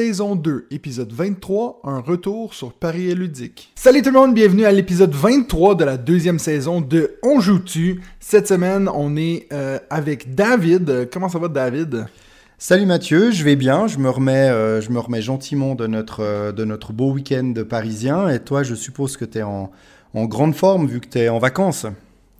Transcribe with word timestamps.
Saison 0.00 0.34
2, 0.34 0.68
épisode 0.70 1.12
23, 1.12 1.82
un 1.84 2.00
retour 2.00 2.54
sur 2.54 2.72
Paris 2.72 3.10
et 3.10 3.14
ludique. 3.14 3.70
Salut 3.74 4.00
tout 4.00 4.08
le 4.08 4.18
monde, 4.18 4.32
bienvenue 4.32 4.64
à 4.64 4.72
l'épisode 4.72 5.12
23 5.12 5.74
de 5.74 5.84
la 5.84 5.98
deuxième 5.98 6.38
saison 6.38 6.80
de 6.80 7.18
On 7.22 7.38
joue-tu? 7.38 8.00
Cette 8.18 8.48
semaine, 8.48 8.88
on 8.94 9.14
est 9.18 9.46
euh, 9.52 9.78
avec 9.90 10.34
David. 10.34 11.10
Comment 11.12 11.28
ça 11.28 11.38
va 11.38 11.48
David? 11.48 12.06
Salut 12.56 12.86
Mathieu, 12.86 13.30
je 13.30 13.44
vais 13.44 13.56
bien, 13.56 13.88
je 13.88 13.98
me 13.98 14.08
remets, 14.08 14.48
euh, 14.48 14.80
je 14.80 14.88
me 14.88 14.98
remets 14.98 15.20
gentiment 15.20 15.74
de 15.74 15.86
notre, 15.86 16.20
euh, 16.20 16.50
de 16.50 16.64
notre 16.64 16.94
beau 16.94 17.12
week-end 17.12 17.52
parisien. 17.68 18.30
Et 18.30 18.40
toi, 18.40 18.62
je 18.62 18.74
suppose 18.74 19.18
que 19.18 19.26
tu 19.26 19.40
es 19.40 19.42
en, 19.42 19.70
en 20.14 20.24
grande 20.24 20.54
forme 20.54 20.86
vu 20.86 21.00
que 21.00 21.08
tu 21.08 21.18
es 21.18 21.28
en 21.28 21.38
vacances? 21.38 21.84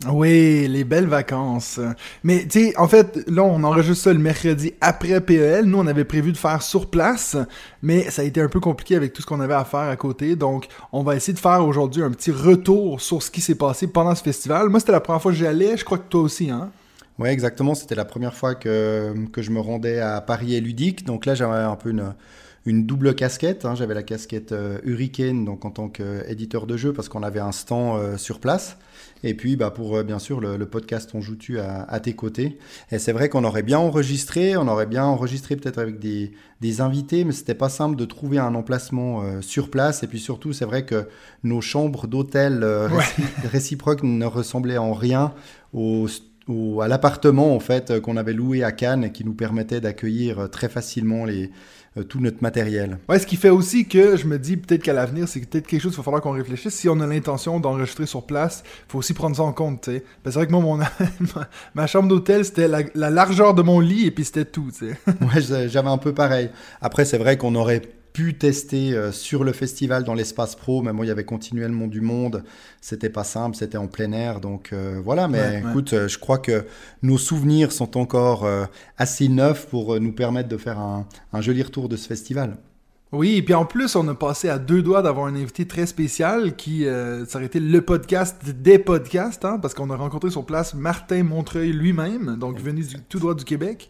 Oui, 0.09 0.67
les 0.67 0.83
belles 0.83 1.05
vacances. 1.05 1.79
Mais 2.23 2.43
tu 2.47 2.69
sais, 2.71 2.77
en 2.77 2.87
fait, 2.87 3.19
là, 3.27 3.43
on 3.43 3.63
enregistre 3.63 4.05
ça 4.05 4.13
le 4.13 4.17
mercredi 4.17 4.73
après 4.81 5.21
PEL. 5.21 5.65
Nous, 5.65 5.77
on 5.77 5.85
avait 5.85 6.05
prévu 6.05 6.31
de 6.31 6.37
faire 6.37 6.63
sur 6.63 6.89
place, 6.89 7.37
mais 7.83 8.09
ça 8.09 8.23
a 8.23 8.25
été 8.25 8.41
un 8.41 8.47
peu 8.47 8.59
compliqué 8.59 8.95
avec 8.95 9.13
tout 9.13 9.21
ce 9.21 9.27
qu'on 9.27 9.39
avait 9.39 9.53
à 9.53 9.63
faire 9.63 9.81
à 9.81 9.95
côté. 9.95 10.35
Donc, 10.35 10.65
on 10.91 11.03
va 11.03 11.15
essayer 11.15 11.33
de 11.33 11.39
faire 11.39 11.63
aujourd'hui 11.63 12.01
un 12.01 12.09
petit 12.09 12.31
retour 12.31 12.99
sur 12.99 13.21
ce 13.21 13.29
qui 13.29 13.41
s'est 13.41 13.53
passé 13.53 13.85
pendant 13.85 14.15
ce 14.15 14.23
festival. 14.23 14.69
Moi, 14.69 14.79
c'était 14.79 14.91
la 14.91 15.01
première 15.01 15.21
fois 15.21 15.31
que 15.33 15.37
j'y 15.37 15.45
allais. 15.45 15.77
Je 15.77 15.85
crois 15.85 15.99
que 15.99 16.09
toi 16.09 16.21
aussi, 16.21 16.49
hein? 16.49 16.71
Ouais, 17.19 17.31
exactement. 17.31 17.75
C'était 17.75 17.93
la 17.93 18.05
première 18.05 18.33
fois 18.33 18.55
que, 18.55 19.13
que 19.31 19.43
je 19.43 19.51
me 19.51 19.59
rendais 19.59 19.99
à 19.99 20.19
Paris 20.21 20.55
et 20.55 20.61
Ludique. 20.61 21.05
Donc 21.05 21.27
là, 21.27 21.35
j'avais 21.35 21.59
un 21.59 21.75
peu 21.75 21.91
une, 21.91 22.15
une 22.65 22.87
double 22.87 23.13
casquette. 23.13 23.65
hein. 23.65 23.75
J'avais 23.75 23.93
la 23.93 24.01
casquette 24.01 24.51
euh, 24.51 24.79
Hurricane, 24.83 25.45
donc 25.45 25.63
en 25.63 25.69
tant 25.69 25.89
qu'éditeur 25.89 26.65
de 26.65 26.75
jeu, 26.75 26.91
parce 26.91 27.07
qu'on 27.07 27.21
avait 27.21 27.39
un 27.39 27.51
stand 27.51 27.99
euh, 27.99 28.17
sur 28.17 28.39
place. 28.39 28.77
Et 29.23 29.33
puis, 29.35 29.55
bah, 29.55 29.69
pour 29.71 29.95
euh, 29.97 30.03
bien 30.03 30.17
sûr 30.19 30.41
le, 30.41 30.57
le 30.57 30.65
podcast 30.65 31.11
On 31.13 31.21
joue-tu 31.21 31.59
à, 31.59 31.83
à 31.83 31.99
tes 31.99 32.13
côtés. 32.13 32.57
Et 32.91 32.99
c'est 32.99 33.11
vrai 33.11 33.29
qu'on 33.29 33.43
aurait 33.43 33.61
bien 33.63 33.77
enregistré, 33.79 34.57
on 34.57 34.67
aurait 34.67 34.85
bien 34.87 35.03
enregistré 35.05 35.55
peut-être 35.55 35.77
avec 35.77 35.99
des, 35.99 36.31
des 36.59 36.81
invités, 36.81 37.23
mais 37.23 37.31
c'était 37.31 37.53
pas 37.55 37.69
simple 37.69 37.95
de 37.95 38.05
trouver 38.05 38.39
un 38.39 38.55
emplacement 38.55 39.21
euh, 39.23 39.41
sur 39.41 39.69
place. 39.69 40.03
Et 40.03 40.07
puis 40.07 40.19
surtout, 40.19 40.53
c'est 40.53 40.65
vrai 40.65 40.85
que 40.85 41.07
nos 41.43 41.61
chambres 41.61 42.07
d'hôtel 42.07 42.61
euh, 42.63 42.89
Ouais. 42.89 43.03
réciproques 43.43 44.03
ne 44.03 44.25
ressemblaient 44.25 44.77
en 44.77 44.93
rien 44.93 45.33
au, 45.73 46.07
au- 46.47 46.81
à 46.81 46.87
l'appartement 46.87 47.55
en 47.55 47.59
fait 47.59 47.99
qu'on 48.01 48.17
avait 48.17 48.33
loué 48.33 48.63
à 48.63 48.71
Cannes 48.71 49.03
et 49.03 49.11
qui 49.11 49.23
nous 49.23 49.33
permettait 49.35 49.79
d'accueillir 49.81 50.49
très 50.49 50.67
facilement 50.69 51.25
les, 51.25 51.51
tout 52.07 52.21
notre 52.21 52.41
matériel. 52.41 52.97
Ouais, 53.09 53.19
ce 53.19 53.27
qui 53.27 53.35
fait 53.35 53.49
aussi 53.49 53.85
que 53.85 54.15
je 54.15 54.25
me 54.25 54.39
dis 54.39 54.55
peut-être 54.55 54.81
qu'à 54.81 54.93
l'avenir, 54.93 55.27
c'est 55.27 55.41
peut-être 55.41 55.67
quelque 55.67 55.81
chose 55.81 55.91
qu'il 55.91 55.97
va 55.97 56.03
falloir 56.03 56.21
qu'on 56.21 56.31
réfléchisse. 56.31 56.73
Si 56.73 56.87
on 56.87 56.99
a 57.01 57.07
l'intention 57.07 57.59
d'enregistrer 57.59 58.05
sur 58.05 58.25
place, 58.25 58.63
faut 58.87 58.99
aussi 58.99 59.13
prendre 59.13 59.35
ça 59.35 59.43
en 59.43 59.51
compte, 59.51 59.81
tu 59.81 59.91
sais. 59.91 59.99
Parce 60.23 60.35
que 60.35 60.39
c'est 60.41 60.45
vrai 60.45 60.47
que 60.47 60.51
moi, 60.53 60.61
mon, 60.61 60.79
ma, 61.75 61.87
chambre 61.87 62.07
d'hôtel, 62.07 62.45
c'était 62.45 62.69
la, 62.69 62.83
la 62.95 63.09
largeur 63.09 63.53
de 63.53 63.61
mon 63.61 63.81
lit 63.81 64.05
et 64.05 64.11
puis 64.11 64.23
c'était 64.23 64.45
tout. 64.45 64.69
Ouais, 64.81 65.41
j'a- 65.41 65.67
j'avais 65.67 65.89
un 65.89 65.97
peu 65.97 66.13
pareil. 66.13 66.49
Après, 66.79 67.03
c'est 67.03 67.17
vrai 67.17 67.37
qu'on 67.37 67.55
aurait 67.55 67.81
pu 68.13 68.37
tester 68.37 68.93
euh, 68.93 69.11
sur 69.11 69.43
le 69.43 69.53
festival 69.53 70.03
dans 70.03 70.13
l'espace 70.13 70.55
pro, 70.55 70.81
mais 70.81 70.93
moi, 70.93 71.05
il 71.05 71.09
y 71.09 71.11
avait 71.11 71.25
continuellement 71.25 71.87
du 71.87 72.01
monde. 72.01 72.43
C'était 72.81 73.09
pas 73.09 73.23
simple, 73.23 73.55
c'était 73.55 73.77
en 73.77 73.87
plein 73.87 74.11
air. 74.11 74.39
Donc 74.39 74.71
euh, 74.73 74.99
voilà, 75.03 75.27
mais 75.27 75.41
Ouais, 75.41 75.63
écoute, 75.69 75.93
euh, 75.93 76.07
je 76.07 76.19
crois 76.19 76.37
que 76.37 76.65
nos 77.01 77.17
souvenirs 77.17 77.71
sont 77.71 77.97
encore 77.97 78.45
euh, 78.45 78.65
assez 78.97 79.27
neufs 79.27 79.67
pour 79.67 79.99
nous 79.99 80.11
permettre 80.13 80.49
de 80.49 80.57
faire 80.57 80.79
un, 80.79 81.07
un 81.33 81.41
joli 81.41 81.63
retour 81.63 81.89
de 81.89 81.95
ce 81.95 82.07
festival. 82.07 82.57
Oui, 83.11 83.35
et 83.35 83.41
puis 83.41 83.53
en 83.53 83.65
plus, 83.65 83.97
on 83.97 84.07
a 84.07 84.15
passé 84.15 84.47
à 84.47 84.57
deux 84.57 84.81
doigts 84.81 85.01
d'avoir 85.01 85.25
un 85.27 85.35
invité 85.35 85.67
très 85.67 85.85
spécial 85.85 86.55
qui, 86.55 86.85
euh, 86.85 87.25
ça 87.25 87.39
aurait 87.39 87.47
été 87.47 87.59
le 87.59 87.81
podcast 87.81 88.49
des 88.49 88.79
podcasts, 88.79 89.43
hein, 89.43 89.59
parce 89.61 89.73
qu'on 89.73 89.89
a 89.89 89.97
rencontré 89.97 90.29
sur 90.31 90.45
place 90.45 90.73
Martin 90.73 91.23
Montreuil 91.23 91.73
lui-même, 91.73 92.37
donc 92.37 92.57
venu 92.57 92.83
du, 92.83 93.01
tout 93.01 93.19
droit 93.19 93.35
du 93.35 93.43
Québec. 93.43 93.89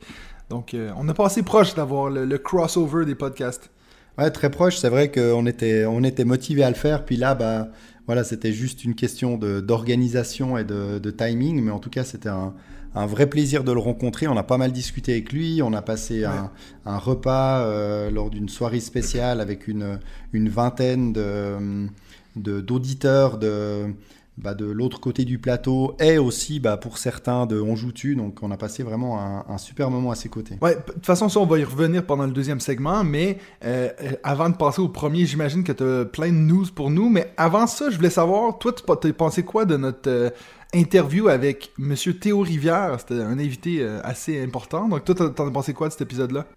Donc, 0.49 0.73
euh, 0.73 0.89
on 0.97 1.07
a 1.07 1.13
passé 1.13 1.43
proche 1.43 1.75
d'avoir 1.75 2.09
le, 2.09 2.25
le 2.25 2.37
crossover 2.39 3.05
des 3.05 3.13
podcasts. 3.13 3.69
Ouais, 4.17 4.29
très 4.31 4.49
proche. 4.51 4.77
C'est 4.77 4.89
vrai 4.89 5.11
qu'on 5.11 5.45
était, 5.45 5.85
on 5.85 6.03
était 6.03 6.25
motivé 6.25 6.63
à 6.63 6.69
le 6.69 6.75
faire. 6.75 7.05
Puis 7.05 7.15
là, 7.17 7.33
bah, 7.35 7.69
voilà, 8.07 8.23
c'était 8.23 8.51
juste 8.53 8.83
une 8.83 8.95
question 8.95 9.37
d'organisation 9.37 10.57
et 10.57 10.63
de, 10.63 10.99
de 10.99 11.11
timing. 11.11 11.61
Mais 11.61 11.71
en 11.71 11.79
tout 11.79 11.89
cas, 11.89 12.03
c'était 12.03 12.29
un, 12.29 12.53
un 12.93 13.05
vrai 13.05 13.27
plaisir 13.27 13.63
de 13.63 13.71
le 13.71 13.79
rencontrer. 13.79 14.27
On 14.27 14.35
a 14.37 14.43
pas 14.43 14.57
mal 14.57 14.71
discuté 14.71 15.13
avec 15.13 15.31
lui. 15.31 15.61
On 15.63 15.73
a 15.73 15.81
passé 15.81 16.25
un, 16.25 16.51
un 16.85 16.97
repas 16.97 17.61
euh, 17.65 18.11
lors 18.11 18.29
d'une 18.29 18.49
soirée 18.49 18.81
spéciale 18.81 19.39
avec 19.41 19.67
une, 19.67 19.99
une 20.33 20.49
vingtaine 20.49 21.13
de- 21.13 22.59
d'auditeurs 22.61 23.37
de, 23.37 23.93
bah, 24.41 24.55
de 24.55 24.65
l'autre 24.65 24.99
côté 24.99 25.23
du 25.23 25.37
plateau 25.37 25.95
et 25.99 26.17
aussi 26.17 26.59
bah, 26.59 26.75
pour 26.75 26.97
certains 26.97 27.45
de 27.45 27.59
On 27.59 27.75
joue-tu. 27.75 28.15
Donc, 28.15 28.39
on 28.41 28.49
a 28.51 28.57
passé 28.57 28.83
vraiment 28.83 29.19
un, 29.19 29.57
super 29.57 29.91
moment 29.91 30.11
à 30.11 30.15
ses 30.15 30.29
côtés. 30.29 30.57
Ouais, 30.61 30.75
de 30.75 30.93
toute 30.93 31.05
façon, 31.05 31.29
ça, 31.29 31.39
on 31.39 31.45
va 31.45 31.59
y 31.59 31.63
revenir 31.63 32.05
pendant 32.05 32.25
le 32.25 32.31
deuxième 32.31 32.59
segment, 32.59 33.03
mais 33.03 33.37
euh, 33.63 33.89
euh, 34.01 34.11
avant 34.23 34.49
de 34.49 34.55
passer 34.55 34.81
au 34.81 34.89
premier, 34.89 35.25
j'imagine 35.25 35.63
que 35.63 35.71
tu 35.71 35.83
as 35.83 36.05
plein 36.05 36.29
de 36.29 36.37
news 36.37 36.65
pour 36.73 36.89
nous, 36.89 37.09
mais 37.09 37.31
avant 37.37 37.67
ça, 37.67 37.89
je 37.89 37.97
voulais 37.97 38.09
savoir, 38.09 38.57
toi, 38.57 38.73
tu 38.73 38.83
t'as 38.83 39.13
pensé 39.13 39.43
quoi 39.43 39.65
de 39.65 39.77
notre 39.77 40.09
euh, 40.09 40.29
interview 40.73 41.27
avec 41.27 41.71
Monsieur 41.77 42.17
Théo 42.17 42.41
Rivière? 42.41 42.97
C'était 42.99 43.21
un 43.21 43.37
invité 43.37 43.85
assez 44.03 44.41
important, 44.41 44.87
donc 44.87 45.05
toi, 45.05 45.29
t'en 45.29 45.47
as 45.47 45.51
pensé 45.51 45.73
quoi 45.73 45.87
de 45.87 45.93
cet 45.93 46.01
épisode-là? 46.01 46.47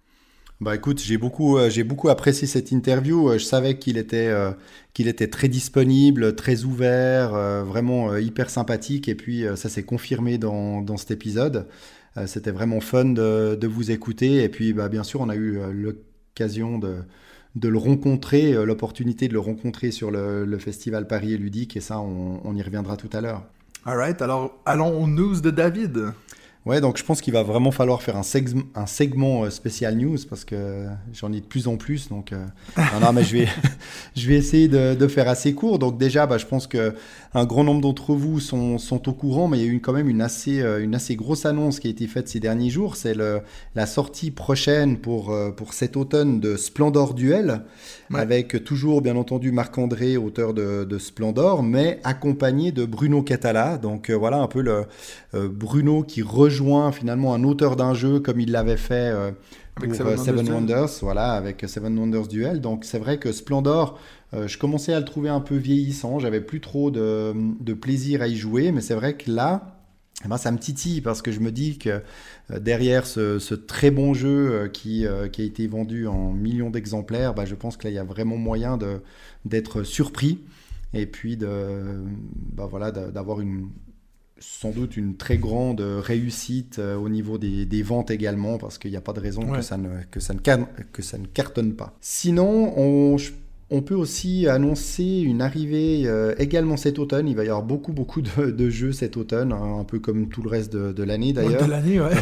Bah 0.61 0.73
écoute, 0.73 1.01
j'ai 1.01 1.17
beaucoup, 1.17 1.57
euh, 1.57 1.69
j'ai 1.69 1.83
beaucoup 1.83 2.07
apprécié 2.07 2.47
cette 2.47 2.71
interview. 2.71 3.29
Euh, 3.29 3.37
je 3.37 3.43
savais 3.43 3.77
qu'il 3.77 3.97
était, 3.97 4.27
euh, 4.27 4.51
qu'il 4.93 5.09
était 5.09 5.27
très 5.27 5.49
disponible, 5.49 6.33
très 6.35 6.63
ouvert, 6.63 7.31
vraiment 7.65 8.15
hyper 8.15 8.49
sympathique. 8.49 9.09
Et 9.09 9.15
puis 9.15 9.43
ça 9.55 9.67
s'est 9.69 9.83
confirmé 9.83 10.37
dans, 10.37 10.81
dans 10.81 10.97
cet 10.97 11.11
épisode. 11.11 11.67
C'était 12.27 12.51
vraiment 12.51 12.79
fun 12.79 13.05
de, 13.05 13.55
de 13.55 13.67
vous 13.67 13.91
écouter. 13.91 14.43
Et 14.43 14.49
puis 14.49 14.71
bah, 14.71 14.87
bien 14.87 15.03
sûr, 15.03 15.19
on 15.19 15.27
a 15.27 15.35
eu 15.35 15.59
l'occasion 15.73 16.79
de, 16.79 16.95
de 17.55 17.67
le 17.67 17.77
rencontrer, 17.77 18.53
l'opportunité 18.65 19.27
de 19.27 19.33
le 19.33 19.39
rencontrer 19.39 19.91
sur 19.91 20.11
le, 20.11 20.45
le 20.45 20.57
festival 20.57 21.07
Paris 21.07 21.33
et 21.33 21.37
Ludique. 21.37 21.75
Et 21.75 21.81
ça, 21.81 21.99
on, 21.99 22.39
on 22.45 22.55
y 22.55 22.61
reviendra 22.61 22.95
tout 22.95 23.09
à 23.11 23.19
l'heure. 23.19 23.43
Alright, 23.83 24.21
alors 24.21 24.57
allons 24.65 25.03
aux 25.03 25.07
news 25.07 25.41
de 25.41 25.51
David. 25.51 26.13
Ouais, 26.65 26.81
donc 26.81 26.97
je 26.97 27.03
pense 27.03 27.21
qu'il 27.21 27.31
va 27.31 27.43
vraiment 27.43 27.69
falloir 27.69 28.01
faire 28.01 28.17
un, 28.17 28.21
segm- 28.21 28.63
un 28.73 28.87
segment 28.87 29.43
euh, 29.43 29.51
spécial 29.51 29.95
news 29.95 30.17
parce 30.27 30.43
que 30.45 30.87
j'en 31.13 31.31
ai 31.31 31.39
de 31.39 31.45
plus 31.45 31.67
en 31.67 31.77
plus. 31.77 32.09
Donc, 32.09 32.33
euh, 32.33 32.43
non, 32.77 32.99
non, 33.01 33.13
mais 33.13 33.23
je 33.23 33.37
vais, 33.37 33.47
je 34.15 34.27
vais 34.27 34.35
essayer 34.35 34.67
de, 34.67 34.95
de 34.95 35.07
faire 35.07 35.27
assez 35.29 35.53
court. 35.53 35.77
Donc 35.77 35.99
déjà, 35.99 36.25
bah, 36.25 36.39
je 36.39 36.45
pense 36.47 36.65
que 36.65 36.95
un 37.35 37.45
grand 37.45 37.63
nombre 37.63 37.81
d'entre 37.81 38.13
vous 38.13 38.39
sont, 38.39 38.77
sont 38.77 39.07
au 39.09 39.13
courant, 39.13 39.47
mais 39.47 39.59
il 39.59 39.65
y 39.65 39.69
a 39.69 39.71
eu 39.71 39.81
quand 39.81 39.93
même 39.93 40.09
une 40.09 40.21
assez, 40.21 40.61
euh, 40.61 40.81
une 40.81 40.95
assez 40.95 41.15
grosse 41.15 41.45
annonce 41.45 41.79
qui 41.79 41.87
a 41.87 41.89
été 41.91 42.07
faite 42.07 42.27
ces 42.29 42.39
derniers 42.39 42.69
jours. 42.69 42.95
C'est 42.95 43.13
la 43.75 43.85
sortie 43.85 44.31
prochaine 44.31 44.97
pour, 44.97 45.31
euh, 45.31 45.51
pour 45.51 45.73
cet 45.73 45.97
automne 45.97 46.39
de 46.39 46.55
Splendor 46.55 47.13
Duel, 47.13 47.61
Ouais. 48.11 48.19
avec 48.19 48.63
toujours 48.63 49.01
bien 49.01 49.15
entendu 49.15 49.51
Marc-André, 49.51 50.15
auteur 50.15 50.53
de, 50.53 50.85
de 50.85 50.97
Splendor, 50.97 51.63
mais 51.63 51.99
accompagné 52.03 52.71
de 52.71 52.85
Bruno 52.85 53.21
Catala. 53.23 53.77
Donc 53.77 54.09
euh, 54.09 54.13
voilà 54.15 54.37
un 54.37 54.47
peu 54.47 54.61
le 54.61 54.85
euh, 55.33 55.49
Bruno 55.51 56.03
qui 56.03 56.21
rejoint 56.21 56.91
finalement 56.91 57.33
un 57.33 57.43
auteur 57.43 57.75
d'un 57.75 57.93
jeu 57.93 58.19
comme 58.19 58.39
il 58.39 58.51
l'avait 58.51 58.77
fait 58.77 58.93
euh, 59.11 59.31
Avec 59.75 59.89
pour 59.97 60.17
Seven. 60.23 60.49
Wonders, 60.49 60.89
voilà, 61.01 61.31
avec 61.33 61.65
Seven 61.67 61.97
Wonders 61.97 62.27
Duel. 62.27 62.61
Donc 62.61 62.85
c'est 62.85 62.99
vrai 62.99 63.17
que 63.17 63.31
Splendor, 63.31 63.99
euh, 64.35 64.47
je 64.47 64.57
commençais 64.57 64.93
à 64.93 64.99
le 64.99 65.05
trouver 65.05 65.29
un 65.29 65.39
peu 65.41 65.55
vieillissant. 65.55 66.19
J'avais 66.19 66.41
plus 66.41 66.61
trop 66.61 66.91
de, 66.91 67.33
de 67.59 67.73
plaisir 67.73 68.21
à 68.21 68.27
y 68.27 68.35
jouer, 68.35 68.71
mais 68.71 68.81
c'est 68.81 68.95
vrai 68.95 69.15
que 69.15 69.31
là, 69.31 69.71
eh 70.23 70.27
ben, 70.27 70.37
ça 70.37 70.51
me 70.51 70.57
titille 70.57 71.01
parce 71.01 71.21
que 71.21 71.31
je 71.31 71.39
me 71.39 71.51
dis 71.51 71.77
que 71.77 72.01
euh, 72.51 72.59
derrière 72.59 73.05
ce, 73.05 73.39
ce 73.39 73.53
très 73.55 73.91
bon 73.91 74.13
jeu 74.13 74.51
euh, 74.51 74.67
qui, 74.67 75.05
euh, 75.05 75.27
qui 75.27 75.41
a 75.41 75.45
été 75.45 75.67
vendu 75.67 76.07
en 76.07 76.31
millions 76.31 76.69
d'exemplaires, 76.69 77.33
bah, 77.33 77.45
je 77.45 77.55
pense 77.55 77.77
que 77.77 77.83
là, 77.85 77.89
il 77.91 77.95
y 77.95 77.99
a 77.99 78.03
vraiment 78.03 78.37
moyen 78.37 78.77
d'être 79.45 79.83
surpris 79.83 80.39
et 80.93 81.05
puis 81.05 81.35
de, 81.37 81.47
bah, 82.53 82.67
voilà, 82.69 82.91
d'a- 82.91 83.11
d'avoir 83.11 83.41
une, 83.41 83.69
sans 84.39 84.71
doute 84.71 84.95
une 84.97 85.17
très 85.17 85.37
grande 85.37 85.81
réussite 85.81 86.79
au 86.79 87.09
niveau 87.09 87.37
des, 87.37 87.65
des 87.65 87.83
ventes 87.83 88.11
également, 88.11 88.57
parce 88.57 88.77
qu'il 88.77 88.91
n'y 88.91 88.97
a 88.97 89.01
pas 89.01 89.13
de 89.13 89.19
raison 89.19 89.43
Ouais. 89.49 89.57
que, 89.57 89.61
ça 89.63 89.77
ne, 89.77 89.89
que, 90.11 90.19
ça 90.21 90.33
ne 90.33 90.39
car- 90.39 90.67
que 90.93 91.01
ça 91.01 91.17
ne 91.17 91.25
cartonne 91.25 91.73
pas. 91.75 91.97
Sinon, 92.01 92.73
on, 92.77 93.17
je- 93.17 93.31
on 93.71 93.81
peut 93.81 93.95
aussi 93.95 94.47
annoncer 94.47 95.21
une 95.21 95.41
arrivée 95.41 96.03
euh, 96.05 96.35
également 96.37 96.77
cet 96.77 96.99
automne. 96.99 97.27
Il 97.27 97.35
va 97.35 97.43
y 97.43 97.47
avoir 97.47 97.63
beaucoup, 97.63 97.93
beaucoup 97.93 98.21
de, 98.21 98.51
de 98.51 98.69
jeux 98.69 98.91
cet 98.91 99.17
automne, 99.17 99.51
hein, 99.51 99.79
un 99.79 99.83
peu 99.83 99.99
comme 99.99 100.29
tout 100.29 100.43
le 100.43 100.49
reste 100.49 100.73
de, 100.73 101.03
l'année 101.03 101.33
d'ailleurs 101.33 101.65
De 101.65 101.69
l'année, 101.71 101.99
ouais. 101.99 102.13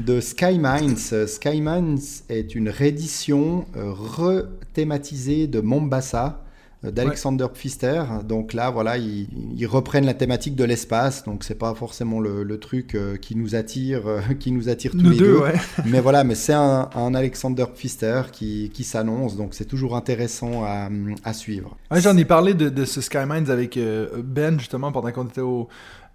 de 0.00 0.20
Sky 0.20 0.58
Mines. 0.58 0.96
Sky 0.96 1.60
Mines 1.60 1.98
est 2.28 2.54
une 2.54 2.70
réédition 2.70 3.66
euh, 3.76 3.92
rethématisée 3.92 5.46
de 5.46 5.60
Mombasa 5.60 6.42
d'Alexander 6.82 7.46
Pfister. 7.52 8.02
Donc 8.26 8.54
là, 8.54 8.70
voilà, 8.70 8.96
ils, 8.96 9.28
ils 9.56 9.66
reprennent 9.66 10.06
la 10.06 10.14
thématique 10.14 10.56
de 10.56 10.64
l'espace. 10.64 11.24
Donc 11.24 11.44
c'est 11.44 11.54
pas 11.58 11.74
forcément 11.74 12.20
le, 12.20 12.42
le 12.42 12.58
truc 12.58 12.94
euh, 12.94 13.16
qui 13.16 13.36
nous 13.36 13.54
attire, 13.54 14.06
euh, 14.06 14.20
qui 14.40 14.50
nous 14.50 14.68
attire 14.68 14.92
tous 14.92 14.98
Nous 15.02 15.10
les 15.10 15.16
deux, 15.18 15.32
deux. 15.34 15.38
ouais. 15.40 15.54
Mais 15.86 16.00
voilà, 16.00 16.24
mais 16.24 16.34
c'est 16.34 16.54
un, 16.54 16.88
un 16.94 17.14
Alexander 17.14 17.66
Pfister 17.74 18.22
qui, 18.32 18.70
qui 18.72 18.84
s'annonce. 18.84 19.36
Donc 19.36 19.54
c'est 19.54 19.66
toujours 19.66 19.96
intéressant 19.96 20.64
à, 20.64 20.88
à 21.24 21.32
suivre. 21.32 21.76
Ouais, 21.90 22.00
J'en 22.00 22.16
ai 22.16 22.24
parlé 22.24 22.54
de, 22.54 22.68
de 22.68 22.84
ce 22.84 23.00
Skymines 23.00 23.50
avec 23.50 23.76
euh, 23.76 24.22
Ben, 24.24 24.58
justement, 24.58 24.90
pendant 24.90 25.12
qu'on 25.12 25.26
était 25.26 25.40
au, 25.42 25.68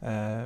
euh, 0.04 0.46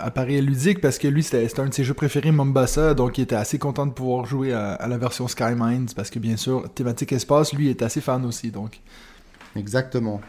à 0.00 0.10
Paris 0.10 0.40
Ludique, 0.40 0.80
parce 0.80 0.98
que 0.98 1.08
lui, 1.08 1.22
c'était 1.22 1.46
c'était 1.48 1.60
un 1.60 1.66
de 1.66 1.74
ses 1.74 1.84
jeux 1.84 1.94
préférés, 1.94 2.30
Mombasa, 2.32 2.94
donc 2.94 3.18
il 3.18 3.22
était 3.22 3.36
assez 3.36 3.58
content 3.58 3.86
de 3.86 3.92
pouvoir 3.92 4.24
jouer 4.26 4.52
à, 4.52 4.72
à 4.72 4.88
la 4.88 4.98
version 4.98 5.28
Skymines, 5.28 5.88
parce 5.94 6.10
que 6.10 6.18
bien 6.18 6.36
sûr, 6.36 6.68
thématique 6.74 7.12
espace, 7.12 7.52
lui, 7.52 7.68
est 7.68 7.82
assez 7.82 8.00
fan 8.00 8.24
aussi, 8.24 8.50
donc. 8.50 8.80
Exactement. 9.58 10.20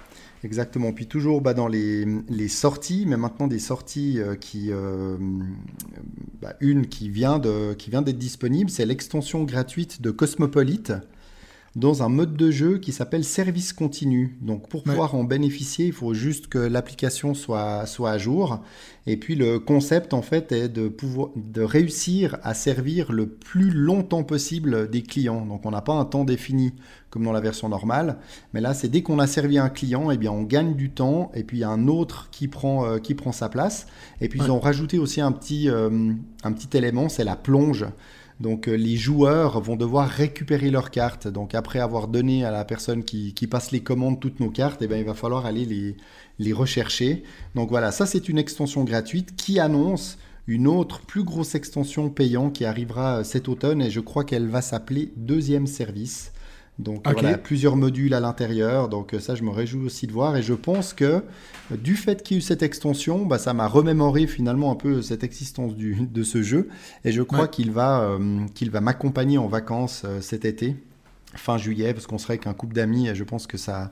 Exactement. 0.44 0.94
Puis 0.94 1.08
toujours 1.08 1.42
bah, 1.42 1.54
dans 1.54 1.68
les, 1.68 2.48
sorties, 2.48 3.06
mais 3.06 3.18
maintenant 3.18 3.48
des 3.48 3.60
sorties 3.60 4.20
euh, 4.20 4.36
qui... 4.36 4.72
euh, 4.72 5.18
bah, 6.42 6.56
une 6.62 6.88
qui 6.88 7.10
vient 7.10 7.40
d'être 7.40 8.18
disponible, 8.18 8.70
c'est 8.70 8.86
l'extension 8.86 9.44
gratuite 9.44 10.02
de 10.02 10.12
Cosmopolite 10.12 10.94
dans 11.76 12.04
un 12.04 12.10
mode 12.10 12.36
de 12.36 12.52
jeu 12.52 12.78
qui 12.80 12.92
s'appelle 12.92 13.24
Service 13.24 13.74
Continu. 13.74 14.38
Donc 14.42 14.68
pour 14.70 14.82
Ouais. 14.82 14.92
pouvoir 14.92 15.16
en 15.16 15.24
bénéficier, 15.24 15.86
il 15.88 15.94
faut 15.94 16.14
juste 16.14 16.48
que 16.48 16.58
l'application 16.58 17.34
soit, 17.34 17.86
soit 17.86 18.12
à 18.12 18.18
jour. 18.18 18.62
Et 19.08 19.18
puis 19.18 19.36
le 19.36 19.60
concept 19.60 20.14
en 20.14 20.22
fait 20.22 20.52
est 20.52 20.70
de, 20.70 20.88
pouvoir, 20.88 21.30
de 21.36 21.62
réussir 21.62 22.38
à 22.44 22.54
servir 22.54 23.12
le 23.12 23.28
plus 23.28 23.70
longtemps 23.72 24.24
possible 24.24 24.90
des 24.90 25.02
clients. 25.04 25.46
Donc 25.46 25.66
on 25.66 25.72
n'a 25.72 25.82
pas 25.82 25.94
un 25.94 26.06
temps 26.06 26.26
défini 26.26 26.74
comme 27.10 27.24
dans 27.24 27.32
la 27.32 27.42
version 27.42 27.70
normale. 27.70 28.18
Mais 28.54 28.62
là, 28.62 28.74
c'est 28.76 28.88
dès 28.88 29.02
qu'on 29.02 29.18
a 29.18 29.26
servi 29.26 29.58
un 29.58 29.70
client, 29.70 30.12
eh 30.12 30.18
bien, 30.18 30.32
on 30.32 30.44
gagne 30.44 30.76
du 30.76 30.92
temps, 30.92 31.32
et 31.34 31.44
puis 31.44 31.58
il 31.58 31.62
y 31.62 31.64
a 31.64 31.70
un 31.70 31.88
autre 31.88 32.28
qui 32.32 32.48
prend, 32.48 32.86
euh, 32.86 33.00
qui 33.00 33.16
prend 33.16 33.32
sa 33.32 33.50
place. 33.50 33.88
Et 34.22 34.30
puis, 34.30 34.40
Ouais. 34.40 34.46
ils 34.46 34.52
ont 34.52 34.60
rajouté 34.60 35.00
aussi 35.00 35.20
un 35.20 35.32
petit, 35.32 35.70
euh, 35.70 35.90
un 36.44 36.52
petit 36.52 36.78
élément, 36.78 37.10
c'est 37.10 37.24
la 37.24 37.36
plonge. 37.36 37.88
Donc, 38.40 38.70
euh, 38.70 38.76
les 38.76 38.96
joueurs 38.96 39.60
vont 39.60 39.76
devoir 39.76 40.08
récupérer 40.08 40.72
leurs 40.72 40.92
cartes. 40.92 41.28
Donc, 41.28 41.56
après 41.56 41.80
avoir 41.80 42.08
donné 42.08 42.46
à 42.46 42.52
la 42.52 42.64
personne 42.64 43.04
qui, 43.04 43.34
passe 43.50 43.72
les 43.72 43.82
commandes 43.82 44.20
toutes 44.20 44.40
nos 44.40 44.50
cartes, 44.50 44.82
eh 44.82 44.88
bien, 44.88 44.98
il 44.98 45.06
va 45.06 45.14
falloir 45.14 45.46
aller 45.46 45.66
les, 45.66 45.98
les 46.40 46.54
rechercher. 46.54 47.24
Donc, 47.56 47.70
voilà, 47.70 47.92
ça, 47.92 48.06
c'est 48.06 48.30
une 48.30 48.38
extension 48.38 48.84
gratuite 48.84 49.36
qui 49.36 49.60
annonce 49.60 50.18
une 50.48 50.68
autre 50.68 51.02
plus 51.02 51.24
grosse 51.24 51.54
extension 51.54 52.10
payante 52.10 52.54
qui 52.54 52.66
arrivera 52.66 53.18
euh, 53.18 53.24
cet 53.24 53.50
automne, 53.50 53.82
et 53.82 53.92
je 53.92 54.00
crois 54.00 54.24
qu'elle 54.24 54.48
va 54.48 54.62
s'appeler 54.62 55.12
Deuxième 55.18 55.68
Service. 55.68 56.32
Donc 56.80 57.06
Ok. 57.08 57.20
voilà, 57.20 57.38
plusieurs 57.38 57.76
modules 57.76 58.14
à 58.14 58.20
l'intérieur. 58.22 58.88
Donc 58.90 59.14
euh, 59.14 59.20
ça, 59.20 59.36
je 59.36 59.44
me 59.44 59.50
réjouis 59.50 59.86
aussi 59.86 60.08
de 60.08 60.14
voir. 60.14 60.38
Et 60.38 60.42
je 60.42 60.54
pense 60.54 60.94
que 60.94 61.04
euh, 61.06 61.22
du 61.78 61.96
fait 61.96 62.24
qu'il 62.24 62.36
y 62.36 62.38
ait 62.38 62.40
eu 62.40 62.42
cette 62.42 62.64
extension, 62.64 63.26
bah, 63.26 63.38
ça 63.38 63.54
m'a 63.54 63.68
remémoré 63.68 64.28
finalement 64.28 64.72
un 64.72 64.76
peu 64.76 65.02
cette 65.02 65.24
existence 65.24 65.76
du, 65.76 65.96
de 66.14 66.24
ce 66.24 66.42
jeu. 66.42 66.70
Et 67.04 67.12
je 67.12 67.22
crois 67.22 67.42
Ouais. 67.44 67.50
qu'il 67.50 67.72
va, 67.72 68.02
euh, 68.04 68.46
qu'il 68.56 68.72
va 68.72 68.80
m'accompagner 68.82 69.38
en 69.38 69.48
vacances 69.48 70.04
euh, 70.06 70.22
cet 70.22 70.46
été, 70.46 70.78
fin 71.36 71.58
juillet, 71.58 71.94
parce 71.94 72.08
qu'on 72.08 72.18
serait 72.18 72.34
avec 72.36 72.48
un 72.48 72.54
couple 72.54 72.76
d'amis. 72.76 73.08
Et 73.10 73.16
je 73.16 73.24
pense 73.26 73.46
que 73.46 73.58
ça, 73.58 73.92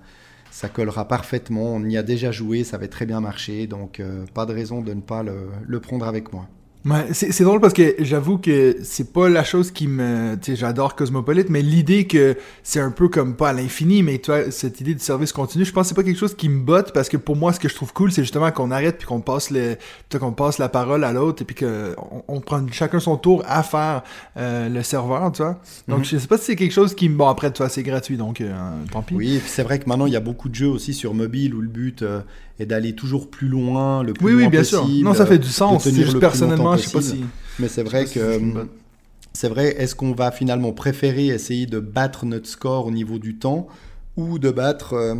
ça 0.50 0.69
collera 0.69 1.07
parfaitement. 1.10 1.74
On 1.75 1.83
y 1.83 1.98
a 1.98 2.04
déjà 2.04 2.31
joué, 2.31 2.63
ça 2.63 2.78
avait 2.78 2.88
très 2.88 3.06
bien 3.06 3.19
marché. 3.19 3.68
Donc 3.68 4.00
euh, 4.00 4.25
pas 4.33 4.45
de 4.45 4.54
raison 4.54 4.81
de 4.81 4.94
ne 4.94 5.01
pas 5.01 5.24
le, 5.24 5.50
le 5.66 5.80
prendre 5.81 6.07
avec 6.07 6.31
moi. 6.31 6.48
Ouais, 6.89 7.07
c'est 7.12 7.31
c'est 7.31 7.44
drôle 7.44 7.60
parce 7.60 7.74
que 7.74 7.95
j'avoue 8.00 8.38
que 8.38 8.78
c'est 8.84 9.12
pas 9.12 9.28
la 9.30 9.44
chose 9.44 9.72
qui 9.72 9.88
me. 9.88 10.36
Tu 10.42 10.51
sais, 10.51 10.56
j'adore 10.56 10.95
Cosmopolite, 10.95 11.50
mais 11.50 11.62
l'idée 11.62 12.07
que 12.07 12.38
c'est 12.63 12.80
un 12.80 12.92
peu 12.92 13.10
comme 13.10 13.36
pas 13.36 13.50
à 13.50 13.54
l'infini, 13.54 14.04
mais 14.04 14.19
tu 14.19 14.31
vois, 14.31 14.51
cette 14.51 14.80
idée 14.80 14.94
de 14.95 15.00
service 15.01 15.31
continu, 15.34 15.66
je 15.66 15.74
pense 15.74 15.84
que 15.84 15.89
c'est 15.89 15.95
pas 15.95 16.04
quelque 16.04 16.19
chose 16.19 16.36
qui 16.36 16.48
me 16.50 16.62
botte 16.62 16.94
parce 16.94 17.10
que 17.10 17.18
pour 17.18 17.36
moi, 17.36 17.51
ce 17.51 17.60
que 17.60 17.68
je 17.68 17.75
trouve 17.75 17.92
cool, 17.94 18.12
c'est 18.12 18.22
justement 18.22 18.51
qu'on 18.51 18.72
arrête 18.72 18.98
puis 18.98 19.07
qu'on 19.07 19.22
passe 19.22 19.50
le, 19.51 19.75
qu'on 20.19 20.31
passe 20.31 20.60
la 20.60 20.69
parole 20.69 21.04
à 21.04 21.12
l'autre 21.13 21.42
et 21.42 21.45
puis 21.45 21.56
qu'on 21.56 22.24
on 22.28 22.39
prend 22.42 22.66
chacun 22.72 23.00
son 23.00 23.18
tour 23.18 23.44
à 23.48 23.63
faire 23.63 24.04
euh, 24.38 24.69
le 24.69 24.83
serveur, 24.83 25.31
tu 25.31 25.42
vois. 25.42 25.60
Donc 25.88 26.00
Mhm. 26.00 26.06
je 26.06 26.18
sais 26.19 26.28
pas 26.28 26.38
si 26.38 26.45
c'est 26.45 26.56
quelque 26.56 26.72
chose 26.74 26.95
qui 26.95 27.10
me. 27.10 27.16
Bon, 27.18 27.28
après, 27.28 27.51
tu 27.51 27.57
vois, 27.57 27.69
c'est 27.69 27.83
gratuit, 27.83 28.18
donc 28.18 28.40
euh, 28.42 28.54
tant 28.92 29.01
pis. 29.01 29.16
Oui, 29.16 29.42
c'est 29.45 29.63
vrai 29.63 29.80
que 29.80 29.90
maintenant 29.90 30.06
il 30.06 30.13
y 30.13 30.18
a 30.18 30.22
beaucoup 30.22 30.48
de 30.50 30.56
jeux 30.56 30.68
aussi 30.69 30.94
sur 30.94 31.13
mobile 31.13 31.54
où 31.56 31.62
le 31.62 31.68
but 31.68 32.01
euh, 32.01 32.22
est 32.59 32.65
d'aller 32.65 32.94
toujours 32.95 33.30
plus 33.30 33.48
loin, 33.48 34.04
le 34.04 34.13
plus 34.13 34.25
Oui, 34.25 34.31
loin 34.33 34.42
oui, 34.44 34.48
bien 34.50 34.62
possible. 34.62 34.81
sûr. 34.88 35.04
Non, 35.04 35.13
ça 35.13 35.25
fait 35.25 35.39
du 35.39 35.48
sens. 35.50 35.83
C'est 35.83 35.94
juste 35.94 36.19
personnellement, 36.19 36.75
je 36.77 36.83
sais 36.83 36.92
pas 36.92 37.01
si. 37.01 37.24
Mais 37.59 37.68
c'est 37.68 37.83
vrai 37.83 38.06
que 38.06 38.39
c'est 39.33 39.50
vrai. 39.50 39.75
Est-ce 39.81 39.95
qu'on 39.95 40.13
va 40.13 40.31
finalement 40.31 40.71
préférer 40.71 41.27
essayer 41.27 41.65
de 41.68 41.80
battre 41.80 42.25
notre 42.25 42.48
score 42.48 42.88
au 42.88 42.92
niveau 42.92 43.19
du 43.19 43.36
temps 43.36 43.68
ou 44.15 44.39
de 44.39 44.50
battre 44.50 44.94
euh, 44.94 45.13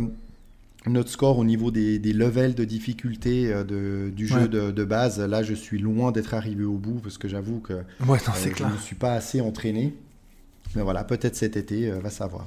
notre 0.86 1.10
score 1.10 1.38
au 1.38 1.44
niveau 1.44 1.70
des, 1.70 1.98
des 2.00 2.12
levels 2.12 2.54
de 2.56 2.64
difficulté 2.64 3.52
euh, 3.52 3.62
de- 3.62 4.10
du 4.10 4.26
jeu 4.26 4.42
Ouais. 4.42 4.48
de, 4.48 4.70
de 4.72 4.84
base? 4.84 5.20
Là, 5.20 5.42
je 5.44 5.54
suis 5.54 5.78
loin 5.78 6.10
d'être 6.10 6.34
arrivé 6.34 6.64
au 6.64 6.78
bout 6.78 6.98
parce 7.00 7.16
que 7.18 7.28
j'avoue 7.28 7.60
que 7.60 7.74
Ouais, 7.74 7.82
non, 8.00 8.14
euh, 8.36 8.50
je 8.56 8.64
ne 8.64 8.78
suis 8.78 8.96
pas 8.96 9.12
assez 9.12 9.40
entraîné. 9.40 9.94
Mais 10.74 10.82
voilà, 10.82 11.04
peut-être 11.04 11.36
cet 11.36 11.56
été, 11.56 11.88
euh, 11.90 12.00
va 12.00 12.10
savoir. 12.10 12.46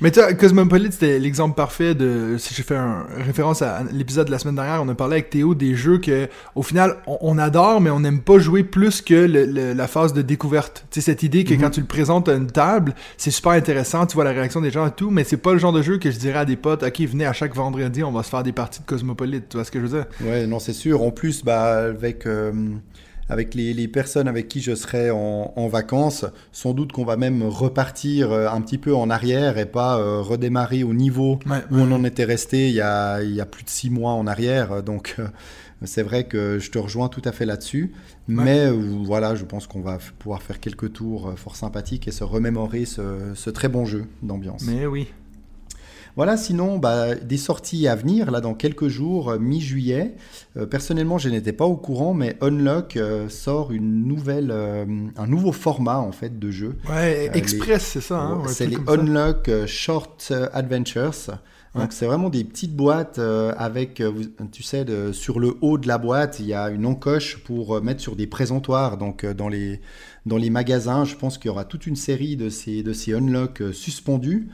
Mais 0.00 0.12
tu 0.12 0.20
vois, 0.20 0.32
Cosmopolite, 0.32 0.92
c'était 0.92 1.18
l'exemple 1.18 1.56
parfait 1.56 1.92
de. 1.96 2.36
Si 2.38 2.54
j'ai 2.54 2.62
fait 2.62 2.76
un 2.76 3.04
référence 3.16 3.62
à 3.62 3.82
l'épisode 3.92 4.28
de 4.28 4.30
la 4.30 4.38
semaine 4.38 4.54
dernière, 4.54 4.80
on 4.80 4.88
a 4.88 4.94
parlé 4.94 5.14
avec 5.14 5.28
Théo 5.30 5.56
des 5.56 5.74
jeux 5.74 5.98
que, 5.98 6.28
au 6.54 6.62
final, 6.62 6.98
on, 7.08 7.18
on 7.20 7.36
adore, 7.38 7.80
mais 7.80 7.90
on 7.90 7.98
n'aime 7.98 8.20
pas 8.20 8.38
jouer 8.38 8.62
plus 8.62 9.02
que 9.02 9.14
le- 9.14 9.44
le- 9.44 9.72
la 9.72 9.88
phase 9.88 10.12
de 10.12 10.22
découverte. 10.22 10.84
Tu 10.92 11.00
sais, 11.00 11.06
cette 11.10 11.24
idée 11.24 11.42
que 11.42 11.52
Mhm. 11.54 11.60
quand 11.62 11.70
tu 11.70 11.80
le 11.80 11.86
présentes 11.86 12.28
à 12.28 12.34
une 12.34 12.46
table, 12.46 12.94
c'est 13.16 13.32
super 13.32 13.52
intéressant, 13.52 14.06
tu 14.06 14.14
vois 14.14 14.22
la 14.22 14.30
réaction 14.30 14.60
des 14.60 14.70
gens 14.70 14.86
et 14.86 14.92
tout, 14.92 15.10
mais 15.10 15.24
c'est 15.24 15.36
pas 15.36 15.52
le 15.52 15.58
genre 15.58 15.72
de 15.72 15.82
jeu 15.82 15.98
que 15.98 16.12
je 16.12 16.18
dirais 16.18 16.38
à 16.38 16.44
des 16.44 16.56
potes, 16.56 16.84
ok, 16.84 17.00
venez 17.00 17.26
à 17.26 17.32
chaque 17.32 17.56
vendredi, 17.56 18.04
on 18.04 18.12
va 18.12 18.22
se 18.22 18.30
faire 18.30 18.44
des 18.44 18.52
parties 18.52 18.80
de 18.80 18.86
Cosmopolite. 18.86 19.48
Tu 19.48 19.56
vois 19.56 19.64
ce 19.64 19.72
que 19.72 19.80
je 19.80 19.86
veux 19.86 19.98
dire? 19.98 20.06
Ouais, 20.20 20.46
non, 20.46 20.60
c'est 20.60 20.72
sûr. 20.74 21.02
En 21.02 21.10
plus, 21.10 21.44
bah, 21.44 21.86
avec, 21.86 22.24
euh, 22.24 22.52
avec 23.28 23.54
les, 23.54 23.74
les 23.74 23.88
personnes 23.88 24.28
avec 24.28 24.48
qui 24.48 24.60
je 24.60 24.74
serai 24.74 25.10
en, 25.10 25.52
en 25.54 25.68
vacances, 25.68 26.24
sans 26.52 26.72
doute 26.72 26.92
qu'on 26.92 27.04
va 27.04 27.16
même 27.16 27.42
repartir 27.42 28.32
euh, 28.32 28.48
un 28.48 28.60
petit 28.60 28.78
peu 28.78 28.94
en 28.94 29.10
arrière 29.10 29.58
et 29.58 29.66
pas 29.66 29.98
euh, 29.98 30.20
redémarrer 30.20 30.82
au 30.84 30.94
niveau 30.94 31.38
Ouais, 31.48 31.62
où 31.70 31.76
on 31.76 31.92
en 31.92 32.04
était 32.04 32.24
resté 32.24 32.68
il 32.68 32.74
y 32.74 32.80
a, 32.80 33.22
il 33.22 33.34
y 33.34 33.40
a 33.40 33.46
plus 33.46 33.64
de 33.64 33.70
six 33.70 33.90
mois 33.90 34.12
en 34.12 34.26
arrière. 34.26 34.82
Donc, 34.82 35.16
euh, 35.18 35.26
c'est 35.84 36.02
vrai 36.02 36.24
que 36.24 36.58
je 36.58 36.70
te 36.70 36.78
rejoins 36.78 37.08
tout 37.08 37.22
à 37.24 37.32
fait 37.32 37.44
là-dessus. 37.46 37.92
Mais 38.26 38.66
euh, 38.66 38.72
voilà, 39.04 39.34
je 39.34 39.44
pense 39.44 39.66
qu'on 39.66 39.80
va 39.80 39.98
pouvoir 40.18 40.42
faire 40.42 40.58
quelques 40.60 40.92
tours 40.92 41.32
fort 41.36 41.54
sympathiques 41.56 42.08
et 42.08 42.10
se 42.10 42.24
remémorer 42.24 42.84
ce, 42.84 43.02
ce 43.34 43.50
très 43.50 43.68
bon 43.68 43.84
jeu 43.84 44.04
d'ambiance. 44.22 44.64
Mais 44.66 44.86
oui. 44.86 45.08
Voilà, 46.18 46.36
sinon, 46.36 46.78
bah, 46.78 47.14
des 47.14 47.36
sorties 47.36 47.86
à 47.86 47.94
venir, 47.94 48.32
là, 48.32 48.40
dans 48.40 48.52
quelques 48.54 48.88
jours, 48.88 49.30
euh, 49.30 49.38
mi-juillet. 49.38 50.16
Euh, 50.56 50.66
personnellement, 50.66 51.16
je 51.16 51.28
n'étais 51.28 51.52
pas 51.52 51.64
au 51.64 51.76
courant, 51.76 52.12
mais 52.12 52.36
Unlock 52.40 52.96
euh, 52.96 53.28
sort 53.28 53.70
une 53.70 54.04
nouvelle, 54.04 54.50
euh, 54.50 54.84
un 55.16 55.26
nouveau 55.28 55.52
format, 55.52 55.98
en 55.98 56.10
fait, 56.10 56.36
de 56.40 56.50
jeu. 56.50 56.74
Ouais, 56.90 57.30
Express, 57.34 57.84
c'est 57.84 58.00
ça, 58.00 58.18
hein? 58.18 58.42
c'est 58.48 58.66
les. 58.66 58.76
Unlock 58.88 59.48
Short 59.66 60.32
Adventures. 60.52 61.12
Ouais. 61.76 61.82
Donc, 61.82 61.92
c'est 61.92 62.06
vraiment 62.06 62.30
des 62.30 62.42
petites 62.42 62.74
boîtes 62.74 63.20
avec, 63.56 64.02
tu 64.50 64.62
sais, 64.64 64.84
de- 64.84 65.12
sur 65.12 65.38
le 65.38 65.54
haut 65.60 65.78
de 65.78 65.86
la 65.86 65.98
boîte, 65.98 66.40
il 66.40 66.46
y 66.46 66.54
a 66.54 66.68
une 66.70 66.84
encoche 66.84 67.44
pour 67.44 67.80
mettre 67.80 68.00
sur 68.00 68.16
des 68.16 68.26
présentoirs. 68.26 68.96
Donc, 68.96 69.24
dans 69.24 69.48
les, 69.48 69.80
dans 70.26 70.36
les 70.36 70.50
magasins, 70.50 71.04
je 71.04 71.14
pense 71.14 71.38
qu'il 71.38 71.46
y 71.46 71.50
aura 71.50 71.64
toute 71.64 71.86
une 71.86 71.94
série 71.94 72.34
de 72.36 72.48
ces, 72.48 72.82
de 72.82 72.92
ces 72.92 73.14
Unlock 73.14 73.60
euh, 73.62 73.72
suspendus. 73.72 74.48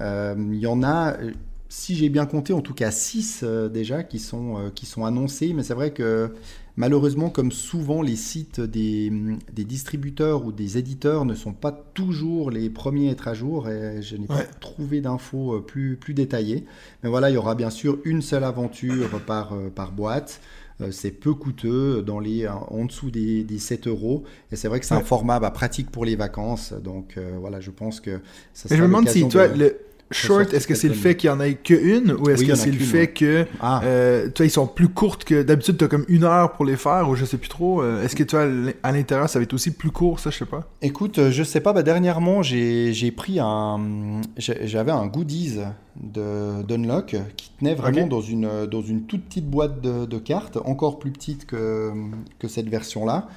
Euh, 0.00 0.34
Il 0.52 0.58
y 0.58 0.66
en 0.66 0.82
a, 0.82 1.14
euh, 1.20 1.32
si 1.68 1.94
j'ai 1.96 2.08
bien 2.08 2.26
compté, 2.26 2.52
en 2.52 2.60
tout 2.60 2.74
cas 2.74 2.90
6 2.90 3.44
déjà 3.72 4.02
qui 4.04 4.18
sont, 4.18 4.58
euh, 4.58 4.70
qui 4.70 4.86
sont 4.86 5.04
annoncés. 5.04 5.52
Mais 5.54 5.62
c'est 5.62 5.74
vrai 5.74 5.92
que 5.92 6.32
malheureusement, 6.76 7.30
comme 7.30 7.52
souvent, 7.52 8.02
les 8.02 8.16
sites 8.16 8.60
des, 8.60 9.10
des 9.52 9.64
distributeurs 9.64 10.44
ou 10.44 10.52
des 10.52 10.78
éditeurs 10.78 11.24
ne 11.24 11.34
sont 11.34 11.52
pas 11.52 11.72
toujours 11.94 12.50
les 12.50 12.70
premiers 12.70 13.08
à 13.08 13.12
être 13.12 13.28
à 13.28 13.34
jour. 13.34 13.68
Et 13.68 14.02
je 14.02 14.16
n'ai 14.16 14.28
Ouais. 14.28 14.44
pas 14.44 14.44
trouvé 14.60 15.00
d'infos 15.00 15.54
euh, 15.56 15.60
plus, 15.60 15.96
plus 15.96 16.14
détaillées. 16.14 16.64
Mais 17.02 17.08
voilà, 17.10 17.30
il 17.30 17.34
y 17.34 17.36
aura 17.36 17.54
bien 17.54 17.70
sûr 17.70 17.98
une 18.04 18.22
seule 18.22 18.44
aventure 18.44 19.20
par, 19.26 19.52
euh, 19.54 19.70
par 19.70 19.92
boîte. 19.92 20.40
Euh, 20.80 20.90
C'est 20.90 21.10
peu 21.12 21.34
coûteux, 21.34 22.02
dans 22.02 22.18
les, 22.20 22.48
en 22.48 22.84
dessous 22.84 23.10
des, 23.10 23.44
des 23.44 23.58
7 23.58 23.86
euros. 23.86 24.24
Et 24.52 24.56
c'est 24.56 24.68
vrai 24.68 24.80
que 24.80 24.86
c'est 24.86 24.94
Ouais. 24.94 25.00
un 25.00 25.00
format 25.00 25.40
bah, 25.40 25.50
pratique 25.50 25.90
pour 25.90 26.04
les 26.04 26.16
vacances. 26.16 26.72
Donc 26.72 27.14
euh, 27.16 27.36
voilà, 27.38 27.60
je 27.60 27.70
pense 27.70 28.00
que 28.00 28.20
ça 28.52 28.68
Mais 28.70 28.76
je 28.76 28.82
sera 28.82 28.82
me 28.82 28.88
demande 28.88 29.08
si, 29.08 29.20
le 29.56 29.78
short, 30.14 30.54
est-ce 30.54 30.66
que 30.66 30.74
c'est 30.74 30.88
le 30.88 30.94
fait 30.94 31.16
qu'il 31.16 31.28
y 31.28 31.30
en 31.32 31.40
ait 31.40 31.54
qu'une 31.54 32.12
ou 32.12 32.28
est-ce 32.30 32.40
Oui, 32.42 32.46
que 32.48 32.54
c'est 32.54 32.70
le 32.70 32.78
fait 32.78 32.98
ouais. 32.98 33.06
que 33.08 33.46
Ah. 33.60 33.80
euh, 33.84 34.26
tu 34.26 34.42
vois, 34.42 34.46
ils 34.46 34.50
sont 34.50 34.66
plus 34.66 34.88
courtes 34.88 35.24
que 35.24 35.42
d'habitude, 35.42 35.76
tu 35.76 35.84
as 35.84 35.88
comme 35.88 36.04
une 36.08 36.24
heure 36.24 36.52
pour 36.52 36.64
les 36.64 36.76
faire 36.76 37.08
ou 37.08 37.14
je 37.16 37.24
sais 37.24 37.36
plus 37.38 37.48
trop. 37.48 37.82
Euh, 37.82 38.02
Est-ce 38.04 38.14
que 38.16 38.22
tu 38.22 38.36
vois, 38.36 38.46
à 38.82 38.92
l'intérieur, 38.92 39.28
ça 39.28 39.38
va 39.38 39.42
être 39.42 39.54
aussi 39.54 39.70
plus 39.72 39.90
court, 39.90 40.20
ça, 40.20 40.30
je 40.30 40.38
sais 40.38 40.44
pas? 40.46 40.68
Écoute, 40.82 41.18
euh, 41.18 41.30
je 41.30 41.42
sais 41.42 41.60
pas, 41.60 41.72
bah, 41.72 41.82
dernièrement, 41.82 42.42
j'ai 42.42 43.12
pris 43.16 43.38
un. 43.40 44.20
J'avais 44.38 44.92
un 44.92 45.06
goodies 45.06 45.58
de 46.00 46.62
d'Unlock 46.62 47.16
qui 47.36 47.50
tenait 47.58 47.74
vraiment 47.74 48.06
dans, 48.06 48.20
une, 48.20 48.66
dans 48.66 48.82
une 48.82 49.02
toute 49.06 49.24
petite 49.24 49.48
boîte 49.48 49.80
de, 49.80 50.06
de 50.06 50.18
cartes, 50.18 50.58
encore 50.64 50.98
plus 50.98 51.10
petite 51.12 51.46
que, 51.46 51.92
que 52.38 52.48
cette 52.48 52.68
version-là. 52.68 53.28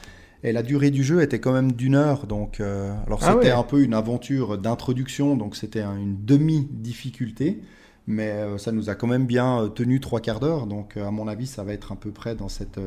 Et 0.43 0.51
la 0.51 0.61
durée 0.63 0.91
du 0.91 1.03
jeu 1.03 1.21
était 1.21 1.39
quand 1.39 1.51
même 1.53 1.71
d'une 1.71 1.95
heure. 1.95 2.27
Donc, 2.27 2.59
euh, 2.59 2.93
alors 3.07 3.19
Ah 3.23 3.33
c'était 3.33 3.47
ouais. 3.47 3.51
un 3.51 3.63
peu 3.63 3.81
une 3.81 3.93
aventure 3.93 4.57
d'introduction, 4.57 5.35
donc 5.35 5.55
c'était 5.55 5.81
un- 5.81 5.97
une 5.97 6.23
demi-difficulté. 6.25 7.61
Mais 8.09 8.29
euh, 8.29 8.57
ça 8.57 8.71
nous 8.71 8.89
a 8.89 8.95
quand 8.95 9.07
même 9.07 9.25
bien 9.25 9.63
euh, 9.63 9.67
tenu 9.67 9.99
trois 9.99 10.21
quarts 10.21 10.39
d'heure. 10.39 10.65
Donc, 10.67 10.95
euh, 10.95 11.05
à 11.05 11.11
mon 11.11 11.27
avis, 11.27 11.45
ça 11.47 11.63
va 11.63 11.73
être 11.73 11.91
à 11.91 11.95
peu 11.97 12.11
près 12.11 12.35
dans 12.35 12.47
cette, 12.49 12.79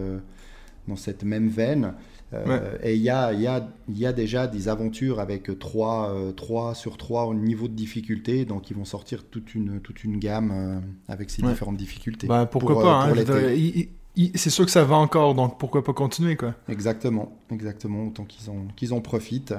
dans 0.88 0.96
cette 0.96 1.24
même 1.24 1.48
veine. 1.48 1.92
Ouais. 2.32 2.60
Et 2.84 2.94
il 2.94 3.02
y 3.02 3.10
a, 3.10 3.32
y, 3.32 3.48
a, 3.48 3.68
y 3.88 4.06
a 4.06 4.12
déjà 4.12 4.46
des 4.46 4.68
aventures 4.68 5.18
avec 5.18 5.58
3, 5.58 6.14
3 6.36 6.74
sur 6.76 6.96
3 6.96 7.24
au 7.26 7.34
niveau 7.34 7.66
de 7.66 7.74
difficulté. 7.74 8.44
Donc, 8.44 8.70
ils 8.70 8.76
vont 8.76 8.84
sortir 8.84 9.24
toute 9.24 9.54
une, 9.56 9.80
toute 9.80 10.04
une 10.04 10.18
gamme 10.18 10.80
avec 11.08 11.28
ces 11.28 11.42
Ouais. 11.42 11.50
différentes 11.50 11.76
difficultés. 11.76 12.28
Ben, 12.28 12.46
pourquoi 12.46 12.74
Pour, 12.74 12.82
pas, 12.82 13.02
hein, 13.02 13.08
pour 13.08 13.16
c'est 14.34 14.50
sûr 14.50 14.64
que 14.64 14.70
ça 14.70 14.84
va 14.84 14.96
encore, 14.96 15.34
donc 15.34 15.58
pourquoi 15.58 15.82
pas 15.84 15.92
continuer, 15.92 16.36
quoi. 16.36 16.54
Exactement, 16.68 17.32
exactement, 17.50 18.06
autant 18.06 18.24
qu'ils 18.24 18.50
en, 18.50 18.66
qu'ils 18.76 18.92
en 18.92 19.00
profitent. 19.00 19.54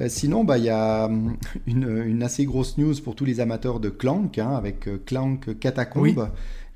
Euh, 0.00 0.08
sinon, 0.08 0.44
bah, 0.44 0.58
il 0.58 0.64
y 0.64 0.70
a 0.70 1.06
hum, 1.06 1.36
une, 1.66 2.04
une 2.06 2.22
assez 2.22 2.44
grosse 2.44 2.78
news 2.78 2.94
pour 3.02 3.14
tous 3.14 3.24
les 3.24 3.40
amateurs 3.40 3.80
de 3.80 3.90
Clank, 3.90 4.38
hein, 4.38 4.54
avec 4.56 4.88
euh, 4.88 5.02
Clank 5.04 5.58
Catacomb, 5.58 6.02
Oui. 6.02 6.14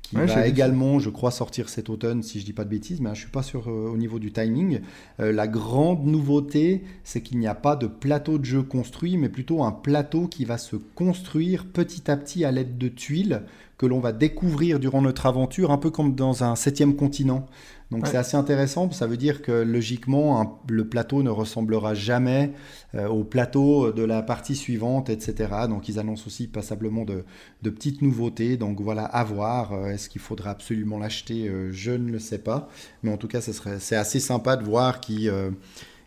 qui 0.01 0.17
Ouais, 0.17 0.27
va 0.27 0.45
également, 0.45 0.99
je 0.99 1.09
crois, 1.09 1.31
sortir 1.31 1.67
cet 1.69 1.89
automne, 1.89 2.21
si 2.21 2.39
je 2.39 2.45
dis 2.45 2.53
pas 2.53 2.63
de 2.65 2.69
bêtises, 2.69 3.01
mais 3.01 3.09
hein, 3.09 3.13
je 3.15 3.21
suis 3.21 3.31
pas 3.31 3.41
sûr 3.41 3.67
euh, 3.69 3.89
au 3.91 3.97
niveau 3.97 4.19
du 4.19 4.31
timing. 4.31 4.81
Euh, 5.19 5.31
la 5.31 5.47
grande 5.47 6.05
nouveauté, 6.05 6.83
c'est 7.03 7.21
qu'il 7.21 7.39
n'y 7.39 7.47
a 7.47 7.55
pas 7.55 7.75
de 7.75 7.87
plateau 7.87 8.37
de 8.37 8.45
jeu 8.45 8.61
construit, 8.61 9.17
mais 9.17 9.29
plutôt 9.29 9.63
un 9.63 9.71
plateau 9.71 10.27
qui 10.27 10.45
va 10.45 10.59
se 10.59 10.75
construire 10.75 11.65
petit 11.65 12.11
à 12.11 12.17
petit 12.17 12.45
à 12.45 12.51
l'aide 12.51 12.77
de 12.77 12.87
tuiles 12.89 13.41
que 13.77 13.85
l'on 13.85 13.99
va 13.99 14.11
découvrir 14.13 14.79
durant 14.79 15.01
notre 15.01 15.25
aventure, 15.25 15.71
un 15.71 15.77
peu 15.77 15.89
comme 15.89 16.15
dans 16.15 16.43
un 16.43 16.55
septième 16.55 16.95
continent. 16.95 17.45
Donc 17.91 18.03
Ouais. 18.05 18.09
c'est 18.09 18.17
assez 18.17 18.35
intéressant, 18.37 18.89
ça 18.91 19.05
veut 19.05 19.17
dire 19.17 19.41
que 19.43 19.51
logiquement, 19.51 20.41
un- 20.41 20.51
le 20.69 20.87
plateau 20.87 21.21
ne 21.23 21.29
ressemblera 21.29 21.93
jamais 21.93 22.51
euh, 22.95 23.07
au 23.07 23.23
plateau 23.23 23.91
de 23.91 24.03
la 24.03 24.23
partie 24.23 24.55
suivante, 24.55 25.09
etc. 25.09 25.49
Donc 25.69 25.87
ils 25.87 25.99
annoncent 25.99 26.23
aussi 26.25 26.47
passablement 26.47 27.05
de, 27.05 27.25
de 27.61 27.69
petites 27.69 28.01
nouveautés. 28.01 28.57
Donc 28.57 28.81
voilà, 28.81 29.05
à 29.05 29.23
voir. 29.23 29.73
Euh, 29.73 29.87
Est-ce 29.89 30.09
qu'il 30.09 30.21
faudra 30.21 30.49
absolument 30.51 30.97
l'acheter 30.97 31.47
Euh, 31.47 31.69
Je 31.71 31.91
ne 31.91 32.09
le 32.11 32.19
sais 32.19 32.39
pas. 32.39 32.69
Mais 33.03 33.11
en 33.11 33.17
tout 33.17 33.27
cas, 33.27 33.39
c'est 33.41 33.95
assez 33.95 34.19
sympa 34.19 34.55
de 34.57 34.63
voir 34.63 34.99
qui 34.99 35.29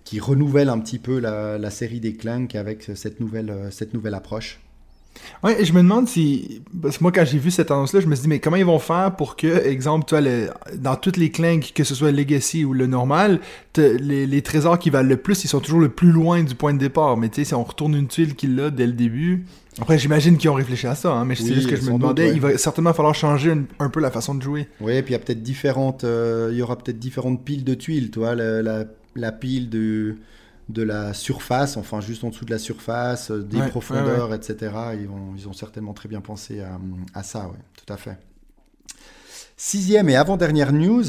qui 0.04 0.20
renouvelle 0.20 0.70
un 0.70 0.78
petit 0.80 0.98
peu 0.98 1.18
la, 1.20 1.58
la 1.58 1.70
série 1.70 2.00
des 2.00 2.14
Clank 2.14 2.54
avec 2.54 2.82
cette 2.94 3.20
nouvelle, 3.20 3.68
cette 3.70 3.92
nouvelle 3.94 4.14
approche. 4.14 4.58
Ouais, 5.42 5.64
je 5.64 5.72
me 5.72 5.78
demande 5.78 6.08
si. 6.08 6.62
Parce 6.82 6.98
que 6.98 7.04
moi, 7.04 7.12
quand 7.12 7.24
j'ai 7.24 7.38
vu 7.38 7.50
cette 7.50 7.70
annonce-là, 7.70 8.00
je 8.00 8.06
me 8.06 8.14
suis 8.14 8.22
dit, 8.22 8.28
mais 8.28 8.38
comment 8.40 8.56
ils 8.56 8.64
vont 8.64 8.78
faire 8.78 9.14
pour 9.16 9.36
que, 9.36 9.46
exemple, 9.66 10.16
le- 10.16 10.48
dans 10.76 10.96
toutes 10.96 11.16
les 11.16 11.30
clinques, 11.30 11.72
que 11.74 11.84
ce 11.84 11.94
soit 11.94 12.10
Legacy 12.10 12.64
ou 12.64 12.72
le 12.72 12.86
normal, 12.86 13.40
les, 13.76 14.26
les 14.26 14.42
trésors 14.42 14.78
qui 14.78 14.90
valent 14.90 15.08
le 15.08 15.16
plus, 15.16 15.44
ils 15.44 15.48
sont 15.48 15.60
toujours 15.60 15.80
le 15.80 15.88
plus 15.90 16.10
loin 16.10 16.42
du 16.42 16.54
point 16.54 16.72
de 16.72 16.78
départ. 16.78 17.16
Mais 17.16 17.28
tu 17.28 17.36
sais, 17.36 17.44
si 17.44 17.54
on 17.54 17.62
retourne 17.64 17.94
une 17.94 18.08
tuile 18.08 18.34
qu'il 18.34 18.58
a 18.60 18.70
dès 18.70 18.86
le 18.86 18.92
début. 18.92 19.44
Après, 19.80 19.96
j'imagine 19.98 20.36
qu'ils 20.38 20.50
ont 20.50 20.54
réfléchi 20.54 20.88
à 20.88 20.96
ça, 20.96 21.12
hein, 21.12 21.24
mais 21.24 21.36
c'est 21.36 21.44
Oui, 21.44 21.54
juste 21.54 21.70
que 21.70 21.76
je 21.76 21.82
me 21.82 21.90
doute, 21.92 22.00
demandais, 22.00 22.26
ouais. 22.30 22.34
il 22.34 22.40
va 22.40 22.58
certainement 22.58 22.92
falloir 22.92 23.14
changer 23.14 23.52
un, 23.52 23.62
un 23.78 23.90
peu 23.90 24.00
la 24.00 24.10
façon 24.10 24.34
de 24.34 24.42
jouer. 24.42 24.66
Oui, 24.80 24.94
et 24.94 25.02
puis 25.02 25.12
il 25.14 25.16
y 25.16 25.20
a 25.20 25.20
peut-être 25.20 25.42
différentes, 25.42 26.02
euh, 26.02 26.48
il 26.50 26.58
y 26.58 26.62
aura 26.62 26.76
peut-être 26.76 26.98
différentes 26.98 27.44
piles 27.44 27.62
de 27.62 27.74
tuiles, 27.74 28.10
tu 28.10 28.18
vois, 28.18 28.34
la, 28.34 28.60
la- 28.62 28.84
la 29.14 29.30
pile 29.32 29.68
de, 29.70 30.16
de 30.68 30.82
la 30.82 31.14
surface, 31.14 31.76
enfin 31.76 32.00
juste 32.00 32.24
en 32.24 32.30
dessous 32.30 32.44
de 32.44 32.50
la 32.50 32.58
surface, 32.58 33.30
euh, 33.30 33.42
des 33.42 33.58
Ouais, 33.58 33.68
profondeurs, 33.68 34.34
etc. 34.34 34.72
Ils 35.00 35.08
ont, 35.08 35.34
ils 35.36 35.48
ont 35.48 35.52
certainement 35.52 35.94
très 35.94 36.08
bien 36.08 36.20
pensé 36.20 36.60
à, 36.60 36.78
à 37.14 37.22
ça, 37.22 37.48
oui, 37.50 37.58
tout 37.76 37.92
à 37.92 37.96
fait. 37.96 38.18
Sixième 39.60 40.08
et 40.08 40.14
avant-dernière 40.14 40.72
news, 40.72 41.02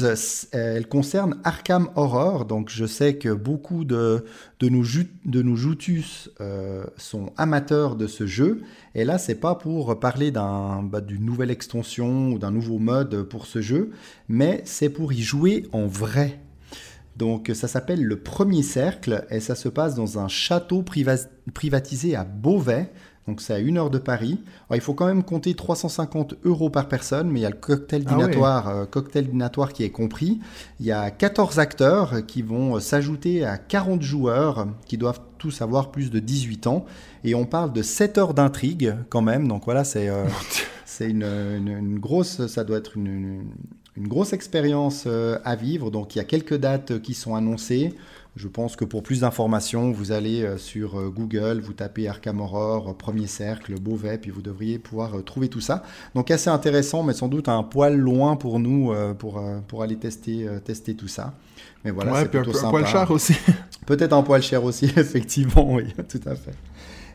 elle 0.50 0.88
concerne 0.88 1.40
Arkham 1.44 1.88
Horror. 1.94 2.46
Donc 2.46 2.68
je 2.68 2.84
sais 2.84 3.14
que 3.16 3.28
beaucoup 3.32 3.84
de, 3.84 4.24
de 4.58 4.68
nos, 4.68 4.82
de 5.24 5.42
nos 5.42 5.54
joutus 5.54 6.28
euh, 6.40 6.84
sont 6.96 7.32
amateurs 7.36 7.94
de 7.94 8.08
ce 8.08 8.26
jeu. 8.26 8.62
Et 8.96 9.04
là, 9.04 9.18
c'est 9.18 9.36
pas 9.36 9.54
pour 9.54 10.00
parler 10.00 10.32
d'un, 10.32 10.82
bah, 10.82 11.00
d'une 11.00 11.24
nouvelle 11.24 11.52
extension 11.52 12.30
ou 12.32 12.40
d'un 12.40 12.50
nouveau 12.50 12.80
mode 12.80 13.22
pour 13.22 13.46
ce 13.46 13.60
jeu, 13.60 13.92
mais 14.28 14.62
c'est 14.64 14.88
pour 14.88 15.12
y 15.12 15.22
jouer 15.22 15.68
en 15.70 15.86
vrai. 15.86 16.40
Donc 17.20 17.50
ça 17.54 17.68
s'appelle 17.68 18.02
le 18.02 18.16
premier 18.18 18.62
cercle 18.62 19.26
et 19.30 19.40
ça 19.40 19.54
se 19.54 19.68
passe 19.68 19.94
dans 19.94 20.18
un 20.18 20.26
château 20.28 20.80
priva- 20.82 21.28
privatisé 21.52 22.16
à 22.16 22.24
Beauvais. 22.24 22.90
Donc 23.28 23.42
c'est 23.42 23.52
à 23.52 23.58
une 23.58 23.76
heure 23.76 23.90
de 23.90 23.98
Paris. 23.98 24.40
Alors, 24.68 24.76
il 24.76 24.80
faut 24.80 24.94
quand 24.94 25.06
même 25.06 25.22
compter 25.22 25.54
350 25.54 26.34
euros 26.44 26.70
par 26.70 26.88
personne, 26.88 27.28
mais 27.30 27.40
il 27.40 27.42
y 27.42 27.46
a 27.46 27.50
le 27.50 27.56
cocktail 27.56 28.04
Ah 28.06 28.14
dînatoire, 28.14 28.68
euh, 28.70 28.86
cocktail 28.86 29.28
dînatoire 29.28 29.72
qui 29.74 29.84
est 29.84 29.90
compris. 29.90 30.40
Il 30.80 30.86
y 30.86 30.92
a 30.92 31.10
14 31.10 31.58
acteurs 31.58 32.24
qui 32.26 32.40
vont 32.42 32.76
euh, 32.76 32.80
s'ajouter 32.80 33.44
à 33.44 33.58
40 33.58 34.00
joueurs 34.02 34.66
qui 34.86 34.96
doivent 34.96 35.20
tous 35.38 35.60
avoir 35.60 35.90
plus 35.92 36.10
de 36.10 36.18
18 36.18 36.66
ans. 36.66 36.86
Et 37.22 37.34
on 37.34 37.44
parle 37.44 37.72
de 37.74 37.82
7 37.82 38.16
heures 38.18 38.34
d'intrigue 38.34 38.96
quand 39.10 39.22
même. 39.22 39.46
Donc 39.46 39.64
voilà, 39.66 39.84
c'est 39.84 40.08
euh, 40.08 40.24
une, 41.00 41.22
une- 41.22 41.68
une 41.68 41.98
grosse, 41.98 42.46
ça 42.46 42.64
doit 42.64 42.78
être 42.78 42.96
une, 42.96 43.06
une- 43.06 43.50
une 43.96 44.08
grosse 44.08 44.32
expérience 44.32 45.04
euh, 45.06 45.38
à 45.44 45.56
vivre. 45.56 45.90
Donc 45.90 46.14
il 46.14 46.18
y 46.18 46.20
a 46.20 46.24
quelques 46.24 46.56
dates 46.56 47.00
qui 47.02 47.14
sont 47.14 47.34
annoncées. 47.34 47.94
Je 48.36 48.46
pense 48.46 48.76
que 48.76 48.84
pour 48.84 49.02
plus 49.02 49.20
d'informations, 49.20 49.90
vous 49.90 50.12
allez 50.12 50.42
euh, 50.42 50.56
sur 50.56 50.98
euh, 50.98 51.08
Google, 51.08 51.60
vous 51.60 51.72
tapez 51.72 52.06
Arkham 52.08 52.40
Horror, 52.40 52.94
Premier 52.96 53.26
Cercle, 53.26 53.74
Beauvais, 53.80 54.18
puis 54.18 54.30
vous 54.30 54.42
devriez 54.42 54.78
pouvoir 54.78 55.22
trouver 55.24 55.48
tout 55.48 55.60
ça. 55.60 55.82
Donc 56.14 56.30
assez 56.30 56.48
intéressant, 56.48 57.02
mais 57.02 57.12
sans 57.12 57.28
doute 57.28 57.48
un 57.48 57.62
poil 57.64 57.96
loin 57.96 58.36
pour 58.36 58.60
nous 58.60 58.92
pour, 59.18 59.42
pour 59.66 59.82
aller 59.82 59.96
tester, 59.96 60.46
tester 60.64 60.94
tout 60.94 61.08
ça. 61.08 61.34
Mais 61.84 61.90
voilà, 61.90 62.12
ouais, 62.12 62.18
c'est 62.20 62.26
un, 62.26 62.28
plutôt 62.28 62.52
peu- 62.52 62.56
un 62.58 62.60
sympa. 62.60 62.70
poil 62.70 62.86
cher 62.86 63.10
aussi. 63.10 63.34
Peut-être 63.86 64.12
un 64.12 64.22
poil 64.22 64.42
cher 64.42 64.62
aussi, 64.64 64.84
effectivement, 64.96 65.72
oui, 65.74 65.92
tout 66.08 66.20
à 66.26 66.34
fait. 66.36 66.52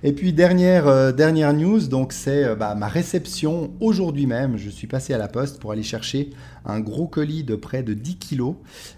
Et 0.07 0.13
puis 0.13 0.33
dernière, 0.33 0.87
euh, 0.87 1.11
dernière 1.11 1.51
news, 1.51 1.87
donc 1.87 2.13
c'est 2.13 2.43
euh, 2.43 2.55
bah, 2.55 2.75
ma 2.75 2.87
réception 2.87 3.71
aujourd'hui 3.79 4.27
même. 4.27 4.55
Je 4.55 4.69
suis 4.69 4.85
passé 4.85 5.15
à 5.15 5.17
la 5.17 5.27
poste 5.27 5.59
pour 5.59 5.71
aller 5.71 5.81
chercher 5.81 6.29
un 6.63 6.79
gros 6.79 7.07
colis 7.07 7.43
de 7.43 7.55
près 7.55 7.81
de 7.81 7.95
10 7.95 8.17
kilos 8.17 8.53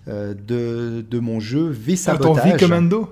euh, 0.10 0.34
de, 0.34 1.06
de 1.10 1.20
mon 1.20 1.40
jeu 1.40 1.70
V 1.70 1.96
Ah, 2.08 2.18
ton 2.18 2.36
Sabotage. 2.36 2.52
V 2.52 2.58
Commando. 2.60 3.08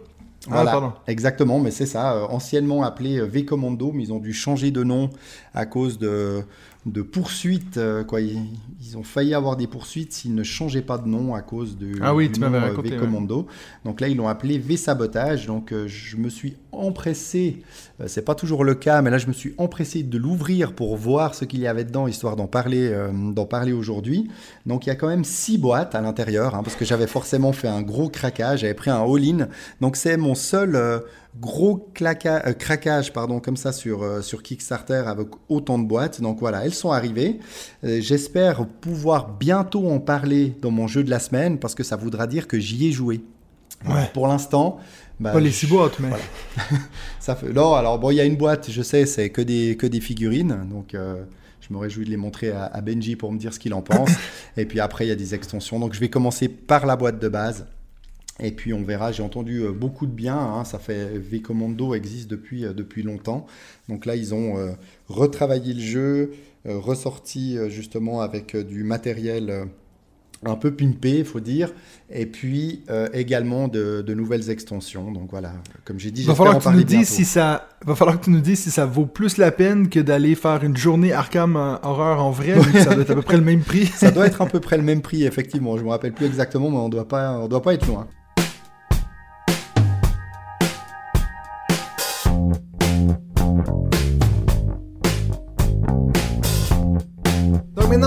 Ah, 0.47 0.49
Voilà, 0.51 0.71
pardon. 0.71 0.93
exactement, 1.07 1.57
mais 1.59 1.71
c'est 1.71 1.85
ça, 1.85 2.27
anciennement 2.29 2.83
appelé 2.83 3.17
euh, 3.17 3.23
V 3.25 3.45
Commando, 3.45 3.93
mais 3.93 4.03
ils 4.03 4.11
ont 4.13 4.19
dû 4.19 4.33
changer 4.33 4.71
de 4.71 4.83
nom 4.83 5.09
à 5.53 5.65
cause 5.65 5.97
de, 5.97 6.43
de 6.85 7.01
poursuites. 7.01 7.77
euh, 7.77 8.03
quoi. 8.03 8.21
Ils, 8.21 8.39
ils 8.81 8.97
ont 8.97 9.03
failli 9.03 9.33
avoir 9.33 9.55
des 9.57 9.65
poursuites 9.67 10.13
s'ils 10.13 10.35
ne 10.35 10.43
changeaient 10.43 10.83
pas 10.83 10.97
de 10.99 11.07
nom 11.07 11.33
à 11.33 11.41
cause 11.41 11.77
de, 11.77 11.93
Ah 12.01 12.13
oui, 12.13 12.27
du 12.27 12.33
tu 12.33 12.39
m'avais 12.39 12.59
nom, 12.59 12.65
euh, 12.65 12.69
raconté, 12.69 12.89
V 12.89 12.95
ouais. 12.95 13.01
Commando. 13.01 13.47
Donc 13.83 13.99
là, 14.01 14.07
ils 14.07 14.15
l'ont 14.17 14.27
appelé 14.27 14.59
V 14.59 14.77
Sabotage. 14.77 15.47
Donc 15.47 15.71
euh, 15.71 15.87
je 15.87 16.17
me 16.17 16.29
suis 16.29 16.57
empressé, 16.71 17.63
euh, 18.01 18.05
c'est 18.07 18.21
pas 18.21 18.35
toujours 18.35 18.63
le 18.63 18.75
cas, 18.75 19.01
mais 19.01 19.09
là, 19.09 19.17
je 19.17 19.27
me 19.27 19.33
suis 19.33 19.55
empressé 19.57 20.03
de 20.03 20.17
l'ouvrir 20.17 20.73
pour 20.73 20.95
voir 20.97 21.33
ce 21.33 21.45
qu'il 21.45 21.59
y 21.61 21.67
avait 21.67 21.85
dedans, 21.85 22.05
histoire 22.07 22.35
d'en 22.35 22.47
parler, 22.47 22.89
euh, 22.91 23.09
d'en 23.31 23.45
parler 23.45 23.71
aujourd'hui. 23.73 24.29
Donc 24.65 24.85
il 24.85 24.89
y 24.89 24.91
a 24.91 24.95
quand 24.95 25.07
même 25.07 25.23
six 25.23 25.57
boîtes 25.57 25.95
à 25.95 26.01
l'intérieur, 26.01 26.53
hein, 26.53 26.61
parce 26.63 26.75
que 26.75 26.85
j'avais 26.85 27.07
forcément 27.07 27.53
fait 27.53 27.67
un 27.67 27.81
gros 27.81 28.09
craquage, 28.09 28.59
j'avais 28.59 28.73
pris 28.73 28.91
un 28.91 29.01
all-in. 29.03 29.47
Donc 29.81 29.95
c'est 29.95 30.17
mon 30.17 30.35
seul 30.35 30.75
euh, 30.75 30.99
gros 31.39 31.91
claca- 31.93 32.47
euh, 32.47 32.53
craquage 32.53 33.11
pardon, 33.13 33.39
comme 33.39 33.57
ça 33.57 33.71
sur, 33.73 34.03
euh, 34.03 34.21
sur 34.21 34.41
Kickstarter 34.43 35.03
avec 35.05 35.27
autant 35.49 35.77
de 35.79 35.85
boîtes. 35.85 36.21
Donc 36.21 36.39
voilà, 36.39 36.65
elles 36.65 36.73
sont 36.73 36.91
arrivées. 36.91 37.39
Euh, 37.83 37.99
J'espère 38.01 38.65
pouvoir 38.67 39.33
bientôt 39.37 39.89
en 39.89 39.99
parler 39.99 40.55
dans 40.61 40.71
mon 40.71 40.87
jeu 40.87 41.03
de 41.03 41.09
la 41.09 41.19
semaine, 41.19 41.59
parce 41.59 41.75
que 41.75 41.83
ça 41.83 41.95
voudra 41.97 42.27
dire 42.27 42.47
que 42.47 42.59
j'y 42.59 42.87
ai 42.87 42.91
joué. 42.91 43.21
Ouais. 43.87 44.09
Pour 44.13 44.27
l'instant... 44.27 44.79
bah, 45.19 45.31
Pas 45.31 45.39
les 45.39 45.51
six 45.51 45.67
boîtes, 45.67 45.99
mais. 45.99 46.07
voilà. 46.07 46.23
Ça 47.19 47.35
fait... 47.35 47.51
Non, 47.51 47.73
alors 47.75 47.99
bon, 47.99 48.09
il 48.11 48.15
y 48.15 48.21
a 48.21 48.23
une 48.23 48.37
boîte, 48.37 48.71
je 48.71 48.81
sais, 48.81 49.05
c'est 49.05 49.29
que 49.29 49.41
des, 49.41 49.75
que 49.77 49.85
des 49.85 49.99
figurines. 49.99 50.65
Donc, 50.71 50.95
euh, 50.95 51.23
je 51.59 51.73
me 51.73 51.77
réjouis 51.79 52.05
de 52.05 52.09
les 52.09 52.17
montrer 52.17 52.51
à, 52.51 52.65
à 52.65 52.81
Benji 52.81 53.15
pour 53.15 53.31
me 53.31 53.37
dire 53.37 53.53
ce 53.53 53.59
qu'il 53.59 53.73
en 53.73 53.81
pense. 53.81 54.09
et 54.57 54.65
puis 54.65 54.79
après, 54.79 55.05
il 55.05 55.09
y 55.09 55.11
a 55.11 55.15
des 55.15 55.35
extensions. 55.35 55.79
Donc, 55.79 55.93
je 55.93 55.99
vais 55.99 56.09
commencer 56.09 56.47
par 56.47 56.85
la 56.85 56.95
boîte 56.95 57.19
de 57.19 57.27
base. 57.27 57.65
Et 58.41 58.51
puis, 58.51 58.73
on 58.73 58.83
verra. 58.83 59.11
J'ai 59.11 59.23
entendu 59.23 59.61
euh, 59.61 59.71
beaucoup 59.71 60.05
de 60.05 60.11
bien. 60.11 60.37
hein. 60.37 60.63
Ça 60.65 60.77
fait 60.79 61.17
V 61.17 61.41
Commando 61.41 61.93
existe 61.95 62.29
depuis, 62.29 62.65
euh, 62.65 62.73
depuis 62.73 63.01
longtemps. 63.03 63.45
Donc 63.87 64.05
là, 64.05 64.15
ils 64.15 64.33
ont 64.33 64.57
euh, 64.57 64.71
retravaillé 65.07 65.73
le 65.73 65.79
jeu, 65.81 66.31
euh, 66.67 66.77
ressorti 66.77 67.57
justement 67.69 68.21
avec 68.21 68.55
du 68.57 68.83
matériel. 68.83 69.67
un 70.45 70.57
peu 70.57 70.75
pimpé, 70.75 71.19
il 71.19 71.25
faut 71.25 71.39
dire, 71.39 71.73
et 72.11 72.25
puis 72.27 72.83
euh, 72.91 73.07
également 73.13 73.67
de, 73.67 74.03
de 74.05 74.13
nouvelles 74.13 74.49
extensions. 74.51 75.11
Donc 75.11 75.29
voilà, 75.31 75.53
comme 75.85 75.97
j'ai 75.99 76.11
dit, 76.11 76.23
Va 76.23 76.35
falloir 76.35 76.57
en 76.57 76.59
que 76.59 76.65
tu 76.65 76.75
nous 76.75 76.83
dises 76.83 77.07
si 77.07 77.25
ça. 77.25 77.69
Va 77.83 77.95
falloir 77.95 78.19
que 78.19 78.25
tu 78.25 78.31
nous 78.31 78.41
dises 78.41 78.59
si 78.59 78.69
ça 78.69 78.85
vaut 78.85 79.05
plus 79.07 79.37
la 79.37 79.51
peine 79.51 79.89
que 79.89 79.99
d'aller 79.99 80.35
faire 80.35 80.63
une 80.63 80.77
journée 80.77 81.13
Arkham 81.13 81.55
Horror 81.55 82.21
en 82.23 82.29
vrai, 82.31 82.53
ça 82.83 82.93
doit 82.93 83.01
être 83.01 83.11
à 83.11 83.15
peu 83.15 83.21
près 83.23 83.37
le 83.37 83.43
même 83.43 83.61
prix. 83.63 83.85
Ça 83.95 84.11
doit 84.11 84.27
être 84.27 84.41
à 84.41 84.45
peu 84.45 84.59
près 84.59 84.77
le 84.77 84.83
même 84.83 85.01
prix, 85.01 85.23
effectivement. 85.23 85.77
Je 85.77 85.83
me 85.83 85.89
rappelle 85.89 86.13
plus 86.13 86.25
exactement, 86.27 86.69
mais 86.69 86.77
on 86.77 86.89
doit 86.89 87.07
pas, 87.07 87.39
on 87.39 87.47
doit 87.47 87.61
pas 87.63 87.73
être 87.73 87.87
loin. 87.87 88.07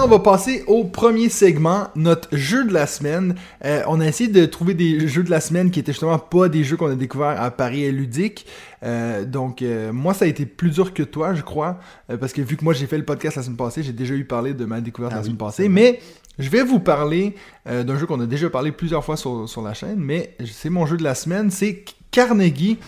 On 0.08 0.12
va 0.12 0.20
passer 0.20 0.64
au 0.66 0.84
premier 0.84 1.28
segment, 1.28 1.88
notre 1.94 2.34
jeu 2.34 2.64
de 2.64 2.72
la 2.72 2.86
semaine. 2.86 3.34
Euh, 3.66 3.82
on 3.88 4.00
a 4.00 4.06
essayé 4.06 4.30
de 4.30 4.46
trouver 4.46 4.72
des 4.72 5.06
jeux 5.06 5.22
de 5.22 5.28
la 5.28 5.42
semaine 5.42 5.70
qui 5.70 5.80
étaient 5.80 5.92
justement 5.92 6.18
pas 6.18 6.48
des 6.48 6.64
jeux 6.64 6.78
qu'on 6.78 6.90
a 6.90 6.94
découverts 6.94 7.38
à 7.38 7.50
Paris 7.50 7.84
et 7.84 7.92
Ludique. 7.92 8.46
Euh, 8.82 9.26
donc, 9.26 9.60
euh, 9.60 9.92
moi, 9.92 10.14
ça 10.14 10.24
a 10.24 10.28
été 10.28 10.46
plus 10.46 10.70
dur 10.70 10.94
que 10.94 11.02
toi, 11.02 11.34
je 11.34 11.42
crois, 11.42 11.78
parce 12.20 12.32
que 12.32 12.40
vu 12.40 12.56
que 12.56 12.64
moi 12.64 12.72
j'ai 12.72 12.86
fait 12.86 12.96
le 12.96 13.04
podcast 13.04 13.36
la 13.36 13.42
semaine 13.42 13.58
passée, 13.58 13.82
j'ai 13.82 13.92
déjà 13.92 14.14
eu 14.14 14.24
parlé 14.24 14.54
de 14.54 14.64
ma 14.64 14.80
découverte 14.80 15.12
Ah 15.14 15.18
la 15.18 15.24
semaine 15.24 15.36
passée. 15.36 15.68
Mais 15.68 16.00
je 16.38 16.48
vais 16.48 16.62
vous 16.62 16.80
parler 16.80 17.34
d'un 17.66 17.98
jeu 17.98 18.06
qu'on 18.06 18.20
a 18.20 18.26
déjà 18.26 18.48
parlé 18.48 18.72
plusieurs 18.72 19.04
fois 19.04 19.18
sur, 19.18 19.46
sur 19.46 19.60
la 19.60 19.74
chaîne, 19.74 19.98
mais 19.98 20.34
c'est 20.50 20.70
mon 20.70 20.86
jeu 20.86 20.96
de 20.96 21.04
la 21.04 21.14
semaine, 21.14 21.50
c'est 21.50 21.84
Carnegie. 22.10 22.78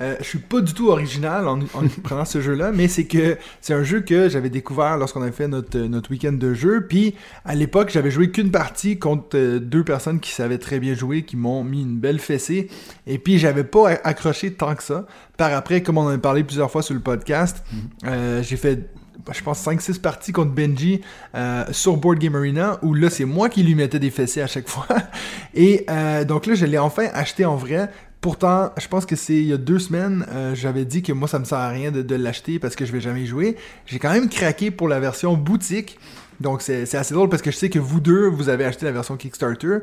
Euh, 0.00 0.16
je 0.18 0.24
suis 0.24 0.38
pas 0.38 0.60
du 0.60 0.74
tout 0.74 0.88
original 0.88 1.46
en, 1.46 1.60
en 1.60 1.88
prenant 2.02 2.24
ce 2.24 2.40
jeu-là, 2.40 2.72
mais 2.72 2.88
c'est 2.88 3.04
que 3.04 3.36
c'est 3.60 3.74
un 3.74 3.84
jeu 3.84 4.00
que 4.00 4.28
j'avais 4.28 4.50
découvert 4.50 4.96
lorsqu'on 4.96 5.22
avait 5.22 5.32
fait 5.32 5.48
notre, 5.48 5.78
notre 5.78 6.10
week-end 6.10 6.32
de 6.32 6.52
jeu. 6.54 6.86
Puis 6.88 7.14
à 7.44 7.54
l'époque, 7.54 7.90
j'avais 7.90 8.10
joué 8.10 8.30
qu'une 8.30 8.50
partie 8.50 8.98
contre 8.98 9.36
euh, 9.36 9.60
deux 9.60 9.84
personnes 9.84 10.20
qui 10.20 10.32
savaient 10.32 10.58
très 10.58 10.80
bien 10.80 10.94
jouer, 10.94 11.22
qui 11.22 11.36
m'ont 11.36 11.62
mis 11.62 11.82
une 11.82 11.98
belle 11.98 12.18
fessée. 12.18 12.68
Et 13.06 13.18
puis 13.18 13.38
j'avais 13.38 13.64
pas 13.64 13.90
accroché 14.04 14.52
tant 14.52 14.74
que 14.74 14.82
ça. 14.82 15.06
Par 15.36 15.52
après, 15.52 15.82
comme 15.82 15.98
on 15.98 16.02
en 16.02 16.08
a 16.08 16.18
parlé 16.18 16.44
plusieurs 16.44 16.70
fois 16.70 16.82
sur 16.82 16.94
le 16.94 17.00
podcast, 17.00 17.64
euh, 18.04 18.42
j'ai 18.42 18.56
fait 18.56 18.88
je 19.32 19.42
pense 19.42 19.64
5-6 19.64 20.00
parties 20.00 20.32
contre 20.32 20.50
Benji 20.50 21.00
euh, 21.34 21.64
sur 21.70 21.96
Board 21.96 22.18
Game 22.18 22.34
Arena 22.34 22.78
où 22.82 22.94
là 22.94 23.10
c'est 23.10 23.24
moi 23.24 23.48
qui 23.48 23.62
lui 23.62 23.74
mettais 23.74 23.98
des 23.98 24.10
fessées 24.10 24.42
à 24.42 24.46
chaque 24.46 24.68
fois 24.68 24.86
et 25.54 25.86
euh, 25.88 26.24
donc 26.24 26.46
là 26.46 26.54
je 26.54 26.66
l'ai 26.66 26.78
enfin 26.78 27.06
acheté 27.14 27.44
en 27.44 27.56
vrai 27.56 27.90
Pourtant, 28.24 28.72
je 28.78 28.88
pense 28.88 29.04
que 29.04 29.16
c'est 29.16 29.34
il 29.34 29.48
y 29.48 29.52
a 29.52 29.58
deux 29.58 29.78
semaines, 29.78 30.24
euh, 30.32 30.54
j'avais 30.54 30.86
dit 30.86 31.02
que 31.02 31.12
moi 31.12 31.28
ça 31.28 31.38
me 31.38 31.44
sert 31.44 31.58
à 31.58 31.68
rien 31.68 31.90
de, 31.92 32.14
l'acheter 32.14 32.58
parce 32.58 32.74
que 32.74 32.86
je 32.86 32.92
vais 32.92 33.02
jamais 33.02 33.26
jouer. 33.26 33.54
J'ai 33.84 33.98
quand 33.98 34.10
même 34.10 34.30
craqué 34.30 34.70
pour 34.70 34.88
la 34.88 34.98
version 34.98 35.36
boutique. 35.36 35.98
Donc 36.40 36.62
c'est 36.62 36.94
assez 36.94 37.12
drôle 37.12 37.28
parce 37.28 37.42
que 37.42 37.50
je 37.50 37.56
sais 37.58 37.68
que 37.68 37.78
vous 37.78 38.00
deux, 38.00 38.26
vous 38.28 38.48
avez 38.48 38.64
acheté 38.64 38.86
la 38.86 38.92
version 38.92 39.18
Kickstarter. 39.18 39.80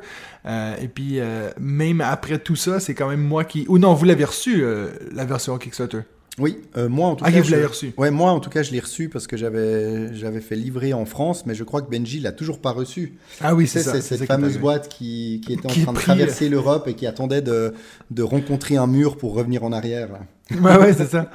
Euh, 0.47 0.75
et 0.81 0.87
puis 0.87 1.19
euh, 1.19 1.51
même 1.59 2.01
après 2.01 2.39
tout 2.39 2.55
ça, 2.55 2.79
c'est 2.79 2.95
quand 2.95 3.09
même 3.09 3.21
moi 3.21 3.43
qui... 3.43 3.63
Ou 3.67 3.77
non, 3.77 3.93
vous 3.93 4.05
l'avez 4.05 4.25
reçu, 4.25 4.65
la 5.11 5.23
version 5.23 5.59
Kickstarter. 5.59 6.01
Oui, 6.39 6.59
euh, 6.77 6.87
moi 6.87 7.09
en 7.09 7.15
tout 7.15 7.25
Ah, 7.27 7.31
cas. 7.31 7.39
vous 7.39 7.43
je- 7.43 7.51
l'avez 7.51 7.65
reçu. 7.65 7.93
Ouais, 7.97 8.09
moi 8.09 8.31
en 8.31 8.39
tout 8.39 8.49
cas, 8.49 8.63
je 8.63 8.71
l'ai 8.71 8.79
reçu 8.79 9.09
parce 9.09 9.27
que 9.27 9.35
j'avais 9.35 10.15
j'avais 10.15 10.39
fait 10.39 10.55
livrer 10.55 10.93
en 10.93 11.05
France, 11.05 11.45
mais 11.45 11.53
je 11.55 11.63
crois 11.65 11.81
que 11.81 11.89
Benji 11.91 12.19
l'a 12.21 12.31
toujours 12.31 12.59
pas 12.59 12.71
reçu. 12.71 13.13
Ah 13.41 13.53
oui, 13.53 13.67
c'est 13.67 13.81
ça. 13.81 13.91
c'est 13.93 14.01
cette 14.01 14.19
ça 14.19 14.25
fameuse 14.25 14.57
boîte 14.57 14.87
qui, 14.87 15.41
qui 15.45 15.53
était 15.53 15.65
en 15.65 15.69
Qui 15.69 15.83
train 15.83 15.91
de 15.93 15.97
traverser 15.97 16.47
l'Europe 16.47 16.87
et 16.87 16.93
qui 16.93 17.05
attendait 17.05 17.41
de, 17.41 17.73
de 18.11 18.23
rencontrer 18.23 18.77
un 18.77 18.87
mur 18.87 19.17
pour 19.17 19.33
revenir 19.33 19.63
en 19.63 19.71
arrière. 19.73 20.09
là. 20.11 20.19
Ouais, 20.79 20.93
c'est 20.93 21.09
ça. 21.09 21.29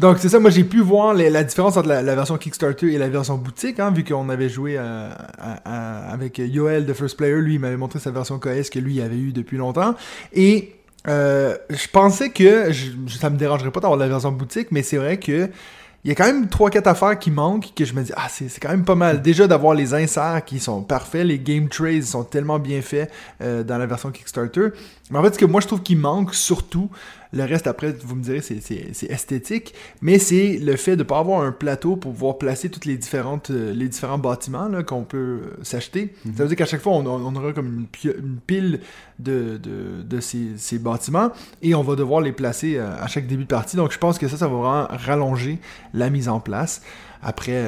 Donc, 0.00 0.18
c'est 0.18 0.28
ça, 0.28 0.40
moi 0.40 0.50
j'ai 0.50 0.64
pu 0.64 0.80
voir 0.80 1.14
les- 1.14 1.30
la 1.30 1.44
différence 1.44 1.76
entre 1.76 1.88
la, 1.88 2.02
la 2.02 2.14
version 2.16 2.36
Kickstarter 2.36 2.92
et 2.92 2.98
la 2.98 3.08
version 3.08 3.36
boutique, 3.38 3.78
hein, 3.80 3.92
vu 3.92 4.02
qu'on 4.04 4.28
avait 4.28 4.48
joué 4.48 4.74
euh, 4.76 5.08
à- 5.38 5.60
à- 6.08 6.12
avec 6.12 6.38
Yoel, 6.38 6.84
The 6.84 6.92
First 6.94 7.16
Player, 7.16 7.40
lui 7.40 7.54
il 7.54 7.60
m'avait 7.60 7.76
montré 7.76 7.98
sa 8.00 8.10
version 8.10 8.38
KS 8.38 8.70
que 8.70 8.78
lui 8.80 9.00
avait 9.00 9.16
eu 9.16 9.32
depuis 9.32 9.56
longtemps. 9.56 9.94
Et 10.34 10.72
euh, 11.06 11.56
je 11.70 11.86
pensais 11.88 12.30
que 12.30 12.72
je, 12.72 12.92
ça 13.18 13.30
me 13.30 13.36
dérangerait 13.36 13.70
pas 13.70 13.80
d'avoir 13.80 13.98
la 13.98 14.08
version 14.08 14.32
boutique, 14.32 14.68
mais 14.70 14.82
c'est 14.82 14.96
vrai 14.96 15.18
que 15.18 15.50
il 16.04 16.08
y 16.08 16.12
a 16.12 16.14
quand 16.14 16.26
même 16.26 16.44
3-4 16.44 16.86
affaires 16.86 17.18
qui 17.18 17.30
manquent 17.30 17.72
que 17.74 17.86
je 17.86 17.94
me 17.94 18.02
dis, 18.02 18.12
ah, 18.14 18.26
c'est 18.28 18.50
c'est 18.50 18.60
quand 18.60 18.68
même 18.68 18.84
pas 18.84 18.94
mal. 18.94 19.22
Déjà 19.22 19.46
d'avoir 19.46 19.72
les 19.72 19.94
inserts 19.94 20.44
qui 20.44 20.60
sont 20.60 20.82
parfaits, 20.82 21.26
les 21.26 21.38
game 21.38 21.68
trays 21.68 22.02
sont 22.02 22.24
tellement 22.24 22.58
bien 22.58 22.82
faits 22.82 23.10
euh, 23.40 23.62
dans 23.62 23.78
la 23.78 23.86
version 23.86 24.10
Kickstarter. 24.10 24.68
Mais 25.10 25.18
en 25.18 25.22
fait, 25.22 25.34
ce 25.34 25.38
que 25.38 25.46
moi 25.46 25.62
je 25.62 25.66
trouve 25.66 25.82
qui 25.82 25.96
manque 25.96 26.34
surtout, 26.34 26.90
le 27.34 27.44
reste 27.44 27.66
après, 27.66 27.92
vous 28.04 28.14
me 28.16 28.22
direz, 28.22 28.40
c'est- 28.40 28.60
c'est 28.94 29.10
esthétique, 29.10 29.74
mais 30.00 30.18
c'est 30.18 30.58
le 30.58 30.76
fait 30.76 30.92
de 30.92 30.98
ne 30.98 31.02
pas 31.02 31.18
avoir 31.18 31.42
un 31.42 31.52
plateau 31.52 31.96
pour 31.96 32.12
pouvoir 32.12 32.38
placer 32.38 32.70
toutes 32.70 32.84
les 32.84 32.96
euh, 33.50 33.72
les 33.74 33.88
différents 33.88 34.18
bâtiments 34.18 34.70
qu'on 34.86 35.04
peut 35.04 35.18
euh, 35.18 35.40
s'acheter. 35.62 36.14
Ça 36.36 36.42
veut 36.42 36.48
dire 36.48 36.56
qu'à 36.56 36.66
chaque 36.66 36.80
fois, 36.80 36.92
on, 36.92 37.04
aura 37.36 37.52
comme 37.52 37.66
une, 37.80 37.86
pi- 37.86 38.08
une 38.08 38.38
pile 38.46 38.80
de, 39.18 39.58
de, 39.62 40.02
de 40.02 40.20
ces, 40.20 40.56
ces 40.56 40.78
bâtiments 40.78 41.30
et 41.62 41.74
on 41.74 41.82
va 41.82 41.96
devoir 41.96 42.20
les 42.20 42.32
placer 42.32 42.76
euh, 42.76 42.90
à 43.00 43.06
chaque 43.06 43.26
début 43.26 43.42
de 43.44 43.48
partie. 43.48 43.76
Donc 43.76 43.92
je 43.92 43.98
pense 43.98 44.18
que 44.18 44.28
ça, 44.28 44.36
ça 44.36 44.48
va 44.48 44.54
vraiment 44.54 44.86
rallonger 44.90 45.58
la 45.92 46.10
mise 46.10 46.28
en 46.28 46.40
place. 46.40 46.82
Après, 47.26 47.64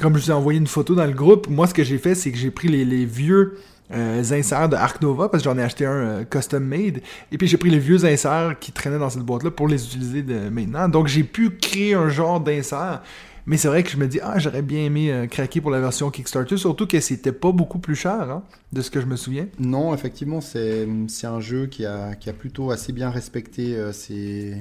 comme 0.00 0.16
je 0.16 0.24
vous 0.24 0.30
ai 0.30 0.34
envoyé 0.34 0.58
une 0.58 0.68
photo 0.68 0.94
dans 0.94 1.04
le 1.06 1.12
groupe, 1.12 1.48
moi 1.48 1.66
ce 1.66 1.74
que 1.74 1.82
j'ai 1.82 1.98
fait, 1.98 2.14
c'est 2.14 2.30
que 2.30 2.38
j'ai 2.38 2.50
pris 2.52 2.68
les, 2.68 2.84
les 2.84 3.04
vieux 3.04 3.58
euh, 3.94 4.22
inserts 4.32 4.68
de 4.68 4.76
Arc 4.76 5.00
Nova 5.02 5.28
parce 5.28 5.42
que 5.42 5.50
j'en 5.50 5.58
ai 5.58 5.62
acheté 5.62 5.86
un 5.86 5.90
euh, 5.92 6.24
custom 6.24 6.64
made. 6.64 7.00
Et 7.30 7.38
puis 7.38 7.46
j'ai 7.46 7.56
pris 7.56 7.70
les 7.70 7.78
vieux 7.78 8.04
inserts 8.04 8.56
qui 8.60 8.72
traînaient 8.72 8.98
dans 8.98 9.10
cette 9.10 9.22
boîte 9.22 9.42
là 9.44 9.50
pour 9.50 9.68
les 9.68 9.84
utiliser 9.84 10.22
de 10.22 10.48
maintenant. 10.48 10.88
Donc 10.88 11.06
j'ai 11.08 11.24
pu 11.24 11.50
créer 11.50 11.94
un 11.94 12.08
genre 12.08 12.40
d'insert. 12.40 13.02
Mais 13.44 13.56
c'est 13.56 13.66
vrai 13.66 13.82
que 13.82 13.90
je 13.90 13.96
me 13.96 14.06
dis 14.06 14.20
ah 14.22 14.38
j'aurais 14.38 14.62
bien 14.62 14.84
aimé 14.84 15.12
euh, 15.12 15.26
craquer 15.26 15.60
pour 15.60 15.72
la 15.72 15.80
version 15.80 16.10
Kickstarter 16.12 16.56
surtout 16.56 16.86
que 16.86 17.00
c'était 17.00 17.32
pas 17.32 17.50
beaucoup 17.50 17.80
plus 17.80 17.96
cher 17.96 18.30
hein, 18.30 18.44
de 18.72 18.82
ce 18.82 18.90
que 18.90 19.00
je 19.00 19.06
me 19.06 19.16
souviens. 19.16 19.46
Non, 19.58 19.92
effectivement, 19.94 20.40
c'est 20.40 20.86
un 21.24 21.40
jeu 21.40 21.66
qui 21.66 21.84
a, 21.84 22.14
qui 22.14 22.30
a 22.30 22.32
plutôt 22.32 22.70
assez 22.70 22.92
bien 22.92 23.10
respecté 23.10 23.74
euh, 23.74 23.90
ses, 23.92 24.56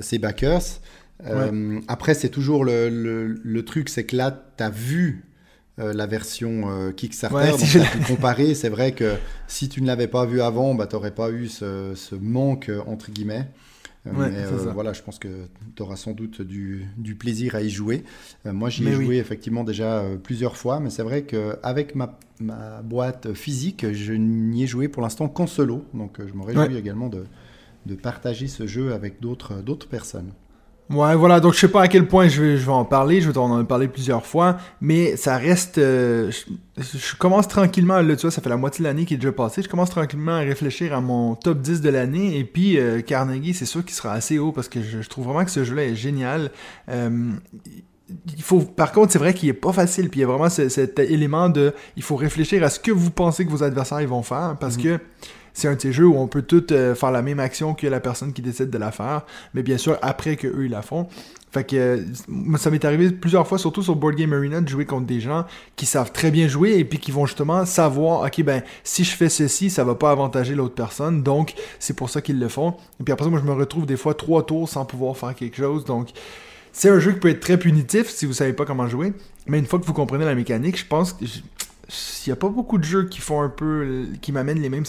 ses 0.00 0.18
backers. 0.18 0.60
Euh, 1.26 1.80
Après, 1.88 2.14
c'est 2.14 2.28
toujours 2.28 2.64
le, 2.64 2.90
le- 2.90 3.40
le 3.42 3.64
truc, 3.64 3.88
c'est 3.88 4.04
que 4.04 4.16
là, 4.16 4.30
tu 4.58 4.62
as 4.64 4.70
vu 4.70 5.24
euh, 5.78 5.92
la 5.92 6.06
version 6.06 6.70
euh, 6.70 6.92
Kickstarter, 6.92 7.36
Ouais, 7.36 7.50
donc 7.50 7.60
si 7.60 7.66
je 7.66 7.78
tu 7.78 7.84
as 7.84 7.88
pu 7.90 7.98
comparer. 8.00 8.54
C'est 8.54 8.68
vrai 8.68 8.92
que 8.92 9.14
si 9.46 9.68
tu 9.68 9.80
ne 9.82 9.86
l'avais 9.86 10.08
pas 10.08 10.26
vu 10.26 10.40
avant, 10.42 10.74
bah, 10.74 10.86
tu 10.86 10.94
n'aurais 10.96 11.14
pas 11.14 11.30
eu 11.30 11.48
ce, 11.48 11.92
ce 11.94 12.14
manque, 12.14 12.68
euh, 12.68 12.82
entre 12.86 13.10
guillemets. 13.10 13.48
Euh, 14.06 14.10
Ouais, 14.18 14.30
mais 14.32 14.44
voilà, 14.72 14.92
je 14.92 15.00
pense 15.00 15.20
que 15.20 15.28
tu 15.76 15.82
auras 15.82 15.94
sans 15.94 16.10
doute 16.10 16.42
du, 16.42 16.86
du 16.96 17.14
plaisir 17.14 17.54
à 17.54 17.62
y 17.62 17.70
jouer. 17.70 18.02
Moi, 18.44 18.68
j'y 18.68 18.82
ai 18.88 18.96
oui. 18.96 19.04
joué 19.04 19.16
effectivement 19.18 19.62
déjà 19.62 20.02
plusieurs 20.24 20.56
fois, 20.56 20.80
mais 20.80 20.90
c'est 20.90 21.04
vrai 21.04 21.22
qu'avec 21.22 21.94
ma, 21.94 22.18
ma 22.40 22.82
boîte 22.82 23.32
physique, 23.32 23.86
je 23.92 24.12
n'y 24.12 24.64
ai 24.64 24.66
joué 24.66 24.88
pour 24.88 25.02
l'instant 25.02 25.28
qu'en 25.28 25.46
solo. 25.46 25.84
Donc, 25.94 26.18
je 26.18 26.34
me 26.34 26.42
réjouis 26.42 26.74
Ouais. 26.74 26.74
également 26.80 27.08
de, 27.08 27.24
de 27.86 27.94
partager 27.94 28.48
ce 28.48 28.66
jeu 28.66 28.92
avec 28.92 29.20
d'autres 29.20 29.62
personnes. 29.88 30.32
Ouais, 30.92 31.14
voilà, 31.14 31.40
donc 31.40 31.54
je 31.54 31.58
sais 31.60 31.68
pas 31.68 31.82
à 31.82 31.88
quel 31.88 32.06
point 32.06 32.28
je 32.28 32.42
vais, 32.42 32.56
je 32.58 32.66
vais 32.66 32.72
en 32.72 32.84
parler, 32.84 33.20
je 33.22 33.30
vais 33.30 33.38
en 33.38 33.64
parler 33.64 33.88
plusieurs 33.88 34.26
fois, 34.26 34.58
mais 34.80 35.16
ça 35.16 35.38
reste... 35.38 35.78
euh, 35.78 36.30
je, 36.30 36.98
je 36.98 37.16
commence 37.16 37.48
tranquillement, 37.48 38.00
là 38.02 38.14
tu 38.14 38.22
vois, 38.22 38.30
ça 38.30 38.42
fait 38.42 38.50
la 38.50 38.56
moitié 38.58 38.82
de 38.82 38.88
l'année 38.88 39.04
qui 39.06 39.14
est 39.14 39.16
déjà 39.16 39.32
passée, 39.32 39.62
je 39.62 39.68
commence 39.68 39.90
tranquillement 39.90 40.32
à 40.32 40.40
réfléchir 40.40 40.92
à 40.94 41.00
mon 41.00 41.34
top 41.34 41.60
10 41.60 41.80
de 41.80 41.88
l'année, 41.88 42.38
et 42.38 42.44
puis 42.44 42.78
euh, 42.78 43.00
Carnegie, 43.00 43.54
c'est 43.54 43.64
sûr 43.64 43.82
qu'il 43.84 43.94
sera 43.94 44.12
assez 44.12 44.38
haut, 44.38 44.52
parce 44.52 44.68
que 44.68 44.82
je, 44.82 45.00
je 45.00 45.08
trouve 45.08 45.24
vraiment 45.26 45.44
que 45.44 45.50
ce 45.50 45.64
jeu-là 45.64 45.84
est 45.84 45.94
génial. 45.96 46.50
Euh, 46.90 47.30
il 48.36 48.42
faut, 48.42 48.60
par 48.60 48.92
contre, 48.92 49.12
c'est 49.12 49.18
vrai 49.18 49.32
qu'il 49.32 49.48
est 49.48 49.52
pas 49.54 49.72
facile, 49.72 50.10
puis 50.10 50.20
il 50.20 50.22
y 50.22 50.24
a 50.24 50.28
vraiment 50.28 50.50
ce- 50.50 50.68
cet 50.68 50.98
élément 50.98 51.48
de... 51.48 51.72
Il 51.96 52.02
faut 52.02 52.16
réfléchir 52.16 52.62
à 52.62 52.68
ce 52.68 52.78
que 52.78 52.90
vous 52.90 53.10
pensez 53.10 53.46
que 53.46 53.50
vos 53.50 53.62
adversaires 53.62 54.02
ils 54.02 54.08
vont 54.08 54.22
faire, 54.22 54.56
parce 54.60 54.76
Mhm. 54.76 54.82
que 54.82 54.98
c'est 55.54 55.68
un 55.68 55.74
de 55.74 55.80
ces 55.80 55.92
jeux 55.92 56.06
où 56.06 56.16
on 56.16 56.26
peut 56.26 56.42
tous 56.42 56.64
euh, 56.72 56.94
faire 56.94 57.10
la 57.10 57.22
même 57.22 57.40
action 57.40 57.74
que 57.74 57.86
la 57.86 58.00
personne 58.00 58.32
qui 58.32 58.42
décide 58.42 58.70
de 58.70 58.78
la 58.78 58.90
faire, 58.90 59.22
mais 59.54 59.62
bien 59.62 59.78
sûr 59.78 59.98
après 60.02 60.36
que 60.36 60.46
eux 60.46 60.64
ils 60.64 60.70
la 60.70 60.82
font. 60.82 61.08
Fait 61.52 61.70
euh, 61.74 62.02
ça 62.56 62.70
m'est 62.70 62.82
arrivé 62.82 63.10
plusieurs 63.10 63.46
fois, 63.46 63.58
surtout 63.58 63.82
sur 63.82 63.94
Board 63.94 64.14
Game 64.14 64.32
Arena, 64.32 64.62
de 64.62 64.68
jouer 64.68 64.86
contre 64.86 65.06
des 65.06 65.20
gens 65.20 65.44
qui 65.76 65.84
savent 65.84 66.10
très 66.10 66.30
bien 66.30 66.48
jouer 66.48 66.78
et 66.78 66.84
puis 66.84 66.98
qui 66.98 67.10
vont 67.10 67.26
justement 67.26 67.66
savoir, 67.66 68.22
ok 68.22 68.42
ben 68.42 68.62
si 68.84 69.04
je 69.04 69.14
fais 69.14 69.28
ceci, 69.28 69.68
ça 69.68 69.84
va 69.84 69.94
pas 69.94 70.10
avantager 70.10 70.54
l'autre 70.54 70.74
personne, 70.74 71.22
donc 71.22 71.52
c'est 71.78 71.94
pour 71.94 72.08
ça 72.08 72.22
qu'ils 72.22 72.38
le 72.38 72.48
font. 72.48 72.74
Et 73.00 73.04
puis 73.04 73.12
après 73.12 73.24
ça, 73.24 73.30
moi 73.30 73.38
je 73.38 73.44
me 73.44 73.52
retrouve 73.52 73.84
des 73.84 73.98
fois 73.98 74.14
trois 74.14 74.46
tours 74.46 74.68
sans 74.68 74.86
pouvoir 74.86 75.16
faire 75.16 75.34
quelque 75.34 75.58
chose, 75.58 75.84
donc 75.84 76.08
c'est 76.72 76.88
un 76.88 76.98
jeu 76.98 77.12
qui 77.12 77.20
peut 77.20 77.28
être 77.28 77.40
très 77.40 77.58
punitif 77.58 78.08
si 78.08 78.24
vous 78.24 78.32
savez 78.32 78.54
pas 78.54 78.64
comment 78.64 78.88
jouer, 78.88 79.12
mais 79.46 79.58
une 79.58 79.66
fois 79.66 79.78
que 79.78 79.84
vous 79.84 79.92
comprenez 79.92 80.24
la 80.24 80.34
mécanique, 80.34 80.78
je 80.78 80.86
pense 80.86 81.12
que 81.12 81.26
il 82.26 82.30
n'y 82.30 82.32
a 82.32 82.36
pas 82.36 82.48
beaucoup 82.48 82.78
de 82.78 82.84
jeux 82.84 83.04
qui 83.04 83.20
font 83.20 83.42
un 83.42 83.48
peu 83.48 84.06
qui 84.20 84.32
m'amènent 84.32 84.60
les 84.60 84.68
mêmes 84.68 84.84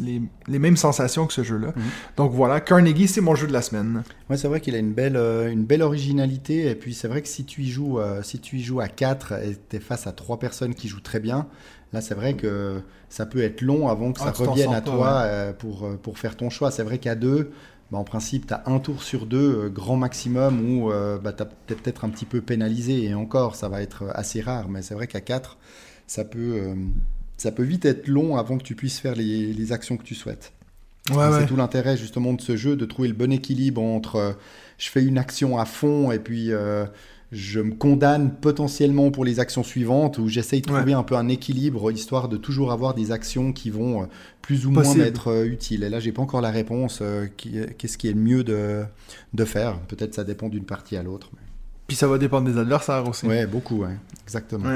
les, 0.00 0.22
les 0.48 0.58
mêmes 0.58 0.76
sensations 0.76 1.26
que 1.26 1.32
ce 1.32 1.42
jeu-là. 1.42 1.68
Mhm. 1.76 1.82
Donc 2.16 2.32
voilà, 2.32 2.60
Carnegie, 2.60 3.08
c'est 3.08 3.20
mon 3.20 3.34
jeu 3.34 3.46
de 3.46 3.52
la 3.52 3.62
semaine. 3.62 4.02
Ouais, 4.28 4.36
c'est 4.36 4.48
vrai 4.48 4.60
qu'il 4.60 4.74
a 4.74 4.78
une 4.78 4.92
belle, 4.92 5.16
euh, 5.16 5.50
une 5.50 5.64
belle 5.64 5.82
originalité. 5.82 6.68
Et 6.70 6.74
puis, 6.74 6.94
c'est 6.94 7.08
vrai 7.08 7.22
que 7.22 7.28
si 7.28 7.44
tu 7.44 7.62
y 7.62 7.70
joues, 7.70 7.98
euh, 8.00 8.22
si 8.22 8.38
tu 8.40 8.56
y 8.56 8.62
joues 8.62 8.80
à 8.80 8.88
4 8.88 9.32
et 9.32 9.56
tu 9.68 9.76
es 9.76 9.80
face 9.80 10.06
à 10.06 10.12
3 10.12 10.38
personnes 10.38 10.74
qui 10.74 10.88
jouent 10.88 11.00
très 11.00 11.20
bien, 11.20 11.46
là, 11.92 12.00
c'est 12.00 12.14
vrai 12.14 12.34
que 12.34 12.80
ça 13.08 13.26
peut 13.26 13.42
être 13.42 13.60
long 13.60 13.88
avant 13.88 14.12
que 14.12 14.20
Ah, 14.22 14.26
ça 14.26 14.44
t'en 14.44 14.50
revienne 14.52 14.72
à 14.74 14.80
pas, 14.80 14.90
toi 14.90 15.06
ouais. 15.22 15.28
euh, 15.28 15.52
pour, 15.52 15.88
pour 16.02 16.18
faire 16.18 16.36
ton 16.36 16.50
choix. 16.50 16.70
C'est 16.70 16.82
vrai 16.82 16.98
qu'à 16.98 17.14
2, 17.14 17.50
bah, 17.90 17.98
en 17.98 18.04
principe, 18.04 18.46
tu 18.46 18.54
as 18.54 18.62
un 18.66 18.78
tour 18.78 19.02
sur 19.02 19.26
deux, 19.26 19.68
grand 19.68 19.96
maximum, 19.96 20.60
où 20.60 20.90
bah, 21.22 21.32
tu 21.32 21.42
es 21.42 21.76
peut-être 21.76 22.04
un 22.04 22.08
petit 22.08 22.24
peu 22.26 22.40
pénalisé. 22.40 23.04
Et 23.04 23.14
encore, 23.14 23.54
ça 23.54 23.68
va 23.68 23.82
être 23.82 24.04
assez 24.14 24.40
rare. 24.40 24.68
Mais 24.68 24.82
c'est 24.82 24.94
vrai 24.94 25.06
qu'à 25.06 25.20
4, 25.20 25.58
ça 26.12 26.24
peut, 26.24 26.38
euh, 26.56 26.74
ça 27.38 27.52
peut 27.52 27.62
vite 27.62 27.84
être 27.86 28.06
long 28.06 28.36
avant 28.36 28.58
que 28.58 28.62
tu 28.64 28.74
puisses 28.74 28.98
faire 28.98 29.14
les, 29.14 29.52
les 29.52 29.72
actions 29.72 29.96
que 29.96 30.02
tu 30.04 30.14
souhaites. 30.14 30.52
Ouais, 31.10 31.16
Et 31.16 31.18
ouais. 31.30 31.40
C'est 31.40 31.46
tout 31.46 31.56
l'intérêt 31.56 31.96
justement 31.96 32.34
de 32.34 32.40
ce 32.42 32.54
jeu, 32.56 32.76
de 32.76 32.84
trouver 32.84 33.08
le 33.08 33.14
bon 33.14 33.32
équilibre 33.32 33.80
entre 33.82 34.16
euh, 34.16 34.32
je 34.78 34.88
fais 34.90 35.02
une 35.02 35.16
action 35.18 35.58
à 35.58 35.64
fond 35.64 36.12
et 36.12 36.18
puis 36.18 36.52
euh, 36.52 36.84
je 37.32 37.60
me 37.60 37.72
condamne 37.74 38.30
potentiellement 38.30 39.10
pour 39.10 39.24
les 39.24 39.40
actions 39.40 39.62
suivantes 39.64 40.18
ou 40.18 40.28
j'essaye 40.28 40.60
de 40.60 40.66
trouver 40.66 40.92
un 40.92 41.02
peu 41.02 41.16
un 41.16 41.28
équilibre 41.28 41.90
histoire 41.90 42.28
de 42.28 42.36
toujours 42.36 42.70
avoir 42.72 42.92
des 42.94 43.10
actions 43.10 43.52
qui 43.54 43.70
vont 43.70 44.02
euh, 44.02 44.06
plus 44.42 44.66
ou 44.66 44.70
moins 44.70 44.82
Possible. 44.82 45.12
euh, 45.28 45.44
utiles. 45.46 45.82
Et 45.82 45.88
là, 45.88 45.98
j'ai 45.98 46.12
pas 46.12 46.20
encore 46.22 46.42
la 46.42 46.50
réponse. 46.50 47.02
Qu'est-ce 47.38 47.96
qui 47.98 48.08
est 48.08 48.12
le 48.12 48.20
mieux 48.20 48.44
de, 48.44 48.84
de 49.32 49.44
faire 49.46 49.78
Peut-être 49.88 50.14
ça 50.14 50.24
dépend 50.24 50.48
d'une 50.50 50.64
partie 50.66 50.96
à 50.98 51.02
l'autre. 51.02 51.30
mais- 51.32 51.40
Puis 51.88 51.96
ça 51.96 52.06
va 52.06 52.18
dépendre 52.18 52.48
des 52.52 52.58
adversaires 52.58 53.08
aussi. 53.08 53.26
Ouais, 53.26 53.46
beaucoup, 53.46 53.82
exactement. 54.24 54.66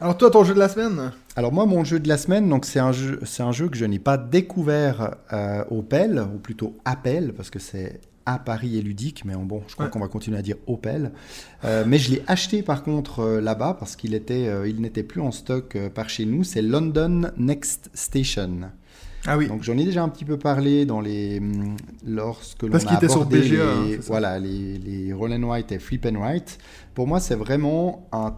Alors 0.00 0.16
toi, 0.16 0.30
ton 0.30 0.44
jeu 0.44 0.54
de 0.54 0.58
la 0.60 0.68
semaine? 0.68 1.10
Alors 1.34 1.52
moi, 1.52 1.66
mon 1.66 1.82
jeu 1.82 1.98
de 1.98 2.08
la 2.08 2.18
semaine, 2.18 2.48
donc 2.48 2.64
c'est 2.64 2.78
un 2.78 2.92
jeu, 2.92 3.18
c'est 3.24 3.42
un 3.42 3.50
jeu 3.52 3.68
que 3.68 3.76
je 3.76 3.84
n'ai 3.84 3.98
pas 3.98 4.16
découvert 4.16 5.16
euh, 5.32 5.64
au 5.70 5.82
PEL, 5.82 6.24
ou 6.34 6.38
plutôt 6.38 6.76
Appel, 6.84 7.32
parce 7.32 7.50
que 7.50 7.58
c'est 7.58 8.00
à 8.24 8.38
Paris 8.38 8.78
et 8.78 8.82
ludique, 8.82 9.24
mais 9.24 9.34
bon, 9.34 9.62
je 9.66 9.72
crois 9.74 9.86
Ouais. 9.86 9.90
qu'on 9.90 9.98
va 10.00 10.06
continuer 10.08 10.38
à 10.38 10.42
dire 10.42 10.56
Opel. 10.66 11.12
Euh, 11.64 11.82
mais 11.86 11.98
je 11.98 12.10
l'ai 12.12 12.22
acheté 12.26 12.62
par 12.62 12.82
contre 12.84 13.20
euh, 13.20 13.40
là-bas 13.40 13.76
parce 13.78 13.96
qu'il 13.96 14.14
était, 14.14 14.46
euh, 14.48 14.68
il 14.68 14.80
n'était 14.82 15.02
plus 15.02 15.20
en 15.22 15.32
stock 15.32 15.76
par 15.94 16.10
chez 16.10 16.26
nous. 16.26 16.44
C'est 16.44 16.60
London 16.62 17.30
Next 17.38 17.90
Station. 17.94 18.70
Ah 19.26 19.36
oui. 19.38 19.48
Donc 19.48 19.62
j'en 19.62 19.76
ai 19.78 19.84
déjà 19.84 20.02
un 20.02 20.10
petit 20.10 20.26
peu 20.26 20.36
parlé 20.36 20.84
dans 20.84 21.00
les 21.00 21.38
hum, 21.38 21.74
lorsque 22.06 22.62
l'on 22.64 22.68
Parce 22.70 22.84
a 22.84 22.88
qu'il 22.88 22.96
était 22.98 23.08
sur 23.08 23.22
abordé 23.22 23.40
BGA, 23.40 23.62
hein, 23.64 23.84
les, 23.88 23.96
ça. 23.96 24.02
voilà 24.06 24.38
les, 24.38 24.76
les 24.78 25.12
roll 25.14 25.32
and 25.32 25.46
write 25.48 25.72
et 25.72 25.78
flip 25.78 26.06
and 26.06 26.18
write. 26.20 26.58
Pour 26.94 27.06
moi, 27.08 27.20
c'est 27.20 27.34
vraiment 27.34 28.06
un 28.12 28.34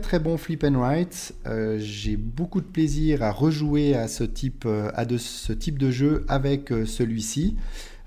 très 0.00 0.18
bon 0.18 0.36
flip 0.36 0.64
and 0.64 0.74
write. 0.74 1.34
Euh, 1.46 1.78
J'ai 1.78 2.16
beaucoup 2.16 2.60
de 2.60 2.66
plaisir 2.66 3.22
à 3.22 3.30
rejouer 3.30 3.94
à 3.94 4.08
ce 4.08 4.24
type 4.24 4.64
euh, 4.66 4.90
à 4.94 5.04
de 5.04 5.18
ce 5.18 5.52
type 5.52 5.78
de 5.78 5.90
jeu 5.90 6.24
avec 6.28 6.72
euh, 6.72 6.86
celui-ci. 6.86 7.56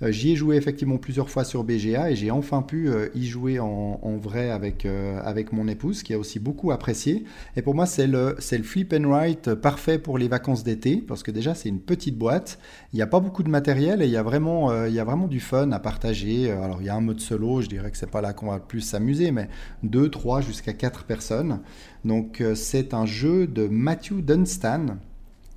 Euh, 0.04 0.12
J'y 0.12 0.32
ai 0.32 0.36
joué 0.36 0.58
effectivement 0.58 0.98
plusieurs 0.98 1.30
fois 1.30 1.44
sur 1.44 1.64
BGA 1.64 2.12
et 2.12 2.16
j'ai 2.16 2.30
enfin 2.30 2.62
pu 2.62 2.90
euh, 2.90 3.10
y 3.16 3.26
jouer 3.26 3.60
en, 3.60 4.18
vrai 4.22 4.52
avec, 4.52 4.86
euh, 4.86 5.20
avec 5.24 5.52
mon 5.52 5.68
épouse 5.68 6.04
qui 6.04 6.14
a 6.14 6.20
aussi 6.20 6.40
beaucoup 6.40 6.72
apprécié. 6.72 7.26
Et 7.56 7.62
pour 7.62 7.76
moi, 7.76 7.86
c'est 7.86 8.08
le, 8.08 8.36
le 8.52 8.64
flip 8.64 8.94
and 8.94 9.08
write 9.10 9.54
parfait 9.56 9.98
pour 10.00 10.18
les 10.18 10.28
vacances 10.28 10.64
d'été 10.64 10.98
parce 10.98 11.24
que 11.24 11.32
déjà, 11.32 11.56
c'est 11.56 11.70
une 11.70 11.80
petite 11.80 12.18
boîte. 12.18 12.60
Il 12.94 12.98
n'y 12.98 13.02
a 13.02 13.08
pas 13.08 13.20
beaucoup 13.20 13.44
de 13.44 13.50
matériel 13.50 14.02
et 14.02 14.06
il 14.06 14.12
y 14.12 14.18
a 14.18 14.24
vraiment, 14.24 14.86
il 14.86 14.94
y 14.94 15.00
a 15.00 15.04
vraiment 15.04 15.28
du 15.28 15.40
fun 15.40 15.72
à 15.72 15.80
partager. 15.80 16.52
Alors, 16.52 16.78
il 16.82 16.86
y 16.86 16.90
a 16.90 16.96
un 16.96 17.02
mode 17.02 17.20
solo, 17.20 17.62
je 17.62 17.68
dirais 17.68 17.92
que 17.92 17.98
c'est 17.98 18.10
pas 18.10 18.22
là 18.22 18.34
qu'on 18.34 18.48
va 18.48 18.56
le 18.56 18.62
plus 18.62 18.82
s'amuser, 18.82 19.32
mais 19.32 19.50
2, 19.84 20.10
3 20.10 20.42
jusqu'à 20.42 20.74
4 20.74 21.06
personnes. 21.06 21.60
Donc, 22.06 22.44
c'est 22.56 22.94
un 22.94 23.06
jeu 23.06 23.48
de 23.48 23.68
Matthew 23.68 24.22
Dunstan. 24.22 24.98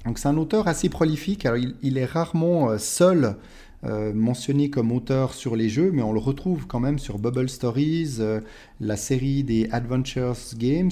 Donc, 0.05 0.19
c'est 0.19 0.29
un 0.29 0.37
auteur 0.37 0.69
assez 0.69 0.89
prolifique. 0.89 1.47
Alors, 1.47 1.59
il, 1.59 1.75
il 1.83 1.99
est 1.99 2.07
rarement 2.07 2.79
seul 2.79 3.37
euh, 3.83 4.13
mentionné 4.13 4.69
comme 4.69 4.93
auteur 4.93 5.33
sur 5.33 5.57
les 5.57 5.71
jeux, 5.71 5.91
mais 5.91 6.03
on 6.03 6.13
le 6.13 6.19
retrouve 6.19 6.67
quand 6.67 6.81
même 6.81 6.99
sur 6.99 7.19
Bubble 7.19 7.49
Stories, 7.49 8.17
euh, 8.21 8.41
la 8.79 8.97
série 8.97 9.43
des 9.43 9.69
Adventures 9.73 10.37
Games, 10.59 10.91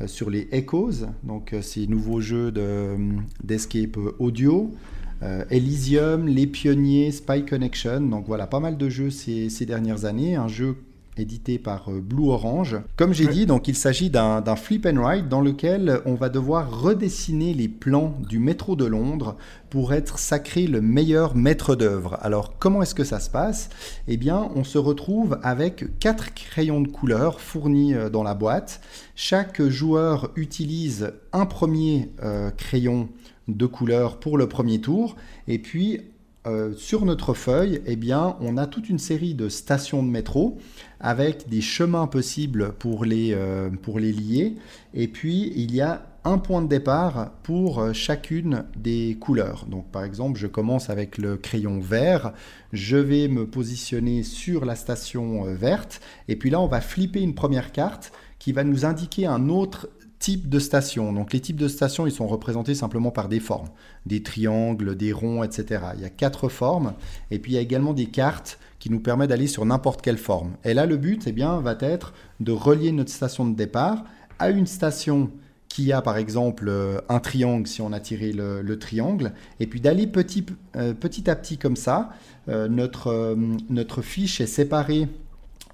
euh, 0.00 0.06
sur 0.06 0.30
les 0.30 0.48
Echoes, 0.50 1.06
donc 1.22 1.54
ces 1.60 1.86
nouveaux 1.86 2.20
jeux 2.20 2.50
de, 2.50 2.96
d'escape 3.42 3.98
audio, 4.18 4.72
Elysium, 5.48 6.26
Les 6.26 6.46
Pionniers, 6.46 7.10
Spy 7.10 7.46
Connection, 7.46 8.02
donc 8.02 8.26
voilà, 8.26 8.46
pas 8.46 8.60
mal 8.60 8.76
de 8.76 8.90
jeux 8.90 9.08
ces 9.08 9.64
dernières 9.64 10.04
années, 10.04 10.36
un 10.36 10.48
jeu 10.48 10.76
édité 11.16 11.58
par 11.58 11.90
euh, 11.90 12.00
Blue 12.00 12.28
Orange. 12.28 12.76
Comme 12.96 13.12
j'ai 13.12 13.26
dit, 13.26 13.46
donc 13.46 13.68
il 13.68 13.76
s'agit 13.76 14.10
d'un 14.10 14.40
d'un 14.40 14.56
flip 14.56 14.86
and 14.86 15.06
ride 15.06 15.28
dans 15.28 15.40
lequel 15.40 16.00
on 16.06 16.14
va 16.14 16.28
devoir 16.28 16.82
redessiner 16.82 17.54
les 17.54 17.68
plans 17.68 18.14
du 18.28 18.38
métro 18.38 18.76
de 18.76 18.84
Londres 18.84 19.36
pour 19.70 19.92
être 19.92 20.18
sacré 20.18 20.66
le 20.66 20.80
meilleur 20.80 21.34
maître 21.34 21.74
d'œuvre. 21.74 22.18
Alors 22.22 22.58
comment 22.58 22.82
est-ce 22.82 22.94
que 22.94 23.04
ça 23.04 23.20
se 23.20 23.30
passe? 23.30 23.70
Eh 24.08 24.16
bien, 24.16 24.50
on 24.54 24.64
se 24.64 24.78
retrouve 24.78 25.38
avec 25.42 25.98
quatre 25.98 26.32
crayons 26.34 26.80
de 26.80 26.88
couleur 26.88 27.40
fournis 27.40 27.94
euh, 27.94 28.10
dans 28.10 28.22
la 28.22 28.34
boîte. 28.34 28.80
Chaque 29.14 29.62
joueur 29.62 30.30
utilise 30.36 31.12
un 31.32 31.46
premier 31.46 32.10
euh, 32.22 32.50
crayon 32.50 33.08
de 33.48 33.66
couleur 33.66 34.18
pour 34.18 34.38
le 34.38 34.48
premier 34.48 34.80
tour 34.80 35.16
et 35.48 35.58
puis 35.58 36.00
euh, 36.46 36.74
sur 36.76 37.06
notre 37.06 37.32
feuille, 37.32 37.80
eh 37.86 37.98
on 38.12 38.58
a 38.58 38.66
toute 38.66 38.90
une 38.90 38.98
série 38.98 39.34
de 39.34 39.48
stations 39.48 40.02
de 40.02 40.08
métro 40.08 40.58
avec 41.00 41.48
des 41.48 41.62
chemins 41.62 42.06
possibles 42.06 42.74
pour 42.78 43.06
les, 43.06 43.32
euh, 43.32 43.70
pour 43.70 43.98
les 43.98 44.12
lier. 44.12 44.56
Et 44.92 45.08
puis, 45.08 45.52
il 45.56 45.74
y 45.74 45.80
a 45.80 46.06
un 46.24 46.36
point 46.36 46.60
de 46.60 46.68
départ 46.68 47.32
pour 47.42 47.78
euh, 47.78 47.92
chacune 47.94 48.64
des 48.76 49.16
couleurs. 49.18 49.64
Donc, 49.66 49.90
par 49.90 50.04
exemple, 50.04 50.38
je 50.38 50.46
commence 50.46 50.90
avec 50.90 51.16
le 51.16 51.38
crayon 51.38 51.80
vert. 51.80 52.34
Je 52.74 52.98
vais 52.98 53.28
me 53.28 53.46
positionner 53.46 54.22
sur 54.22 54.66
la 54.66 54.76
station 54.76 55.44
verte. 55.54 56.02
Et 56.28 56.36
puis 56.36 56.50
là, 56.50 56.60
on 56.60 56.66
va 56.66 56.82
flipper 56.82 57.22
une 57.22 57.34
première 57.34 57.72
carte 57.72 58.12
qui 58.38 58.52
va 58.52 58.64
nous 58.64 58.84
indiquer 58.84 59.26
un 59.26 59.48
autre 59.48 59.88
type 60.24 60.48
de 60.48 60.58
station. 60.58 61.12
Donc 61.12 61.34
les 61.34 61.40
types 61.40 61.58
de 61.58 61.68
stations, 61.68 62.06
ils 62.06 62.12
sont 62.12 62.26
représentés 62.26 62.74
simplement 62.74 63.10
par 63.10 63.28
des 63.28 63.40
formes, 63.40 63.68
des 64.06 64.22
triangles, 64.22 64.96
des 64.96 65.12
ronds, 65.12 65.44
etc. 65.44 65.84
Il 65.96 66.00
y 66.00 66.06
a 66.06 66.08
quatre 66.08 66.48
formes, 66.48 66.94
et 67.30 67.38
puis 67.38 67.52
il 67.52 67.54
y 67.56 67.58
a 67.58 67.60
également 67.60 67.92
des 67.92 68.06
cartes 68.06 68.58
qui 68.78 68.88
nous 68.88 69.00
permettent 69.00 69.28
d'aller 69.28 69.48
sur 69.48 69.66
n'importe 69.66 70.00
quelle 70.00 70.16
forme. 70.16 70.52
Et 70.64 70.72
là, 70.72 70.86
le 70.86 70.96
but, 70.96 71.24
eh 71.26 71.32
bien, 71.32 71.60
va 71.60 71.76
être 71.78 72.14
de 72.40 72.52
relier 72.52 72.90
notre 72.90 73.10
station 73.10 73.44
de 73.44 73.54
départ 73.54 74.04
à 74.38 74.48
une 74.48 74.66
station 74.66 75.30
qui 75.68 75.92
a 75.92 76.00
par 76.00 76.16
exemple 76.16 76.68
euh, 76.68 77.02
un 77.10 77.20
triangle 77.20 77.66
si 77.66 77.82
on 77.82 77.92
a 77.92 78.00
tiré 78.00 78.32
le, 78.32 78.62
le 78.62 78.78
triangle, 78.78 79.34
et 79.60 79.66
puis 79.66 79.82
d'aller 79.82 80.06
petit, 80.06 80.46
euh, 80.76 80.94
à 81.26 81.36
petit 81.36 81.58
comme 81.58 81.76
ça. 81.76 82.08
Euh, 82.48 82.66
notre, 82.68 83.36
notre 83.68 84.00
fiche 84.00 84.40
est 84.40 84.46
séparée 84.46 85.06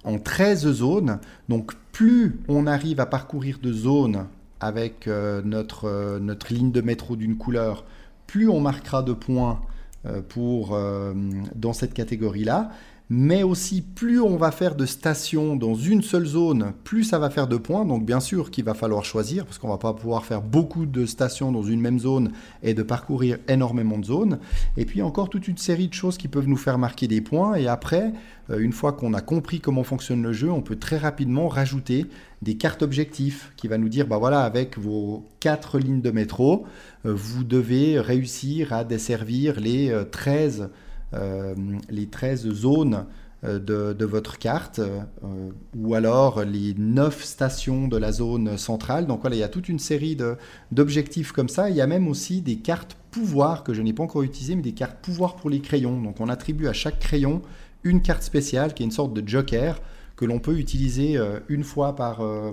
en 0.03 0.19
13 0.19 0.69
zones. 0.73 1.19
Donc 1.47 1.71
plus 1.93 2.41
on 2.49 2.67
arrive 2.67 2.99
à 2.99 3.05
parcourir 3.05 3.57
de 3.63 3.71
zones 3.71 4.25
avec 4.61 5.07
euh, 5.07 5.41
notre, 5.43 5.85
euh, 5.85 6.19
notre 6.19 6.53
ligne 6.53 6.71
de 6.71 6.81
métro 6.81 7.15
d'une 7.15 7.35
couleur, 7.35 7.83
plus 8.27 8.47
on 8.47 8.61
marquera 8.61 9.01
de 9.03 9.11
points 9.11 9.59
euh, 10.05 11.13
dans 11.55 11.73
cette 11.73 11.93
catégorie-là. 11.93 12.71
Mais 13.13 13.43
aussi, 13.43 13.81
plus 13.81 14.21
on 14.21 14.37
va 14.37 14.51
faire 14.51 14.73
de 14.73 14.85
stations 14.85 15.57
dans 15.57 15.75
une 15.75 16.01
seule 16.01 16.25
zone, 16.25 16.71
plus 16.85 17.03
ça 17.03 17.19
va 17.19 17.29
faire 17.29 17.49
de 17.49 17.57
points. 17.57 17.83
Donc 17.83 18.05
bien 18.05 18.21
sûr 18.21 18.51
qu'il 18.51 18.63
va 18.63 18.73
falloir 18.73 19.03
choisir, 19.03 19.43
parce 19.43 19.57
qu'on 19.57 19.67
va 19.67 19.77
pas 19.77 19.93
pouvoir 19.93 20.23
faire 20.23 20.41
beaucoup 20.41 20.85
de 20.85 21.05
stations 21.05 21.51
dans 21.51 21.61
une 21.61 21.81
même 21.81 21.99
zone 21.99 22.31
et 22.63 22.73
de 22.73 22.83
parcourir 22.83 23.37
énormément 23.49 23.97
de 23.97 24.05
zones. 24.05 24.39
Et 24.77 24.85
puis 24.85 25.01
encore 25.01 25.29
toute 25.29 25.49
une 25.49 25.57
série 25.57 25.89
de 25.89 25.93
choses 25.93 26.17
qui 26.17 26.29
peuvent 26.29 26.47
nous 26.47 26.55
faire 26.55 26.77
marquer 26.77 27.09
des 27.09 27.19
points. 27.19 27.55
Et 27.55 27.67
après, 27.67 28.13
euh, 28.49 28.59
une 28.59 28.71
fois 28.71 28.93
qu'on 28.93 29.13
a 29.13 29.19
compris 29.19 29.59
comment 29.59 29.83
fonctionne 29.83 30.23
le 30.23 30.31
jeu, 30.31 30.49
on 30.49 30.61
peut 30.61 30.77
très 30.77 30.97
rapidement 30.97 31.49
rajouter 31.49 32.05
des 32.41 32.55
cartes 32.55 32.81
objectifs 32.81 33.51
qui 33.57 33.67
va 33.67 33.77
nous 33.77 33.89
dire, 33.89 34.07
bah 34.07 34.19
voilà, 34.19 34.43
avec 34.43 34.77
vos 34.77 35.25
quatre 35.41 35.79
lignes 35.79 36.01
de 36.01 36.11
métro, 36.11 36.65
euh, 37.05 37.13
vous 37.13 37.43
devez 37.43 37.99
réussir 37.99 38.73
à 38.73 38.83
desservir 38.83 39.59
les 39.59 39.89
euh, 39.89 40.05
13, 40.05 40.61
euh, 40.61 40.67
les 41.13 42.07
13 42.07 42.49
zones 42.51 43.05
euh, 43.43 43.57
de, 43.57 44.05
votre 44.05 44.37
carte, 44.37 44.77
euh, 44.77 45.49
ou 45.75 45.95
alors 45.95 46.43
les 46.43 46.75
9 46.77 47.23
stations 47.23 47.87
de 47.87 47.97
la 47.97 48.11
zone 48.11 48.55
centrale. 48.55 49.07
Donc 49.07 49.21
voilà, 49.21 49.35
il 49.35 49.39
y 49.39 49.43
a 49.43 49.49
toute 49.49 49.67
une 49.67 49.79
série 49.79 50.15
d'objectifs 50.71 51.31
comme 51.31 51.49
ça. 51.49 51.71
Il 51.71 51.75
y 51.75 51.81
a 51.81 51.87
même 51.87 52.07
aussi 52.07 52.41
des 52.41 52.57
cartes 52.57 52.95
pouvoir 53.09 53.63
que 53.63 53.73
je 53.73 53.81
n'ai 53.81 53.93
pas 53.93 54.03
encore 54.03 54.21
utilisées, 54.21 54.55
mais 54.55 54.61
des 54.61 54.73
cartes 54.73 54.97
pouvoir 55.01 55.37
pour 55.37 55.49
les 55.49 55.59
crayons. 55.59 55.99
Donc 55.99 56.19
on 56.19 56.29
attribue 56.29 56.67
à 56.67 56.73
chaque 56.73 56.99
crayon 56.99 57.41
une 57.83 58.03
carte 58.03 58.21
spéciale 58.21 58.75
qui 58.75 58.83
est 58.83 58.85
une 58.85 58.91
sorte 58.91 59.11
de 59.11 59.27
joker 59.27 59.81
que 60.15 60.25
l'on 60.25 60.37
peut 60.37 60.59
utiliser 60.59 61.17
euh, 61.17 61.39
une 61.49 61.63
fois 61.63 61.95
par, 61.95 62.21
euh, 62.21 62.51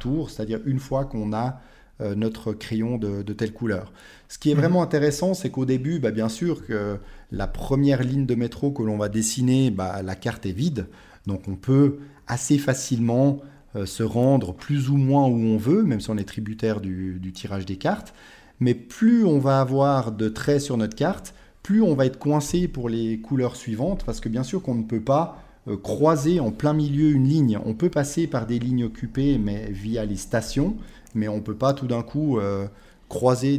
tour, 0.00 0.30
c'est-à-dire 0.30 0.60
une 0.64 0.78
fois 0.78 1.04
qu'on 1.04 1.34
a 1.34 1.60
euh, 2.00 2.14
notre 2.14 2.54
crayon 2.54 2.96
de 2.96 3.32
telle 3.34 3.52
couleur. 3.52 3.92
Ce 4.34 4.38
qui 4.40 4.50
est 4.50 4.54
Mhm. 4.54 4.60
vraiment 4.62 4.82
intéressant, 4.82 5.32
c'est 5.32 5.48
qu'au 5.48 5.64
début, 5.64 6.00
bah, 6.00 6.10
bien 6.10 6.28
sûr 6.28 6.66
que 6.66 6.98
la 7.30 7.46
première 7.46 8.02
ligne 8.02 8.26
de 8.26 8.34
métro 8.34 8.72
que 8.72 8.82
l'on 8.82 8.98
va 8.98 9.08
dessiner, 9.08 9.70
bah, 9.70 10.02
la 10.02 10.16
carte 10.16 10.44
est 10.44 10.50
vide, 10.50 10.88
donc 11.28 11.42
on 11.46 11.54
peut 11.54 11.98
assez 12.26 12.58
facilement 12.58 13.38
euh, 13.76 13.86
se 13.86 14.02
rendre 14.02 14.52
plus 14.52 14.90
ou 14.90 14.96
moins 14.96 15.26
où 15.28 15.36
on 15.36 15.56
veut, 15.56 15.84
même 15.84 16.00
si 16.00 16.10
on 16.10 16.16
est 16.16 16.24
tributaire 16.24 16.80
du, 16.80 17.20
du 17.20 17.32
tirage 17.32 17.64
des 17.64 17.76
cartes. 17.76 18.12
Mais 18.58 18.74
plus 18.74 19.24
on 19.24 19.38
va 19.38 19.60
avoir 19.60 20.10
de 20.10 20.28
traits 20.28 20.60
sur 20.62 20.76
notre 20.78 20.96
carte, 20.96 21.32
plus 21.62 21.80
on 21.80 21.94
va 21.94 22.04
être 22.04 22.18
coincé 22.18 22.66
pour 22.66 22.88
les 22.88 23.20
couleurs 23.20 23.54
suivantes, 23.54 24.02
parce 24.04 24.18
que 24.18 24.28
bien 24.28 24.42
sûr 24.42 24.62
qu'on 24.62 24.74
ne 24.74 24.82
peut 24.82 25.00
pas 25.00 25.38
euh, 25.68 25.76
croiser 25.76 26.40
en 26.40 26.50
plein 26.50 26.72
milieu 26.72 27.10
une 27.10 27.28
ligne. 27.28 27.56
On 27.64 27.74
peut 27.74 27.88
passer 27.88 28.26
par 28.26 28.46
des 28.46 28.58
lignes 28.58 28.82
occupées, 28.84 29.38
mais 29.38 29.70
via 29.70 30.04
les 30.04 30.16
stations, 30.16 30.74
mais 31.14 31.28
on 31.28 31.36
ne 31.36 31.40
peut 31.40 31.54
pas 31.54 31.72
tout 31.72 31.86
d'un 31.86 32.02
coup 32.02 32.40
euh, 32.40 32.66
croiser 33.14 33.58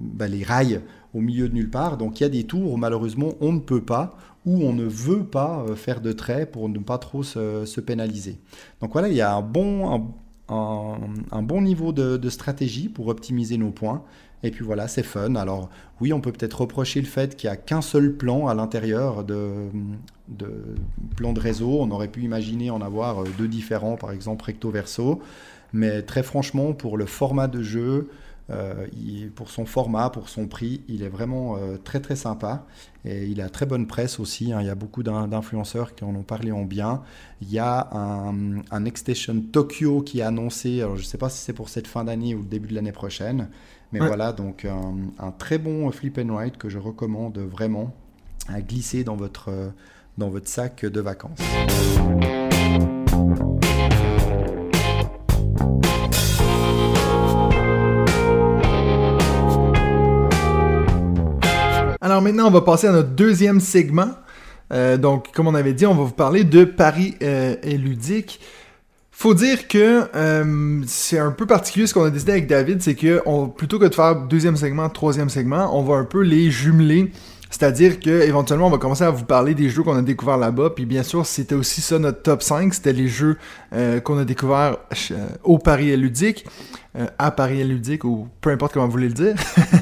bah, 0.00 0.26
les 0.26 0.42
rails 0.42 0.80
au 1.12 1.20
milieu 1.20 1.48
de 1.48 1.54
nulle 1.54 1.70
part. 1.70 1.96
Donc 1.98 2.18
il 2.18 2.22
y 2.22 2.26
a 2.26 2.30
des 2.30 2.44
tours 2.44 2.72
où 2.72 2.76
malheureusement 2.76 3.34
on 3.40 3.52
ne 3.52 3.60
peut 3.60 3.82
pas 3.82 4.16
ou 4.46 4.62
on 4.62 4.72
ne 4.72 4.84
veut 4.84 5.24
pas 5.24 5.64
euh, 5.68 5.76
faire 5.76 6.00
de 6.00 6.12
traits 6.12 6.50
pour 6.50 6.68
ne 6.68 6.78
pas 6.78 6.98
trop 6.98 7.22
se, 7.22 7.64
se 7.64 7.80
pénaliser. 7.80 8.38
Donc 8.80 8.92
voilà, 8.92 9.08
il 9.08 9.14
y 9.14 9.20
a 9.20 9.34
un 9.34 9.42
bon, 9.42 10.14
un, 10.48 11.42
bon 11.42 11.62
niveau 11.62 11.92
de, 11.92 12.16
de 12.16 12.30
stratégie 12.30 12.88
pour 12.88 13.08
optimiser 13.08 13.56
nos 13.58 13.70
points. 13.70 14.02
Et 14.42 14.50
puis 14.50 14.62
voilà, 14.64 14.88
c'est 14.88 15.02
fun. 15.02 15.36
Alors 15.36 15.70
oui, 16.00 16.12
on 16.12 16.20
peut 16.20 16.32
peut-être 16.32 16.60
reprocher 16.60 17.00
le 17.00 17.06
fait 17.06 17.36
qu'il 17.36 17.48
n'y 17.48 17.54
a 17.54 17.56
qu'un 17.56 17.80
seul 17.80 18.14
plan 18.14 18.46
à 18.46 18.54
l'intérieur 18.54 19.24
de, 19.24 19.70
de 20.28 20.48
plan 21.16 21.32
de 21.32 21.40
réseau. 21.40 21.78
On 21.80 21.90
aurait 21.90 22.08
pu 22.08 22.22
imaginer 22.22 22.70
en 22.70 22.82
avoir 22.82 23.22
euh, 23.22 23.24
deux 23.38 23.48
différents, 23.48 23.96
par 23.96 24.10
exemple 24.10 24.44
recto-verso. 24.44 25.22
Mais 25.74 26.00
très 26.00 26.22
franchement, 26.22 26.72
pour 26.72 26.96
le 26.96 27.04
format 27.06 27.46
de 27.48 27.62
jeu, 27.62 28.08
Euh, 28.50 28.86
il- 28.92 29.30
pour 29.30 29.48
son 29.48 29.64
format, 29.64 30.10
pour 30.10 30.28
son 30.28 30.46
prix, 30.48 30.82
il 30.86 31.02
est 31.02 31.08
vraiment 31.08 31.56
euh, 31.56 31.78
très 31.82 32.00
très 32.00 32.14
sympa. 32.14 32.66
Et 33.06 33.24
il 33.24 33.40
a 33.40 33.48
très 33.48 33.64
bonne 33.64 33.86
presse 33.86 34.20
aussi. 34.20 34.52
hein. 34.52 34.58
Il 34.60 34.66
y 34.66 34.68
a 34.68 34.74
beaucoup 34.74 35.02
d'in- 35.02 35.26
d'influenceurs 35.28 35.94
qui 35.94 36.04
en 36.04 36.14
ont 36.14 36.22
parlé 36.24 36.52
en 36.52 36.66
bien. 36.66 37.00
Il 37.40 37.50
y 37.50 37.58
a 37.58 37.88
un, 37.96 38.34
un 38.70 38.84
Tokyo 39.50 40.02
qui 40.02 40.18
est 40.18 40.22
annoncé. 40.24 40.82
Alors 40.82 40.96
je 40.96 41.00
ne 41.00 41.06
sais 41.06 41.16
pas 41.16 41.30
si 41.30 41.38
c'est 41.38 41.54
pour 41.54 41.70
cette 41.70 41.86
fin 41.86 42.04
d'année 42.04 42.34
ou 42.34 42.40
le 42.40 42.44
début 42.44 42.68
de 42.68 42.74
l'année 42.74 42.92
prochaine. 42.92 43.48
Mais 43.92 44.00
Ouais. 44.02 44.08
voilà, 44.08 44.34
donc 44.34 44.66
un, 44.66 44.94
un 45.18 45.30
très 45.30 45.56
bon 45.56 45.90
flip 45.90 46.18
and 46.18 46.36
ride 46.36 46.58
que 46.58 46.68
je 46.68 46.76
recommande 46.78 47.38
vraiment 47.38 47.94
à 48.48 48.60
glisser 48.60 49.04
dans 49.04 49.16
votre, 49.16 49.48
euh, 49.48 49.70
dans 50.18 50.28
votre 50.28 50.48
sac 50.48 50.84
de 50.84 51.00
vacances. 51.00 51.38
Alors 62.04 62.20
maintenant, 62.20 62.48
on 62.48 62.50
va 62.50 62.60
passer 62.60 62.86
à 62.86 62.92
notre 62.92 63.08
deuxième 63.08 63.60
segment. 63.60 64.10
Euh, 64.72 64.98
donc, 64.98 65.32
comme 65.32 65.46
on 65.46 65.54
avait 65.54 65.72
dit, 65.72 65.86
on 65.86 65.94
va 65.94 66.02
vous 66.02 66.12
parler 66.12 66.44
de 66.44 66.64
Paris 66.64 67.14
euh, 67.22 67.56
et 67.62 67.78
ludique. 67.78 68.40
Faut 69.10 69.32
dire 69.32 69.68
que 69.68 70.02
euh, 70.14 70.82
c'est 70.86 71.18
un 71.18 71.30
peu 71.30 71.46
particulier 71.46 71.86
ce 71.86 71.94
qu'on 71.94 72.04
a 72.04 72.10
décidé 72.10 72.32
avec 72.32 72.46
David, 72.46 72.82
c'est 72.82 72.94
que 72.94 73.22
plutôt 73.56 73.78
que 73.78 73.86
de 73.86 73.94
faire 73.94 74.16
deuxième 74.16 74.56
segment, 74.56 74.88
troisième 74.90 75.30
segment, 75.30 75.76
on 75.78 75.82
va 75.82 75.94
un 75.94 76.04
peu 76.04 76.20
les 76.20 76.50
jumeler. 76.50 77.10
C'est-à-dire 77.54 78.00
que 78.00 78.10
éventuellement 78.22 78.66
on 78.66 78.70
va 78.70 78.78
commencer 78.78 79.04
à 79.04 79.10
vous 79.10 79.24
parler 79.24 79.54
des 79.54 79.70
jeux 79.70 79.84
qu'on 79.84 79.94
a 79.96 80.02
découverts 80.02 80.38
là-bas. 80.38 80.70
Puis 80.70 80.86
bien 80.86 81.04
sûr, 81.04 81.24
c'était 81.24 81.54
aussi 81.54 81.80
ça 81.82 82.00
notre 82.00 82.20
top 82.20 82.42
5. 82.42 82.74
C'était 82.74 82.92
les 82.92 83.06
jeux 83.06 83.38
euh, 83.72 84.00
qu'on 84.00 84.18
a 84.18 84.24
découverts 84.24 84.78
euh, 85.12 85.26
au 85.44 85.58
Paris 85.58 85.96
ludique, 85.96 86.44
euh, 86.98 87.06
à 87.16 87.30
Paris 87.30 87.62
ludique, 87.62 88.02
ou 88.02 88.26
peu 88.40 88.50
importe 88.50 88.72
comment 88.72 88.86
vous 88.86 88.90
voulez 88.90 89.06
le 89.06 89.14
dire. 89.14 89.34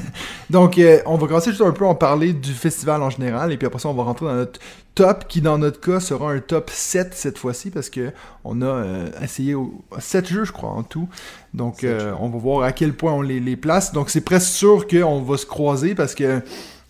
Donc, 0.51 0.77
euh, 0.77 0.99
on 1.07 1.17
va 1.17 1.25
commencer 1.25 1.49
juste 1.49 1.63
un 1.63 1.71
peu 1.71 1.83
à 1.85 1.87
en 1.87 1.95
parler 1.95 2.33
du 2.33 2.51
festival 2.51 3.01
en 3.01 3.09
général, 3.09 3.51
et 3.51 3.57
puis 3.57 3.65
après 3.65 3.79
ça, 3.79 3.89
on 3.89 3.95
va 3.95 4.03
rentrer 4.03 4.27
dans 4.27 4.35
notre 4.35 4.59
top, 4.93 5.27
qui 5.27 5.41
dans 5.41 5.57
notre 5.57 5.79
cas 5.79 5.99
sera 5.99 6.31
un 6.31 6.37
top 6.41 6.69
7 6.69 7.15
cette 7.15 7.39
fois-ci, 7.39 7.71
parce 7.71 7.89
que 7.89 8.11
on 8.43 8.61
a 8.61 8.65
euh, 8.67 9.07
essayé 9.23 9.55
au- 9.55 9.81
7 9.97 10.27
jeux, 10.27 10.43
je 10.43 10.51
crois, 10.51 10.69
en 10.69 10.83
tout. 10.83 11.09
Donc, 11.55 11.83
euh, 11.83 12.13
on 12.19 12.29
va 12.29 12.37
voir 12.37 12.63
à 12.65 12.71
quel 12.71 12.93
point 12.93 13.13
on 13.13 13.21
les, 13.23 13.39
les 13.39 13.55
place. 13.55 13.93
Donc, 13.93 14.11
c'est 14.11 14.21
presque 14.21 14.49
sûr 14.49 14.85
qu'on 14.87 15.21
va 15.23 15.37
se 15.37 15.47
croiser, 15.47 15.95
parce 15.95 16.13
que 16.13 16.41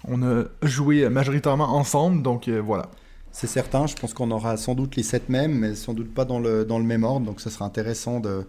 on 0.08 0.22
a 0.24 0.44
joué 0.64 1.08
majoritairement 1.10 1.76
ensemble, 1.76 2.22
donc 2.22 2.48
euh, 2.48 2.60
voilà. 2.62 2.90
C'est 3.32 3.48
certain, 3.48 3.88
je 3.88 3.96
pense 3.96 4.14
qu'on 4.14 4.30
aura 4.32 4.58
sans 4.58 4.76
doute 4.76 4.96
les 4.96 5.04
7 5.04 5.30
mêmes, 5.30 5.54
mais 5.58 5.74
sans 5.76 5.94
doute 5.94 6.14
pas 6.14 6.26
dans 6.26 6.40
le, 6.40 6.66
dans 6.66 6.78
le 6.78 6.86
même 6.86 7.04
ordre. 7.04 7.26
Donc 7.26 7.42
ce 7.42 7.50
sera 7.50 7.66
intéressant 7.66 8.20
de, 8.20 8.46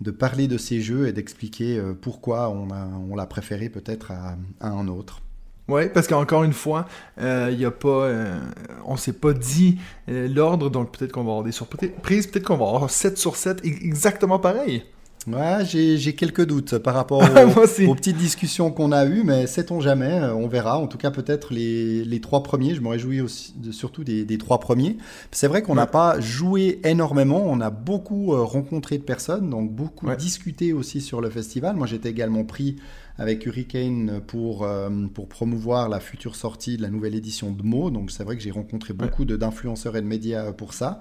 de 0.00 0.10
parler 0.12 0.46
de 0.46 0.58
ces 0.58 0.80
jeux 0.80 1.08
et 1.08 1.12
d'expliquer 1.12 1.76
euh, 1.78 1.92
pourquoi 2.00 2.50
on 2.50 2.70
a- 2.70 2.88
on 3.10 3.16
l'a 3.16 3.26
préféré 3.26 3.68
peut-être 3.68 4.12
à, 4.12 4.36
à 4.60 4.68
un 4.68 4.86
autre. 4.88 5.22
Ouais, 5.68 5.88
parce 5.90 6.06
qu'encore 6.06 6.44
une 6.44 6.54
fois, 6.54 6.86
euh, 7.20 7.54
y 7.56 7.64
a 7.66 7.70
pas, 7.70 7.88
euh, 8.06 8.38
on 8.86 8.96
s'est 8.96 9.12
pas 9.12 9.34
dit 9.34 9.78
euh, 10.08 10.26
l'ordre, 10.28 10.70
donc 10.70 10.96
peut-être 10.96 11.12
qu'on 11.12 11.24
va 11.24 11.30
avoir 11.32 11.44
des 11.44 11.52
surprises, 11.52 12.26
peut-être 12.26 12.46
qu'on 12.46 12.56
va 12.56 12.66
avoir 12.66 12.88
7 12.90 13.18
sur 13.18 13.36
7 13.36 13.60
e- 13.64 13.66
exactement 13.66 14.38
pareil. 14.38 14.84
Ouais, 15.26 15.64
j'ai 15.64 16.14
quelques 16.14 16.46
doutes 16.46 16.78
par 16.78 16.94
rapport 16.94 17.20
aux, 17.86 17.94
petites 17.94 18.16
discussions 18.16 18.70
qu'on 18.70 18.92
a 18.92 19.04
eues, 19.04 19.24
mais 19.24 19.46
sait-on 19.46 19.80
jamais, 19.80 20.20
euh, 20.20 20.34
on 20.34 20.48
verra. 20.48 20.78
En 20.78 20.86
tout 20.86 20.96
cas, 20.96 21.10
peut-être 21.10 21.52
les, 21.52 22.02
les 22.04 22.20
trois 22.20 22.42
premiers. 22.42 22.74
Je 22.74 22.80
me 22.80 22.88
réjouis 22.88 23.20
aussi, 23.20 23.52
surtout 23.72 24.04
des, 24.04 24.24
des 24.24 24.38
trois 24.38 24.58
premiers. 24.58 24.96
C'est 25.30 25.48
vrai 25.48 25.62
qu'on 25.62 25.74
n'a 25.74 25.82
Ouais. 25.82 25.88
pas 25.88 26.18
joué 26.20 26.80
énormément, 26.84 27.42
on 27.44 27.60
a 27.60 27.68
beaucoup 27.70 28.32
euh, 28.32 28.42
rencontré 28.42 28.96
de 28.96 29.02
personnes, 29.02 29.50
donc 29.50 29.70
beaucoup 29.70 30.06
Ouais. 30.06 30.16
discuté 30.16 30.72
aussi 30.72 31.00
sur 31.00 31.20
le 31.20 31.28
festival. 31.28 31.76
Moi, 31.76 31.86
j'étais 31.86 32.08
également 32.10 32.44
pris 32.44 32.76
avec 33.18 33.44
Hurricane 33.44 34.20
pour, 34.26 34.62
euh, 34.64 34.88
pour 35.12 35.28
promouvoir 35.28 35.88
la 35.88 35.98
future 36.00 36.36
sortie 36.36 36.76
de 36.76 36.82
la 36.82 36.88
nouvelle 36.88 37.14
édition 37.16 37.50
de 37.50 37.62
Mo. 37.64 37.90
Donc, 37.90 38.10
c'est 38.12 38.22
vrai 38.24 38.36
que 38.36 38.42
j'ai 38.42 38.52
rencontré 38.52 38.94
beaucoup 38.94 39.24
d'influenceurs 39.24 39.96
et 39.96 40.00
de 40.00 40.06
médias 40.06 40.52
pour 40.52 40.72
ça. 40.72 41.00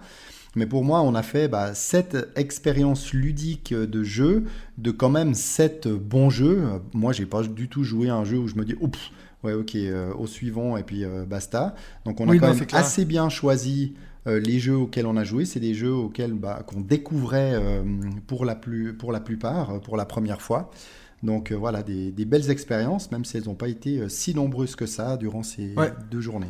Mais 0.56 0.66
pour 0.66 0.84
moi, 0.84 1.02
on 1.02 1.14
a 1.16 1.24
fait 1.24 1.48
bah, 1.48 1.74
sept 1.76 2.18
expériences 2.36 3.14
ludiques 3.14 3.74
de 3.74 4.04
jeu, 4.04 4.46
de 4.78 4.92
quand 4.92 5.10
même 5.10 5.34
sept 5.34 5.88
bons 5.88 6.30
jeux. 6.30 6.64
Moi, 6.94 7.14
j'ai 7.14 7.26
pas 7.26 7.44
du 7.44 7.68
tout 7.70 7.84
joué 7.84 8.10
à 8.10 8.16
un 8.16 8.24
jeu 8.26 8.38
où 8.38 8.48
je 8.48 8.56
me 8.56 8.66
dis, 8.66 8.76
oups, 8.80 9.12
ouais, 9.44 9.54
ok, 9.54 9.76
euh, 9.76 10.14
au 10.16 10.26
suivant 10.26 10.78
et 10.78 10.84
puis 10.84 11.04
euh, 11.04 11.26
basta. 11.26 11.76
Donc, 12.06 12.20
on 12.20 12.30
a 12.30 12.38
quand 12.38 12.54
même 12.54 12.66
assez 12.74 13.06
bien 13.06 13.30
choisi 13.30 13.94
euh, 14.26 14.40
les 14.40 14.60
jeux 14.60 14.76
auxquels 14.76 15.06
on 15.06 15.16
a 15.16 15.24
joué. 15.24 15.46
C'est 15.46 15.60
des 15.60 15.74
jeux 15.74 15.94
auxquels 15.94 16.34
bah, 16.34 16.64
qu'on 16.66 16.82
découvrait 16.82 17.54
euh, 17.54 17.84
pour, 18.26 18.44
la 18.46 18.56
plus, 18.56 18.94
pour 18.94 19.12
la 19.12 19.20
plupart, 19.20 19.72
euh, 19.72 19.80
pour 19.80 19.96
la 19.96 20.06
première 20.06 20.42
fois. 20.42 20.72
Donc 21.24 21.52
voilà, 21.52 21.82
des, 21.82 22.12
des 22.12 22.26
belles 22.26 22.52
expériences, 22.52 23.12
même 23.12 23.26
si 23.26 23.38
elles 23.38 23.46
n'ont 23.46 23.56
pas 23.56 23.70
été 23.70 24.08
si 24.08 24.36
nombreuses 24.36 24.76
que 24.76 24.86
ça 24.86 25.18
durant 25.18 25.42
ces 25.42 25.74
Ouais. 25.76 25.92
deux 26.12 26.22
journées. 26.22 26.46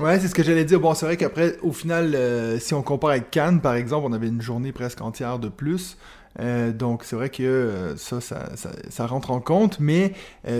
Ouais, 0.00 0.18
c'est 0.18 0.26
ce 0.26 0.34
que 0.34 0.42
j'allais 0.42 0.64
dire. 0.64 0.80
Bon, 0.80 0.92
c'est 0.94 1.06
vrai 1.06 1.16
qu'après, 1.16 1.56
au 1.62 1.70
final, 1.70 2.16
euh, 2.16 2.58
si 2.58 2.74
on 2.74 2.82
compare 2.82 3.10
avec 3.10 3.30
Cannes, 3.30 3.60
par 3.60 3.74
exemple, 3.74 4.06
on 4.08 4.12
avait 4.12 4.26
une 4.26 4.42
journée 4.42 4.72
presque 4.72 5.00
entière 5.00 5.38
de 5.38 5.48
plus. 5.48 5.96
Euh, 6.40 6.72
donc, 6.72 7.04
c'est 7.04 7.14
vrai 7.14 7.28
que 7.28 7.44
euh, 7.44 7.96
ça, 7.96 8.20
ça, 8.20 8.56
ça, 8.56 8.70
ça 8.88 9.06
rentre 9.06 9.30
en 9.30 9.38
compte, 9.38 9.78
mais 9.78 10.12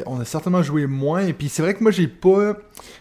on 0.06 0.20
a 0.20 0.24
certainement 0.24 0.62
joué 0.62 0.86
moins. 0.86 1.26
Et 1.26 1.32
puis, 1.32 1.48
c'est 1.48 1.62
vrai 1.62 1.74
que 1.74 1.82
moi, 1.82 1.90
j'ai 1.90 2.06
pas, 2.06 2.56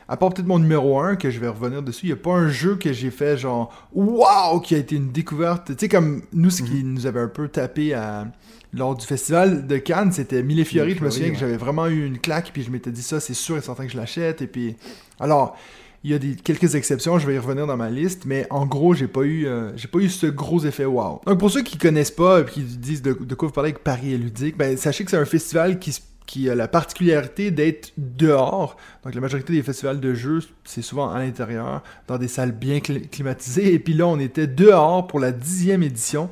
à 0.07 0.17
part 0.17 0.33
peut-être 0.33 0.47
mon 0.47 0.57
numéro 0.57 0.99
1, 0.99 1.17
que 1.17 1.29
je 1.29 1.39
vais 1.39 1.49
revenir 1.49 1.83
dessus, 1.83 2.07
il 2.07 2.09
n'y 2.09 2.13
a 2.13 2.23
pas 2.23 2.33
un 2.33 2.49
jeu 2.49 2.77
que 2.77 2.91
j'ai 2.93 3.11
fait 3.11 3.37
genre, 3.37 3.71
waouh, 3.93 4.59
qui 4.59 4.73
a 4.73 4.79
été 4.79 4.95
une 4.95 5.11
découverte. 5.11 5.67
Tu 5.67 5.75
sais, 5.81 5.87
comme 5.87 6.23
nous, 6.33 6.49
ce 6.49 6.63
qui 6.63 6.83
nous 6.83 7.05
avait 7.05 7.19
un 7.19 7.27
peu 7.27 7.47
tapé 7.47 7.93
à, 7.93 8.25
lors 8.73 8.95
du 8.95 9.05
festival 9.05 9.67
de 9.67 9.77
Cannes, 9.77 10.11
c'était 10.11 10.41
Mille 10.41 10.65
Fiori. 10.65 10.95
Je 10.97 11.03
me 11.03 11.11
souviens 11.11 11.29
que 11.29 11.37
j'avais 11.37 11.57
vraiment 11.57 11.85
eu 11.85 12.07
une 12.07 12.17
claque, 12.17 12.49
puis 12.53 12.63
je 12.63 12.71
m'étais 12.71 12.89
dit 12.89 13.03
ça, 13.03 13.19
c'est 13.19 13.35
sûr 13.35 13.55
et 13.55 13.61
certain 13.61 13.85
que 13.85 13.91
je 13.91 13.97
l'achète. 13.97 14.41
Et 14.41 14.47
puis, 14.47 14.75
alors, 15.19 15.55
il 16.03 16.11
y 16.11 16.13
a 16.13 16.19
des, 16.19 16.35
quelques 16.35 16.75
exceptions, 16.75 17.17
je 17.17 17.25
vais 17.25 17.35
y 17.35 17.37
revenir 17.37 17.65
dans 17.65 17.77
ma 17.77 17.89
liste, 17.89 18.23
mais 18.25 18.45
en 18.49 18.65
gros, 18.65 18.93
j'ai 18.93 19.07
pas 19.07 19.21
eu, 19.21 19.45
euh, 19.47 19.71
j'ai 19.77 19.87
pas 19.87 19.99
eu 19.99 20.09
ce 20.09 20.25
gros 20.27 20.65
effet 20.65 20.85
wow. 20.85 21.21
Donc 21.25 21.39
pour 21.39 21.49
ceux 21.49 21.61
qui 21.61 21.77
connaissent 21.77 22.11
pas 22.11 22.41
et 22.41 22.45
qui 22.45 22.61
disent 22.61 23.01
de, 23.01 23.13
quoi 23.13 23.47
vous 23.47 23.53
parlez 23.53 23.69
avec 23.71 23.83
Paris 23.83 24.13
et 24.13 24.17
ludique, 24.17 24.57
ben 24.57 24.75
sachez 24.77 25.05
que 25.05 25.11
c'est 25.11 25.17
un 25.17 25.25
festival 25.25 25.79
qui, 25.79 25.97
qui 26.25 26.49
a 26.49 26.55
la 26.55 26.67
particularité 26.67 27.51
d'être 27.51 27.93
dehors. 27.97 28.75
Donc 29.03 29.15
la 29.15 29.21
majorité 29.21 29.53
des 29.53 29.63
festivals 29.63 30.01
de 30.01 30.13
jeux, 30.13 30.39
c'est 30.65 30.81
souvent 30.81 31.09
à 31.09 31.19
l'intérieur, 31.19 31.83
dans 32.07 32.17
des 32.17 32.27
salles 32.27 32.51
bien 32.51 32.79
cli- 32.79 33.09
climatisées. 33.09 33.73
Et 33.73 33.79
puis 33.79 33.93
là, 33.93 34.05
on 34.07 34.19
était 34.19 34.47
dehors 34.47 35.07
pour 35.07 35.19
la 35.21 35.31
dixième 35.31 35.83
édition. 35.83 36.29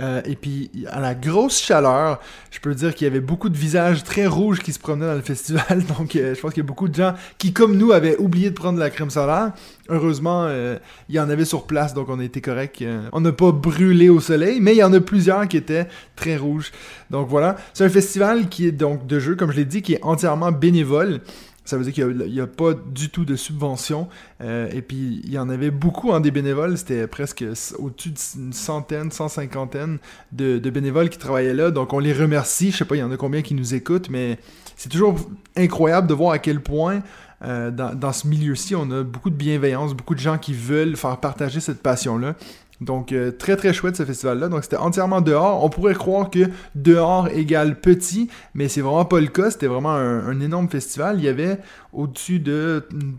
Euh, 0.00 0.20
et 0.24 0.36
puis, 0.36 0.70
à 0.88 1.00
la 1.00 1.14
grosse 1.14 1.60
chaleur, 1.60 2.20
je 2.50 2.60
peux 2.60 2.74
dire 2.74 2.94
qu'il 2.94 3.06
y 3.06 3.10
avait 3.10 3.20
beaucoup 3.20 3.48
de 3.48 3.56
visages 3.56 4.04
très 4.04 4.26
rouges 4.26 4.60
qui 4.60 4.72
se 4.72 4.78
promenaient 4.78 5.06
dans 5.06 5.14
le 5.14 5.20
festival. 5.22 5.84
Donc, 5.98 6.16
euh, 6.16 6.34
je 6.34 6.40
pense 6.40 6.52
qu'il 6.52 6.62
y 6.62 6.66
a 6.66 6.68
beaucoup 6.68 6.88
de 6.88 6.94
gens 6.94 7.14
qui, 7.38 7.52
comme 7.52 7.76
nous, 7.76 7.92
avaient 7.92 8.16
oublié 8.18 8.50
de 8.50 8.54
prendre 8.54 8.74
de 8.74 8.80
la 8.80 8.90
crème 8.90 9.10
solaire. 9.10 9.52
Heureusement, 9.88 10.44
euh, 10.48 10.78
il 11.08 11.14
y 11.14 11.20
en 11.20 11.30
avait 11.30 11.44
sur 11.44 11.66
place, 11.66 11.94
donc 11.94 12.08
on 12.08 12.18
a 12.18 12.24
été 12.24 12.40
correct. 12.40 12.84
On 13.12 13.20
n'a 13.20 13.32
pas 13.32 13.52
brûlé 13.52 14.08
au 14.08 14.20
soleil, 14.20 14.60
mais 14.60 14.74
il 14.74 14.78
y 14.78 14.84
en 14.84 14.92
a 14.92 15.00
plusieurs 15.00 15.46
qui 15.48 15.56
étaient 15.56 15.86
très 16.16 16.36
rouges. 16.36 16.72
Donc 17.10 17.28
voilà, 17.28 17.56
c'est 17.72 17.84
un 17.84 17.88
festival 17.88 18.48
qui 18.48 18.66
est 18.66 18.72
donc 18.72 19.06
de 19.06 19.18
jeux, 19.18 19.36
comme 19.36 19.52
je 19.52 19.56
l'ai 19.56 19.64
dit, 19.64 19.82
qui 19.82 19.94
est 19.94 20.02
entièrement 20.02 20.52
bénévole. 20.52 21.20
Ça 21.66 21.76
veut 21.76 21.84
dire 21.84 21.92
qu'il 21.92 22.30
n'y 22.30 22.40
a, 22.40 22.46
pas 22.46 22.72
du 22.74 23.10
tout 23.10 23.24
de 23.24 23.36
subvention. 23.36 24.08
Euh, 24.40 24.70
et 24.72 24.82
puis, 24.82 25.20
il 25.24 25.30
y 25.30 25.38
en 25.38 25.48
avait 25.48 25.70
beaucoup 25.70 26.10
en 26.12 26.20
des 26.20 26.30
bénévoles. 26.30 26.78
C'était 26.78 27.06
presque 27.06 27.44
au-dessus 27.78 28.10
d'une 28.10 28.52
centaine, 28.52 29.10
cent 29.10 29.28
cinquantaine 29.28 29.98
de, 30.32 30.58
bénévoles 30.70 31.08
qui 31.08 31.18
travaillaient 31.18 31.54
là. 31.54 31.70
Donc, 31.70 31.92
on 31.92 31.98
les 31.98 32.12
remercie. 32.12 32.70
Je 32.70 32.78
sais 32.78 32.84
pas, 32.84 32.96
il 32.96 33.00
y 33.00 33.02
en 33.02 33.10
a 33.10 33.16
combien 33.16 33.42
qui 33.42 33.54
nous 33.54 33.74
écoutent, 33.74 34.08
mais 34.08 34.38
c'est 34.76 34.88
toujours 34.88 35.16
incroyable 35.56 36.06
de 36.06 36.14
voir 36.14 36.32
à 36.32 36.38
quel 36.38 36.60
point, 36.60 37.02
euh, 37.44 37.70
dans, 37.70 37.94
dans 37.94 38.12
ce 38.12 38.26
milieu-ci, 38.26 38.74
on 38.74 38.90
a 38.92 39.02
beaucoup 39.02 39.30
de 39.30 39.36
bienveillance, 39.36 39.92
beaucoup 39.92 40.14
de 40.14 40.20
gens 40.20 40.38
qui 40.38 40.54
veulent 40.54 40.96
faire 40.96 41.18
partager 41.18 41.60
cette 41.60 41.82
passion-là. 41.82 42.36
Donc, 42.82 43.12
euh, 43.12 43.30
très 43.30 43.56
très 43.56 43.72
chouette 43.72 43.96
ce 43.96 44.04
festival-là. 44.04 44.48
Donc, 44.48 44.62
c'était 44.64 44.76
entièrement 44.76 45.22
dehors. 45.22 45.64
On 45.64 45.70
pourrait 45.70 45.94
croire 45.94 46.28
que 46.30 46.40
dehors 46.74 47.28
égale 47.28 47.80
petit, 47.80 48.28
mais 48.54 48.68
c'est 48.68 48.82
vraiment 48.82 49.06
pas 49.06 49.18
le 49.18 49.28
cas. 49.28 49.50
C'était 49.50 49.66
vraiment 49.66 49.92
un, 49.92 50.26
un 50.26 50.40
énorme 50.40 50.68
festival. 50.68 51.16
Il 51.18 51.24
y 51.24 51.28
avait 51.28 51.58
au-dessus 51.94 52.38
de 52.38 52.86
une 52.92 53.14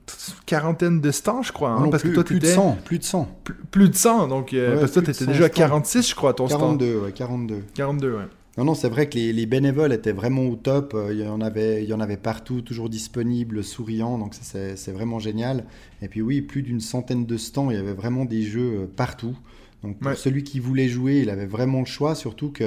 quarantaine 0.46 1.02
de 1.02 1.10
stands, 1.12 1.42
je 1.42 1.52
crois. 1.52 1.70
hein, 1.72 1.80
Non, 1.82 1.90
parce 1.90 2.04
plus, 2.04 2.12
que 2.12 2.16
toi, 2.16 2.24
plus 2.24 2.36
de 2.36 2.40
t'étais 2.42 2.54
100, 2.56 2.78
plus 2.86 3.00
de 3.00 3.04
100. 3.04 3.28
plus, 3.44 3.56
plus 3.72 3.90
de 3.90 3.96
100. 3.96 4.28
Donc, 4.28 4.54
euh, 4.54 4.74
Ouais, 4.76 4.80
parce 4.80 4.92
que 4.92 4.94
toi, 4.94 5.02
de 5.02 5.08
t'étais 5.08 5.26
100 5.26 5.32
déjà 5.32 5.46
à 5.46 5.48
stands. 5.48 5.58
46, 5.58 6.10
je 6.10 6.16
crois, 6.16 6.34
ton 6.36 6.48
stand. 6.48 6.60
42, 6.80 7.00
ouais, 7.00 7.12
42. 7.12 7.64
42, 7.74 8.12
ouais. 8.12 8.18
Non, 8.58 8.64
non, 8.66 8.74
c'est 8.74 8.90
vrai 8.90 9.08
que 9.08 9.16
les, 9.16 9.34
les 9.34 9.46
bénévoles 9.46 9.94
étaient 9.94 10.12
vraiment 10.12 10.44
au 10.48 10.56
top. 10.56 10.94
Euh, 10.96 11.14
Il 11.14 11.20
y 11.20 11.28
en 11.28 11.42
avait, 11.42 11.84
il 11.84 11.90
y 11.90 11.94
en 11.94 12.00
avait 12.00 12.18
partout, 12.18 12.62
toujours 12.62 12.90
disponibles, 12.90 13.64
souriants. 13.64 14.18
Donc 14.18 14.34
c'est 14.34 14.92
vraiment 14.92 15.20
génial. 15.20 15.66
Et 16.02 16.08
puis 16.08 16.22
oui, 16.22 16.42
plus 16.42 16.64
d'une 16.64 16.80
centaine 16.80 17.26
de 17.26 17.38
stands. 17.38 17.70
Il 17.70 17.76
y 17.76 17.80
avait 17.80 17.94
vraiment 17.94 18.26
des 18.26 18.42
jeux 18.42 18.82
euh, 18.84 18.88
partout. 18.88 19.38
Donc 19.84 20.00
pour 20.00 20.12
Ouais. 20.12 20.16
celui 20.16 20.44
qui 20.44 20.60
voulait 20.60 20.88
jouer, 20.88 21.22
il 21.22 21.30
avait 21.30 21.46
vraiment 21.46 21.80
le 21.82 21.86
choix. 21.86 22.16
Surtout 22.16 22.50
que 22.52 22.64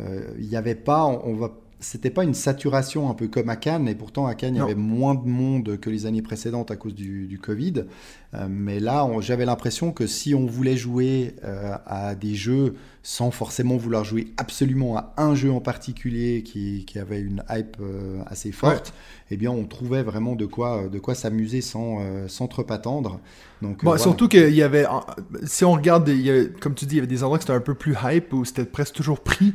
euh, 0.00 0.22
il 0.40 0.48
n'y 0.48 0.56
avait 0.56 0.74
pas, 0.74 1.04
on, 1.06 1.20
on 1.30 1.34
va, 1.36 1.56
c'était 1.78 2.10
pas 2.10 2.24
une 2.24 2.34
saturation 2.34 3.08
un 3.08 3.14
peu 3.14 3.28
comme 3.28 3.48
à 3.48 3.54
Cannes. 3.56 3.86
Et 3.86 3.94
pourtant 3.94 4.26
à 4.26 4.34
Cannes, 4.34 4.56
il 4.56 4.58
y 4.58 4.60
avait 4.60 4.74
moins 4.74 5.14
de 5.14 5.28
monde 5.28 5.78
que 5.78 5.88
les 5.88 6.06
années 6.06 6.22
précédentes 6.22 6.72
à 6.72 6.76
cause 6.76 6.94
du, 6.96 7.28
du 7.28 7.38
Covid. 7.38 7.84
Euh, 8.34 8.46
mais 8.48 8.78
là, 8.78 9.08
j'avais 9.20 9.46
l'impression 9.46 9.90
que 9.92 10.06
si 10.06 10.34
on 10.34 10.44
voulait 10.46 10.76
jouer 10.76 11.34
euh, 11.44 11.74
à 11.86 12.14
des 12.14 12.34
jeux 12.34 12.74
sans 13.02 13.30
forcément 13.30 13.78
vouloir 13.78 14.04
jouer 14.04 14.34
absolument 14.36 14.98
à 14.98 15.14
un 15.16 15.34
jeu 15.34 15.50
en 15.50 15.60
particulier 15.60 16.42
qui, 16.42 16.84
qui 16.84 16.98
avait 16.98 17.20
une 17.20 17.42
hype 17.48 17.78
euh, 17.80 18.20
assez 18.26 18.52
forte, 18.52 18.92
eh 19.30 19.36
bien, 19.38 19.50
on 19.50 19.64
trouvait 19.64 20.02
vraiment 20.02 20.34
de 20.36 20.44
quoi, 20.44 20.88
de 20.92 20.98
quoi 20.98 21.14
s'amuser 21.14 21.62
sans, 21.62 22.00
euh, 22.02 22.28
sans 22.28 22.48
trop 22.48 22.66
attendre. 22.70 23.18
Donc, 23.62 23.82
Bon, 23.82 23.92
euh, 23.92 23.96
voilà. 23.96 24.02
surtout 24.02 24.28
qu'il 24.28 24.54
y 24.54 24.62
avait, 24.62 24.84
si 25.44 25.64
on 25.64 25.72
regarde, 25.72 26.06
il 26.08 26.20
y 26.20 26.30
a- 26.30 26.44
comme 26.60 26.74
tu 26.74 26.84
dis, 26.84 26.96
il 26.96 26.98
y 26.98 27.00
avait 27.00 27.06
des 27.06 27.22
endroits 27.22 27.38
qui 27.38 27.44
c'était 27.44 27.54
un 27.56 27.60
peu 27.60 27.74
plus 27.74 27.94
hype 28.04 28.30
où 28.34 28.44
c'était 28.44 28.64
presque 28.66 28.94
toujours 28.94 29.20
pris, 29.20 29.54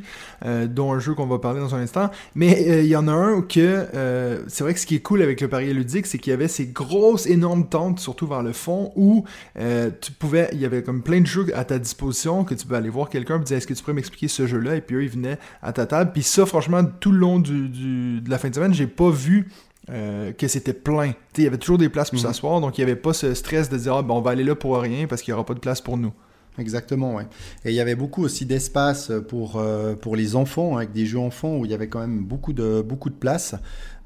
dont 0.68 0.92
un 0.92 1.00
jeu 1.00 1.14
qu'on 1.14 1.26
va 1.28 1.40
parler 1.40 1.60
dans 1.60 1.76
un 1.76 1.80
instant. 1.82 2.10
Mais 2.36 2.84
il 2.84 2.88
y 2.88 2.96
en 2.96 3.08
a 3.08 3.12
un 3.14 3.42
que, 3.42 3.88
euh, 3.94 4.44
c'est 4.48 4.64
vrai 4.64 4.74
que 4.74 4.80
ce 4.80 4.86
qui 4.86 4.96
est 4.96 5.00
cool 5.02 5.22
avec 5.22 5.42
le 5.42 5.48
pari 5.48 5.74
ludique, 5.74 6.06
c'est 6.06 6.18
qu'il 6.18 6.32
y 6.32 6.34
avait 6.34 6.48
ces 6.48 6.66
grosses, 6.68 7.28
énormes 7.28 7.68
tentes, 7.68 8.00
surtout 8.00 8.28
vers 8.28 8.44
le 8.44 8.54
fond, 8.64 8.92
où 8.96 9.24
euh, 9.60 9.90
tu 10.02 10.12
pouvais, 10.12 10.50
il 10.54 10.60
y 10.60 10.66
avait 10.66 10.84
comme 10.84 11.02
plein 11.04 11.22
de 11.22 11.28
jeux 11.28 11.46
à 11.56 11.64
ta 11.66 11.78
disposition 11.80 12.44
que 12.44 12.54
tu 12.56 12.66
pouvais 12.66 12.78
aller 12.78 12.90
voir 12.90 13.10
quelqu'un 13.10 13.40
et 13.40 13.44
dire 13.44 13.58
est-ce 13.58 13.68
que 13.68 13.74
tu 13.74 13.82
pourrais 13.84 13.94
m'expliquer 13.94 14.28
ce 14.28 14.48
jeu-là, 14.48 14.76
et 14.76 14.82
puis 14.82 14.96
eux 14.96 15.04
ils 15.04 15.10
venaient 15.10 15.38
à 15.62 15.74
ta 15.74 15.86
table. 15.86 16.12
Puis 16.14 16.24
ça, 16.24 16.46
franchement, 16.46 16.84
tout 17.00 17.12
le 17.12 17.18
long 17.18 17.40
du, 17.40 17.70
du- 17.70 18.22
de 18.22 18.30
la 18.30 18.38
fin 18.38 18.50
de 18.50 18.56
semaine, 18.56 18.74
j'ai 18.74 18.88
pas 18.88 19.10
vu 19.10 19.50
euh, 19.90 20.32
que 20.32 20.48
c'était 20.48 20.72
plein. 20.74 21.12
Il 21.38 21.44
y 21.44 21.48
avait 21.48 21.58
toujours 21.58 21.78
des 21.78 21.90
places 21.90 22.10
pour 22.10 22.20
Mhm. 22.20 22.26
s'asseoir, 22.26 22.62
donc 22.62 22.78
il 22.78 22.82
n'y 22.82 22.90
avait 22.90 23.00
pas 23.02 23.12
ce 23.12 23.34
stress 23.34 23.70
de 23.70 23.78
dire 23.78 23.96
ah, 23.96 24.02
ben, 24.02 24.14
on 24.14 24.22
va 24.22 24.32
aller 24.32 24.46
là 24.46 24.56
pour 24.56 24.78
rien 24.78 25.08
parce 25.08 25.22
qu'il 25.22 25.34
n'y 25.34 25.36
aura 25.36 25.46
pas 25.46 25.56
de 25.56 25.60
place 25.60 25.82
pour 25.82 25.98
nous. 25.98 26.14
Exactement, 26.58 27.16
ouais. 27.16 27.24
Et 27.66 27.72
il 27.72 27.76
y 27.76 27.80
avait 27.82 27.96
beaucoup 27.96 28.24
aussi 28.24 28.46
d'espace 28.46 29.12
pour, 29.28 29.56
euh, 29.58 29.96
pour 29.96 30.16
les 30.16 30.36
enfants, 30.36 30.78
avec 30.78 30.92
des 30.92 31.06
jeux 31.06 31.18
enfants 31.18 31.58
où 31.58 31.66
il 31.66 31.72
y 31.72 31.74
avait 31.74 31.88
quand 31.88 32.00
même 32.00 32.20
beaucoup 32.24 32.54
de, 32.54 32.82
beaucoup 32.82 33.10
de 33.10 33.16
place. 33.16 33.56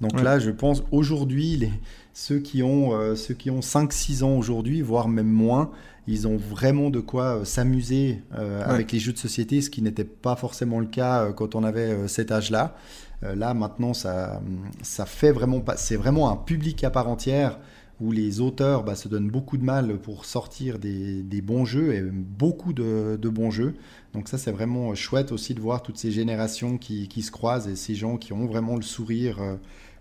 Donc 0.02 0.14
Ouais. 0.16 0.24
là, 0.24 0.40
je 0.40 0.50
pense 0.50 0.82
aujourd'hui, 0.92 1.58
les, 1.58 1.72
ceux 2.18 2.40
qui 2.40 2.64
ont, 2.64 2.94
euh, 3.00 3.14
ceux 3.14 3.36
qui 3.36 3.52
ont 3.52 3.60
5-6 3.60 4.24
ans 4.24 4.36
aujourd'hui, 4.40 4.82
voire 4.82 5.08
même 5.08 5.30
moins, 5.30 5.70
ils 6.08 6.28
ont 6.28 6.36
vraiment 6.36 6.90
de 6.90 7.00
quoi 7.00 7.38
euh, 7.42 7.46
s'amuser 7.46 8.24
euh, 8.36 8.66
Ouais. 8.66 8.72
avec 8.74 8.92
les 8.92 8.98
jeux 8.98 9.14
de 9.14 9.20
société, 9.20 9.62
ce 9.62 9.70
qui 9.70 9.84
n'était 9.84 10.04
pas 10.04 10.36
forcément 10.36 10.80
le 10.80 10.88
cas 10.88 11.32
quand 11.34 11.54
on 11.54 11.64
avait 11.64 12.08
cet 12.08 12.32
âge-là. 12.32 12.76
Là, 13.22 13.54
maintenant, 13.54 13.94
ça, 13.94 14.42
ça 14.82 15.06
fait 15.06 15.32
vraiment 15.32 15.60
pas. 15.60 15.78
C'est 15.78 15.96
vraiment 15.96 16.32
un 16.32 16.36
public 16.36 16.84
à 16.84 16.90
part 16.90 17.08
entière 17.08 17.60
où 18.00 18.12
les 18.12 18.42
auteurs 18.42 18.84
bah, 18.84 18.96
se 18.96 19.08
donnent 19.08 19.30
beaucoup 19.30 19.58
de 19.58 19.64
mal 19.64 19.98
pour 19.98 20.26
sortir 20.26 20.78
des, 20.80 21.22
des 21.24 21.42
bons 21.42 21.66
jeux 21.66 21.94
et 21.96 22.02
beaucoup 22.02 22.74
de, 22.74 23.18
de 23.20 23.30
bons 23.30 23.50
jeux. 23.52 23.74
Donc 24.14 24.28
ça, 24.28 24.38
c'est 24.40 24.52
vraiment 24.52 24.94
chouette 24.96 25.32
aussi 25.32 25.54
de 25.56 25.60
voir 25.62 25.82
toutes 25.84 25.98
ces 25.98 26.12
générations 26.12 26.78
qui, 26.80 27.08
qui 27.08 27.22
se 27.22 27.32
croisent 27.32 27.68
et 27.68 27.76
ces 27.76 27.94
gens 27.96 28.18
qui 28.18 28.34
ont 28.34 28.46
vraiment 28.48 28.76
le 28.76 28.84
sourire 28.84 29.38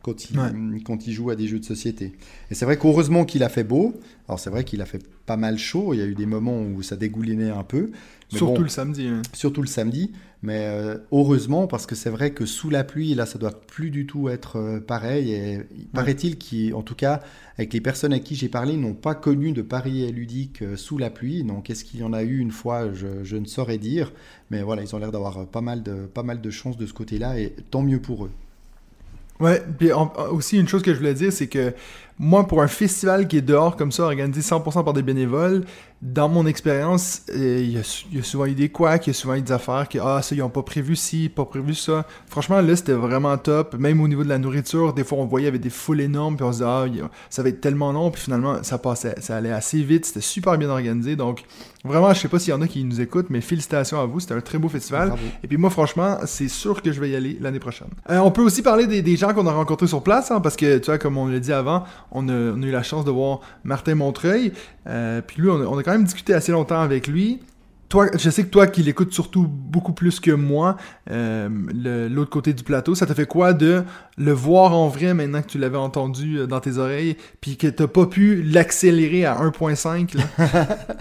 quand 0.07 0.31
ils, 0.31 0.38
Ouais. 0.38 0.81
quand 0.85 1.07
ils 1.07 1.12
jouent 1.12 1.31
à 1.31 1.37
des 1.37 1.49
jeux 1.49 1.59
de 1.59 1.64
société. 1.64 2.12
Et 2.51 2.55
c'est 2.55 2.64
vrai 2.64 2.79
qu'heureusement 2.79 3.25
qu'il 3.25 3.42
a 3.42 3.49
fait 3.49 3.64
beau. 3.64 3.95
Alors 4.29 4.38
c'est 4.40 4.51
vrai 4.51 4.64
qu'il 4.64 4.81
a 4.81 4.87
fait 4.87 5.03
pas 5.27 5.37
mal 5.37 5.59
chaud. 5.59 5.92
Il 5.95 5.99
y 5.99 6.03
a 6.03 6.07
eu 6.07 6.14
des 6.14 6.27
moments 6.27 6.62
où 6.62 6.83
ça 6.83 6.97
dégoulinait 6.97 7.51
un 7.51 7.64
peu. 7.64 7.90
Mais 8.33 8.38
Surtout 8.38 8.55
bon, 8.55 8.62
le 8.62 8.69
samedi. 8.69 9.07
hein. 9.07 9.23
surtout 9.33 9.61
le 9.62 9.69
samedi. 9.69 10.12
Mais 10.42 10.66
euh, 10.66 10.99
heureusement, 11.12 11.66
parce 11.66 11.87
que 11.87 11.95
c'est 11.95 12.11
vrai 12.11 12.31
que 12.33 12.45
sous 12.47 12.71
la 12.71 12.85
pluie, 12.85 13.14
là, 13.14 13.25
ça 13.27 13.38
doit 13.38 13.53
plus 13.61 13.90
du 13.90 14.07
tout 14.07 14.29
être 14.29 14.57
euh, 14.57 14.81
pareil. 14.81 15.33
Et 15.33 15.61
il 15.77 15.87
paraît-il 15.87 16.37
qu'en 16.38 16.83
tout 16.83 16.95
cas, 16.95 17.23
avec 17.57 17.73
les 17.73 17.81
personnes 17.81 18.12
à 18.12 18.19
qui 18.21 18.35
j'ai 18.37 18.49
parlé, 18.49 18.77
n'ont 18.77 18.95
pas 18.95 19.14
connu 19.14 19.53
de 19.53 19.62
paris 19.62 20.11
ludique 20.12 20.62
euh, 20.62 20.77
sous 20.77 20.99
la 20.99 21.11
pluie. 21.11 21.42
Donc, 21.42 21.71
est-ce 21.71 21.85
qu'il 21.85 22.01
y 22.01 22.05
en 22.05 22.12
a 22.12 22.23
eu 22.23 22.38
une 22.38 22.51
fois? 22.53 22.92
Je, 22.92 23.25
je 23.25 23.37
ne 23.37 23.47
saurais 23.47 23.79
dire. 23.79 24.12
Mais 24.51 24.62
voilà, 24.62 24.83
ils 24.83 24.95
ont 24.95 24.99
l'air 24.99 25.11
d'avoir 25.12 25.47
pas 25.47 25.62
mal 25.62 25.83
de, 25.83 26.07
pas 26.07 26.23
mal 26.23 26.40
de 26.40 26.51
chance 26.51 26.77
de 26.77 26.87
ce 26.87 26.92
côté-là. 26.92 27.38
Et 27.40 27.53
tant 27.71 27.83
mieux 27.83 28.01
pour 28.01 28.27
eux. 28.27 28.31
Ouais, 29.40 29.62
puis 29.79 29.92
en- 29.92 30.12
aussi 30.33 30.59
une 30.59 30.68
chose 30.68 30.83
que 30.83 30.92
je 30.92 30.99
voulais 30.99 31.14
dire, 31.14 31.33
c'est 31.33 31.46
que 31.46 31.72
moi, 32.19 32.47
pour 32.47 32.63
un 32.63 32.69
festival 32.69 33.29
qui 33.29 33.37
est 33.39 33.43
dehors 33.43 33.77
comme 33.77 33.93
ça, 33.93 34.05
organisé 34.05 34.41
100% 34.41 34.85
par 34.85 34.93
des 34.95 35.03
bénévoles, 35.03 35.65
dans 36.03 36.29
mon 36.29 36.47
expérience, 36.47 37.23
euh, 37.35 37.59
il 37.63 37.71
y, 37.73 37.79
a 37.79 37.81
y 38.13 38.23
souvent 38.23 38.45
eu 38.45 38.55
des 38.55 38.69
couacs, 38.69 39.07
il 39.07 39.11
y 39.11 39.13
a 39.13 39.15
souvent 39.15 39.35
eu 39.35 39.41
des 39.41 39.51
affaires 39.53 39.89
que, 39.89 39.99
ah, 39.99 40.21
ça, 40.23 40.35
ils 40.35 40.39
n'ont 40.39 40.51
pas 40.51 40.63
prévu 40.63 40.95
ci, 40.95 41.31
pas 41.35 41.47
prévu 41.47 41.75
ça. 41.75 42.05
Franchement, 42.29 42.61
là, 42.61 42.77
c'était 42.77 42.93
vraiment 42.93 43.37
top. 43.39 43.75
Même 43.79 44.01
au 44.03 44.07
niveau 44.09 44.23
de 44.23 44.29
la 44.29 44.39
nourriture, 44.39 44.93
des 44.93 45.05
fois, 45.05 45.19
on 45.19 45.25
voyait, 45.25 45.49
avait 45.49 45.59
des 45.59 45.71
foules 45.71 46.03
énormes, 46.03 46.37
puis 46.37 46.45
on 46.45 46.53
se 46.53 46.59
disait, 46.59 46.69
ah, 46.69 46.83
a- 47.07 47.11
ça 47.31 47.43
va 47.43 47.49
être 47.49 47.61
tellement 47.63 47.93
long, 47.93 48.11
puis 48.11 48.21
finalement, 48.23 48.63
ça 48.63 48.77
passait, 48.79 49.15
ça 49.21 49.37
allait 49.37 49.53
assez 49.53 49.83
vite, 49.83 50.05
c'était 50.05 50.21
super 50.21 50.59
bien 50.59 50.69
organisé. 50.69 51.17
Donc, 51.17 51.45
vraiment, 51.83 52.13
je 52.13 52.21
sais 52.21 52.29
pas 52.29 52.39
s'il 52.39 52.51
y 52.51 52.55
en 52.55 52.61
a 52.61 52.69
qui 52.69 52.85
nous 52.85 53.01
écoutent, 53.01 53.31
mais 53.31 53.41
félicitations 53.41 53.99
à 53.99 54.05
vous, 54.05 54.21
c'était 54.21 54.35
un 54.35 54.41
très 54.43 54.59
beau 54.59 54.69
festival. 54.69 55.09
Bravo. 55.09 55.23
Et 55.43 55.49
puis 55.49 55.57
moi, 55.57 55.71
franchement, 55.71 56.19
c'est 56.27 56.49
sûr 56.49 56.83
que 56.83 56.93
je 56.93 57.01
vais 57.01 57.09
y 57.11 57.17
aller 57.17 57.39
l'année 57.41 57.59
prochaine. 57.61 57.89
Euh, 58.11 58.19
on 58.19 58.31
peut 58.31 58.43
aussi 58.43 58.61
parler 58.63 58.87
des, 58.87 59.01
des 59.01 59.17
gens 59.17 59.33
qu'on 59.33 59.47
a 59.47 59.53
rencontrés 59.53 59.87
sur 59.87 60.03
place, 60.03 60.31
hein, 60.31 60.41
parce 60.43 60.57
que, 60.57 60.77
tu 60.77 60.87
vois, 60.87 60.99
comme 60.99 61.17
on 61.17 61.27
l'a 61.27 61.41
dit 61.41 61.55
avant, 61.55 61.85
on 62.11 62.29
a, 62.29 62.33
on 62.33 62.62
a 62.62 62.66
eu 62.66 62.71
la 62.71 62.83
chance 62.83 63.05
de 63.05 63.11
voir 63.11 63.40
Martin 63.64 63.95
Montreuil. 63.97 64.53
Euh, 64.87 65.21
puis 65.27 65.40
lui, 65.42 65.49
on 65.51 65.61
a, 65.61 65.64
on 65.64 65.79
a 65.79 65.83
quand 65.83 65.92
même 65.92 66.05
discuté 66.05 66.35
assez 66.35 66.53
longtemps 66.53 66.81
avec 66.81 67.07
lui. 67.07 67.40
Toi, 67.88 68.09
je 68.19 68.31
sais 68.31 68.42
que 68.42 68.49
toi 68.49 68.66
qui 68.66 68.83
l'écoutes 68.83 69.12
surtout 69.12 69.47
beaucoup 69.47 69.92
plus 69.92 70.19
que 70.19 70.33
moi, 70.33 70.77
euh, 71.12 71.49
l'autre 72.09 72.31
côté 72.31 72.53
du 72.53 72.64
plateau, 72.64 72.97
ça 72.97 73.07
t'a 73.07 73.14
fait 73.14 73.27
quoi 73.27 73.53
de 73.53 73.85
le 74.19 74.33
voir 74.33 74.73
en 74.75 74.88
vrai 74.88 75.14
maintenant 75.14 75.40
que 75.40 75.47
tu 75.47 75.59
l'avais 75.59 75.77
entendu 75.77 76.38
euh, 76.38 76.47
dans 76.49 76.59
tes 76.59 76.79
oreilles, 76.79 77.16
puis 77.40 77.57
que 77.57 77.69
t'as 77.69 77.87
pas 77.87 78.07
pu 78.07 78.42
l'accélérer 78.42 79.25
à 79.25 79.37
1.5 79.40 80.16
là? 80.16 80.66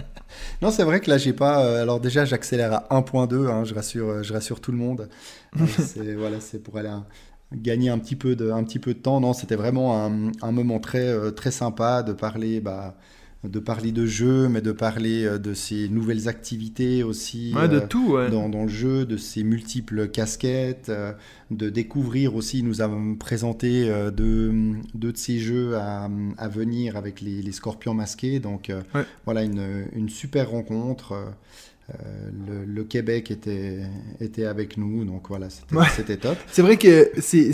Non, 0.62 0.70
c'est 0.70 0.84
vrai 0.84 1.00
que 1.00 1.10
là, 1.10 1.18
j'ai 1.18 1.34
pas. 1.34 1.64
euh, 1.66 1.82
alors 1.82 2.00
déjà, 2.00 2.24
j'accélère 2.26 2.74
à 2.74 3.00
1.2. 3.02 3.48
hein, 3.50 3.64
je 3.64 3.74
rassure, 3.74 4.22
je 4.24 4.34
rassure 4.34 4.60
tout 4.62 4.72
le 4.72 4.78
monde. 4.78 5.10
C'est 5.80 6.14
voilà, 6.14 6.40
c'est 6.40 6.62
pour 6.62 6.78
aller 6.78 6.90
gagner 7.62 7.90
un 7.90 7.98
petit 8.00 8.16
peu 8.16 8.36
de, 8.36 8.52
un 8.52 8.64
petit 8.64 8.80
peu 8.80 8.94
de 8.94 9.00
temps. 9.00 9.20
Non, 9.20 9.34
c'était 9.34 9.56
vraiment 9.56 10.04
un, 10.06 10.32
un 10.42 10.52
moment 10.52 10.80
très, 10.80 11.08
euh, 11.08 11.32
très 11.32 11.52
sympa 11.52 12.04
de 12.04 12.14
parler, 12.14 12.60
bah, 12.62 12.98
de 13.44 13.60
parler 13.60 13.92
de 13.92 14.06
jeux, 14.08 14.48
mais 14.50 14.62
de 14.62 14.72
parler 14.72 15.24
euh, 15.26 15.38
de 15.38 15.54
ces 15.54 15.88
nouvelles 15.90 16.28
activités 16.28 17.04
aussi. 17.04 17.54
Ouais, 17.56 17.68
de 17.70 17.78
euh, 17.78 17.88
tout, 17.88 18.14
ouais. 18.14 18.30
dans, 18.32 18.50
dans 18.50 18.64
le 18.64 18.70
jeu, 18.70 19.06
de 19.06 19.18
ses 19.18 19.44
multiples 19.44 20.08
casquettes, 20.10 20.90
euh, 20.90 21.14
de 21.52 21.70
découvrir 21.70 22.36
aussi, 22.36 22.60
il 22.60 22.66
nous 22.66 22.82
a 22.82 22.90
présenté 23.20 23.88
euh, 23.90 24.10
deux, 24.10 24.52
deux 24.96 25.12
de 25.12 25.18
ces 25.18 25.38
jeux 25.38 25.76
à, 25.78 26.10
à 26.38 26.48
venir 26.48 26.98
avec 26.98 27.22
les, 27.22 27.42
les 27.44 27.52
scorpions 27.52 27.94
masqués. 27.94 28.40
Donc 28.40 28.72
Ouais. 28.96 29.04
voilà, 29.26 29.44
une, 29.44 29.86
une 29.96 30.10
super 30.10 30.50
rencontre. 30.50 31.14
Euh, 31.92 32.30
le, 32.48 32.66
le 32.66 32.84
Québec 32.84 33.30
était, 33.30 33.82
était 34.20 34.46
avec 34.46 34.76
nous, 34.76 35.06
donc 35.06 35.28
voilà, 35.30 35.52
c'était 35.52 35.76
Ouais. 35.76 36.18
top. 36.18 36.36
C'est 36.52 36.64
vrai 36.64 36.78
que 36.78 37.12
c'est- 37.20 37.54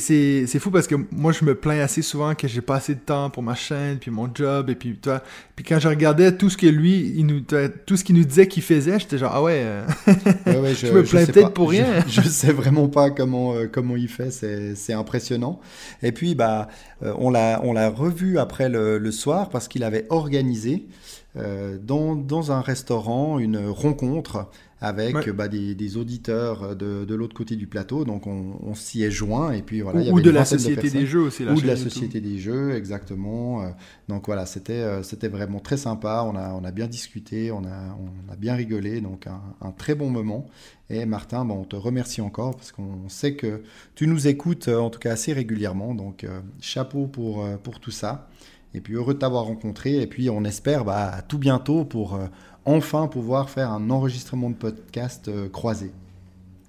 fou 0.60 0.72
parce 0.72 0.88
que 0.88 0.96
moi 1.12 1.34
je 1.34 1.44
me 1.44 1.54
plains 1.54 1.82
assez 1.82 2.02
souvent 2.02 2.34
que 2.34 2.48
j'ai 2.48 2.62
pas 2.62 2.76
assez 2.78 2.96
de 2.96 3.02
temps 3.02 3.30
pour 3.30 3.44
ma 3.44 3.56
chaîne 3.56 3.98
puis 3.98 4.10
mon 4.10 4.30
job 4.34 4.70
et 4.70 4.76
puis 4.76 4.96
toi 4.96 5.22
puis 5.56 5.66
quand 5.66 5.80
je 5.80 5.90
regardais 5.90 6.32
tout 6.38 6.50
ce 6.50 6.56
que 6.56 6.68
lui 6.68 7.12
il 7.18 7.26
nous 7.26 7.42
tout 7.86 7.98
ce 7.98 8.06
qu'il 8.06 8.16
nous 8.16 8.24
disait 8.24 8.48
qu'il 8.48 8.64
faisait 8.64 9.00
j'étais 9.00 9.18
genre 9.18 9.32
ah 9.34 9.44
ouais 9.44 9.64
euh, 9.66 9.86
Ouais, 10.46 10.60
ouais, 10.60 10.76
Je 10.76 10.88
me 10.88 11.04
plains 11.04 11.26
peut-être 11.26 11.52
pour 11.54 11.70
rien. 11.72 11.88
Je, 12.08 12.22
je 12.22 12.30
sais 12.30 12.54
vraiment 12.54 12.88
pas 12.88 13.10
comment 13.10 13.54
euh, 13.56 13.68
comment 13.70 13.98
il 13.98 14.08
fait. 14.08 14.32
C'est 14.32 14.94
impressionnant. 14.94 15.60
Et 16.04 16.14
puis 16.14 16.36
bah 16.36 16.70
euh, 17.04 17.14
on 17.18 17.32
l'a 17.32 17.60
on 17.66 17.74
l'a 17.74 17.90
revu 17.90 18.38
après 18.38 18.70
le, 18.70 18.98
le 18.98 19.12
soir 19.12 19.50
parce 19.50 19.68
qu'il 19.68 19.84
avait 19.84 20.06
organisé 20.10 20.86
dans 21.36 22.16
dans 22.16 22.52
un 22.52 22.62
restaurant 22.62 23.40
une 23.40 23.58
rencontre 23.68 24.50
avec 24.84 25.14
Ouais. 25.16 25.32
bah, 25.32 25.48
des, 25.48 25.76
des 25.76 25.98
auditeurs 25.98 26.76
de, 26.76 27.06
de 27.06 27.16
l'autre 27.16 27.36
côté 27.36 27.56
du 27.56 27.68
plateau. 27.68 28.04
Donc 28.04 28.26
on, 28.26 28.58
on 28.64 28.74
s'y 28.74 29.04
est 29.04 29.12
joint 29.12 29.52
et 29.52 29.62
puis 29.62 29.82
voilà. 29.82 30.02
il 30.02 30.08
y 30.08 30.10
ou, 30.10 30.16
avait 30.16 30.24
de 30.24 30.32
la 30.32 30.44
société 30.44 30.90
des 30.90 31.06
jeux 31.06 31.22
aussi 31.22 31.46
la 31.46 31.54
Ou 31.54 31.62
de 31.62 31.68
la. 31.68 31.76
Société 31.78 32.20
des 32.20 32.40
Jeux, 32.40 32.74
exactement. 32.76 33.62
Euh, 33.62 33.70
Donc 34.10 34.26
voilà, 34.26 34.48
c'était 34.48 34.74
euh, 34.74 35.04
c'était 35.04 35.28
vraiment 35.28 35.60
très 35.60 35.78
sympa. 35.78 36.26
On 36.28 36.36
a, 36.36 36.52
on 36.54 36.64
a 36.64 36.72
bien 36.72 36.88
discuté, 36.88 37.52
on 37.52 37.64
a, 37.64 37.96
on 38.00 38.32
a 38.32 38.36
bien 38.36 38.56
rigolé. 38.56 39.02
Donc 39.02 39.28
un, 39.28 39.42
un 39.62 39.72
très 39.72 39.94
bon 39.94 40.10
moment. 40.10 40.48
Et 40.90 41.06
Martin, 41.06 41.48
on 41.50 41.64
te 41.64 41.76
remercie 41.76 42.22
encore 42.22 42.56
parce 42.56 42.72
qu'on 42.72 43.08
sait 43.08 43.36
que 43.36 43.62
tu 43.96 44.08
nous 44.08 44.28
écoutes 44.28 44.68
euh, 44.68 44.80
en 44.80 44.90
tout 44.90 45.00
cas 45.00 45.12
assez 45.12 45.32
régulièrement. 45.32 45.94
Donc 45.94 46.24
euh, 46.24 46.40
chapeau 46.60 47.06
pour, 47.06 47.46
euh, 47.46 47.58
pour 47.58 47.80
tout 47.80 47.92
ça. 47.92 48.28
Et 48.74 48.82
puis 48.82 48.94
heureux 48.94 49.14
de 49.14 49.20
t'avoir 49.20 49.46
rencontré. 49.46 50.02
Et 50.02 50.08
puis 50.08 50.30
on 50.30 50.44
espère 50.44 50.86
bah, 50.86 51.12
à 51.14 51.22
tout 51.22 51.38
bientôt 51.38 51.86
pour 51.86 52.16
euh, 52.16 52.28
enfin 52.66 53.08
pouvoir 53.08 53.50
faire 53.50 53.72
un 53.72 53.90
enregistrement 53.90 54.50
de 54.50 54.56
podcast 54.56 55.28
euh, 55.28 55.50
croisé. 55.50 55.92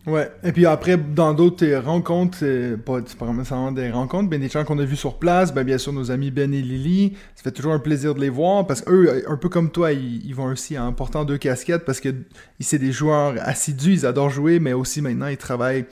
Ouais, 0.04 0.32
et 0.42 0.50
puis 0.50 0.66
après, 0.66 0.96
dans 0.96 1.32
d'autres 1.32 1.64
rencontres, 1.76 2.38
c'est 2.38 2.76
pas, 2.76 3.00
nécessairement 3.00 3.70
des 3.70 3.88
rencontres, 3.88 4.28
mais 4.28 4.38
des 4.38 4.48
gens 4.48 4.64
qu'on 4.64 4.80
a 4.80 4.84
vus 4.84 4.96
sur 4.96 5.16
place, 5.16 5.54
ben 5.54 5.62
bien 5.62 5.78
sûr 5.78 5.92
nos 5.92 6.10
amis 6.10 6.32
Ben 6.32 6.52
et 6.52 6.60
Lily, 6.60 7.12
ça 7.36 7.44
fait 7.44 7.52
toujours 7.52 7.72
un 7.72 7.78
plaisir 7.78 8.12
de 8.16 8.20
les 8.20 8.28
voir, 8.28 8.66
parce 8.66 8.80
qu'eux, 8.80 9.22
un 9.28 9.36
peu 9.36 9.48
comme 9.48 9.70
toi, 9.70 9.92
ils, 9.92 10.34
vont 10.34 10.46
aussi 10.46 10.76
en 10.76 10.92
portant 10.92 11.24
deux 11.24 11.38
casquettes, 11.38 11.84
parce 11.84 12.00
que 12.00 12.08
c'est 12.58 12.80
des 12.80 12.90
joueurs 12.90 13.34
assidus, 13.42 13.92
ils 13.92 14.06
adorent 14.06 14.30
jouer, 14.30 14.58
mais 14.58 14.72
aussi 14.72 15.02
maintenant 15.02 15.28
ils 15.28 15.36
travaillent 15.36 15.84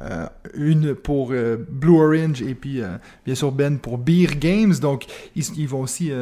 euh, 0.00 0.26
une 0.54 0.94
pour 0.94 1.32
euh, 1.32 1.56
Blue 1.68 1.98
Orange, 1.98 2.42
et 2.42 2.54
puis 2.54 2.80
euh, 2.80 2.98
bien 3.24 3.34
sûr 3.34 3.50
Ben 3.50 3.78
pour 3.78 3.98
Beer 3.98 4.28
Games, 4.38 4.74
donc 4.74 5.06
ils, 5.34 5.44
ils 5.58 5.66
vont 5.66 5.80
aussi 5.80 6.12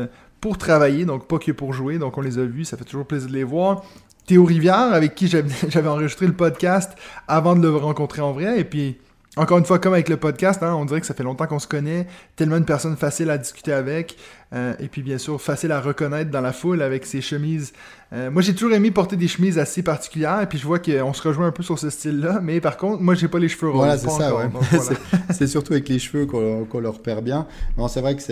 pour 0.40 0.57
travailler, 0.59 1.07
donc 1.07 1.26
pas 1.26 1.38
que 1.38 1.53
pour 1.53 1.72
jouer, 1.72 1.99
donc 1.99 2.18
on 2.18 2.20
les 2.20 2.38
a 2.38 2.45
vus, 2.45 2.66
ça 2.66 2.76
fait 2.76 2.84
toujours 2.84 3.07
plaisir 3.07 3.28
de 3.28 3.34
les 3.34 3.45
voir. 3.45 3.82
Théo 4.27 4.45
Rivière, 4.45 4.93
avec 4.93 5.14
qui 5.14 5.29
j'avais 5.68 5.89
enregistré 5.89 6.27
le 6.27 6.33
podcast 6.35 6.93
avant 7.29 7.57
de 7.57 7.62
le 7.62 7.77
rencontrer 7.77 8.22
en 8.22 8.33
vrai. 8.33 8.59
Et 8.61 8.64
puis, 8.64 8.97
encore 9.37 9.59
une 9.59 9.64
fois, 9.64 9.81
comme 9.81 9.95
avec 9.95 10.09
le 10.09 10.16
podcast, 10.16 10.62
hein, 10.62 10.75
on 10.75 10.85
dirait 10.85 11.01
que 11.01 11.07
ça 11.07 11.14
fait 11.14 11.25
longtemps 11.25 11.47
qu'on 11.47 11.59
se 11.59 11.66
connaît, 11.66 12.07
tellement 12.37 12.57
une 12.57 12.64
personne 12.64 12.97
facile 12.97 13.31
à 13.31 13.39
discuter 13.39 13.72
avec, 13.72 14.16
euh, 14.55 14.75
et 14.79 14.87
puis 14.87 15.03
bien 15.03 15.18
sûr 15.18 15.43
facile 15.43 15.72
à 15.72 15.81
reconnaître 15.81 16.31
dans 16.31 16.41
la 16.41 16.53
foule 16.53 16.81
avec 16.83 17.05
ses 17.05 17.20
chemises. 17.20 17.72
Euh, 18.12 18.31
moi, 18.31 18.43
j'ai 18.43 18.55
toujours 18.55 18.72
aimé 18.75 18.93
porter 18.93 19.16
des 19.16 19.27
chemises 19.27 19.59
assez 19.59 19.83
particulières, 19.83 20.41
et 20.43 20.47
puis 20.47 20.57
je 20.57 20.64
vois 20.64 20.79
qu'on 20.79 21.12
se 21.12 21.27
rejoint 21.27 21.49
un 21.49 21.51
peu 21.51 21.64
sur 21.64 21.81
ce 21.81 21.91
style-là, 21.91 22.39
mais 22.41 22.61
par 22.61 22.77
contre, 22.77 23.03
moi, 23.03 23.14
j'ai 23.16 23.27
pas 23.27 23.41
les 23.41 23.49
cheveux. 23.49 23.72
Voilà, 23.72 23.99
c'est 23.99 24.09
ça. 24.09 24.37
ouais. 24.37 24.45
voilà. 24.53 24.99
C'est- 25.33 25.49
surtout 25.49 25.72
avec 25.72 25.89
les 25.89 25.99
cheveux 25.99 26.27
qu'on 26.27 26.64
qu'on 26.64 26.79
leur 26.79 27.03
perd 27.03 27.25
bien. 27.25 27.49
Non, 27.77 27.89
c'est 27.89 28.01
vrai 28.01 28.14
que 28.14 28.22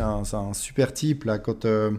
un, 0.00 0.24
c'est 0.24 0.36
un 0.36 0.52
super 0.54 0.92
type 0.92 1.24
là. 1.24 1.38
Quand 1.38 1.64
euh, 1.64 1.90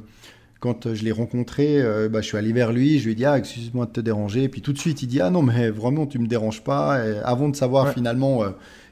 quand 0.60 0.94
je 0.94 1.04
l'ai 1.04 1.12
rencontré, 1.12 1.82
euh, 1.82 2.10
bah, 2.10 2.22
je 2.22 2.28
suis 2.28 2.38
allé 2.38 2.52
vers 2.54 2.72
lui, 2.74 3.00
je 3.00 3.06
lui 3.06 3.12
ai 3.14 3.16
dit 3.16 3.26
ah 3.26 3.38
excuse-moi 3.38 3.86
de 3.86 3.92
te 3.92 4.02
déranger, 4.02 4.44
et 4.44 4.50
puis 4.50 4.62
tout 4.62 4.74
de 4.74 4.78
suite 4.78 5.02
il 5.04 5.08
dit 5.08 5.22
ah 5.22 5.30
non 5.30 5.42
mais 5.42 5.70
vraiment 5.70 6.06
tu 6.06 6.20
me 6.20 6.28
déranges 6.28 6.62
pas. 6.64 7.06
Et 7.06 7.18
avant 7.24 7.50
de 7.50 7.56
savoir 7.56 7.86
Ouais. 7.88 7.94
finalement 7.94 8.44
euh, 8.44 8.50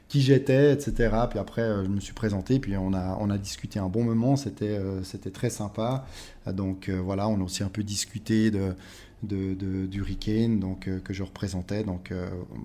qui 0.08 0.22
j'étais, 0.22 0.72
etc. 0.72 1.14
Puis 1.28 1.38
après 1.38 1.62
euh, 1.62 1.84
je 1.84 1.88
me 1.90 2.00
suis 2.00 2.14
présenté, 2.14 2.58
puis 2.58 2.76
on 2.76 2.94
a 2.94 3.16
on 3.20 3.28
a 3.30 3.38
discuté 3.38 3.78
un 3.78 3.88
bon 3.88 4.04
moment. 4.04 4.36
C'était 4.36 4.78
euh, 4.78 5.02
c'était 5.04 5.30
très 5.30 5.50
sympa. 5.50 6.06
Euh, 6.46 6.52
Donc 6.52 6.88
voilà, 6.90 7.28
on 7.28 7.38
a 7.40 7.44
aussi 7.44 7.62
un 7.62 7.68
peu 7.68 7.82
discuté 7.82 8.50
de 8.50 8.74
de, 9.24 9.52
de- 9.54 9.86
du 9.86 9.98
Hurricane 9.98 10.60
donc, 10.60 10.88
que 11.04 11.12
je 11.12 11.24
représentais. 11.24 11.82
Donc 11.82 12.12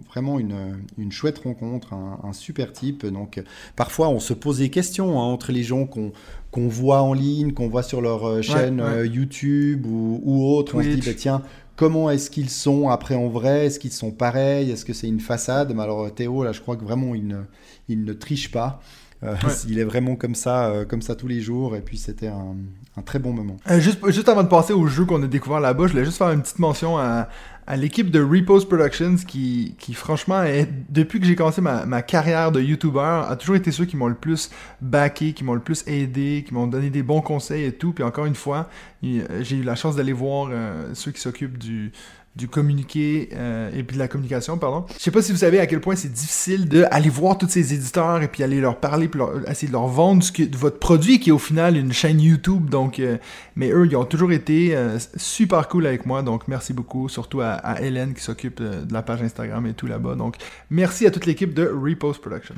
vraiment 0.08 0.38
une, 0.40 0.78
une 1.00 1.12
chouette 1.12 1.40
rencontre, 1.40 1.94
un, 1.94 2.20
un 2.24 2.32
super 2.32 2.72
type. 2.72 3.06
Donc 3.08 3.42
parfois 3.76 4.10
on 4.10 4.20
se 4.20 4.34
pose 4.34 4.60
des 4.60 4.70
questions 4.70 5.20
hein, 5.20 5.26
entre 5.26 5.52
les 5.52 5.64
gens 5.64 5.86
qu'on 5.88 6.12
qu'on 6.52 6.68
voit 6.68 7.02
en 7.02 7.14
ligne, 7.14 7.54
qu'on 7.54 7.68
voit 7.70 7.82
sur 7.82 8.00
leur 8.02 8.44
chaîne 8.44 8.80
ouais. 8.80 9.08
YouTube 9.08 9.88
ou, 9.88 10.22
ou 10.24 10.46
autre. 10.56 10.76
On 10.78 10.84
se 10.84 10.90
dit 10.90 11.02
bah, 11.06 11.16
tiens 11.18 11.42
comment 11.76 12.10
est-ce 12.10 12.30
qu'ils 12.30 12.50
sont 12.50 12.90
après 12.90 13.16
en 13.16 13.28
vrai? 13.30 13.66
Est-ce 13.68 13.80
qu'ils 13.80 13.92
sont 13.92 14.12
pareils? 14.12 14.72
Est-ce 14.72 14.86
que 14.86 14.94
c'est 14.94 15.08
une 15.08 15.20
façade? 15.20 15.74
Mais 15.76 15.84
alors 15.84 16.14
Théo 16.14 16.44
là 16.44 16.52
je 16.52 16.62
crois 16.62 16.76
que 16.76 16.84
vraiment 16.84 17.16
il 17.16 17.28
ne, 17.28 17.42
il 17.90 18.04
ne 18.04 18.14
triche 18.14 18.52
pas. 18.52 18.80
Euh, 19.24 19.36
Ouais. 19.36 19.54
Il 19.70 19.80
est 19.80 19.86
vraiment 19.86 20.18
comme 20.18 20.36
ça, 20.36 20.66
euh, 20.66 20.84
comme 20.84 21.02
ça 21.02 21.16
tous 21.16 21.30
les 21.30 21.40
jours, 21.40 21.78
et 21.78 21.82
puis 21.82 21.98
c'était 21.98 22.28
un, 22.28 22.58
un 22.98 23.02
très 23.04 23.20
bon 23.20 23.32
moment. 23.32 23.56
Euh, 23.72 23.80
juste, 23.80 24.06
juste 24.12 24.28
avant 24.28 24.44
de 24.44 24.50
passer 24.50 24.74
au 24.74 24.86
jeu 24.88 25.06
qu'on 25.06 25.24
a 25.24 25.28
découvert 25.28 25.62
là-bas, 25.62 25.88
je 25.88 25.94
voulais 25.94 26.04
juste 26.04 26.18
faire 26.18 26.30
une 26.32 26.42
petite 26.42 26.60
mention 26.60 26.98
à, 26.98 27.30
à 27.66 27.78
l'équipe 27.78 28.12
de 28.12 28.22
Repose 28.22 28.68
Productions 28.68 29.16
qui, 29.28 29.76
qui 29.80 29.94
franchement, 29.94 30.44
est, 30.44 30.68
depuis 30.90 31.20
que 31.20 31.26
j'ai 31.26 31.36
commencé 31.36 31.62
ma, 31.62 31.86
ma 31.86 32.02
carrière 32.02 32.52
de 32.52 32.62
YouTuber, 32.62 33.24
a 33.28 33.36
toujours 33.36 33.56
été 33.56 33.72
ceux 33.72 33.86
qui 33.86 33.96
m'ont 33.96 34.08
le 34.08 34.16
plus 34.16 34.50
backé, 34.82 35.34
qui 35.34 35.44
m'ont 35.44 35.54
le 35.54 35.62
plus 35.62 35.84
aidé, 35.88 36.44
qui 36.46 36.54
m'ont 36.54 36.68
donné 36.68 36.90
des 36.90 37.04
bons 37.04 37.22
conseils 37.22 37.66
et 37.66 37.72
tout. 37.72 37.94
Puis 37.94 38.04
encore 38.04 38.26
une 38.26 38.36
fois, 38.36 38.70
j'ai 39.02 39.58
eu 39.58 39.64
la 39.64 39.76
chance 39.76 39.96
d'aller 39.96 40.14
voir 40.14 40.50
euh, 40.52 40.94
ceux 40.94 41.12
qui 41.12 41.22
s'occupent 41.22 41.58
du 41.58 41.92
du 42.36 42.48
communiqué 42.48 43.30
euh, 43.34 43.70
et 43.76 43.84
puis 43.84 43.96
de 43.96 44.00
la 44.00 44.08
communication, 44.08 44.58
pardon. 44.58 44.86
Je 44.98 45.04
sais 45.04 45.12
pas 45.12 45.22
si 45.22 45.32
vous 45.32 45.38
savez 45.38 45.60
à 45.60 45.68
quel 45.68 45.82
point 45.82 45.96
c'est 45.96 46.12
difficile 46.12 46.68
de 46.68 46.86
aller 46.90 47.10
voir 47.10 47.38
tous 47.38 47.48
ces 47.48 47.74
éditeurs 47.74 48.24
et 48.24 48.28
puis 48.28 48.42
aller 48.42 48.60
leur 48.60 48.80
parler 48.80 49.08
puis 49.08 49.22
essayer 49.48 49.68
de 49.68 49.74
leur 49.74 49.88
vendre 49.88 50.24
de 50.24 50.58
votre 50.58 50.80
produit 50.80 51.20
qui 51.20 51.30
est 51.30 51.34
au 51.34 51.38
final 51.38 51.78
une 51.78 51.94
chaîne 51.94 52.20
YouTube. 52.20 52.70
Donc, 52.70 53.00
euh, 53.00 53.18
mais 53.56 53.70
eux, 53.70 53.86
ils 53.86 53.96
ont 53.96 54.06
toujours 54.06 54.32
été 54.32 54.76
euh, 54.76 54.98
super 55.16 55.68
cool 55.68 55.86
avec 55.86 56.08
moi. 56.08 56.24
Donc, 56.24 56.48
merci 56.48 56.74
beaucoup, 56.74 57.08
surtout 57.08 57.42
à, 57.42 57.52
à 57.52 57.82
Hélène 57.82 58.16
qui 58.16 58.22
s'occupe 58.24 58.62
de 58.62 58.92
la 58.92 59.04
page 59.04 59.22
Instagram 59.22 59.68
et 59.68 59.74
tout 59.74 59.86
là-bas. 59.86 60.16
Donc, 60.16 60.38
merci 60.72 61.06
à 61.06 61.12
toute 61.12 61.28
l'équipe 61.28 61.54
de 61.54 61.68
Repost 61.68 62.20
Production. 62.20 62.56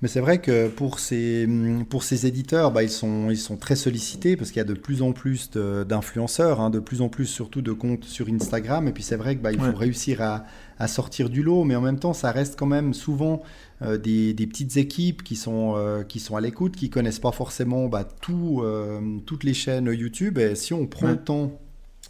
Mais 0.00 0.06
c'est 0.06 0.20
vrai 0.20 0.40
que 0.40 0.68
pour 0.68 1.00
ces, 1.00 1.48
pour 1.90 2.04
ces 2.04 2.24
éditeurs, 2.26 2.70
bah, 2.70 2.84
ils, 2.84 2.88
sont, 2.90 3.30
ils 3.30 3.36
sont 3.36 3.56
très 3.56 3.74
sollicités 3.74 4.36
parce 4.36 4.50
qu'il 4.52 4.58
y 4.58 4.60
a 4.60 4.64
de 4.64 4.74
plus 4.74 5.02
en 5.02 5.10
plus 5.10 5.50
d'influenceurs, 5.50 6.60
hein, 6.60 6.70
de 6.70 6.78
plus 6.78 7.02
en 7.02 7.08
plus 7.08 7.26
surtout 7.26 7.62
de 7.62 7.72
comptes 7.72 8.04
sur 8.04 8.28
Instagram. 8.28 8.86
Et 8.86 8.92
puis 8.92 9.02
c'est 9.02 9.16
vrai 9.16 9.34
qu'il 9.34 9.42
bah, 9.42 9.50
il 9.50 9.60
Ouais. 9.60 9.72
faut 9.72 9.76
réussir 9.76 10.22
à, 10.22 10.44
à 10.78 10.86
sortir 10.86 11.28
du 11.28 11.42
lot, 11.42 11.64
mais 11.64 11.74
en 11.74 11.80
même 11.80 11.98
temps, 11.98 12.12
ça 12.12 12.30
reste 12.30 12.56
quand 12.56 12.66
même 12.66 12.94
souvent 12.94 13.42
euh, 13.82 13.98
des, 13.98 14.34
des 14.34 14.46
petites 14.46 14.76
équipes 14.76 15.24
qui 15.24 15.34
sont, 15.34 15.74
euh, 15.76 16.04
qui 16.04 16.20
sont 16.20 16.36
à 16.36 16.40
l'écoute, 16.40 16.76
qui 16.76 16.90
connaissent 16.90 17.18
pas 17.18 17.32
forcément 17.32 17.88
bah, 17.88 18.06
tout, 18.20 18.60
euh, 18.62 19.00
toutes 19.26 19.42
les 19.42 19.54
chaînes 19.54 19.86
YouTube. 19.92 20.38
Et 20.38 20.54
si 20.54 20.74
on 20.74 20.86
prend 20.86 21.06
Ouais. 21.06 21.12
le 21.14 21.18
temps 21.18 21.58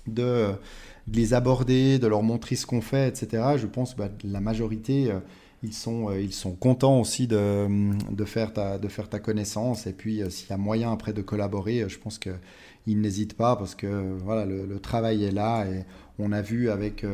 de, 0.07 0.49
de 1.07 1.17
les 1.17 1.33
aborder, 1.33 1.99
de 1.99 2.07
leur 2.07 2.23
montrer 2.23 2.55
ce 2.55 2.67
qu'on 2.67 2.83
fait, 2.83 3.09
etc., 3.09 3.43
je 3.57 3.67
pense 3.67 3.95
que 3.95 4.01
bah, 4.01 4.11
la 4.25 4.41
majorité... 4.41 5.11
ils 5.63 5.73
sont, 5.73 6.09
euh, 6.09 6.21
ils 6.21 6.33
sont 6.33 6.53
contents 6.53 7.01
aussi 7.01 7.27
de, 7.27 7.67
de, 8.13 8.25
faire 8.25 8.53
ta, 8.53 8.79
de 8.79 8.89
faire 8.89 9.09
ta 9.09 9.19
connaissance. 9.19 9.87
Et 9.87 9.93
puis, 9.93 10.23
euh, 10.23 10.31
s'il 10.31 10.51
y 10.51 10.53
a 10.53 10.57
moyen 10.57 10.93
après 10.93 11.13
de 11.13 11.23
collaborer, 11.23 11.81
euh, 11.81 11.89
je 11.89 11.99
pense 11.99 12.19
qu'ils 12.19 13.01
n'hésitent 13.01 13.37
pas 13.37 13.57
parce 13.57 13.75
que 13.75 14.17
voilà, 14.25 14.47
le, 14.47 14.79
travail 14.79 15.25
est 15.25 15.33
là. 15.33 15.65
Et 15.67 15.85
on 16.19 16.33
a 16.33 16.41
vu 16.41 16.71
avec 16.71 17.05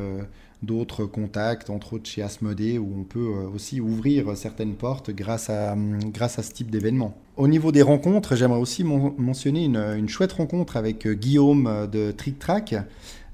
d'autres 0.62 1.05
contacts, 1.05 1.70
entre 1.70 1.95
autres 1.95 2.09
chez 2.09 2.22
Asmodée, 2.22 2.78
où 2.78 2.90
on 2.99 3.05
peut 3.05 3.26
aussi 3.55 3.80
ouvrir 3.80 4.36
certaines 4.36 4.74
portes 4.74 5.11
grâce 5.11 5.51
à, 5.51 5.76
grâce 6.12 6.38
à 6.38 6.42
ce 6.42 6.53
type 6.53 6.70
d'événement. 6.70 7.14
Au 7.36 7.49
niveau 7.49 7.72
des 7.72 7.82
rencontres, 7.82 8.36
j'aimerais 8.36 8.61
aussi 8.61 8.84
mentionner 8.84 9.64
une, 9.64 9.76
une 9.76 10.09
chouette 10.09 10.32
rencontre 10.32 10.76
avec 10.76 11.09
Guillaume 11.09 11.88
de 11.90 12.12
Trick 12.12 12.38
Track. 12.38 12.74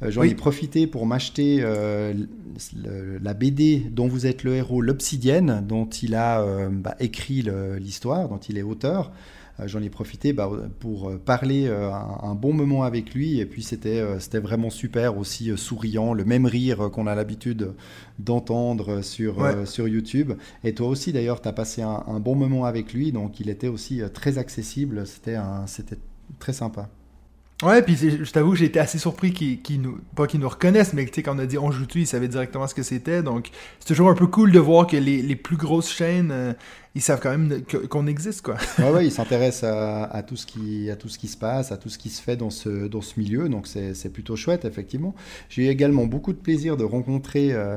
Euh, 0.02 0.10
J'en 0.10 0.22
Oui. 0.22 0.30
ai 0.30 0.34
profité 0.34 0.86
pour 0.86 1.06
m'acheter 1.06 1.58
euh, 1.60 2.14
la 3.22 3.34
BD 3.34 3.78
dont 3.90 4.08
vous 4.08 4.26
êtes 4.26 4.44
le 4.44 4.54
héros, 4.54 4.80
l'Obsidienne, 4.80 5.64
dont 5.66 5.86
il 5.86 6.14
a 6.14 6.40
euh, 6.42 6.68
bah, 6.70 6.96
écrit 7.00 7.46
l'histoire, 7.78 8.28
dont 8.28 8.38
il 8.38 8.58
est 8.58 8.62
auteur. 8.62 9.12
J'en 9.66 9.82
ai 9.82 9.90
profité 9.90 10.32
bah, 10.32 10.50
pour 10.78 11.12
parler 11.18 11.68
un, 11.68 11.92
un 12.22 12.34
bon 12.34 12.54
moment 12.54 12.82
avec 12.82 13.12
lui. 13.12 13.40
Et 13.40 13.44
puis 13.44 13.62
c'était 13.62 14.00
vraiment 14.40 14.70
super, 14.70 15.18
aussi 15.18 15.52
souriant, 15.58 16.14
le 16.14 16.24
même 16.24 16.46
rire 16.46 16.88
qu'on 16.90 17.06
a 17.06 17.14
l'habitude 17.14 17.74
d'entendre 18.18 19.02
sur, 19.02 19.36
Ouais. 19.36 19.66
sur 19.66 19.86
YouTube. 19.86 20.32
Et 20.64 20.72
toi 20.72 20.88
aussi, 20.88 21.12
d'ailleurs, 21.12 21.42
tu 21.42 21.48
as 21.48 21.52
passé 21.52 21.82
un, 21.82 22.04
un 22.06 22.20
bon 22.20 22.36
moment 22.36 22.64
avec 22.64 22.94
lui. 22.94 23.12
Donc 23.12 23.38
il 23.38 23.50
était 23.50 23.68
aussi 23.68 24.00
très 24.14 24.38
accessible. 24.38 25.04
C'était 25.06 25.36
très 26.38 26.54
sympa. 26.54 26.88
Ouais, 27.62 27.82
puis 27.82 27.94
je 27.96 28.30
t'avoue, 28.32 28.54
j'ai 28.54 28.64
été 28.64 28.78
assez 28.80 28.96
surpris 28.98 29.32
qu'ils 29.34 29.60
qu'ils 29.60 29.82
nous, 29.82 29.98
pas 30.16 30.26
qu'ils 30.26 30.40
nous 30.40 30.48
reconnaissent, 30.48 30.94
mais 30.94 31.04
tu 31.04 31.12
sais, 31.14 31.22
quand 31.22 31.36
on 31.36 31.38
a 31.38 31.44
dit 31.44 31.58
on 31.58 31.70
joue 31.70 31.84
tu, 31.84 32.00
ils 32.00 32.06
savaient 32.06 32.26
directement 32.28 32.66
ce 32.66 32.74
que 32.74 32.82
c'était. 32.82 33.22
Donc, 33.22 33.50
c'est 33.80 33.88
toujours 33.88 34.08
un 34.08 34.14
peu 34.14 34.26
cool 34.26 34.50
de 34.50 34.58
voir 34.58 34.86
que 34.86 34.96
les, 34.96 35.20
les 35.20 35.36
plus 35.36 35.58
grosses 35.58 35.90
chaînes, 35.92 36.30
euh, 36.32 36.54
ils 36.94 37.02
savent 37.02 37.20
quand 37.20 37.30
même 37.36 37.62
qu'on 37.90 38.06
existe, 38.06 38.40
quoi. 38.40 38.56
Ouais, 38.78 38.90
ouais, 38.90 39.06
il 39.06 39.12
s'intéresse 39.12 39.62
à, 39.62 40.04
à 40.04 40.22
tout 40.22 40.36
ce 40.36 40.46
qui, 40.46 40.90
à 40.90 40.96
tout 40.96 41.08
ce 41.10 41.18
qui 41.18 41.28
se 41.28 41.36
passe, 41.36 41.70
à 41.70 41.76
tout 41.76 41.90
ce 41.90 41.98
qui 41.98 42.08
se 42.08 42.22
fait 42.22 42.36
dans 42.36 42.48
ce, 42.48 42.86
dans 42.88 43.02
ce 43.02 43.20
milieu, 43.20 43.50
donc 43.50 43.66
c'est 43.66 43.92
c'est 43.92 44.10
plutôt 44.10 44.36
chouette, 44.36 44.64
effectivement. 44.64 45.14
J'ai 45.50 45.66
eu 45.66 45.68
également 45.68 46.06
beaucoup 46.06 46.32
de 46.32 46.38
plaisir 46.38 46.78
de 46.78 46.84
rencontrer 46.84 47.52
euh, 47.52 47.76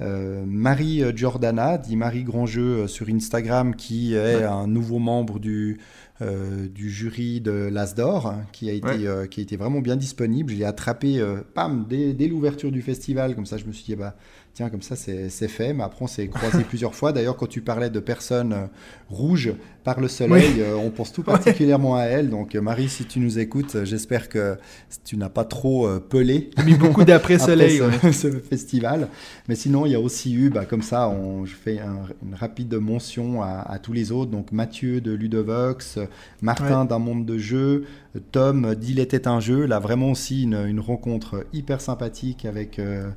euh, 0.00 0.42
Marie 0.44 1.04
Giordana, 1.14 1.78
dit 1.78 1.94
Marie 1.96 2.24
Grandjeu 2.24 2.62
euh, 2.82 2.86
sur 2.88 3.08
Instagram, 3.08 3.76
qui 3.76 4.14
est 4.14 4.18
Ouais. 4.36 4.44
un 4.44 4.66
nouveau 4.66 4.98
membre 4.98 5.38
du, 5.38 5.78
euh, 6.22 6.68
du 6.68 6.90
jury 6.90 7.40
de 7.40 7.50
l'As 7.72 7.94
d'Or, 7.94 8.26
hein, 8.26 8.42
qui, 8.52 8.68
a 8.68 8.72
été, 8.72 8.86
Ouais. 8.86 9.06
euh, 9.06 9.26
qui 9.26 9.40
a 9.40 9.42
été 9.42 9.56
vraiment 9.56 9.80
bien 9.80 9.96
disponible. 9.96 10.52
Je 10.52 10.58
l'ai 10.58 10.64
attrapé, 10.64 11.18
euh, 11.18 11.40
pam, 11.54 11.86
dès, 11.88 12.12
dès 12.12 12.28
l'ouverture 12.28 12.70
du 12.70 12.82
festival, 12.82 13.34
comme 13.34 13.46
ça 13.46 13.56
je 13.56 13.64
me 13.64 13.72
suis 13.72 13.84
dit, 13.84 13.96
bah, 13.96 14.16
tiens, 14.54 14.68
comme 14.68 14.82
ça 14.82 14.96
c'est 14.96 15.28
fait, 15.48 15.72
mais 15.72 15.84
après 15.84 16.02
on 16.02 16.06
s'est 16.06 16.28
croisé 16.28 16.64
plusieurs 16.68 16.94
fois. 16.94 17.12
D'ailleurs, 17.12 17.36
quand 17.36 17.46
tu 17.48 17.60
parlais 17.60 17.90
de 17.90 18.00
personnes 18.00 18.52
euh, 18.52 18.66
rouges 19.08 19.52
par 19.84 20.00
le 20.00 20.08
soleil, 20.08 20.60
euh, 20.60 20.74
on 20.76 20.90
pense 20.90 21.12
tout 21.12 21.22
particulièrement 21.24 21.96
à 21.96 22.02
elle. 22.04 22.30
Donc 22.30 22.54
euh, 22.54 22.60
Marie, 22.60 22.88
si 22.88 23.04
tu 23.04 23.20
nous 23.20 23.38
écoutes, 23.38 23.84
j'espère 23.84 24.28
que 24.28 24.56
tu 25.04 25.16
n'as 25.16 25.28
pas 25.28 25.44
trop 25.44 25.88
pelé 26.00 26.50
mis 26.64 26.74
beaucoup 26.74 27.04
d'après-soleil, 27.04 27.80
après 27.82 28.08
ouais. 28.08 28.12
ce, 28.12 28.30
festival. 28.30 29.08
Mais 29.48 29.54
sinon, 29.54 29.86
il 29.86 29.92
y 29.92 29.94
a 29.94 30.00
aussi 30.00 30.34
eu, 30.34 30.50
bah, 30.50 30.64
comme 30.64 30.82
ça, 30.82 31.08
on, 31.08 31.44
je 31.44 31.54
fais 31.54 31.78
un- 31.78 32.06
une 32.26 32.34
rapide 32.34 32.74
mention 32.74 33.42
à, 33.42 33.60
à 33.60 33.78
tous 33.78 33.92
les 33.92 34.12
autres. 34.12 34.30
Donc 34.30 34.52
Mathieu 34.52 35.00
de 35.00 35.12
Ludovox, 35.12 35.98
Martin 36.42 36.84
d'un 36.84 36.98
monde 36.98 37.24
de 37.24 37.38
jeu, 37.38 37.84
Tom 38.32 38.74
d'Il 38.74 38.98
était 38.98 39.28
un 39.28 39.40
jeu. 39.40 39.66
Là, 39.66 39.78
vraiment 39.78 40.10
aussi 40.10 40.42
une, 40.42 40.66
une 40.66 40.80
rencontre 40.80 41.46
hyper 41.52 41.80
sympathique 41.80 42.44
avec, 42.44 42.78
euh, 42.78 43.08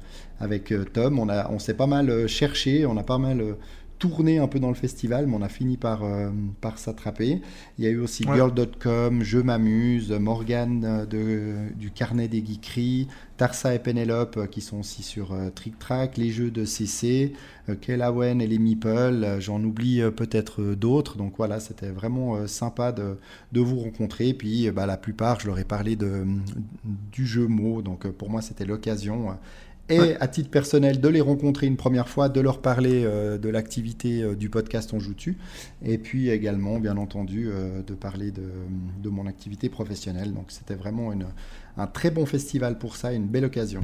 avec 0.44 0.72
euh, 0.72 0.86
Tom. 0.86 1.20
On, 1.20 1.30
a, 1.30 1.50
on 1.52 1.60
s'est 1.60 1.74
pas 1.74 1.88
mal 1.88 2.10
euh, 2.10 2.28
cherché, 2.28 2.86
on 2.86 2.98
a 2.98 3.04
pas 3.04 3.18
mal 3.18 3.42
euh, 3.42 3.54
tourné 4.04 4.38
un 4.38 4.50
peu 4.50 4.60
dans 4.60 4.68
le 4.68 4.74
festival, 4.76 5.28
mais 5.28 5.36
on 5.38 5.42
a 5.42 5.48
fini 5.48 5.78
par, 5.78 6.04
euh, 6.04 6.30
par 6.60 6.78
s'attraper. 6.78 7.42
Il 7.78 7.86
y 7.86 7.88
a 7.88 7.90
eu 7.90 8.00
aussi 8.00 8.26
Ouais. 8.26 8.36
Girl.com, 8.36 9.24
Je 9.24 9.40
m'amuse, 9.40 10.12
Morgane 10.12 11.06
de, 11.10 11.70
du 11.78 11.90
Carnet 11.90 12.28
des 12.28 12.44
Geekeries, 12.46 13.08
Tarsa 13.38 13.74
et 13.74 13.80
Penelope 13.80 14.50
qui 14.50 14.60
sont 14.60 14.80
aussi 14.82 15.04
sur 15.04 15.32
euh, 15.32 15.50
Trick 15.52 15.80
Track, 15.80 16.18
les 16.18 16.32
jeux 16.32 16.52
de 16.52 16.66
CC, 16.66 17.32
euh, 17.70 17.76
Kelawen 17.76 18.42
et 18.42 18.48
les 18.48 18.60
Meeple, 18.60 19.38
j'en 19.40 19.64
oublie 19.64 20.02
peut-être 20.18 20.76
d'autres. 20.76 21.18
Donc 21.18 21.36
voilà, 21.38 21.62
c'était 21.62 21.90
vraiment 21.90 22.46
sympa 22.46 22.92
de, 22.92 23.18
de 23.54 23.62
vous 23.62 23.80
rencontrer. 23.80 24.34
Puis 24.34 24.70
bah, 24.72 24.86
la 24.86 24.98
plupart, 24.98 25.40
je 25.40 25.48
leur 25.48 25.60
ai 25.60 25.66
parlé 25.66 25.96
de, 25.96 26.26
du 26.84 27.26
jeu 27.26 27.48
mot, 27.48 27.82
donc 27.82 28.06
pour 28.10 28.30
moi 28.30 28.42
c'était 28.42 28.66
l'occasion. 28.66 29.38
Et 29.90 30.00
Ouais. 30.00 30.18
à 30.20 30.28
titre 30.28 30.50
personnel, 30.50 31.02
de 31.02 31.08
les 31.10 31.20
rencontrer 31.22 31.68
une 31.68 31.76
première 31.76 32.08
fois, 32.08 32.30
de 32.30 32.40
leur 32.40 32.60
parler 32.62 33.04
euh, 33.06 33.38
de 33.38 33.50
l'activité 33.50 34.24
euh, 34.24 34.34
du 34.36 34.50
podcast 34.50 34.92
On 34.94 35.00
joue 35.00 35.14
tu, 35.14 35.38
et 35.84 35.98
puis 35.98 36.30
également, 36.30 36.80
bien 36.80 36.96
entendu, 36.98 37.50
euh, 37.52 37.82
de 37.84 37.94
parler 37.94 38.32
de, 38.32 38.44
de 39.04 39.10
mon 39.10 39.28
activité 39.28 39.68
professionnelle. 39.70 40.34
Donc 40.34 40.46
c'était 40.50 40.76
vraiment 40.76 41.12
une, 41.12 41.26
un 41.78 41.88
très 41.88 42.12
bon 42.12 42.26
festival 42.26 42.78
pour 42.78 42.96
ça, 42.96 43.12
une 43.14 43.28
belle 43.28 43.46
occasion. 43.46 43.82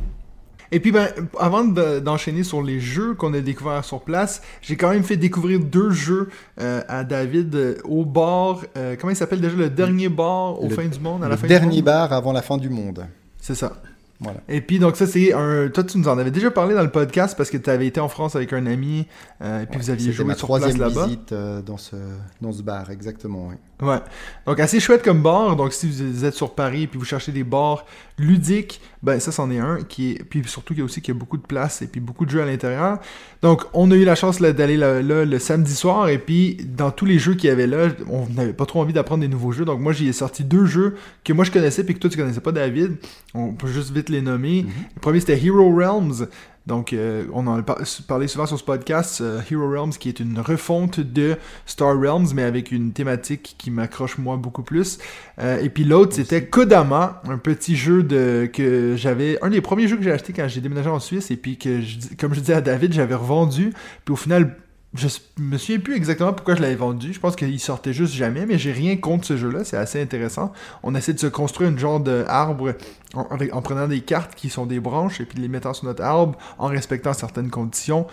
Et 0.71 0.79
puis, 0.79 0.91
ben, 0.91 1.07
avant 1.39 1.63
de- 1.65 1.99
d'enchaîner 1.99 2.43
sur 2.43 2.61
les 2.61 2.79
jeux 2.79 3.15
qu'on 3.15 3.33
a 3.33 3.41
découverts 3.41 3.83
sur 3.83 4.01
place, 4.01 4.43
j'ai 4.61 4.75
quand 4.77 4.91
même 4.91 5.01
fait 5.03 5.17
découvrir 5.17 5.59
deux 5.59 5.89
jeux 5.89 6.29
euh, 6.61 6.81
à 6.87 7.03
David 7.03 7.55
euh, 7.55 7.75
au 7.85 8.05
bar. 8.05 8.61
euh, 8.77 8.95
comment 8.95 9.09
il 9.11 9.15
s'appelle 9.15 9.41
déjà? 9.41 9.55
Le 9.55 9.69
dernier 9.71 10.09
bar 10.09 10.61
au 10.61 10.69
Le- 10.69 10.75
fin 10.75 10.85
du 10.87 10.99
monde, 10.99 11.23
à 11.23 11.25
Le 11.25 11.31
la 11.31 11.37
fin 11.37 11.47
dernier 11.47 11.69
du 11.71 11.75
monde? 11.77 11.85
bar 11.85 12.13
avant 12.13 12.31
la 12.33 12.43
fin 12.43 12.57
du 12.57 12.69
monde. 12.69 13.03
C'est 13.41 13.55
ça. 13.55 13.81
Voilà. 14.21 14.41
Et 14.49 14.59
puis, 14.61 14.79
donc, 14.79 14.97
ça, 14.97 15.07
c'est 15.07 15.33
un. 15.33 15.69
Toi, 15.69 15.83
tu 15.83 15.97
nous 15.97 16.07
en 16.07 16.17
avais 16.17 16.31
déjà 16.31 16.51
parlé 16.51 16.75
dans 16.75 16.83
le 16.83 16.91
podcast 16.91 17.37
parce 17.37 17.49
que 17.49 17.57
tu 17.57 17.69
avais 17.69 17.87
été 17.87 17.99
en 17.99 18.09
France 18.09 18.35
avec 18.35 18.51
un 18.51 18.65
ami 18.65 19.07
euh, 19.41 19.61
et 19.61 19.65
puis 19.65 19.79
vous 19.79 19.89
aviez 19.89 20.11
joué 20.11 20.25
ma 20.25 20.35
sur 20.35 20.47
place 20.47 20.77
là-bas. 20.77 21.05
visite 21.05 21.31
euh, 21.31 21.61
dans, 21.61 21.77
ce, 21.77 21.95
dans 22.41 22.51
ce 22.51 22.61
bar, 22.61 22.91
exactement. 22.91 23.47
oui. 23.47 23.55
Ouais. 23.81 23.99
Donc 24.45 24.59
assez 24.59 24.79
chouette 24.79 25.03
comme 25.03 25.21
bar. 25.21 25.55
Donc 25.55 25.71
si 25.71 25.87
vous 25.87 26.25
êtes 26.25 26.33
sur 26.33 26.53
Paris 26.53 26.83
et 26.83 26.87
puis 26.87 26.99
vous 26.99 27.05
cherchez 27.05 27.31
des 27.31 27.45
bars 27.45 27.85
ludiques, 28.17 28.81
ben 29.01 29.19
ça 29.21 29.31
c'en 29.31 29.49
est 29.51 29.59
un 29.59 29.83
qui 29.83 30.11
est 30.11 30.23
puis 30.23 30.43
surtout 30.45 30.73
qu'il 30.73 30.79
y 30.79 30.81
a 30.81 30.85
aussi 30.85 31.01
qu'il 31.01 31.13
y 31.13 31.17
a 31.17 31.19
beaucoup 31.19 31.37
de 31.37 31.45
place 31.45 31.81
et 31.81 31.87
puis 31.87 32.01
beaucoup 32.01 32.25
de 32.25 32.31
jeux 32.31 32.41
à 32.41 32.45
l'intérieur. 32.45 32.99
Donc 33.41 33.63
on 33.73 33.89
a 33.91 33.95
eu 33.95 34.03
la 34.03 34.15
chance 34.15 34.41
d'aller 34.41 34.75
là, 34.75 35.01
là, 35.01 35.23
le 35.23 35.39
samedi 35.39 35.73
soir 35.73 36.09
et 36.09 36.17
puis 36.17 36.57
dans 36.65 36.91
tous 36.91 37.05
les 37.05 37.19
jeux 37.19 37.35
qu'il 37.35 37.49
y 37.49 37.53
avait 37.53 37.67
là, 37.67 37.87
on 38.09 38.27
n'avait 38.27 38.53
pas 38.53 38.65
trop 38.65 38.81
envie 38.81 38.91
d'apprendre 38.91 39.21
des 39.21 39.29
nouveaux 39.29 39.53
jeux. 39.53 39.63
Donc 39.63 39.79
moi 39.79 39.93
j'y 39.93 40.09
ai 40.09 40.13
sorti 40.13 40.43
deux 40.43 40.65
jeux 40.65 40.97
que 41.23 41.31
moi 41.31 41.45
je 41.45 41.51
connaissais 41.51 41.85
puis 41.85 41.93
que 41.93 41.99
toi 41.99 42.09
tu 42.09 42.17
connaissais 42.17 42.41
pas 42.41 42.51
David. 42.51 42.97
On 43.33 43.53
peut 43.53 43.67
juste 43.67 43.91
vite 43.91 44.09
les 44.09 44.21
nommer. 44.21 44.65
Le 44.95 44.99
premier 44.99 45.21
c'était 45.21 45.41
Hero 45.41 45.73
Realms. 45.73 46.27
Donc, 46.69 46.93
euh, 46.93 47.25
on 47.33 47.47
en 47.47 47.57
a 47.57 47.63
par- 47.63 47.79
parlé 48.07 48.27
souvent 48.27 48.45
sur 48.45 48.57
ce 48.59 48.63
podcast, 48.63 49.21
euh, 49.21 49.41
Hero 49.49 49.67
Realms, 49.67 49.93
qui 49.99 50.07
est 50.07 50.19
une 50.19 50.39
refonte 50.39 50.99
de 50.99 51.35
Star 51.65 51.99
Realms, 51.99 52.27
mais 52.35 52.43
avec 52.43 52.71
une 52.71 52.93
thématique 52.93 53.55
qui 53.57 53.71
m'accroche 53.71 54.19
moi 54.19 54.37
beaucoup 54.37 54.61
plus. 54.61 54.99
Euh, 55.39 55.59
et 55.59 55.69
puis 55.69 55.83
l'autre, 55.83 56.13
c'était 56.13 56.45
Kodama, 56.45 57.23
un 57.27 57.39
petit 57.39 57.75
jeu 57.75 58.03
de 58.03 58.47
que 58.53 58.95
j'avais, 58.95 59.39
un 59.43 59.49
des 59.49 59.61
premiers 59.61 59.87
jeux 59.87 59.97
que 59.97 60.03
j'ai 60.03 60.11
acheté 60.11 60.31
quand 60.31 60.47
j'ai 60.47 60.61
déménagé 60.61 60.89
en 60.91 60.99
Suisse, 60.99 61.31
et 61.31 61.37
puis 61.37 61.57
que, 61.57 61.81
je 61.81 61.97
comme 62.19 62.35
je 62.35 62.39
disais 62.39 62.53
à 62.53 62.61
David, 62.61 62.93
j'avais 62.93 63.15
revendu. 63.15 63.73
Puis 64.05 64.13
au 64.13 64.17
final, 64.17 64.55
je 64.95 65.07
me 65.37 65.57
souviens 65.57 65.79
plus 65.79 65.95
exactement 65.95 66.33
pourquoi 66.33 66.55
je 66.55 66.61
l'avais 66.61 66.75
vendu. 66.75 67.13
Je 67.13 67.19
pense 67.19 67.35
qu'il 67.35 67.59
sortait 67.59 67.93
juste 67.93 68.13
jamais, 68.13 68.47
mais 68.47 68.57
j'ai 68.57 68.71
rien 68.71 68.97
contre 68.97 69.25
ce 69.25 69.37
jeu-là. 69.37 69.63
C'est 69.63 69.77
assez 69.77 70.01
intéressant. 70.01 70.51
On 70.81 70.95
essaie 70.95 71.13
de 71.13 71.19
se 71.19 71.27
construire 71.27 71.69
une 71.69 71.77
genre 71.77 71.99
d'arbre 71.99 72.73
en 73.13 73.61
prenant 73.61 73.87
des 73.87 74.01
cartes 74.01 74.33
qui 74.33 74.49
sont 74.49 74.65
des 74.65 74.79
branches 74.79 75.21
et 75.21 75.25
puis 75.25 75.39
les 75.39 75.47
mettant 75.47 75.73
sur 75.73 75.85
notre 75.85 76.03
arbre 76.03 76.39
en 76.57 76.67
respectant 76.67 77.13
certaines 77.13 77.51
conditions. 77.51 78.07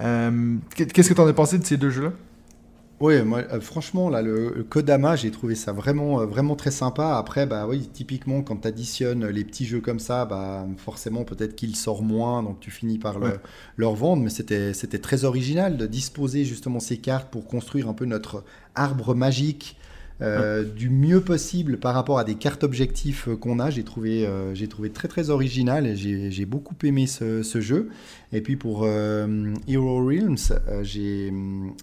Euh, 0.00 0.56
Qu'est-ce 0.74 1.08
que 1.08 1.14
tu 1.14 1.20
en 1.20 1.26
as 1.26 1.32
pensé 1.32 1.58
de 1.58 1.64
ces 1.64 1.78
deux 1.78 1.90
jeux-là? 1.90 2.12
Oui, 3.00 3.22
moi, 3.22 3.44
euh, 3.52 3.60
franchement, 3.60 4.10
là, 4.10 4.22
le, 4.22 4.52
le 4.56 4.64
Kodama, 4.64 5.14
j'ai 5.14 5.30
trouvé 5.30 5.54
ça 5.54 5.70
vraiment, 5.70 6.20
euh, 6.20 6.26
vraiment 6.26 6.56
très 6.56 6.72
sympa. 6.72 7.16
Après, 7.16 7.46
bah 7.46 7.64
oui, 7.68 7.88
typiquement, 7.92 8.42
quand 8.42 8.56
tu 8.62 8.66
additionnes 8.66 9.24
les 9.28 9.44
petits 9.44 9.66
jeux 9.66 9.80
comme 9.80 10.00
ça, 10.00 10.24
bah 10.24 10.66
forcément, 10.78 11.22
peut-être 11.22 11.54
qu'il 11.54 11.76
sort 11.76 12.02
moins, 12.02 12.42
donc 12.42 12.58
tu 12.58 12.72
finis 12.72 12.98
par 12.98 13.20
le, 13.20 13.26
Ouais. 13.28 13.40
le 13.76 13.86
revendre. 13.86 14.24
Mais 14.24 14.30
c'était, 14.30 14.74
c'était 14.74 14.98
très 14.98 15.22
original 15.24 15.76
de 15.76 15.86
disposer 15.86 16.44
justement 16.44 16.80
ces 16.80 16.98
cartes 16.98 17.30
pour 17.30 17.46
construire 17.46 17.88
un 17.88 17.94
peu 17.94 18.04
notre 18.04 18.42
arbre 18.74 19.14
magique 19.14 19.76
euh, 20.20 20.64
du 20.64 20.90
mieux 20.90 21.20
possible 21.20 21.78
par 21.78 21.94
rapport 21.94 22.18
à 22.18 22.24
des 22.24 22.34
cartes 22.34 22.64
objectifs 22.64 23.28
euh, 23.28 23.36
qu'on 23.36 23.58
a. 23.60 23.70
J'ai 23.70 23.84
trouvé, 23.84 24.26
euh, 24.26 24.54
j'ai 24.54 24.66
trouvé 24.68 24.90
très 24.90 25.06
très 25.08 25.30
original 25.30 25.86
et 25.86 25.94
j'ai, 25.96 26.30
j'ai 26.30 26.44
beaucoup 26.44 26.74
aimé 26.82 27.06
ce, 27.06 27.42
ce 27.42 27.60
jeu. 27.60 27.88
Et 28.32 28.40
puis 28.40 28.56
pour 28.56 28.82
euh, 28.84 29.54
Hero 29.68 30.04
Realms, 30.04 30.36
j'ai, 30.82 31.32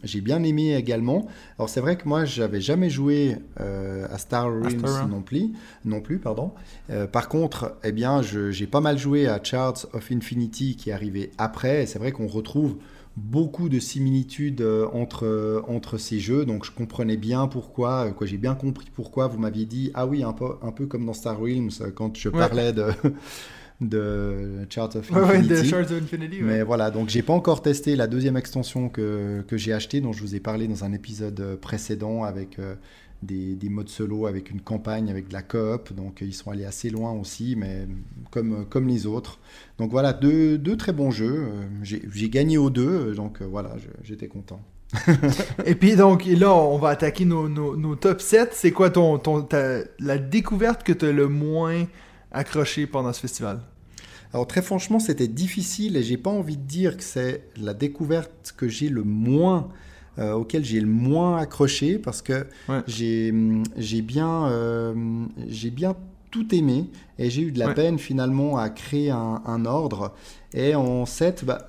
j'ai 0.03 0.21
bien 0.21 0.43
aimé 0.43 0.75
également. 0.75 1.27
Alors 1.57 1.69
c'est 1.69 1.79
vrai 1.81 1.95
que 1.97 2.07
moi 2.07 2.25
j'avais 2.25 2.61
jamais 2.61 2.89
joué 2.89 3.37
à 3.57 4.17
Star 4.17 4.45
Realms 4.45 5.09
non 5.09 5.21
plus, 5.21 5.47
non 5.85 6.01
plus 6.01 6.19
pardon. 6.19 6.51
Par 7.11 7.29
contre, 7.29 7.77
eh 7.83 7.91
bien 7.91 8.21
je- 8.21 8.51
j'ai 8.51 8.67
pas 8.67 8.81
mal 8.81 8.97
joué 8.97 9.27
à 9.27 9.39
Charts 9.43 9.87
of 9.93 10.11
Infinity 10.11 10.75
qui 10.75 10.91
est 10.91 10.93
arrivé 10.93 11.31
après. 11.37 11.83
Et 11.83 11.85
c'est 11.87 11.97
vrai 11.99 12.11
qu'on 12.11 12.27
retrouve 12.27 12.75
beaucoup 13.17 13.69
de 13.69 13.79
similitudes 13.79 14.61
euh, 14.61 14.87
entre, 14.93 15.25
euh, 15.25 15.61
entre 15.67 15.97
ces 15.97 16.19
jeux, 16.19 16.45
donc 16.45 16.65
je 16.65 16.71
comprenais 16.71 17.17
bien 17.17 17.47
pourquoi, 17.47 18.07
euh, 18.07 18.11
quoi, 18.11 18.27
j'ai 18.27 18.37
bien 18.37 18.55
compris 18.55 18.87
pourquoi 18.93 19.27
vous 19.27 19.37
m'aviez 19.39 19.65
dit, 19.65 19.91
ah 19.93 20.05
oui, 20.05 20.21
un 20.23 20.33
peu, 20.33 20.45
un 20.61 20.71
peu 20.71 20.85
comme 20.85 21.05
dans 21.05 21.13
Star 21.13 21.39
Realms, 21.39 21.69
quand 21.95 22.17
je 22.17 22.27
Ouais. 22.29 22.37
parlais 22.39 22.73
de, 22.73 22.87
de 23.81 24.65
Chart 24.69 24.93
of 24.95 25.11
Ouais, 25.11 25.21
ouais, 25.21 25.37
Infinity. 25.37 25.69
de 25.71 25.75
of 25.75 25.91
Infinity. 25.91 26.37
ouais. 26.37 26.43
Mais 26.43 26.63
voilà, 26.63 26.91
donc 26.91 27.09
j'ai 27.09 27.21
pas 27.21 27.33
encore 27.33 27.61
testé 27.61 27.95
la 27.95 28.07
deuxième 28.07 28.37
extension 28.37 28.89
que, 28.89 29.43
que 29.47 29.57
j'ai 29.57 29.73
achetée, 29.73 30.01
dont 30.01 30.13
je 30.13 30.21
vous 30.21 30.35
ai 30.35 30.39
parlé 30.39 30.67
dans 30.67 30.83
un 30.83 30.93
épisode 30.93 31.57
précédent 31.61 32.23
avec 32.23 32.59
euh, 32.59 32.75
des, 33.25 33.55
des 33.55 33.69
modes 33.69 33.89
solo, 33.89 34.27
avec 34.27 34.49
une 34.51 34.61
campagne, 34.61 35.09
avec 35.09 35.27
de 35.29 35.33
la 35.33 35.41
coop. 35.41 35.93
Donc 35.93 36.19
ils 36.21 36.33
sont 36.33 36.51
allés 36.51 36.65
assez 36.65 36.89
loin 36.89 37.11
aussi, 37.11 37.55
mais 37.57 37.87
comme, 38.31 38.65
comme 38.69 38.87
les 38.87 39.05
autres. 39.05 39.39
Donc 39.77 39.91
voilà, 39.91 40.13
deux, 40.13 40.57
deux 40.57 40.77
très 40.77 40.93
bons 40.93 41.11
jeux. 41.11 41.47
Euh, 41.49 41.67
J'ai 41.83 42.29
gagné 42.29 42.57
aux 42.57 42.69
deux, 42.69 43.09
euh, 43.11 43.13
donc 43.15 43.41
euh, 43.41 43.45
voilà, 43.45 43.75
j'étais 44.03 44.27
content. 44.27 44.61
Et 45.65 45.75
puis 45.75 45.95
donc, 45.95 46.25
là, 46.25 46.53
on 46.53 46.77
va 46.77 46.89
attaquer 46.89 47.25
nos, 47.25 47.49
nos, 47.49 47.75
nos 47.75 47.95
top 47.95 48.21
7. 48.21 48.51
C'est 48.53 48.71
quoi 48.71 48.89
ton, 48.89 49.17
ton, 49.17 49.41
ta- 49.41 49.81
la 49.99 50.17
découverte 50.17 50.83
que 50.83 50.93
tu 50.93 51.05
as 51.05 51.11
le 51.11 51.27
moins 51.27 51.85
accroché 52.31 52.87
pendant 52.87 53.11
ce 53.13 53.21
festival? 53.21 53.61
Alors 54.33 54.47
très 54.47 54.61
franchement, 54.61 54.99
c'était 54.99 55.27
difficile 55.29 55.95
et 55.95 56.03
j'ai 56.03 56.17
pas 56.17 56.29
envie 56.29 56.57
de 56.57 56.63
dire 56.63 56.97
que 56.97 57.03
c'est 57.03 57.43
la 57.55 57.73
découverte 57.73 58.53
que 58.57 58.67
j'ai 58.67 58.89
le 58.89 59.03
moins, 59.03 59.69
euh, 60.19 60.33
auquel 60.33 60.63
j'ai 60.65 60.79
le 60.79 60.87
moins 60.87 61.37
accroché 61.37 61.97
parce 61.99 62.21
que 62.21 62.45
Ouais. 62.69 62.81
j'ai 62.87 63.33
j'ai 63.77 64.01
bien, 64.01 64.47
euh, 64.47 64.93
j'ai 65.47 65.69
bien 65.71 65.95
tout 66.31 66.53
aimé 66.53 66.85
et 67.17 67.29
j'ai 67.29 67.43
eu 67.43 67.51
de 67.51 67.59
la 67.59 67.67
Ouais. 67.67 67.73
peine 67.73 67.97
finalement 67.99 68.57
à 68.57 68.69
créer 68.69 69.09
un, 69.11 69.41
un 69.45 69.65
ordre. 69.65 70.13
Et 70.53 70.75
en 70.75 71.05
7, 71.05 71.45
bah, 71.45 71.67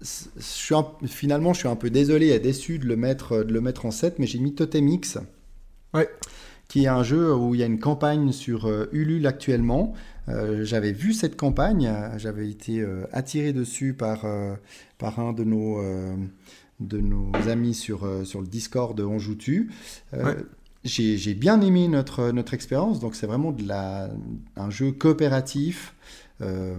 je 0.00 0.06
suis 0.40 0.74
un- 0.74 0.86
finalement, 1.06 1.52
je 1.52 1.58
suis 1.60 1.68
un 1.68 1.76
peu 1.76 1.90
désolé 1.90 2.28
et 2.28 2.38
déçu 2.38 2.78
de 2.78 2.86
le 2.86 2.96
mettre, 2.96 3.42
de 3.44 3.52
le 3.52 3.60
mettre 3.60 3.84
en 3.84 3.90
7, 3.90 4.18
mais 4.18 4.26
j'ai 4.26 4.38
mis 4.38 4.54
Totem 4.54 4.88
X. 4.88 5.18
Ouais. 5.94 6.08
Qui 6.68 6.84
est 6.84 6.88
un 6.88 7.02
jeu 7.02 7.34
où 7.34 7.54
il 7.54 7.60
y 7.60 7.62
a 7.62 7.66
une 7.66 7.78
campagne 7.80 8.30
sur 8.32 8.66
euh, 8.66 8.88
Ulule 8.92 9.26
actuellement. 9.26 9.94
Euh, 10.28 10.62
j'avais 10.64 10.92
vu 10.92 11.14
cette 11.14 11.36
campagne, 11.36 11.90
j'avais 12.18 12.50
été 12.50 12.80
euh, 12.80 13.04
attiré 13.12 13.54
dessus 13.54 13.94
par, 13.94 14.26
par 14.98 15.18
un 15.18 15.32
de 15.32 15.44
nos, 15.44 15.80
de 16.80 16.98
nos 17.00 17.32
amis 17.48 17.74
sur, 17.74 18.04
euh, 18.04 18.24
sur 18.24 18.40
le 18.40 18.46
Discord 18.46 18.96
de 18.96 19.04
On 19.04 19.18
Joue 19.18 19.34
Tu. 19.34 19.70
Euh, 20.14 20.24
Ouais. 20.24 20.36
J'ai 20.84 21.16
j'ai 21.16 21.34
bien 21.34 21.60
aimé 21.60 21.88
notre, 21.88 22.30
notre 22.30 22.54
expérience, 22.54 23.00
donc 23.00 23.16
c'est 23.16 23.26
vraiment 23.26 23.50
de 23.50 23.66
la, 23.66 24.08
un 24.56 24.70
jeu 24.70 24.92
coopératif, 24.92 25.94
euh, 26.40 26.78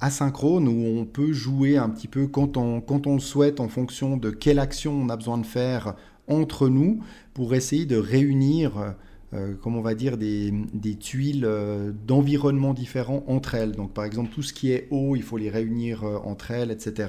asynchrone, 0.00 0.68
où 0.68 1.00
on 1.00 1.04
peut 1.04 1.32
jouer 1.32 1.76
un 1.76 1.88
petit 1.90 2.06
peu 2.06 2.28
quand 2.28 2.56
on, 2.56 2.80
quand 2.80 3.08
on 3.08 3.14
le 3.14 3.20
souhaite 3.20 3.58
en 3.58 3.68
fonction 3.68 4.16
de 4.16 4.30
quelle 4.30 4.60
action 4.60 4.92
on 4.92 5.08
a 5.08 5.16
besoin 5.16 5.36
de 5.38 5.46
faire 5.46 5.94
entre 6.28 6.68
nous 6.68 7.00
pour 7.34 7.54
essayer 7.54 7.86
de 7.86 7.96
réunir 7.96 8.94
euh, 9.34 9.54
comme 9.54 9.76
on 9.76 9.80
va 9.82 9.94
dire, 9.94 10.16
des, 10.18 10.52
des 10.74 10.96
tuiles 10.96 11.44
euh, 11.44 11.92
d'environnements 12.06 12.74
différents 12.74 13.24
entre 13.26 13.54
elles. 13.54 13.72
Donc 13.72 13.92
par 13.92 14.04
exemple, 14.04 14.30
tout 14.34 14.42
ce 14.42 14.52
qui 14.52 14.70
est 14.72 14.88
eau, 14.90 15.16
il 15.16 15.22
faut 15.22 15.38
les 15.38 15.50
réunir 15.50 16.04
euh, 16.04 16.18
entre 16.24 16.50
elles, 16.50 16.70
etc. 16.70 17.08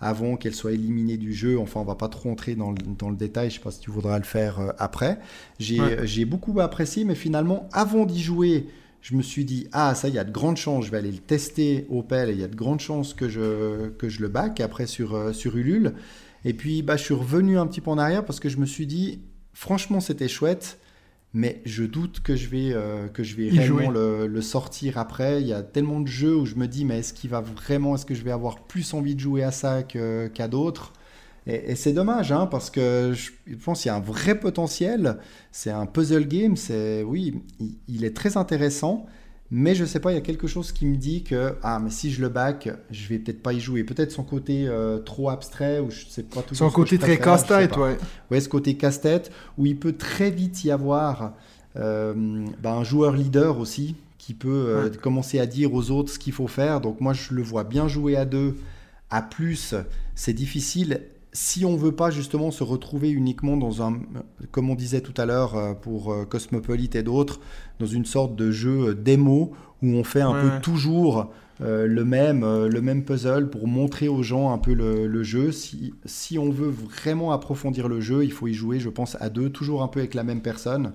avant 0.00 0.36
qu'elles 0.36 0.54
soient 0.54 0.72
éliminées 0.72 1.18
du 1.18 1.34
jeu. 1.34 1.58
Enfin, 1.58 1.80
on 1.80 1.84
va 1.84 1.94
pas 1.94 2.08
trop 2.08 2.30
entrer 2.30 2.54
dans 2.54 2.70
le, 2.70 2.78
dans 2.98 3.10
le 3.10 3.16
détail, 3.16 3.50
je 3.50 3.56
sais 3.56 3.60
pas 3.60 3.70
si 3.70 3.80
tu 3.80 3.90
voudras 3.90 4.18
le 4.18 4.24
faire 4.24 4.58
euh, 4.60 4.70
après. 4.78 5.18
J'ai 5.58 5.78
Ouais. 5.80 6.24
beaucoup 6.24 6.58
apprécié, 6.60 7.04
mais 7.04 7.14
finalement, 7.14 7.68
avant 7.72 8.06
d'y 8.06 8.22
jouer, 8.22 8.68
je 9.02 9.14
me 9.14 9.22
suis 9.22 9.44
dit, 9.44 9.68
ah 9.72 9.94
ça, 9.94 10.08
il 10.08 10.14
y 10.14 10.18
a 10.18 10.24
de 10.24 10.32
grandes 10.32 10.56
chances, 10.56 10.86
je 10.86 10.90
vais 10.90 10.96
aller 10.98 11.12
le 11.12 11.18
tester 11.18 11.86
au 11.90 12.02
PEL, 12.02 12.30
et 12.30 12.32
il 12.32 12.40
y 12.40 12.44
a 12.44 12.48
de 12.48 12.56
grandes 12.56 12.80
chances 12.80 13.12
que 13.14 13.28
je, 13.28 13.88
que 13.90 14.08
je 14.08 14.22
le 14.22 14.28
back 14.28 14.60
après 14.60 14.86
sur, 14.86 15.34
sur 15.34 15.56
Ulule. 15.56 15.92
Et 16.46 16.54
puis, 16.54 16.80
bah, 16.82 16.96
je 16.96 17.04
suis 17.04 17.14
revenu 17.14 17.58
un 17.58 17.66
petit 17.66 17.82
peu 17.82 17.90
en 17.90 17.98
arrière 17.98 18.24
parce 18.24 18.40
que 18.40 18.48
je 18.48 18.56
me 18.56 18.66
suis 18.66 18.86
dit, 18.86 19.20
franchement, 19.52 20.00
c'était 20.00 20.28
chouette, 20.28 20.79
mais 21.32 21.62
je 21.64 21.84
doute 21.84 22.20
que 22.20 22.34
je 22.34 22.48
vais, 22.48 22.72
euh, 22.72 23.08
que 23.08 23.22
je 23.22 23.36
vais 23.36 23.46
Y 23.46 23.58
réellement 23.58 23.90
le, 23.90 24.26
le 24.26 24.42
sortir 24.42 24.98
après. 24.98 25.40
Il 25.40 25.46
y 25.46 25.52
a 25.52 25.62
tellement 25.62 26.00
de 26.00 26.08
jeux 26.08 26.36
où 26.36 26.46
je 26.46 26.56
me 26.56 26.66
dis, 26.66 26.84
mais 26.84 26.98
est-ce 26.98 27.12
qu'il 27.12 27.30
va 27.30 27.40
vraiment, 27.40 27.94
est-ce 27.94 28.06
que 28.06 28.14
je 28.14 28.22
vais 28.24 28.32
avoir 28.32 28.60
plus 28.66 28.94
envie 28.94 29.14
de 29.14 29.20
jouer 29.20 29.42
à 29.44 29.52
ça 29.52 29.82
qu'à 29.82 30.48
d'autres? 30.48 30.92
Et, 31.46 31.72
et 31.72 31.74
c'est 31.76 31.92
dommage, 31.92 32.32
hein, 32.32 32.46
parce 32.46 32.68
que 32.70 33.12
je 33.14 33.30
je 33.46 33.56
pense 33.56 33.82
qu'il 33.82 33.88
y 33.88 33.92
a 33.92 33.96
un 33.96 34.00
vrai 34.00 34.38
potentiel. 34.38 35.18
C'est 35.52 35.70
un 35.70 35.86
puzzle 35.86 36.26
game, 36.28 36.56
c'est, 36.56 37.02
oui, 37.02 37.42
il, 37.60 37.76
il 37.88 38.04
est 38.04 38.14
très 38.14 38.36
intéressant. 38.36 39.06
Mais 39.52 39.74
je 39.74 39.84
sais 39.84 39.98
pas, 39.98 40.12
il 40.12 40.14
y 40.14 40.18
a 40.18 40.20
quelque 40.20 40.46
chose 40.46 40.70
qui 40.70 40.86
me 40.86 40.96
dit 40.96 41.24
que 41.24 41.54
ah 41.64 41.80
mais 41.82 41.90
si 41.90 42.12
je 42.12 42.20
le 42.20 42.28
back, 42.28 42.68
je 42.92 43.08
vais 43.08 43.18
peut-être 43.18 43.42
pas 43.42 43.52
y 43.52 43.58
jouer. 43.60 43.82
Peut-être 43.82 44.12
son 44.12 44.22
côté 44.22 44.68
euh, 44.68 44.98
trop 44.98 45.28
abstrait 45.28 45.80
ou 45.80 45.90
je 45.90 46.04
sais 46.08 46.22
pas 46.22 46.42
tout. 46.42 46.54
Son 46.54 46.70
côté 46.70 46.98
très 46.98 47.18
casse-tête, 47.18 47.76
ouais. 47.76 47.96
Ouais, 48.30 48.40
ce 48.40 48.48
côté 48.48 48.76
casse-tête, 48.76 49.32
où 49.58 49.66
il 49.66 49.76
peut 49.76 49.94
très 49.94 50.30
vite 50.30 50.62
y 50.64 50.70
avoir 50.70 51.34
euh, 51.76 52.14
bah, 52.62 52.72
un 52.74 52.84
joueur 52.84 53.12
leader 53.12 53.58
aussi, 53.58 53.96
qui 54.18 54.34
peut 54.34 54.66
euh, 54.68 54.84
Ouais. 54.88 54.96
commencer 54.96 55.40
à 55.40 55.46
dire 55.46 55.74
aux 55.74 55.90
autres 55.90 56.12
ce 56.12 56.18
qu'il 56.20 56.32
faut 56.32 56.46
faire. 56.48 56.80
Donc 56.80 57.00
moi, 57.00 57.12
je 57.12 57.34
le 57.34 57.42
vois 57.42 57.64
bien 57.64 57.88
jouer 57.88 58.16
à 58.16 58.24
deux. 58.24 58.56
À 59.10 59.20
plus, 59.22 59.74
c'est 60.14 60.32
difficile. 60.32 61.02
Si 61.32 61.64
on 61.64 61.76
veut 61.76 61.92
pas 61.92 62.10
justement 62.10 62.50
se 62.50 62.64
retrouver 62.64 63.10
uniquement 63.10 63.56
dans 63.56 63.82
un, 63.82 64.00
comme 64.50 64.68
on 64.70 64.74
disait 64.74 65.00
tout 65.00 65.14
à 65.16 65.26
l'heure 65.26 65.54
euh, 65.56 65.74
pour 65.74 66.12
euh, 66.12 66.24
Cosmopolite 66.24 66.96
et 66.96 67.02
d'autres, 67.02 67.40
dans 67.78 67.86
une 67.86 68.04
sorte 68.04 68.34
de 68.36 68.50
jeu 68.50 68.88
euh, 68.88 68.94
démo 68.94 69.52
où 69.82 69.88
on 69.94 70.04
fait 70.04 70.20
un 70.22 70.32
Ouais, 70.34 70.40
peu 70.42 70.48
ouais. 70.48 70.60
toujours 70.60 71.30
euh, 71.60 71.86
le 71.86 72.04
même, 72.04 72.42
euh, 72.42 72.68
le 72.68 72.80
même 72.80 73.04
puzzle 73.04 73.48
pour 73.50 73.68
montrer 73.68 74.08
aux 74.08 74.22
gens 74.22 74.52
un 74.52 74.58
peu 74.58 74.72
le, 74.74 75.06
le 75.06 75.22
jeu. 75.22 75.52
Si, 75.52 75.94
si 76.04 76.38
on 76.38 76.50
veut 76.50 76.70
vraiment 76.70 77.32
approfondir 77.32 77.86
le 77.88 78.00
jeu, 78.00 78.24
il 78.24 78.32
faut 78.32 78.48
y 78.48 78.54
jouer, 78.54 78.80
je 78.80 78.88
pense, 78.88 79.16
à 79.20 79.28
deux, 79.30 79.50
toujours 79.50 79.82
un 79.82 79.88
peu 79.88 80.00
avec 80.00 80.14
la 80.14 80.24
même 80.24 80.42
personne 80.42 80.92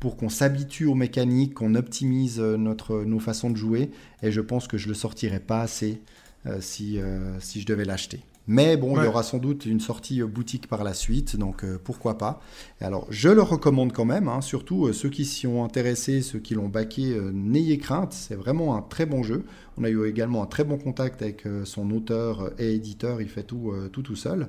pour 0.00 0.16
qu'on 0.16 0.28
s'habitue 0.28 0.86
aux 0.86 0.94
mécaniques, 0.94 1.54
qu'on 1.54 1.74
optimise 1.74 2.38
notre, 2.40 3.04
nos 3.04 3.18
façons 3.20 3.50
de 3.50 3.56
jouer. 3.56 3.90
Et 4.22 4.30
je 4.32 4.40
pense 4.40 4.66
que 4.68 4.76
je 4.78 4.88
le 4.88 4.94
sortirais 4.94 5.40
pas 5.40 5.60
assez 5.62 6.00
euh, 6.46 6.58
si, 6.60 6.98
si 7.40 7.60
je 7.60 7.66
devais 7.66 7.84
l'acheter. 7.84 8.20
Mais 8.46 8.76
bon, 8.76 8.98
il 9.00 9.04
y 9.04 9.06
aura 9.06 9.22
sans 9.22 9.38
doute 9.38 9.64
une 9.64 9.80
sortie 9.80 10.20
euh, 10.20 10.26
boutique 10.26 10.66
par 10.66 10.84
la 10.84 10.92
suite, 10.92 11.36
donc 11.36 11.64
euh, 11.64 11.78
pourquoi 11.82 12.18
pas. 12.18 12.40
Alors, 12.80 13.06
je 13.08 13.30
le 13.30 13.40
recommande 13.40 13.92
quand 13.92 14.04
même, 14.04 14.28
hein, 14.28 14.42
surtout 14.42 14.86
euh, 14.86 14.92
ceux 14.92 15.08
qui 15.08 15.24
s'y 15.24 15.46
ont 15.46 15.64
intéressés, 15.64 16.20
ceux 16.20 16.40
qui 16.40 16.54
l'ont 16.54 16.68
baqué, 16.68 17.14
euh, 17.14 17.30
n'ayez 17.32 17.78
crainte, 17.78 18.12
c'est 18.12 18.34
vraiment 18.34 18.76
un 18.76 18.82
très 18.82 19.06
bon 19.06 19.22
jeu. 19.22 19.46
On 19.78 19.84
a 19.84 19.88
eu 19.88 20.06
également 20.06 20.42
un 20.42 20.46
très 20.46 20.64
bon 20.64 20.76
contact 20.76 21.22
avec 21.22 21.44
son 21.64 21.90
auteur 21.90 22.52
et 22.60 22.74
éditeur, 22.74 23.20
il 23.20 23.28
fait 23.28 23.42
tout 23.42 23.72
tout, 23.92 24.02
tout 24.02 24.14
seul. 24.14 24.48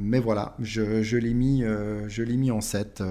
Mais 0.00 0.18
voilà, 0.18 0.56
je, 0.58 1.04
je 1.04 1.16
l'ai 1.16 1.32
mis, 1.32 1.62
je 1.62 2.22
l'ai 2.24 2.36
mis 2.36 2.50
en 2.50 2.60
7 2.60 3.04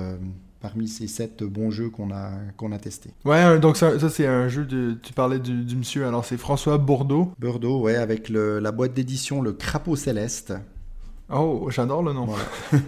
parmi 0.61 0.87
ces 0.87 1.07
7 1.07 1.43
bons 1.43 1.71
jeux 1.71 1.89
qu'on 1.89 2.11
a, 2.11 2.31
qu'on 2.57 2.71
a 2.71 2.77
testés. 2.77 3.09
Ouais, 3.25 3.39
un- 3.39 3.57
donc 3.59 3.77
ça, 3.77 3.97
ça, 3.99 4.09
c'est 4.09 4.27
un 4.27 4.47
jeu 4.47 4.65
de. 4.65 4.97
Tu 5.01 5.13
parlais 5.13 5.39
du, 5.39 5.63
du 5.63 5.75
monsieur, 5.75 6.05
alors 6.05 6.23
c'est 6.25 6.37
François 6.37 6.77
Bourdeau. 6.77 7.33
Bordeaux, 7.39 7.81
ouais, 7.81 7.95
avec 7.95 8.29
le- 8.29 8.59
la 8.59 8.71
boîte 8.71 8.93
d'édition 8.93 9.41
Le 9.41 9.53
Crapaud 9.53 9.95
Céleste. 9.95 10.53
Oh, 11.33 11.67
j'adore 11.71 12.03
le 12.03 12.13
nom. 12.13 12.25
Voilà. 12.25 12.43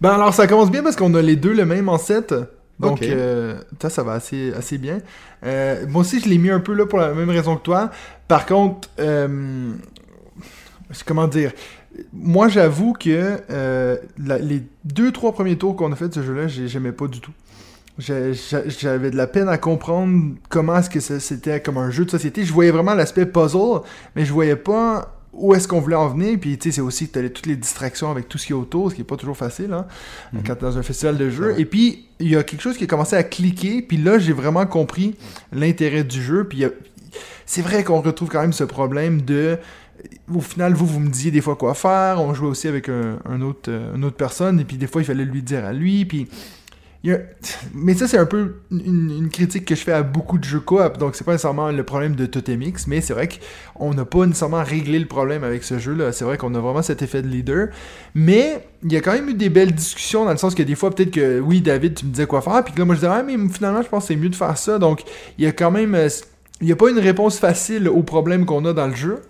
Ben 0.00 0.10
alors 0.12 0.32
ça 0.32 0.46
commence 0.46 0.70
bien 0.70 0.82
parce 0.82 0.96
qu'on 0.96 1.12
a 1.14 1.20
les 1.20 1.36
deux 1.36 1.52
le 1.52 1.66
même 1.66 1.88
en 1.90 1.98
7. 1.98 2.34
Donc 2.78 3.02
euh, 3.02 3.60
ça, 3.82 3.90
ça 3.90 4.02
va 4.02 4.12
assez, 4.14 4.50
assez 4.54 4.78
bien. 4.78 5.00
Euh, 5.44 5.84
moi 5.86 6.00
aussi, 6.00 6.20
je 6.20 6.28
l'ai 6.30 6.38
mis 6.38 6.48
un 6.48 6.60
peu 6.60 6.72
là 6.72 6.86
pour 6.86 6.98
la 6.98 7.12
même 7.12 7.28
raison 7.28 7.56
que 7.56 7.62
toi. 7.62 7.90
Par 8.26 8.46
contre, 8.46 8.88
euh, 8.98 9.72
comment 11.06 11.28
dire? 11.28 11.52
Moi, 12.12 12.48
j'avoue 12.48 12.92
que 12.92 13.40
euh, 13.50 13.96
la- 14.18 14.38
les 14.38 14.62
deux, 14.84 15.10
trois 15.12 15.32
premiers 15.32 15.56
tours 15.56 15.74
qu'on 15.76 15.90
a 15.92 15.96
fait 15.96 16.08
de 16.08 16.14
ce 16.14 16.22
jeu-là, 16.22 16.46
j'ai- 16.48 16.68
j'aimais 16.68 16.92
pas 16.92 17.06
du 17.08 17.20
tout. 17.20 17.32
J'avais 17.98 19.10
de 19.10 19.16
la 19.16 19.26
peine 19.26 19.48
à 19.48 19.58
comprendre 19.58 20.34
comment 20.48 20.76
est-ce 20.78 20.88
que 20.90 21.00
c'était 21.00 21.60
comme 21.60 21.76
un 21.78 21.90
jeu 21.90 22.04
de 22.04 22.10
société. 22.10 22.44
Je 22.44 22.52
voyais 22.52 22.70
vraiment 22.70 22.94
l'aspect 22.94 23.26
puzzle, 23.26 23.80
mais 24.16 24.24
je 24.24 24.32
voyais 24.32 24.56
pas 24.56 25.16
où 25.32 25.54
est-ce 25.54 25.68
qu'on 25.68 25.80
voulait 25.80 25.96
en 25.96 26.08
venir. 26.08 26.38
Puis, 26.40 26.56
tu 26.58 26.70
sais, 26.70 26.76
c'est 26.76 26.80
aussi 26.80 27.08
que 27.08 27.14
t'as 27.14 27.22
les- 27.22 27.30
toutes 27.32 27.46
les 27.46 27.56
distractions 27.56 28.10
avec 28.10 28.28
tout 28.28 28.38
ce 28.38 28.46
qui 28.46 28.52
est 28.52 28.56
autour, 28.56 28.90
ce 28.90 28.94
qui 28.96 29.02
est 29.02 29.04
pas 29.04 29.16
toujours 29.16 29.36
facile, 29.36 29.72
hein, 29.72 29.86
Mhm. 30.32 30.42
quand 30.46 30.54
t'es 30.54 30.62
dans 30.62 30.78
un 30.78 30.82
festival 30.82 31.18
de 31.18 31.26
vrai. 31.26 31.54
Et 31.60 31.64
puis, 31.64 32.06
il 32.18 32.28
y 32.30 32.36
a 32.36 32.42
quelque 32.42 32.62
chose 32.62 32.76
qui 32.76 32.84
a 32.84 32.86
commencé 32.86 33.16
à 33.16 33.22
cliquer. 33.22 33.82
Puis 33.82 33.96
là, 33.96 34.18
j'ai 34.18 34.32
vraiment 34.32 34.66
compris 34.66 35.14
l'intérêt 35.52 36.04
du 36.04 36.22
jeu. 36.22 36.44
Puis, 36.44 36.64
c'est 37.46 37.62
vrai 37.62 37.84
qu'on 37.84 38.00
retrouve 38.00 38.28
quand 38.28 38.40
même 38.40 38.52
ce 38.52 38.64
problème 38.64 39.22
de... 39.22 39.58
Au 40.34 40.40
final, 40.40 40.74
vous, 40.74 40.86
vous 40.86 41.00
me 41.00 41.08
disiez 41.08 41.30
des 41.30 41.40
fois 41.40 41.56
quoi 41.56 41.74
faire. 41.74 42.20
On 42.20 42.34
jouait 42.34 42.48
aussi 42.48 42.68
avec 42.68 42.88
un, 42.88 43.40
autre, 43.42 43.70
euh, 43.70 43.94
une 43.94 44.04
autre 44.04 44.16
personne. 44.16 44.60
Et 44.60 44.64
puis, 44.64 44.76
des 44.76 44.86
fois, 44.86 45.02
il 45.02 45.04
fallait 45.04 45.24
lui 45.24 45.42
dire 45.42 45.64
à 45.64 45.72
lui. 45.72 46.04
Puis... 46.04 46.28
Mais 47.74 47.94
ça, 47.94 48.06
c'est 48.06 48.18
un 48.18 48.26
peu 48.26 48.56
une, 48.70 49.28
critique 49.32 49.64
que 49.64 49.74
je 49.74 49.80
fais 49.80 49.92
à 49.92 50.02
beaucoup 50.02 50.38
de 50.38 50.44
jeux 50.44 50.60
coop. 50.60 50.98
Donc, 50.98 51.14
c'est 51.14 51.24
pas 51.24 51.32
nécessairement 51.32 51.70
le 51.70 51.82
problème 51.82 52.14
de 52.14 52.26
Totemix, 52.26 52.86
mais 52.86 53.00
c'est 53.00 53.14
vrai 53.14 53.28
qu'on 53.28 53.94
n'a 53.94 54.04
pas 54.04 54.26
nécessairement 54.26 54.62
réglé 54.62 54.98
le 54.98 55.06
problème 55.06 55.44
avec 55.44 55.64
ce 55.64 55.78
jeu-là. 55.78 56.12
C'est 56.12 56.24
vrai 56.24 56.36
qu'on 56.36 56.54
a 56.54 56.60
vraiment 56.60 56.82
cet 56.82 57.00
effet 57.02 57.22
de 57.22 57.28
leader. 57.28 57.68
Mais 58.14 58.66
il 58.82 58.92
y 58.92 58.96
a 58.96 59.00
quand 59.00 59.12
même 59.12 59.28
eu 59.28 59.34
des 59.34 59.48
belles 59.48 59.72
discussions 59.72 60.24
dans 60.24 60.32
le 60.32 60.36
sens 60.36 60.54
que 60.54 60.62
des 60.62 60.74
fois, 60.74 60.90
peut-être 60.90 61.12
que 61.12 61.40
oui, 61.40 61.60
David, 61.60 61.94
tu 61.94 62.06
me 62.06 62.10
disais 62.10 62.26
quoi 62.26 62.42
faire. 62.42 62.62
Puis 62.64 62.74
là, 62.76 62.84
moi, 62.84 62.94
je 62.94 63.00
disais, 63.00 63.12
ah, 63.12 63.22
mais 63.22 63.36
finalement, 63.48 63.82
je 63.82 63.88
pense 63.88 64.04
que 64.04 64.08
c'est 64.08 64.16
mieux 64.16 64.28
de 64.28 64.36
faire 64.36 64.58
ça. 64.58 64.78
Donc, 64.78 65.02
il 65.38 65.44
y 65.44 65.48
a 65.48 65.52
quand 65.52 65.70
même. 65.70 65.94
euh, 65.94 66.08
Il 66.60 66.66
n'y 66.66 66.72
a 66.72 66.76
pas 66.76 66.90
une 66.90 66.98
réponse 66.98 67.38
facile 67.38 67.88
au 67.88 68.02
problème 68.02 68.44
qu'on 68.44 68.64
a 68.66 68.74
dans 68.74 68.88
le 68.88 68.94
jeu. 68.94 69.22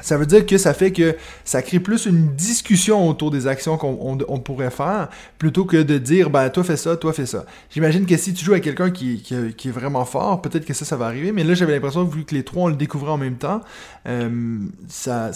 Ça 0.00 0.16
veut 0.16 0.26
dire 0.26 0.46
que 0.46 0.58
ça 0.58 0.74
fait 0.74 0.92
que 0.92 1.16
ça 1.44 1.60
crée 1.60 1.80
plus 1.80 2.06
une 2.06 2.34
discussion 2.36 3.08
autour 3.08 3.30
des 3.32 3.48
actions 3.48 3.76
qu'on 3.76 3.98
on- 4.00 4.18
on 4.28 4.38
pourrait 4.38 4.70
faire 4.70 5.08
plutôt 5.38 5.64
que 5.64 5.76
de 5.78 5.98
dire 5.98 6.30
ben 6.30 6.48
toi 6.50 6.62
fais 6.62 6.76
ça, 6.76 6.96
toi 6.96 7.12
fais 7.12 7.26
ça. 7.26 7.44
J'imagine 7.70 8.06
que 8.06 8.16
si 8.16 8.32
tu 8.32 8.44
joues 8.44 8.52
avec 8.52 8.62
quelqu'un 8.64 8.90
qui, 8.90 9.24
est 9.32 9.68
vraiment 9.70 10.04
fort, 10.04 10.40
peut-être 10.40 10.64
que 10.64 10.72
ça, 10.74 10.84
ça 10.84 10.96
va 10.96 11.06
arriver. 11.06 11.32
Mais 11.32 11.42
là, 11.42 11.54
j'avais 11.54 11.72
l'impression, 11.72 12.04
vu 12.04 12.24
que 12.24 12.34
les 12.34 12.44
trois 12.44 12.64
on 12.64 12.68
le 12.68 12.76
découvrait 12.76 13.10
en 13.10 13.16
même 13.18 13.36
temps, 13.38 13.60
euh, 14.06 14.58
ça, 14.88 15.30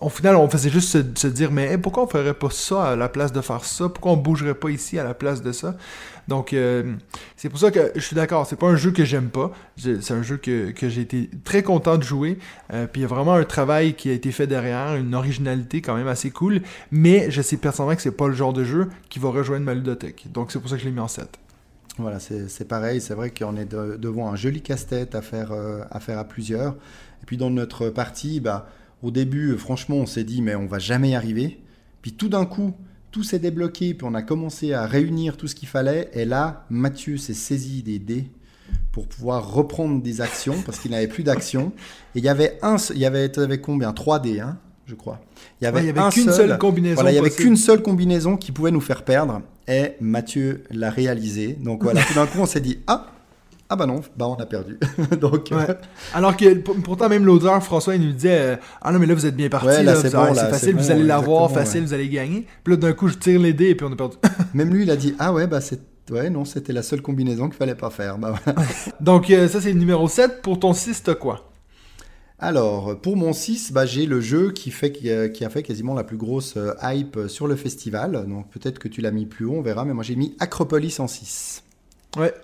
au 0.00 0.08
final, 0.08 0.36
on 0.36 0.48
faisait 0.48 0.70
juste 0.70 0.88
se, 0.88 0.98
se 1.14 1.26
dire 1.28 1.50
mais 1.50 1.78
pourquoi 1.78 2.04
on 2.04 2.06
ferait 2.06 2.34
pas 2.34 2.50
ça 2.50 2.90
à 2.90 2.96
la 2.96 3.08
place 3.08 3.32
de 3.32 3.40
faire 3.40 3.64
ça? 3.64 3.88
Pourquoi 3.88 4.12
on 4.12 4.16
bougerait 4.16 4.54
pas 4.54 4.68
ici 4.70 4.98
à 4.98 5.04
la 5.04 5.14
place 5.14 5.42
de 5.42 5.52
ça? 5.52 5.74
Donc, 6.28 6.52
euh, 6.52 6.94
c'est 7.36 7.48
pour 7.48 7.58
ça 7.58 7.70
que 7.70 7.92
je 7.94 8.00
suis 8.00 8.14
d'accord. 8.16 8.46
C'est 8.46 8.56
pas 8.56 8.68
un 8.68 8.76
jeu 8.76 8.90
que 8.92 9.04
j'aime 9.04 9.28
pas. 9.28 9.52
C'est 9.76 10.12
un 10.12 10.22
jeu 10.22 10.36
que, 10.36 10.70
que 10.70 10.88
j'ai 10.88 11.00
été 11.02 11.30
très 11.44 11.62
content 11.62 11.98
de 11.98 12.02
jouer. 12.02 12.38
Euh, 12.72 12.86
puis 12.86 13.00
il 13.00 13.02
y 13.02 13.04
a 13.04 13.08
vraiment 13.08 13.34
un 13.34 13.44
travail 13.44 13.94
qui 13.94 14.08
a 14.08 14.12
été 14.12 14.30
fait 14.32 14.46
derrière, 14.46 14.94
une 14.94 15.14
originalité 15.14 15.80
quand 15.82 15.96
même 15.96 16.08
assez 16.08 16.30
cool. 16.30 16.62
Mais 16.90 17.30
je 17.30 17.42
sais 17.42 17.56
personnellement 17.56 17.96
que 17.96 18.02
c'est 18.02 18.16
pas 18.16 18.28
le 18.28 18.34
genre 18.34 18.52
de 18.52 18.64
jeu 18.64 18.88
qui 19.08 19.18
va 19.18 19.30
rejoindre 19.30 19.64
ma 19.66 19.74
ludothèque. 19.74 20.26
Donc 20.32 20.52
c'est 20.52 20.60
pour 20.60 20.68
ça 20.70 20.76
que 20.76 20.82
je 20.82 20.86
l'ai 20.86 20.92
mis 20.94 21.00
en 21.00 21.08
7. 21.08 21.28
Voilà, 21.98 22.18
c'est 22.20 22.66
pareil. 22.68 23.00
C'est 23.00 23.14
vrai 23.14 23.30
qu'on 23.30 23.56
est 23.56 23.66
de- 23.66 23.96
devant 23.96 24.30
un 24.32 24.36
joli 24.36 24.62
casse-tête 24.62 25.14
à 25.14 25.22
faire, 25.22 25.52
euh, 25.52 25.82
à 25.90 26.00
faire 26.00 26.18
à 26.18 26.24
plusieurs. 26.24 26.72
Et 27.22 27.26
puis 27.26 27.36
dans 27.36 27.50
notre 27.50 27.90
partie, 27.90 28.40
bah, 28.40 28.68
au 29.02 29.10
début, 29.10 29.56
franchement, 29.58 29.96
on 29.96 30.06
s'est 30.06 30.24
dit, 30.24 30.40
mais 30.40 30.54
on 30.54 30.66
va 30.66 30.78
jamais 30.78 31.10
y 31.10 31.14
arriver. 31.14 31.60
Puis 32.00 32.12
tout 32.12 32.28
d'un 32.28 32.46
coup, 32.46 32.74
tout 33.12 33.22
s'est 33.22 33.38
débloqué, 33.38 33.94
puis 33.94 34.06
on 34.10 34.14
a 34.14 34.22
commencé 34.22 34.72
à 34.72 34.86
réunir 34.86 35.36
tout 35.36 35.46
ce 35.46 35.54
qu'il 35.54 35.68
fallait. 35.68 36.10
Et 36.14 36.24
là, 36.24 36.64
Mathieu 36.70 37.18
s'est 37.18 37.34
saisi 37.34 37.82
des 37.82 37.98
dés 37.98 38.24
pour 38.90 39.06
pouvoir 39.06 39.52
reprendre 39.52 40.02
des 40.02 40.20
actions, 40.20 40.56
parce 40.64 40.78
qu'il 40.78 40.90
n'avait 40.90 41.06
plus 41.08 41.22
d'actions. 41.22 41.72
Et 42.14 42.18
il 42.18 42.24
y 42.24 42.28
avait 42.28 42.58
un, 42.62 42.76
il 42.90 42.98
y 42.98 43.06
avait, 43.06 43.30
combien? 43.60 43.92
3 43.92 44.18
dés, 44.18 44.40
hein, 44.40 44.56
je 44.86 44.94
crois. 44.94 45.20
Il 45.60 45.64
y 45.64 45.66
avait, 45.66 45.76
Ouais, 45.76 45.84
il 45.84 45.86
y 45.86 45.90
avait 45.90 46.00
un 46.00 46.10
qu'une 46.10 46.24
seul, 46.24 46.48
seule 46.48 46.58
combinaison. 46.58 46.94
voilà, 46.94 47.12
il 47.12 47.16
y 47.16 47.18
avait 47.18 47.30
qu'une 47.30 47.56
seule 47.56 47.82
combinaison 47.82 48.36
qui 48.36 48.50
pouvait 48.50 48.70
nous 48.70 48.80
faire 48.80 49.04
perdre. 49.04 49.42
Et 49.68 49.92
Mathieu 50.00 50.64
l'a 50.70 50.90
réalisé. 50.90 51.52
Donc 51.52 51.82
voilà, 51.82 52.02
tout 52.02 52.14
d'un 52.14 52.26
coup, 52.26 52.38
on 52.40 52.46
s'est 52.46 52.60
dit, 52.60 52.78
ah, 52.86 53.06
ah 53.72 53.76
bah 53.76 53.86
non, 53.86 54.02
bah 54.18 54.28
on 54.28 54.34
a 54.34 54.44
perdu. 54.44 54.78
Donc, 55.20 55.50
euh. 55.50 55.74
Alors 56.12 56.36
que 56.36 56.52
pour- 56.56 56.76
pourtant, 56.82 57.08
même 57.08 57.24
l'auteur, 57.24 57.62
François, 57.64 57.94
il 57.94 58.02
nous 58.06 58.12
disait 58.12 58.38
euh, 58.38 58.56
Ah 58.82 58.92
non, 58.92 58.98
mais 58.98 59.06
là, 59.06 59.14
vous 59.14 59.24
êtes 59.24 59.34
bien 59.34 59.48
parti. 59.48 59.68
Ouais, 59.68 59.82
là, 59.82 59.94
là, 59.94 59.96
c'est 59.96 60.12
bon, 60.12 60.34
facile, 60.34 60.76
vous 60.76 60.90
allez 60.90 61.04
l'avoir, 61.04 61.50
facile, 61.50 61.80
ouais. 61.80 61.86
vous 61.86 61.94
allez 61.94 62.10
gagner. 62.10 62.46
Puis 62.62 62.74
là, 62.74 62.76
d'un 62.76 62.92
coup, 62.92 63.08
je 63.08 63.16
tire 63.16 63.40
les 63.40 63.54
dés 63.54 63.70
et 63.70 63.74
puis 63.74 63.86
on 63.88 63.92
a 63.92 63.96
perdu. 63.96 64.18
même 64.54 64.74
lui, 64.74 64.82
il 64.82 64.90
a 64.90 64.96
dit, 64.96 65.14
ah 65.18 65.32
ouais, 65.32 65.46
bah 65.46 65.62
c'est, 65.62 65.80
ouais, 66.10 66.28
non, 66.28 66.44
c'était 66.44 66.74
la 66.74 66.82
seule 66.82 67.00
combinaison 67.00 67.48
qu'il 67.48 67.56
fallait 67.56 67.74
pas 67.74 67.88
faire. 67.88 68.18
Bah. 68.18 68.34
Donc, 69.00 69.30
euh, 69.30 69.48
ça, 69.48 69.58
c'est 69.62 69.72
le 69.72 69.78
numéro 69.78 70.06
7. 70.06 70.42
Pour 70.42 70.60
ton 70.60 70.74
6, 70.74 71.04
t'as 71.04 71.14
quoi? 71.14 71.50
Alors, 72.38 73.00
pour 73.00 73.16
mon 73.16 73.32
6, 73.32 73.72
bah, 73.72 73.86
j'ai 73.86 74.04
le 74.04 74.20
jeu 74.20 74.50
qui, 74.50 74.70
fait, 74.70 74.92
qui, 74.92 75.10
a, 75.10 75.48
fait 75.48 75.62
quasiment 75.62 75.94
la 75.94 76.04
plus 76.04 76.18
grosse 76.18 76.58
hype 76.82 77.20
sur 77.28 77.46
le 77.46 77.56
festival. 77.56 78.26
Donc 78.28 78.50
peut-être 78.50 78.78
que 78.78 78.88
tu 78.88 79.00
l'as 79.00 79.12
mis 79.12 79.24
plus 79.24 79.46
haut, 79.46 79.54
on 79.54 79.62
verra. 79.62 79.86
Mais 79.86 79.94
moi, 79.94 80.04
j'ai 80.04 80.16
mis 80.16 80.36
Acropolis 80.40 81.00
en 81.00 81.06
6. 81.06 81.62
Ouais. 82.18 82.34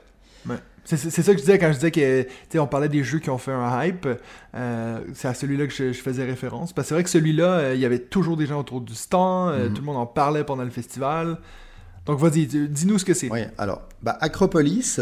ouais. 0.48 0.56
C'est 0.97 1.11
ça 1.11 1.32
que 1.32 1.39
je 1.39 1.43
disais 1.45 1.59
quand 1.59 1.68
je 1.68 1.74
disais 1.74 1.91
que, 1.91 2.22
tu 2.22 2.28
sais, 2.49 2.59
on 2.59 2.66
parlait 2.66 2.89
des 2.89 3.05
jeux 3.05 3.18
qui 3.18 3.28
ont 3.28 3.36
fait 3.36 3.53
un 3.53 3.84
hype. 3.84 4.09
euh, 4.55 5.01
c'est 5.12 5.28
à 5.28 5.34
celui-là 5.34 5.66
que 5.66 5.72
je, 5.74 5.93
je 5.93 6.01
faisais 6.01 6.24
référence. 6.24 6.72
Parce 6.72 6.86
que 6.86 6.89
c'est 6.89 6.95
vrai 6.95 7.05
que 7.05 7.11
celui-là, 7.11 7.45
euh, 7.59 7.74
il 7.74 7.80
y 7.80 7.84
avait 7.84 7.99
toujours 7.99 8.36
des 8.39 8.47
gens 8.47 8.61
autour 8.61 8.80
du 8.80 8.95
stand. 8.95 9.51
euh, 9.53 9.68
Mhm. 9.68 9.74
Tout 9.74 9.80
le 9.82 9.86
monde 9.86 9.99
en 9.99 10.07
parlait 10.07 10.45
pendant 10.45 10.64
le 10.64 10.70
festival. 10.70 11.39
Donc, 12.07 12.18
vas-y, 12.20 12.47
dis-nous 12.47 12.99
ce 12.99 13.05
que 13.05 13.12
c'est. 13.12 13.30
Oui, 13.30 13.41
alors, 13.59 13.82
bah, 14.03 14.16
Acropolis, 14.22 14.99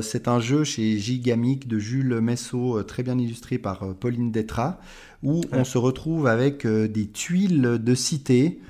c'est 0.00 0.28
un 0.28 0.40
jeu 0.40 0.64
chez 0.64 0.96
Gigamic 0.96 1.68
de 1.68 1.78
Jules 1.78 2.20
Messot, 2.22 2.82
très 2.84 3.02
bien 3.02 3.18
illustré 3.18 3.58
par 3.58 3.94
Pauline 4.00 4.32
Détra, 4.32 4.80
où 5.22 5.42
on 5.52 5.64
se 5.64 5.76
retrouve 5.76 6.26
avec 6.26 6.66
des 6.66 7.06
tuiles 7.10 7.78
de 7.78 7.94
cité, 7.94 8.60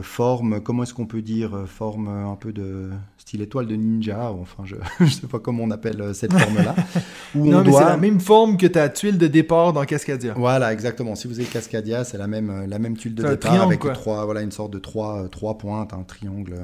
forme, 0.00 0.62
comment 0.62 0.84
est-ce 0.84 0.94
qu'on 0.94 1.06
peut 1.06 1.20
dire, 1.20 1.64
forme 1.66 2.08
un 2.08 2.34
peu 2.36 2.52
de 2.52 2.88
style 3.28 3.42
étoile 3.42 3.66
de 3.66 3.76
ninja, 3.76 4.32
ou 4.32 4.40
enfin, 4.40 4.64
je 4.64 4.76
ne 5.04 5.10
sais 5.10 5.26
pas 5.26 5.38
comment 5.38 5.64
on 5.64 5.70
appelle 5.70 6.00
euh, 6.00 6.14
cette 6.14 6.32
forme-là, 6.32 6.74
où 7.34 7.44
Non, 7.44 7.58
on 7.58 7.60
mais 7.60 7.70
doit... 7.70 7.82
c'est 7.82 7.88
la 7.88 7.96
même 7.98 8.20
forme 8.20 8.56
que 8.56 8.66
ta 8.66 8.88
tuile 8.88 9.18
de 9.18 9.26
départ 9.26 9.74
dans 9.74 9.84
Cascadia. 9.84 10.32
Voilà, 10.34 10.72
exactement. 10.72 11.14
Si 11.14 11.28
vous 11.28 11.38
avez 11.38 11.48
Cascadia, 11.48 12.04
c'est 12.04 12.16
la 12.16 12.26
même, 12.26 12.48
euh, 12.48 12.66
la 12.66 12.78
même 12.78 12.96
tuile 12.96 13.14
de 13.14 13.22
C'est 13.22 13.28
départ 13.28 13.50
triangle, 13.50 13.66
avec 13.68 13.80
quoi. 13.80 13.92
trois, 13.92 14.24
voilà, 14.24 14.40
une 14.40 14.50
sorte 14.50 14.72
de 14.72 14.78
trois, 14.78 15.24
euh, 15.24 15.28
trois 15.28 15.58
pointes, 15.58 15.92
un 15.92 16.04
triangle 16.04 16.54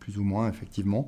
plus 0.00 0.16
ou 0.16 0.22
moins, 0.22 0.48
effectivement. 0.48 1.06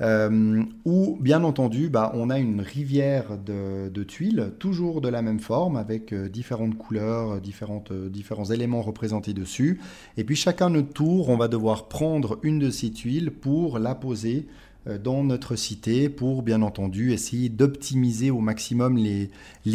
Euh, 0.00 0.64
où, 0.84 1.16
bien 1.20 1.44
entendu, 1.44 1.88
bah, 1.88 2.10
on 2.14 2.28
a 2.28 2.40
une 2.40 2.60
rivière 2.60 3.38
de, 3.38 3.88
de 3.88 4.02
tuiles, 4.02 4.52
toujours 4.58 5.00
de 5.00 5.08
la 5.08 5.22
même 5.22 5.38
forme, 5.38 5.76
avec 5.76 6.12
différentes 6.12 6.76
couleurs, 6.76 7.40
différentes, 7.40 7.92
différents 7.92 8.46
éléments 8.46 8.82
représentés 8.82 9.32
dessus. 9.32 9.80
Et 10.16 10.24
puis, 10.24 10.34
chacun 10.34 10.70
notre 10.70 10.92
tour, 10.92 11.28
on 11.28 11.36
va 11.36 11.46
devoir 11.46 11.86
prendre 11.86 12.40
une 12.42 12.58
de 12.58 12.70
ces 12.70 12.90
tuiles 12.90 13.30
pour 13.30 13.78
la 13.78 13.94
poser 13.94 14.48
dans 15.02 15.24
notre 15.24 15.56
cité 15.56 16.08
pour 16.08 16.42
bien 16.42 16.62
entendu 16.62 17.12
essayer 17.12 17.48
d'optimiser 17.48 18.30
au 18.30 18.40
maximum 18.40 18.96
les, 18.96 19.30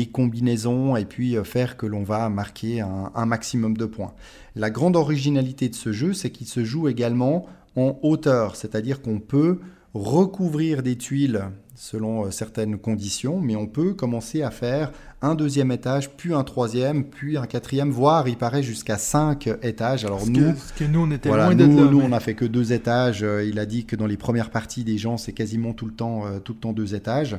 combinaisons 0.07 0.95
et 0.95 1.05
puis 1.05 1.36
euh, 1.36 1.43
faire 1.43 1.78
que 1.78 1.86
l'on 1.86 2.03
va 2.03 2.30
marquer 2.30 2.82
un 2.82 3.26
maximum 3.26 3.76
de 3.76 3.86
points. 3.86 4.14
La 4.55 4.70
grande 4.70 4.95
originalité 4.95 5.70
de 5.70 5.76
ce 5.76 5.91
jeu, 5.91 6.14
c'est 6.14 6.30
qu'il 6.30 6.47
se 6.47 6.64
joue 6.64 6.88
également 6.88 7.45
en 7.76 7.97
hauteur, 8.03 8.55
c'est-à-dire 8.55 9.01
qu'on 9.01 9.20
peut 9.20 9.59
recouvrir 9.93 10.84
des 10.84 10.97
tuiles 10.97 11.41
selon 11.82 12.26
euh, 12.26 12.30
certaines 12.32 12.78
conditions, 12.78 13.42
mais 13.42 13.56
on 13.56 13.66
peut 13.66 13.96
commencer 13.96 14.44
à 14.44 14.52
faire 14.52 14.92
un 15.24 15.34
deuxième 15.34 15.72
étage, 15.72 16.12
puis 16.12 16.32
un 16.32 16.44
troisième, 16.44 17.06
puis 17.06 17.38
un 17.38 17.48
quatrième, 17.48 17.90
voire 17.90 18.28
il 18.28 18.38
paraît 18.38 18.62
jusqu'à 18.62 18.98
cinq 19.00 19.50
étages. 19.64 20.06
Alors 20.06 20.20
Parce 20.20 20.30
nous, 20.30 20.40
que, 20.52 20.52
parce 20.52 20.72
que 20.74 20.84
nous, 20.84 21.00
on 21.02 21.10
était 21.12 21.30
voilà, 21.30 21.46
loin 21.46 21.56
nous, 21.56 21.78
là. 21.84 21.92
nous, 21.92 22.00
mais- 22.00 22.06
on 22.06 22.12
a 22.12 22.20
fait 22.20 22.36
que 22.36 22.46
deux 22.46 22.72
étages. 22.72 23.24
Euh, 23.24 23.44
Il 23.44 23.58
a 23.58 23.66
dit 23.66 23.86
que 23.86 23.96
dans 23.96 24.06
les 24.06 24.16
premières 24.18 24.52
parties 24.52 24.84
des 24.84 25.00
gens, 25.00 25.18
c'est 25.18 25.34
quasiment 25.34 25.74
tout 25.74 25.88
le 25.88 25.94
temps, 25.94 26.28
euh, 26.28 26.38
tout 26.38 26.54
le 26.54 26.60
temps 26.60 26.72
deux 26.74 26.94
étages. 26.94 27.38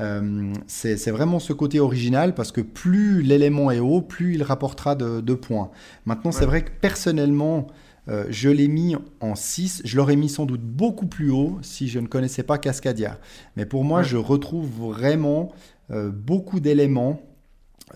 Euh, 0.00 0.54
c'est 0.66 1.10
vraiment 1.10 1.38
ce 1.38 1.52
côté 1.52 1.78
original 1.78 2.34
parce 2.34 2.50
que 2.50 2.62
plus 2.62 3.20
l'élément 3.22 3.70
est 3.70 3.78
haut, 3.78 4.00
plus 4.00 4.34
il 4.36 4.42
rapportera 4.42 4.94
de, 4.94 5.20
de 5.20 5.34
points. 5.34 5.70
Maintenant, 6.06 6.32
c'est 6.32 6.46
vrai 6.46 6.62
que 6.62 6.70
personnellement, 6.80 7.66
euh, 8.08 8.24
je 8.30 8.48
l'ai 8.48 8.68
mis 8.68 8.96
en 9.20 9.34
6. 9.34 9.82
Je 9.84 9.96
l'aurais 9.96 10.16
mis 10.16 10.28
sans 10.28 10.44
doute 10.46 10.62
beaucoup 10.62 11.06
plus 11.06 11.30
haut 11.30 11.58
si 11.62 11.88
je 11.88 11.98
ne 12.00 12.06
connaissais 12.06 12.42
pas 12.42 12.58
Cascadia. 12.58 13.18
Mais 13.56 13.64
pour 13.66 13.84
moi, 13.84 14.00
Ouais. 14.00 14.04
je 14.04 14.16
retrouve 14.16 14.68
vraiment 14.68 15.52
euh, 15.90 16.10
beaucoup 16.10 16.58
d'éléments 16.60 17.20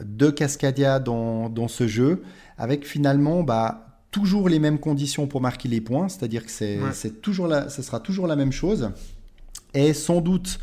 de 0.02 0.30
Cascadia 0.30 0.98
dans, 1.00 1.48
dans 1.48 1.68
ce 1.68 1.86
jeu, 1.88 2.22
avec 2.58 2.86
finalement 2.86 3.42
bah, 3.42 3.98
toujours 4.10 4.48
les 4.48 4.58
mêmes 4.58 4.78
conditions 4.78 5.26
pour 5.26 5.40
marquer 5.40 5.68
les 5.68 5.80
points, 5.80 6.08
c'est-à-dire 6.08 6.44
que 6.44 6.50
c'est 6.50 6.78
Ouais. 6.80 6.90
c'est 6.92 7.20
toujours 7.22 7.46
la, 7.48 7.68
ce 7.68 7.82
sera 7.82 8.00
toujours 8.00 8.26
la 8.26 8.36
même 8.36 8.52
chose. 8.52 8.90
Et 9.74 9.92
sans 9.94 10.20
doute 10.20 10.58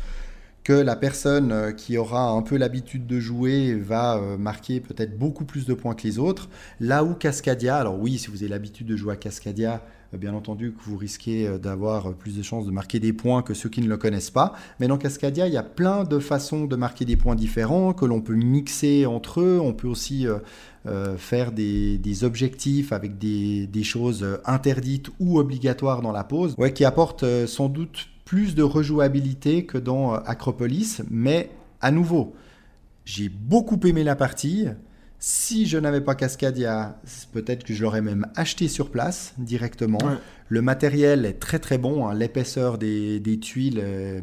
que 0.64 0.72
la 0.72 0.96
personne 0.96 1.52
euh, 1.52 1.72
qui 1.72 1.98
aura 1.98 2.30
un 2.30 2.40
peu 2.40 2.56
l'habitude 2.56 3.06
de 3.06 3.20
jouer 3.20 3.74
va 3.74 4.16
euh, 4.16 4.38
marquer 4.38 4.80
peut-être 4.80 5.16
beaucoup 5.16 5.44
plus 5.44 5.66
de 5.66 5.74
points 5.74 5.94
que 5.94 6.04
les 6.04 6.18
autres. 6.18 6.48
Là 6.80 7.04
où 7.04 7.12
Cascadia, 7.14 7.76
alors 7.76 8.00
oui, 8.00 8.18
si 8.18 8.28
vous 8.28 8.38
avez 8.38 8.48
l'habitude 8.48 8.86
de 8.86 8.96
jouer 8.96 9.12
à 9.12 9.16
Cascadia, 9.16 9.82
euh, 10.14 10.16
bien 10.16 10.32
entendu 10.32 10.72
que 10.72 10.82
vous 10.84 10.96
risquez 10.96 11.58
d'avoir 11.58 12.14
plus 12.14 12.38
de 12.38 12.42
chances 12.42 12.64
de 12.64 12.70
marquer 12.70 12.98
des 12.98 13.12
points 13.12 13.42
que 13.42 13.52
ceux 13.52 13.68
qui 13.68 13.82
ne 13.82 13.88
le 13.88 13.98
connaissent 13.98 14.30
pas. 14.30 14.54
Mais 14.80 14.88
dans 14.88 14.96
Cascadia, 14.96 15.46
il 15.46 15.52
y 15.52 15.58
a 15.58 15.62
plein 15.62 16.04
de 16.04 16.18
façons 16.18 16.64
de 16.64 16.76
marquer 16.76 17.04
des 17.04 17.16
points 17.16 17.34
différents 17.34 17.92
que 17.92 18.06
l'on 18.06 18.22
peut 18.22 18.34
mixer 18.34 19.04
entre 19.04 19.40
eux. 19.40 19.60
On 19.62 19.74
peut 19.74 19.88
aussi 19.88 20.26
faire 21.16 21.52
des, 21.52 22.24
objectifs 22.24 22.92
avec 22.92 23.18
des, 23.18 23.82
choses 23.82 24.26
interdites 24.44 25.10
ou 25.18 25.38
obligatoires 25.38 26.00
dans 26.00 26.12
la 26.12 26.24
pause, 26.24 26.56
qui 26.74 26.84
apportent 26.84 27.46
sans 27.46 27.68
doute 27.68 28.08
plus 28.24 28.54
de 28.54 28.62
rejouabilité 28.62 29.64
que 29.66 29.78
dans 29.78 30.14
euh, 30.14 30.18
Acropolis, 30.26 31.02
mais 31.10 31.50
à 31.80 31.90
nouveau, 31.90 32.34
j'ai 33.04 33.28
beaucoup 33.28 33.78
aimé 33.84 34.04
la 34.04 34.16
partie. 34.16 34.66
Si 35.18 35.66
je 35.66 35.78
n'avais 35.78 36.00
pas 36.00 36.14
Cascadia, 36.14 37.00
peut-être 37.32 37.64
que 37.64 37.74
je 37.74 37.82
l'aurais 37.82 38.02
même 38.02 38.26
acheté 38.34 38.68
sur 38.68 38.90
place 38.90 39.34
directement. 39.38 39.98
Ouais. 39.98 40.16
Le 40.48 40.62
matériel 40.62 41.24
est 41.24 41.40
très 41.40 41.58
très 41.58 41.78
bon, 41.78 42.06
hein. 42.06 42.14
l'épaisseur 42.14 42.78
des, 42.78 43.20
des 43.20 43.38
tuiles 43.38 43.80
euh, 43.82 44.20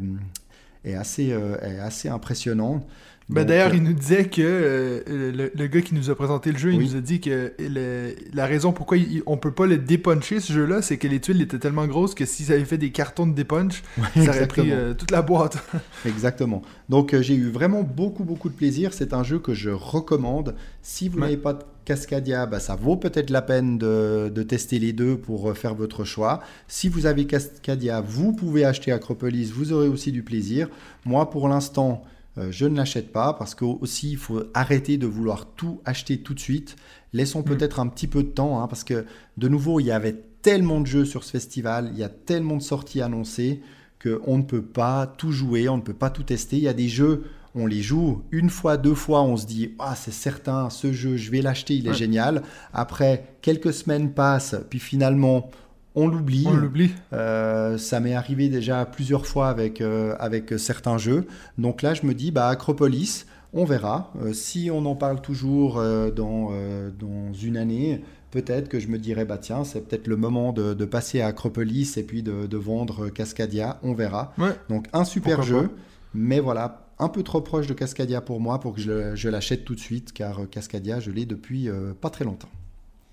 est, 0.84 0.94
assez, 0.94 1.32
euh, 1.32 1.56
est 1.60 1.78
assez 1.78 2.08
impressionnante. 2.08 2.86
Ben, 3.32 3.44
D'ailleurs, 3.46 3.70
euh, 3.72 3.76
il 3.76 3.82
nous 3.82 3.92
disait 3.92 4.26
que 4.26 4.40
euh, 4.42 5.00
le, 5.32 5.50
le 5.54 5.66
gars 5.66 5.80
qui 5.80 5.94
nous 5.94 6.10
a 6.10 6.14
présenté 6.14 6.52
le 6.52 6.58
jeu, 6.58 6.72
il 6.72 6.78
nous 6.80 6.96
a 6.96 7.00
dit 7.00 7.20
que 7.20 7.52
le- 7.58 8.14
la 8.34 8.46
raison 8.46 8.72
pourquoi 8.72 8.96
il- 8.96 9.22
on 9.26 9.36
peut 9.36 9.50
pas 9.52 9.66
le 9.66 9.78
dépuncher 9.78 10.40
ce 10.40 10.52
jeu-là, 10.52 10.82
c'est 10.82 10.96
que 10.98 11.08
les 11.08 11.20
tuiles 11.20 11.40
étaient 11.42 11.58
tellement 11.58 11.86
grosses 11.86 12.14
que 12.14 12.24
s'ils 12.26 12.52
avaient 12.52 12.64
fait 12.64 12.78
des 12.78 12.90
cartons 12.90 13.26
de 13.26 13.34
dépunch, 13.34 13.82
ça 14.16 14.30
aurait 14.30 14.46
pris 14.48 14.70
euh, 14.72 14.94
toute 14.94 15.10
la 15.10 15.22
boîte. 15.22 15.58
Exactement. 16.06 16.62
Donc 16.88 17.14
euh, 17.14 17.22
j'ai 17.22 17.34
eu 17.34 17.50
vraiment 17.50 17.82
beaucoup 17.82 18.24
beaucoup 18.24 18.48
de 18.48 18.54
plaisir. 18.54 18.92
C'est 18.92 19.12
un 19.14 19.22
jeu 19.22 19.38
que 19.38 19.54
je 19.54 19.70
recommande. 19.70 20.54
Si 20.82 21.08
vous 21.08 21.16
Ouais. 21.18 21.24
n'avez 21.24 21.36
pas 21.36 21.52
de 21.54 21.62
Cascadia, 21.84 22.46
bah, 22.46 22.60
ça 22.60 22.76
vaut 22.76 22.96
peut-être 22.96 23.30
la 23.30 23.42
peine 23.42 23.76
de, 23.78 24.30
de 24.32 24.42
tester 24.44 24.78
les 24.78 24.92
deux 24.92 25.16
pour 25.16 25.50
euh, 25.50 25.54
faire 25.54 25.74
votre 25.74 26.04
choix. 26.04 26.40
Si 26.68 26.88
vous 26.88 27.06
avez 27.06 27.26
Cascadia, 27.26 28.00
vous 28.00 28.32
pouvez 28.32 28.64
acheter 28.64 28.92
Acropolis. 28.92 29.50
Vous 29.52 29.72
aurez 29.72 29.88
aussi 29.88 30.12
du 30.12 30.22
plaisir. 30.22 30.68
Moi, 31.04 31.28
pour 31.30 31.48
l'instant, 31.48 32.04
euh, 32.04 32.08
je 32.50 32.66
ne 32.66 32.76
l'achète 32.76 33.12
pas 33.12 33.34
parce 33.34 33.54
que 33.54 33.64
aussi 33.64 34.12
il 34.12 34.16
faut 34.16 34.42
arrêter 34.54 34.96
de 34.96 35.06
vouloir 35.06 35.46
tout 35.54 35.80
acheter 35.84 36.18
tout 36.18 36.34
de 36.34 36.40
suite. 36.40 36.76
Laissons 37.12 37.40
Mm. 37.40 37.44
peut-être 37.44 37.78
un 37.80 37.88
petit 37.88 38.06
peu 38.06 38.22
de 38.22 38.28
temps 38.30 38.62
hein, 38.62 38.68
parce 38.68 38.84
que 38.84 39.04
de 39.36 39.48
nouveau, 39.48 39.80
il 39.80 39.86
y 39.86 39.90
avait 39.92 40.16
tellement 40.40 40.80
de 40.80 40.86
jeux 40.86 41.04
sur 41.04 41.24
ce 41.24 41.30
festival, 41.30 41.90
il 41.92 41.98
y 41.98 42.02
a 42.04 42.08
tellement 42.08 42.56
de 42.56 42.62
sorties 42.62 43.02
annoncées 43.02 43.60
qu'on 44.02 44.38
ne 44.38 44.42
peut 44.42 44.62
pas 44.62 45.06
tout 45.06 45.30
jouer, 45.30 45.68
on 45.68 45.76
ne 45.76 45.82
peut 45.82 45.92
pas 45.94 46.10
tout 46.10 46.24
tester. 46.24 46.56
Il 46.56 46.62
y 46.64 46.68
a 46.68 46.72
des 46.72 46.88
jeux, 46.88 47.24
on 47.54 47.66
les 47.66 47.82
joue 47.82 48.22
une 48.32 48.50
fois, 48.50 48.76
deux 48.78 48.94
fois, 48.94 49.22
on 49.22 49.36
se 49.36 49.46
dit 49.46 49.74
ah 49.78 49.94
c'est 49.94 50.10
certain, 50.10 50.70
ce 50.70 50.90
jeu 50.92 51.16
je 51.16 51.30
vais 51.30 51.42
l'acheter, 51.42 51.74
il 51.76 51.86
est 51.86 51.90
Ouais. 51.90 51.94
génial. 51.94 52.42
Après 52.72 53.36
quelques 53.42 53.72
semaines 53.74 54.10
passent, 54.12 54.56
puis 54.70 54.78
finalement 54.80 55.50
on 55.94 56.08
l'oublie. 56.08 56.44
On 56.46 56.54
l'oublie. 56.54 56.92
Euh, 57.12 57.78
ça 57.78 58.00
m'est 58.00 58.14
arrivé 58.14 58.48
déjà 58.48 58.84
plusieurs 58.86 59.26
fois 59.26 59.48
avec, 59.48 59.80
euh, 59.80 60.14
avec 60.18 60.54
certains 60.58 60.98
jeux. 60.98 61.26
Donc 61.58 61.82
là, 61.82 61.94
je 61.94 62.06
me 62.06 62.14
dis, 62.14 62.30
bah, 62.30 62.48
Acropolis, 62.48 63.26
on 63.52 63.64
verra. 63.64 64.12
Euh, 64.22 64.32
si 64.32 64.70
on 64.72 64.86
en 64.86 64.94
parle 64.94 65.20
toujours 65.20 65.82
dans, 66.16 66.52
dans 66.98 67.32
une 67.34 67.56
année, 67.56 68.02
peut-être 68.30 68.68
que 68.68 68.80
je 68.80 68.88
me 68.88 68.98
dirais, 68.98 69.26
bah 69.26 69.38
tiens, 69.38 69.64
c'est 69.64 69.86
peut-être 69.86 70.06
le 70.06 70.16
moment 70.16 70.52
de, 70.52 70.72
de 70.72 70.84
passer 70.86 71.20
à 71.20 71.26
Acropolis 71.26 71.98
et 71.98 72.02
puis 72.02 72.22
de, 72.22 72.46
de 72.46 72.56
vendre 72.56 73.10
Cascadia. 73.10 73.78
On 73.82 73.92
verra. 73.92 74.32
Ouais. 74.38 74.56
Donc 74.70 74.86
un 74.94 75.04
super 75.04 75.36
Pourquoi 75.36 75.60
jeu, 75.60 75.70
mais 76.14 76.40
voilà, 76.40 76.86
un 76.98 77.08
peu 77.08 77.22
trop 77.22 77.42
proche 77.42 77.66
de 77.66 77.74
Cascadia 77.74 78.22
pour 78.22 78.40
moi 78.40 78.58
pour 78.58 78.74
que 78.74 78.80
je, 78.80 79.14
je 79.14 79.28
l'achète 79.28 79.66
tout 79.66 79.74
de 79.74 79.80
suite, 79.80 80.12
car 80.12 80.48
Cascadia, 80.50 81.00
je 81.00 81.10
l'ai 81.10 81.26
depuis 81.26 81.68
pas 82.00 82.08
très 82.08 82.24
longtemps. 82.24 82.48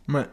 Ouais. 0.08 0.26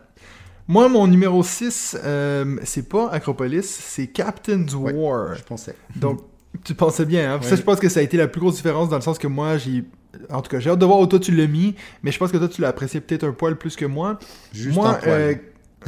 Moi, 0.69 0.89
mon 0.89 1.07
numéro 1.07 1.43
6, 1.43 1.97
euh, 2.05 2.57
c'est 2.64 2.89
pas 2.89 3.09
Acropolis, 3.11 3.62
c'est 3.67 4.09
Captain's 4.09 4.75
Ouais. 4.75 4.93
War. 4.93 5.35
Je 5.37 5.43
pensais. 5.45 5.75
Donc, 5.95 6.21
tu 6.64 6.75
pensais 6.75 7.05
bien, 7.05 7.35
hein? 7.35 7.39
Ça, 7.43 7.55
je 7.55 7.62
pense 7.62 7.79
que 7.79 7.89
ça 7.89 8.01
a 8.01 8.03
été 8.03 8.17
la 8.17 8.27
plus 8.29 8.41
grosse 8.41 8.57
différence 8.57 8.89
dans 8.89 8.97
le 8.97 9.03
sens 9.03 9.19
que 9.19 9.29
moi, 9.29 9.59
j'ai. 9.59 9.85
En 10.31 10.41
tout 10.41 10.51
cas, 10.51 10.59
j'ai 10.59 10.71
hâte 10.71 10.79
de 10.79 10.87
voir 10.87 10.99
où 10.99 11.07
toi 11.07 11.19
tu 11.21 11.31
l'as 11.33 11.47
mis, 11.47 11.75
mais 12.03 12.11
je 12.11 12.19
pense 12.19 12.33
que 12.33 12.39
toi 12.39 12.49
tu 12.49 12.62
l'as 12.62 12.69
apprécié 12.69 13.01
peut-être 13.01 13.25
un 13.25 13.33
poil 13.33 13.57
plus 13.57 13.77
que 13.77 13.85
moi. 13.85 14.19
Juste 14.53 14.75
moi, 14.75 14.91
un 14.91 14.95
poil. 14.95 15.39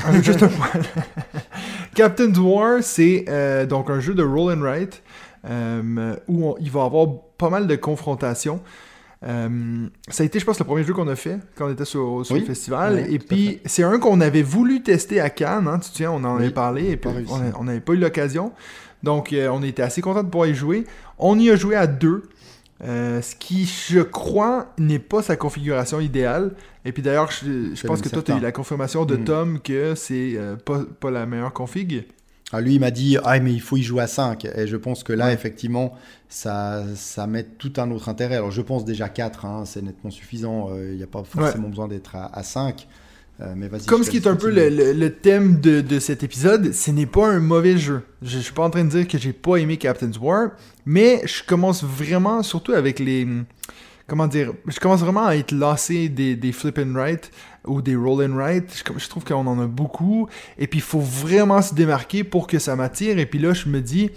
euh, 0.07 0.22
juste 0.22 0.43
un 0.43 0.49
poil. 0.49 0.83
Captain's 1.95 2.39
War, 2.39 2.83
c'est 2.83 3.24
euh, 3.29 3.64
donc 3.66 3.89
un 3.91 4.01
jeu 4.01 4.14
de 4.14 4.22
roll 4.22 4.53
and 4.53 4.61
write 4.61 5.03
où 5.45 6.45
on- 6.47 6.57
il 6.61 6.70
va 6.70 6.81
y 6.81 6.85
avoir 6.85 7.07
pas 7.39 7.49
mal 7.49 7.66
de 7.66 7.74
confrontations. 7.76 8.61
Euh, 9.27 9.87
ça 10.09 10.23
a 10.23 10.27
été, 10.27 10.39
je 10.39 10.45
pense, 10.45 10.59
le 10.61 10.64
premier 10.64 10.85
jeu 10.85 10.93
qu'on 10.95 11.09
a 11.09 11.16
fait 11.16 11.39
quand 11.57 11.66
on 11.66 11.73
était 11.73 11.85
sur, 11.85 12.25
sur 12.25 12.35
Oui. 12.35 12.41
le 12.41 12.47
festival. 12.47 13.07
Et 13.11 13.19
puis, 13.19 13.61
c'est 13.64 13.83
un 13.83 13.99
qu'on 13.99 14.21
avait 14.21 14.43
voulu 14.43 14.83
tester 14.83 15.21
à 15.21 15.29
Cannes. 15.31 15.66
hein, 15.66 15.79
tu 15.81 15.91
te 15.91 15.97
souviens, 15.97 16.12
on 16.12 16.23
en 16.25 16.37
Oui, 16.37 16.43
avait 16.45 16.53
parlé 16.53 16.91
et 16.91 16.97
puis 16.97 17.11
on 17.59 17.64
n'avait 17.64 17.81
pas 17.81 17.95
eu 17.95 17.99
l'occasion. 17.99 18.53
Donc, 19.03 19.33
euh, 19.33 19.49
on 19.53 19.62
était 19.62 19.83
assez 19.83 20.01
content 20.01 20.23
de 20.23 20.29
pouvoir 20.29 20.49
y 20.49 20.55
jouer. 20.55 20.85
On 21.19 21.39
y 21.39 21.51
a 21.51 21.57
joué 21.57 21.75
à 21.77 21.87
deux. 21.87 22.23
euh, 22.85 23.21
ce 23.23 23.35
qui, 23.35 23.64
je 23.91 23.99
crois, 23.99 24.73
n'est 24.79 25.01
pas 25.01 25.21
sa 25.21 25.35
configuration 25.35 25.99
idéale. 25.99 26.53
Et 26.85 26.93
puis 26.93 27.03
d'ailleurs, 27.03 27.29
je, 27.33 27.85
pense 27.85 28.01
que 28.01 28.09
toi, 28.09 28.23
tu 28.23 28.31
as 28.31 28.37
eu 28.37 28.41
la 28.41 28.53
confirmation 28.53 29.05
de 29.05 29.16
Mm. 29.16 29.25
Tom 29.25 29.59
que 29.61 29.97
c'est 29.97 30.35
euh, 30.37 30.55
pas, 30.55 30.83
pas 31.01 31.11
la 31.11 31.27
meilleure 31.27 31.53
config. 31.53 32.05
Ah, 32.53 32.61
lui, 32.61 32.75
il 32.77 32.81
m'a 32.81 32.93
dit 32.93 33.16
Ah, 33.25 33.41
mais 33.41 33.53
il 33.53 33.61
faut 33.61 33.77
y 33.77 33.83
jouer 33.83 34.03
à 34.03 34.07
5. 34.07 34.45
Et 34.45 34.69
je 34.69 34.77
pense 34.77 35.03
que 35.03 35.12
là, 35.12 35.27
Ouais. 35.27 35.35
effectivement, 35.35 35.93
ça, 36.29 36.83
ça 36.95 37.26
met 37.26 37.43
tout 37.45 37.72
un 37.79 37.91
autre 37.91 38.09
intérêt. 38.09 38.37
Alors, 38.37 38.51
je 38.51 38.61
pense 38.62 38.85
déjà 38.85 39.09
4, 39.09 39.45
hein, 39.47 39.62
c'est 39.64 39.83
nettement 39.83 40.11
suffisant. 40.11 40.68
euh, 40.70 40.91
Il 40.93 40.97
n'y 40.99 41.03
a 41.03 41.07
pas 41.07 41.24
forcément 41.24 41.68
besoin 41.68 41.89
d'être 41.89 42.16
à, 42.16 42.26
à 42.37 42.43
5. 42.43 42.87
Euh, 43.41 43.55
mais. 43.57 43.70
Comme 43.87 44.03
ce 44.03 44.11
qui 44.11 44.16
est 44.16 44.26
un 44.26 44.35
peu 44.37 44.51
le, 44.51 44.68
le- 44.68 44.93
le 44.93 45.14
thème 45.14 45.61
de, 45.61 45.81
de 45.81 45.99
cet 46.01 46.22
épisode, 46.24 46.72
ce 46.72 46.91
n'est 46.91 47.07
pas 47.07 47.29
un 47.29 47.39
mauvais 47.41 47.79
jeu. 47.79 48.03
Je, 48.20 48.31
je 48.31 48.39
suis 48.39 48.53
pas 48.53 48.64
en 48.64 48.70
train 48.70 48.85
de 48.85 48.91
dire 48.91 49.07
que 49.09 49.16
j'ai 49.16 49.33
pas 49.33 49.57
aimé 49.57 49.76
Captain's 49.76 50.18
War, 50.18 50.51
mais 50.85 51.22
je 51.24 51.43
commence 51.47 51.83
vraiment, 51.85 52.43
surtout 52.43 52.72
avec 52.72 52.99
les... 52.99 53.26
Comment 54.09 54.26
dire 54.26 54.53
Je 54.66 54.81
commence 54.81 55.01
vraiment 55.01 55.26
à 55.26 55.37
être 55.37 55.53
lassé 55.53 56.09
des, 56.09 56.35
des 56.35 56.51
flip 56.53 56.79
and 56.79 56.95
right 56.95 57.31
ou 57.66 57.81
des 57.83 57.95
roll 57.95 58.24
and 58.29 58.37
right. 58.37 58.64
Je, 58.74 58.99
je 58.99 59.09
trouve 59.09 59.22
qu'on 59.22 59.47
en 59.47 59.61
a 59.61 59.66
beaucoup. 59.66 60.29
Et 60.59 60.66
puis, 60.66 60.79
il 60.79 60.83
faut 60.83 60.99
vraiment 61.01 61.61
se 61.62 61.74
démarquer 61.74 62.24
pour 62.24 62.47
que 62.47 62.59
ça 62.59 62.74
m'attire. 62.74 63.18
Et 63.18 63.26
puis 63.26 63.39
là, 63.39 63.53
je 63.53 63.68
me 63.68 63.81
dis, 63.83 64.11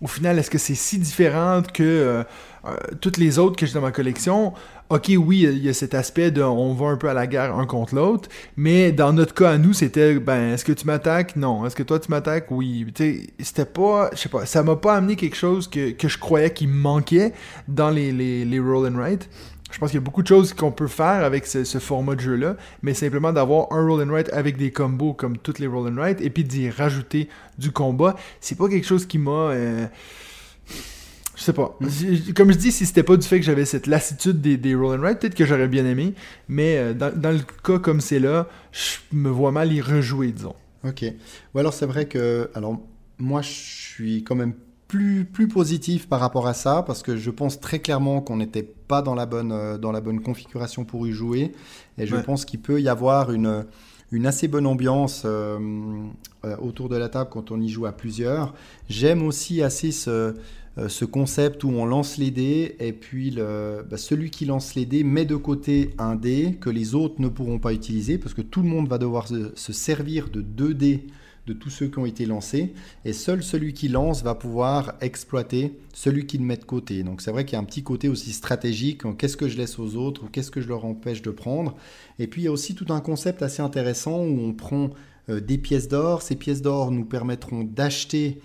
au 0.00 0.06
final, 0.06 0.38
est-ce 0.38 0.50
que 0.50 0.58
c'est 0.58 0.74
si 0.74 0.98
différent 0.98 1.62
que 1.74 1.82
euh, 1.82 2.22
euh, 2.64 2.76
toutes 3.00 3.16
les 3.16 3.38
autres 3.38 3.56
que 3.56 3.66
j'ai 3.66 3.74
dans 3.74 3.80
ma 3.80 3.92
collection? 3.92 4.52
Ok, 4.90 5.10
oui, 5.18 5.40
il 5.42 5.64
y 5.64 5.68
a 5.68 5.74
cet 5.74 5.94
aspect 5.94 6.30
de 6.30 6.42
on 6.42 6.72
va 6.72 6.86
un 6.86 6.96
peu 6.96 7.10
à 7.10 7.14
la 7.14 7.26
guerre 7.26 7.54
un 7.54 7.66
contre 7.66 7.94
l'autre, 7.94 8.30
mais 8.56 8.90
dans 8.90 9.12
notre 9.12 9.34
cas 9.34 9.50
à 9.50 9.58
nous, 9.58 9.74
c'était 9.74 10.14
ben 10.14 10.54
est-ce 10.54 10.64
que 10.64 10.72
tu 10.72 10.86
m'attaques? 10.86 11.36
Non. 11.36 11.66
Est-ce 11.66 11.76
que 11.76 11.82
toi 11.82 11.98
tu 11.98 12.10
m'attaques? 12.10 12.46
Oui. 12.50 12.86
C'était 13.38 13.66
pas, 13.66 14.08
je 14.14 14.18
sais 14.18 14.28
pas, 14.30 14.46
ça 14.46 14.62
m'a 14.62 14.76
pas 14.76 14.94
amené 14.94 15.16
quelque 15.16 15.36
chose 15.36 15.68
que, 15.68 15.90
que 15.90 16.08
je 16.08 16.16
croyais 16.16 16.52
qu'il 16.54 16.68
me 16.68 16.80
manquait 16.80 17.34
dans 17.66 17.90
les, 17.90 18.12
les, 18.12 18.46
les 18.46 18.60
roll 18.60 18.90
and 18.90 18.96
write. 18.96 19.28
Je 19.70 19.78
pense 19.78 19.90
qu'il 19.90 19.98
y 20.00 20.02
a 20.02 20.04
beaucoup 20.04 20.22
de 20.22 20.26
choses 20.28 20.54
qu'on 20.54 20.72
peut 20.72 20.86
faire 20.88 21.24
avec 21.24 21.46
ce, 21.46 21.62
ce 21.64 21.78
format 21.78 22.14
de 22.14 22.20
jeu-là, 22.20 22.56
mais 22.82 22.94
simplement 22.94 23.32
d'avoir 23.32 23.70
un 23.72 23.86
roll 23.86 24.02
and 24.02 24.10
write 24.12 24.30
avec 24.32 24.56
des 24.56 24.72
combos 24.72 25.12
comme 25.12 25.36
toutes 25.36 25.58
les 25.58 25.66
roll 25.66 25.92
and 25.92 25.96
write 26.00 26.20
et 26.22 26.30
puis 26.30 26.42
d'y 26.44 26.70
rajouter 26.70 27.28
du 27.58 27.70
combat, 27.70 28.16
c'est 28.40 28.56
pas 28.56 28.68
quelque 28.68 28.86
chose 28.86 29.04
qui 29.06 29.18
m'a 29.18 29.50
euh, 29.50 29.86
Je 31.36 31.42
sais 31.42 31.52
pas. 31.52 31.76
Hmm. 31.80 31.88
J- 31.88 32.32
Comme 32.34 32.50
je 32.52 32.58
dis, 32.58 32.72
si 32.72 32.84
c'était 32.86 33.02
pas 33.02 33.16
du 33.16 33.26
fait 33.26 33.38
que 33.38 33.44
j'avais 33.44 33.64
cette 33.64 33.86
lassitude 33.86 34.40
des, 34.40 34.56
des 34.56 34.74
roll 34.74 34.98
and 34.98 35.02
ride, 35.06 35.18
peut-être 35.18 35.34
que 35.34 35.44
j'aurais 35.46 35.68
bien 35.68 35.84
aimé. 35.86 36.14
Mais 36.48 36.78
euh, 36.78 36.94
dans, 36.94 37.14
dans 37.14 37.30
le 37.30 37.40
cas 37.62 37.78
comme 37.78 38.00
c'est 38.00 38.18
là, 38.18 38.48
je 38.72 38.96
me 39.12 39.28
vois 39.28 39.52
mal 39.52 39.72
y 39.72 39.80
rejouer, 39.80 40.32
disons. 40.32 40.56
Ok. 40.84 41.04
Ou 41.54 41.58
alors 41.58 41.74
c'est 41.74 41.86
vrai 41.86 42.06
que, 42.06 42.50
alors 42.54 42.80
moi 43.18 43.42
je 43.42 43.50
suis 43.50 44.24
quand 44.24 44.34
même 44.34 44.54
plus, 44.88 45.24
plus 45.26 45.48
positif 45.48 46.08
par 46.08 46.20
rapport 46.20 46.46
à 46.48 46.54
ça 46.54 46.82
parce 46.86 47.02
que 47.02 47.16
je 47.16 47.30
pense 47.30 47.60
très 47.60 47.78
clairement 47.80 48.20
qu'on 48.22 48.36
n'était 48.38 48.62
pas 48.62 49.02
dans 49.02 49.14
la 49.14 49.26
bonne, 49.26 49.52
euh, 49.52 49.78
dans 49.78 49.92
la 49.92 50.00
bonne 50.00 50.20
configuration 50.20 50.84
pour 50.84 51.06
y 51.06 51.12
jouer 51.12 51.52
et 51.98 52.06
je 52.06 52.16
Ouais. 52.16 52.22
pense 52.24 52.44
qu'il 52.44 52.60
peut 52.60 52.80
y 52.80 52.88
avoir 52.88 53.30
une, 53.32 53.66
une 54.12 54.26
assez 54.26 54.48
bonne 54.48 54.66
ambiance 54.66 55.22
euh, 55.26 55.58
euh, 56.44 56.56
autour 56.58 56.88
de 56.88 56.96
la 56.96 57.08
table 57.08 57.30
quand 57.30 57.50
on 57.50 57.60
y 57.60 57.68
joue 57.68 57.86
à 57.86 57.92
plusieurs. 57.92 58.54
J'aime 58.88 59.22
aussi 59.22 59.62
assez 59.62 59.92
ce, 59.92 60.34
euh, 60.78 60.88
ce 60.88 61.04
concept 61.04 61.64
où 61.64 61.68
on 61.70 61.84
lance 61.84 62.16
les 62.18 62.30
dés 62.30 62.76
et 62.78 62.92
puis 62.92 63.30
le, 63.30 63.84
bah, 63.88 63.96
celui 63.98 64.30
qui 64.30 64.46
lance 64.46 64.74
les 64.74 64.86
dés 64.86 65.04
met 65.04 65.24
de 65.24 65.36
côté 65.36 65.94
un 65.98 66.14
dé 66.14 66.56
que 66.60 66.70
les 66.70 66.94
autres 66.94 67.16
ne 67.20 67.28
pourront 67.28 67.58
pas 67.58 67.72
utiliser 67.72 68.18
parce 68.18 68.34
que 68.34 68.42
tout 68.42 68.62
le 68.62 68.68
monde 68.68 68.88
va 68.88 68.98
devoir 68.98 69.28
se, 69.28 69.52
se 69.54 69.72
servir 69.72 70.30
de 70.30 70.40
deux 70.40 70.74
dés 70.74 71.06
de 71.48 71.54
tous 71.54 71.70
ceux 71.70 71.88
qui 71.88 71.98
ont 71.98 72.06
été 72.06 72.26
lancés 72.26 72.74
et 73.04 73.12
seul 73.12 73.42
celui 73.42 73.72
qui 73.72 73.88
lance 73.88 74.22
va 74.22 74.34
pouvoir 74.34 74.94
exploiter 75.00 75.78
celui 75.94 76.26
qui 76.26 76.38
le 76.38 76.44
met 76.44 76.58
de 76.58 76.64
côté. 76.64 77.02
Donc 77.02 77.22
c'est 77.22 77.30
vrai 77.30 77.44
qu'il 77.44 77.54
y 77.54 77.56
a 77.56 77.60
un 77.60 77.64
petit 77.64 77.82
côté 77.82 78.08
aussi 78.08 78.32
stratégique, 78.32 79.02
qu'est-ce 79.16 79.36
que 79.36 79.48
je 79.48 79.56
laisse 79.56 79.78
aux 79.78 79.96
autres 79.96 80.30
qu'est-ce 80.30 80.50
que 80.50 80.60
je 80.60 80.68
leur 80.68 80.84
empêche 80.84 81.22
de 81.22 81.30
prendre. 81.30 81.74
Et 82.18 82.26
puis 82.26 82.42
il 82.42 82.44
y 82.44 82.48
a 82.48 82.52
aussi 82.52 82.74
tout 82.74 82.92
un 82.92 83.00
concept 83.00 83.42
assez 83.42 83.62
intéressant 83.62 84.20
où 84.20 84.40
on 84.40 84.52
prend 84.52 84.90
euh, 85.30 85.40
des 85.40 85.58
pièces 85.58 85.88
d'or. 85.88 86.22
Ces 86.22 86.36
pièces 86.36 86.62
d'or 86.62 86.90
nous 86.90 87.04
permettront 87.04 87.64
d'acheter 87.64 88.40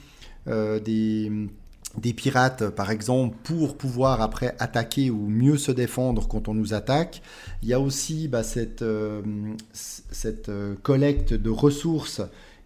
euh, 0.47 0.79
des, 0.79 2.13
pirates, 2.13 2.69
par 2.69 2.91
exemple, 2.91 3.37
pour 3.43 3.77
pouvoir 3.77 4.21
après 4.21 4.55
attaquer 4.59 5.09
ou 5.09 5.27
mieux 5.27 5.57
se 5.57 5.71
défendre 5.71 6.27
quand 6.27 6.47
on 6.47 6.53
nous 6.53 6.73
attaque. 6.73 7.21
Il 7.61 7.69
y 7.69 7.73
a 7.73 7.79
aussi 7.79 8.27
bah, 8.27 8.43
cette 8.43 8.81
euh, 8.81 9.21
collecte 10.81 11.33
de 11.33 11.49
ressources 11.49 12.21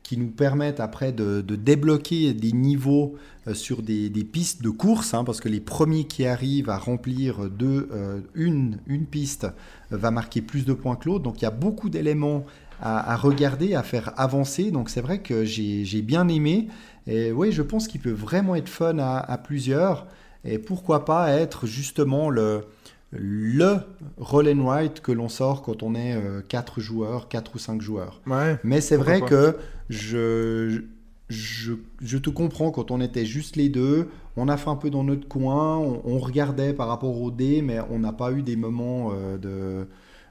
qui 0.08 0.16
nous 0.18 0.30
permettent 0.30 0.80
après 0.80 1.12
de, 1.12 1.41
de 1.41 1.55
débloquer 1.58 2.34
des 2.34 2.53
niveaux 2.53 3.16
euh, 3.45 3.53
sur 3.53 3.82
des, 3.82 4.10
des 4.10 4.24
pistes 4.24 4.62
de 4.64 4.70
course, 4.70 5.14
hein, 5.14 5.26
parce 5.26 5.41
que 5.41 5.49
les 5.49 5.60
premiers 5.60 6.05
qui 6.05 6.26
arrivent 6.26 6.70
à 6.70 6.78
remplir 6.78 7.49
deux, 7.49 7.89
euh, 7.91 8.22
une, 8.34 8.80
une 8.88 9.05
piste 9.05 9.43
euh, 9.91 9.97
va 9.97 10.10
marquer 10.10 10.41
plus 10.41 10.64
de 10.66 10.72
points 10.72 10.95
que 10.95 11.10
l'autre. 11.10 11.26
Donc 11.26 11.41
il 11.41 11.43
y 11.43 11.45
a 11.45 11.51
beaucoup 11.51 11.89
d'éléments 11.89 12.45
à, 12.82 13.12
à 13.12 13.18
regarder, 13.18 13.76
à 13.76 13.84
faire 13.84 14.14
avancer. 14.16 14.72
Donc 14.72 14.89
c'est 14.89 15.01
vrai 15.01 15.20
que 15.20 15.43
j'ai 15.43 16.01
bien 16.01 16.30
aimé. 16.30 16.70
Et 17.05 17.34
oui, 17.34 17.51
je 17.51 17.62
pense 17.62 17.89
qu'il 17.89 17.99
peut 17.99 18.10
vraiment 18.12 18.55
être 18.55 18.70
fun 18.70 18.99
à, 18.99 19.18
à 19.18 19.38
plusieurs. 19.38 20.08
Et 20.45 20.58
pourquoi 20.58 21.03
pas 21.03 21.32
être 21.32 21.68
justement 21.68 22.30
le, 22.30 22.64
le 23.12 23.80
roll 24.18 24.47
and 24.47 24.64
write 24.64 25.01
que 25.01 25.12
l'on 25.12 25.28
sort 25.28 25.64
quand 25.64 25.84
on 25.84 25.95
est 25.95 26.18
4 26.47 26.80
joueurs, 26.80 27.28
4 27.28 27.55
ou 27.55 27.58
5 27.58 27.82
joueurs. 27.82 28.22
Ouais. 28.26 28.58
Mais 28.64 28.80
c'est 28.80 28.95
vrai 28.95 29.20
pas. 29.20 29.26
que 29.26 29.58
je, 29.89 30.83
je, 31.29 31.73
je 32.01 32.17
te 32.17 32.29
comprends 32.29 32.71
quand 32.71 32.91
on 32.91 33.01
était 33.01 33.25
juste 33.25 33.55
les 33.55 33.69
deux. 33.69 34.09
On 34.35 34.47
a 34.49 34.57
fait 34.57 34.69
un 34.69 34.75
peu 34.75 34.89
dans 34.89 35.03
notre 35.03 35.27
coin, 35.27 35.77
on, 35.77 36.01
on 36.05 36.19
regardait 36.19 36.73
par 36.73 36.88
rapport 36.88 37.19
au 37.21 37.31
dé, 37.31 37.61
mais 37.61 37.79
on 37.89 37.99
n'a 37.99 38.13
pas 38.13 38.31
eu 38.31 38.43
des 38.43 38.55
moments 38.55 39.11
euh, 39.13 39.38
de. 39.38 39.88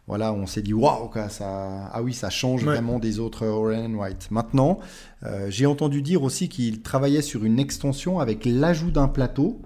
Voilà, 0.08 0.32
on 0.32 0.46
s'est 0.46 0.62
dit 0.62 0.72
waouh, 0.72 1.10
ça, 1.28 1.90
ah 1.92 2.00
oui, 2.00 2.14
ça 2.14 2.30
change 2.30 2.62
Ouais. 2.62 2.74
vraiment 2.74 3.00
des 3.00 3.18
autres 3.18 3.44
Orange 3.44 3.74
and 3.90 3.94
White. 3.94 4.28
Maintenant, 4.30 4.78
euh, 5.24 5.46
j'ai 5.50 5.66
entendu 5.66 6.00
dire 6.00 6.22
aussi 6.22 6.48
qu'il 6.48 6.80
travaillait 6.80 7.22
sur 7.22 7.44
une 7.44 7.58
extension 7.58 8.20
avec 8.20 8.44
l'ajout 8.44 8.92
d'un 8.92 9.08
plateau. 9.08 9.60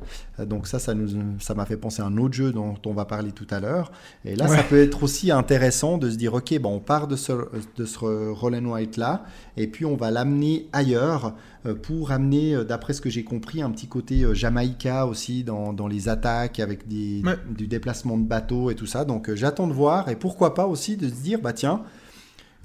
Donc 0.46 0.66
ça, 0.66 0.78
ça 0.78 0.94
nous, 0.94 1.08
ça 1.38 1.54
m'a 1.54 1.66
fait 1.66 1.76
penser 1.76 2.02
à 2.02 2.06
un 2.06 2.16
autre 2.16 2.34
jeu 2.34 2.52
dont 2.52 2.74
on 2.86 2.92
va 2.92 3.04
parler 3.04 3.32
tout 3.32 3.46
à 3.50 3.60
l'heure. 3.60 3.92
Et 4.24 4.36
là, 4.36 4.46
ça 4.48 4.62
peut 4.62 4.80
être 4.80 5.02
aussi 5.02 5.30
intéressant 5.30 5.98
de 5.98 6.10
se 6.10 6.16
dire, 6.16 6.34
ok, 6.34 6.58
bon, 6.60 6.74
on 6.76 6.80
part 6.80 7.08
de 7.08 7.16
ce, 7.16 7.32
de 7.76 7.84
ce 7.84 8.30
roll 8.30 8.54
and 8.54 8.64
white 8.66 8.96
là, 8.96 9.24
et 9.56 9.66
puis 9.66 9.84
on 9.84 9.96
va 9.96 10.10
l'amener 10.10 10.68
ailleurs 10.72 11.34
euh, 11.66 11.74
pour 11.74 12.10
amener, 12.12 12.54
euh, 12.54 12.64
d'après 12.64 12.92
ce 12.92 13.00
que 13.00 13.10
j'ai 13.10 13.24
compris, 13.24 13.60
un 13.62 13.70
petit 13.70 13.86
côté 13.88 14.22
euh, 14.22 14.34
Jamaïca 14.34 15.06
aussi 15.06 15.44
dans, 15.44 15.72
dans 15.72 15.88
les 15.88 16.08
attaques 16.08 16.58
avec 16.60 16.88
des, 16.88 17.22
Ouais. 17.24 17.36
du 17.50 17.66
déplacement 17.66 18.16
de 18.16 18.24
bateaux 18.24 18.70
et 18.70 18.74
tout 18.74 18.86
ça. 18.86 19.04
Donc 19.04 19.32
j'attends 19.34 19.66
de 19.66 19.72
voir 19.72 20.08
et 20.08 20.16
pourquoi 20.16 20.54
pas 20.54 20.66
aussi 20.66 20.96
de 20.96 21.08
se 21.08 21.14
dire, 21.22 21.40
bah 21.40 21.52
tiens, 21.52 21.82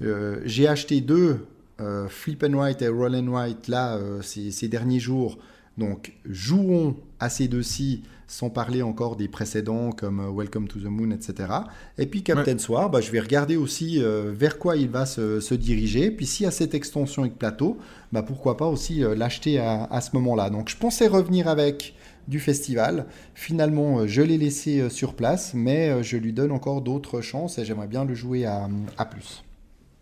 euh, 0.02 0.40
j'ai 0.46 0.68
acheté 0.68 1.02
deux 1.02 1.46
euh, 1.82 2.08
Flip 2.08 2.42
and 2.44 2.54
White 2.54 2.82
et 2.82 2.88
Roll 2.88 3.16
and 3.16 3.28
White 3.28 3.68
là 3.68 3.96
euh, 3.98 4.22
ces, 4.22 4.52
ces 4.52 4.68
derniers 4.68 5.00
jours. 5.00 5.38
Donc 5.78 6.14
jouons 6.26 6.96
à 7.20 7.30
ces 7.30 7.48
deux-ci 7.48 8.04
sans 8.28 8.50
parler 8.50 8.82
encore 8.82 9.16
des 9.16 9.28
précédents 9.28 9.92
comme 9.92 10.20
euh, 10.20 10.32
Welcome 10.32 10.68
to 10.68 10.80
the 10.80 10.86
Moon, 10.86 11.12
etc. 11.12 11.50
Et 11.98 12.06
puis 12.06 12.24
Captain 12.24 12.58
Soir, 12.58 12.90
bah, 12.90 13.02
je 13.02 13.12
vais 13.12 13.20
regarder 13.20 13.56
aussi 13.56 14.02
euh, 14.02 14.32
vers 14.34 14.58
quoi 14.58 14.78
il 14.78 14.90
va 14.90 15.06
se, 15.06 15.40
se 15.40 15.54
diriger. 15.54 16.12
Puis 16.12 16.26
s'il 16.26 16.46
y 16.46 16.48
a 16.48 16.52
cette 16.52 16.74
extension 16.74 17.22
avec 17.24 17.38
plateau, 17.38 17.78
bah, 18.12 18.24
pourquoi 18.24 18.58
pas 18.58 18.68
aussi 18.68 19.04
euh, 19.04 19.16
l'acheter 19.16 19.60
à, 19.60 19.84
à 19.86 20.02
ce 20.02 20.12
moment-là. 20.14 20.50
Donc 20.50 20.70
je 20.70 20.78
pensais 20.78 21.08
revenir 21.08 21.48
avec 21.48 21.94
du 22.28 22.40
festival. 22.40 23.06
Finalement, 23.36 24.08
je 24.08 24.24
l'ai 24.24 24.40
laissé 24.40 24.90
sur 24.90 25.14
place, 25.14 25.54
mais 25.54 26.02
je 26.02 26.18
lui 26.18 26.34
donne 26.34 26.52
encore 26.52 26.82
d'autres 26.82 27.22
chances 27.22 27.60
et 27.60 27.66
j'aimerais 27.66 27.86
bien 27.86 28.04
le 28.04 28.16
jouer 28.16 28.46
à, 28.46 28.68
à 28.98 29.06
plus. 29.06 29.45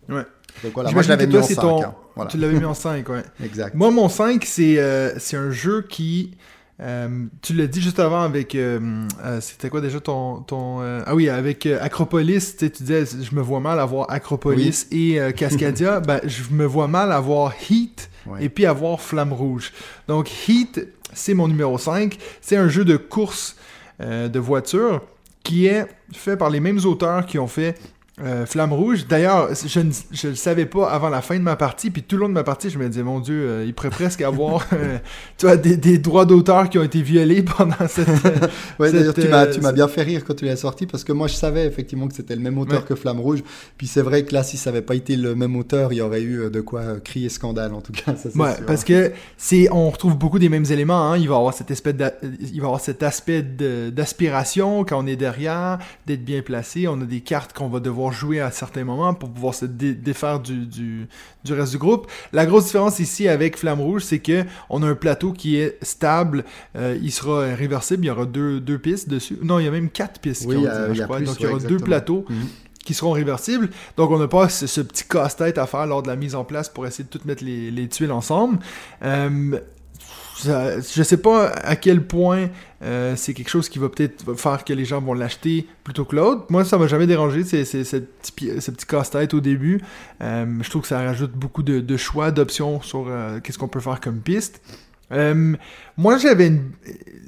Ouais. 0.09 0.23
Donc 0.63 0.73
voilà, 0.73 0.91
moi 0.91 1.01
je 1.01 1.09
l'avais 1.09 1.25
mis 1.27 1.37
en 1.37 1.43
c'est 1.43 1.55
5. 1.55 1.61
ton- 1.61 1.83
hein. 1.83 1.95
Voilà. 2.15 2.29
Tu 2.29 2.37
l'avais 2.37 2.59
mis 2.59 2.65
en 2.65 2.73
5, 2.75 3.09
ouais. 3.09 3.23
Exact. 3.43 3.73
Moi, 3.75 3.89
mon 3.89 4.07
5, 4.07 4.43
c'est 4.45 4.75
euh, 4.77 5.15
un 5.33 5.49
jeu 5.51 5.81
qui. 5.89 6.37
euh, 6.79 7.25
tu 7.41 7.53
l'as 7.53 7.65
dit 7.65 7.81
juste 7.81 7.99
avant 7.99 8.21
avec. 8.21 8.53
euh, 8.53 8.79
euh, 9.23 9.41
C'était 9.41 9.69
quoi 9.69 9.81
déjà 9.81 9.99
ton. 9.99 10.41
ton 10.41 10.79
Ah 10.81 11.15
oui, 11.15 11.27
avec 11.29 11.65
Acropolis. 11.65 12.55
Tu 12.57 12.65
sais, 12.65 12.69
tu 12.71 12.83
disais, 12.83 13.03
je 13.05 13.33
me 13.35 13.41
vois 13.41 13.59
mal 13.61 13.79
avoir 13.79 14.11
Acropolis 14.11 14.85
et 14.91 15.17
Cascadia. 15.35 15.99
ben, 16.07 16.19
je 16.25 16.43
me 16.51 16.65
vois 16.65 16.87
mal 16.87 17.11
avoir 17.11 17.51
Heat 17.69 18.09
Ouais. 18.25 18.45
et 18.45 18.49
puis 18.49 18.65
avoir 18.65 19.01
Flamme 19.01 19.33
Rouge. 19.33 19.73
Donc, 20.07 20.29
Heat, 20.47 20.87
c'est 21.13 21.33
mon 21.33 21.47
numéro 21.49 21.77
5. 21.77 22.17
C'est 22.41 22.55
un 22.57 22.69
jeu 22.69 22.85
de 22.85 22.95
course 22.95 23.55
de 23.99 24.39
voiture 24.39 25.01
qui 25.43 25.65
est 25.67 25.85
fait 26.13 26.37
par 26.37 26.49
les 26.49 26.59
mêmes 26.61 26.79
auteurs 26.85 27.25
qui 27.25 27.37
ont 27.37 27.47
fait 27.47 27.77
euh, 28.21 28.45
Flamme 28.45 28.73
Rouge. 28.73 29.07
D'ailleurs, 29.07 29.49
je 29.55 29.79
ne 29.79 29.91
je 30.11 30.27
le 30.27 30.35
savais 30.35 30.67
pas 30.67 30.87
avant 30.91 31.09
la 31.09 31.21
fin 31.23 31.35
de 31.35 31.41
ma 31.41 31.55
partie, 31.55 31.89
puis 31.89 32.03
tout 32.03 32.15
le 32.15 32.21
long 32.21 32.29
de 32.29 32.33
ma 32.33 32.43
partie, 32.43 32.69
je 32.69 32.77
me 32.77 32.87
disais, 32.87 33.01
mon 33.01 33.19
Dieu, 33.19 33.35
euh, 33.49 33.65
il 33.65 33.73
pourrait 33.73 33.89
presque 33.89 34.21
avoir 34.21 34.67
euh, 34.73 34.99
tu 35.37 35.47
vois, 35.47 35.57
des, 35.57 35.77
des 35.77 35.97
droits 35.97 36.25
d'auteur 36.25 36.69
qui 36.69 36.77
ont 36.77 36.83
été 36.83 37.01
violés 37.01 37.41
pendant 37.41 37.87
cette... 37.87 38.07
Ouais, 38.79 38.89
Cette, 38.91 38.95
d'ailleurs, 38.99 39.13
tu 39.15 39.27
m'as, 39.27 39.47
tu 39.47 39.61
m'as 39.61 39.71
bien 39.71 39.87
fait 39.87 40.03
rire 40.03 40.23
quand 40.25 40.35
tu 40.35 40.45
l'as 40.45 40.55
sorti 40.55 40.85
parce 40.85 41.03
que 41.03 41.11
moi 41.11 41.27
je 41.27 41.33
savais 41.35 41.65
effectivement 41.65 42.07
que 42.07 42.13
c'était 42.13 42.35
le 42.35 42.41
même 42.41 42.57
auteur 42.57 42.79
Ouais. 42.81 42.85
que 42.87 42.95
Flamme 42.95 43.19
Rouge. 43.19 43.43
Puis 43.77 43.87
c'est 43.87 44.01
vrai 44.01 44.23
que 44.25 44.33
là, 44.33 44.43
si 44.43 44.57
ça 44.57 44.69
n'avait 44.71 44.81
pas 44.83 44.95
été 44.95 45.15
le 45.15 45.33
même 45.35 45.55
auteur, 45.55 45.91
il 45.93 45.97
y 45.97 46.01
aurait 46.01 46.21
eu 46.23 46.49
de 46.51 46.61
quoi 46.61 46.99
crier 47.03 47.29
scandale 47.29 47.73
en 47.73 47.81
tout 47.81 47.91
cas. 47.93 48.15
Ça, 48.15 48.29
Ouais, 48.35 48.55
sûr. 48.55 48.65
parce 48.65 48.83
que 48.83 49.11
c'est, 49.37 49.69
on 49.71 49.89
retrouve 49.89 50.17
beaucoup 50.17 50.39
des 50.39 50.49
mêmes 50.49 50.65
éléments. 50.69 51.11
Hein. 51.11 51.17
Il 51.17 51.27
va 51.29 51.35
y 51.35 51.37
avoir 51.37 51.53
cet 51.53 51.71
aspect, 51.71 51.93
d'a- 51.93 52.13
il 52.23 52.59
va 52.61 52.67
avoir 52.67 52.79
cet 52.81 53.01
aspect 53.03 53.41
d'aspiration 53.97 54.83
quand 54.83 55.03
on 55.03 55.07
est 55.07 55.15
derrière, 55.15 55.77
d'être 56.07 56.23
bien 56.23 56.41
placé. 56.41 56.87
On 56.87 56.99
a 57.01 57.05
des 57.05 57.21
cartes 57.21 57.53
qu'on 57.53 57.69
va 57.69 57.79
devoir 57.79 58.02
jouer 58.11 58.39
à 58.41 58.51
certains 58.51 58.83
moments 58.83 59.13
pour 59.13 59.29
pouvoir 59.31 59.53
se 59.55 59.65
dé- 59.65 59.93
défaire 59.93 60.39
du, 60.39 60.65
du, 60.65 61.07
du 61.43 61.53
reste 61.53 61.71
du 61.71 61.77
groupe. 61.77 62.07
La 62.33 62.45
grosse 62.45 62.65
différence 62.65 62.99
ici 62.99 63.27
avec 63.27 63.57
Flamme 63.57 63.79
Rouge, 63.81 64.03
c'est 64.03 64.19
que 64.19 64.43
on 64.69 64.83
a 64.83 64.87
un 64.87 64.95
plateau 64.95 65.31
qui 65.31 65.57
est 65.57 65.77
stable. 65.83 66.43
Euh, 66.75 66.97
il 67.01 67.11
sera 67.11 67.45
réversible. 67.55 68.03
Il 68.05 68.07
y 68.07 68.11
aura 68.11 68.25
deux, 68.25 68.59
deux 68.59 68.77
pistes 68.77 69.09
dessus. 69.09 69.37
Non, 69.41 69.59
il 69.59 69.65
y 69.65 69.67
a 69.67 69.71
même 69.71 69.89
quatre 69.89 70.19
pistes. 70.19 70.45
Oui, 70.47 70.57
dit, 70.57 70.63
je 70.93 71.03
crois. 71.03 71.17
plus, 71.17 71.25
Donc 71.25 71.35
il 71.39 71.43
y 71.43 71.45
ouais, 71.45 71.53
aura 71.53 71.63
deux 71.63 71.77
plateaux 71.77 72.25
Mhm. 72.29 72.47
qui 72.85 72.93
seront 72.93 73.11
réversibles. 73.11 73.69
Donc, 73.97 74.11
on 74.11 74.19
n'a 74.19 74.27
pas 74.27 74.49
ce, 74.49 74.67
ce 74.67 74.81
petit 74.81 75.05
casse-tête 75.07 75.57
à 75.57 75.65
faire 75.67 75.85
lors 75.85 76.03
de 76.03 76.07
la 76.07 76.15
mise 76.15 76.35
en 76.35 76.43
place 76.43 76.67
pour 76.69 76.85
essayer 76.85 77.03
de 77.05 77.09
tout 77.09 77.25
mettre 77.25 77.43
les, 77.43 77.71
les 77.71 77.87
tuiles 77.87 78.11
ensemble. 78.11 78.59
Euh, 79.03 79.59
je 80.43 81.03
sais 81.03 81.17
pas 81.17 81.47
à 81.49 81.75
quel 81.75 82.05
point 82.05 82.49
euh, 82.83 83.15
c'est 83.15 83.33
quelque 83.33 83.49
chose 83.49 83.69
qui 83.69 83.79
va 83.79 83.89
peut-être 83.89 84.33
faire 84.35 84.65
que 84.65 84.73
les 84.73 84.85
gens 84.85 84.99
vont 85.01 85.13
l'acheter 85.13 85.67
plutôt 85.83 86.05
que 86.05 86.15
l'autre. 86.15 86.45
Moi, 86.49 86.65
ça 86.65 86.77
m'a 86.77 86.87
jamais 86.87 87.07
dérangé, 87.07 87.43
c'est, 87.43 87.63
ce 87.65 87.97
petit, 87.97 88.85
casse-tête 88.87 89.33
au 89.33 89.39
début. 89.39 89.81
Euh, 90.21 90.45
je 90.61 90.69
trouve 90.69 90.81
que 90.81 90.87
ça 90.87 90.99
rajoute 90.99 91.31
beaucoup 91.31 91.63
de, 91.63 91.97
choix, 91.97 92.31
d'options 92.31 92.81
sur 92.81 93.05
euh, 93.07 93.39
qu'est-ce 93.39 93.57
qu'on 93.57 93.67
peut 93.67 93.79
faire 93.79 94.01
comme 94.01 94.19
piste. 94.19 94.61
Moi, 95.95 96.17
j'avais 96.17 96.47
une... 96.47 96.71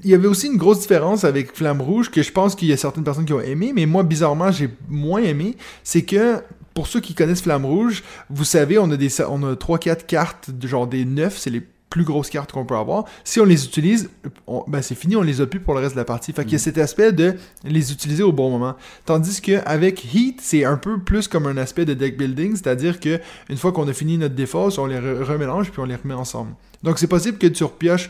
Il 0.04 0.10
y 0.10 0.16
avait 0.16 0.28
aussi 0.28 0.48
une 0.48 0.58
grosse 0.58 0.82
différence 0.82 1.24
avec 1.24 1.56
Flamme 1.56 1.82
Rouge 1.82 2.10
que 2.10 2.24
je 2.24 2.32
pense 2.32 2.56
qu'il 2.56 2.68
y 2.68 2.74
a 2.74 2.78
certaines 2.78 3.04
personnes 3.04 3.26
qui 3.26 3.34
ont 3.34 3.42
aimé, 3.42 3.74
mais 3.76 3.86
moi, 3.86 4.04
bizarrement, 4.04 4.52
j'ai 4.52 4.70
moins 4.90 5.22
aimé. 5.22 5.56
C'est 5.84 6.02
que, 6.02 6.42
pour 6.74 6.88
ceux 6.88 7.00
qui 7.00 7.14
connaissent 7.14 7.42
Flamme 7.42 7.66
Rouge, 7.66 8.04
vous 8.30 8.44
savez, 8.44 8.80
on 8.80 8.90
a 8.90 8.98
des 8.98 9.22
on 9.22 9.44
a 9.44 9.54
3-4 9.54 10.06
cartes, 10.06 10.50
de 10.50 10.68
genre 10.68 10.88
des 10.88 11.06
9, 11.06 11.38
c'est 11.38 11.52
les 11.52 11.64
plus 11.96 12.04
grosses 12.04 12.30
cartes 12.30 12.52
qu'on 12.52 12.66
peut 12.66 12.76
avoir. 12.76 13.06
Si 13.24 13.40
on 13.40 13.46
les 13.46 13.64
utilise, 13.66 14.10
on- 14.48 14.66
ben 14.68 14.82
c'est 14.82 14.96
fini, 14.96 15.16
on 15.16 15.22
les 15.22 15.40
a 15.40 15.46
plus 15.48 15.62
pour 15.62 15.74
le 15.76 15.80
reste 15.80 15.96
de 15.96 16.00
la 16.02 16.04
partie. 16.04 16.34
Fait 16.34 16.44
qu'il 16.44 16.52
y 16.52 16.56
a 16.56 16.60
cet 16.60 16.78
aspect 16.78 17.14
de 17.14 17.36
les 17.64 17.94
utiliser 17.94 18.22
au 18.22 18.34
bon 18.34 18.50
moment. 18.50 18.76
Tandis 19.06 19.40
qu'avec 19.40 20.14
Heat, 20.14 20.42
c'est 20.42 20.66
un 20.66 20.76
peu 20.76 21.00
plus 21.00 21.30
comme 21.30 21.48
un 21.48 21.56
aspect 21.56 21.86
de 21.86 21.94
deck 21.94 22.18
building, 22.18 22.58
c'est-à-dire 22.58 23.00
que 23.00 23.22
une 23.50 23.56
fois 23.56 23.72
qu'on 23.72 23.88
a 23.88 23.94
fini 23.94 24.18
notre 24.18 24.36
défausse, 24.36 24.78
on 24.78 24.88
les 24.88 24.98
re- 24.98 25.24
remélange 25.24 25.72
puis 25.72 25.80
on 25.80 25.86
les 25.86 25.96
remet 25.96 26.14
ensemble. 26.14 26.52
Donc 26.84 27.00
c'est 27.00 27.08
possible 27.08 27.38
que 27.38 27.48
tu 27.48 27.64
repioches 27.64 28.10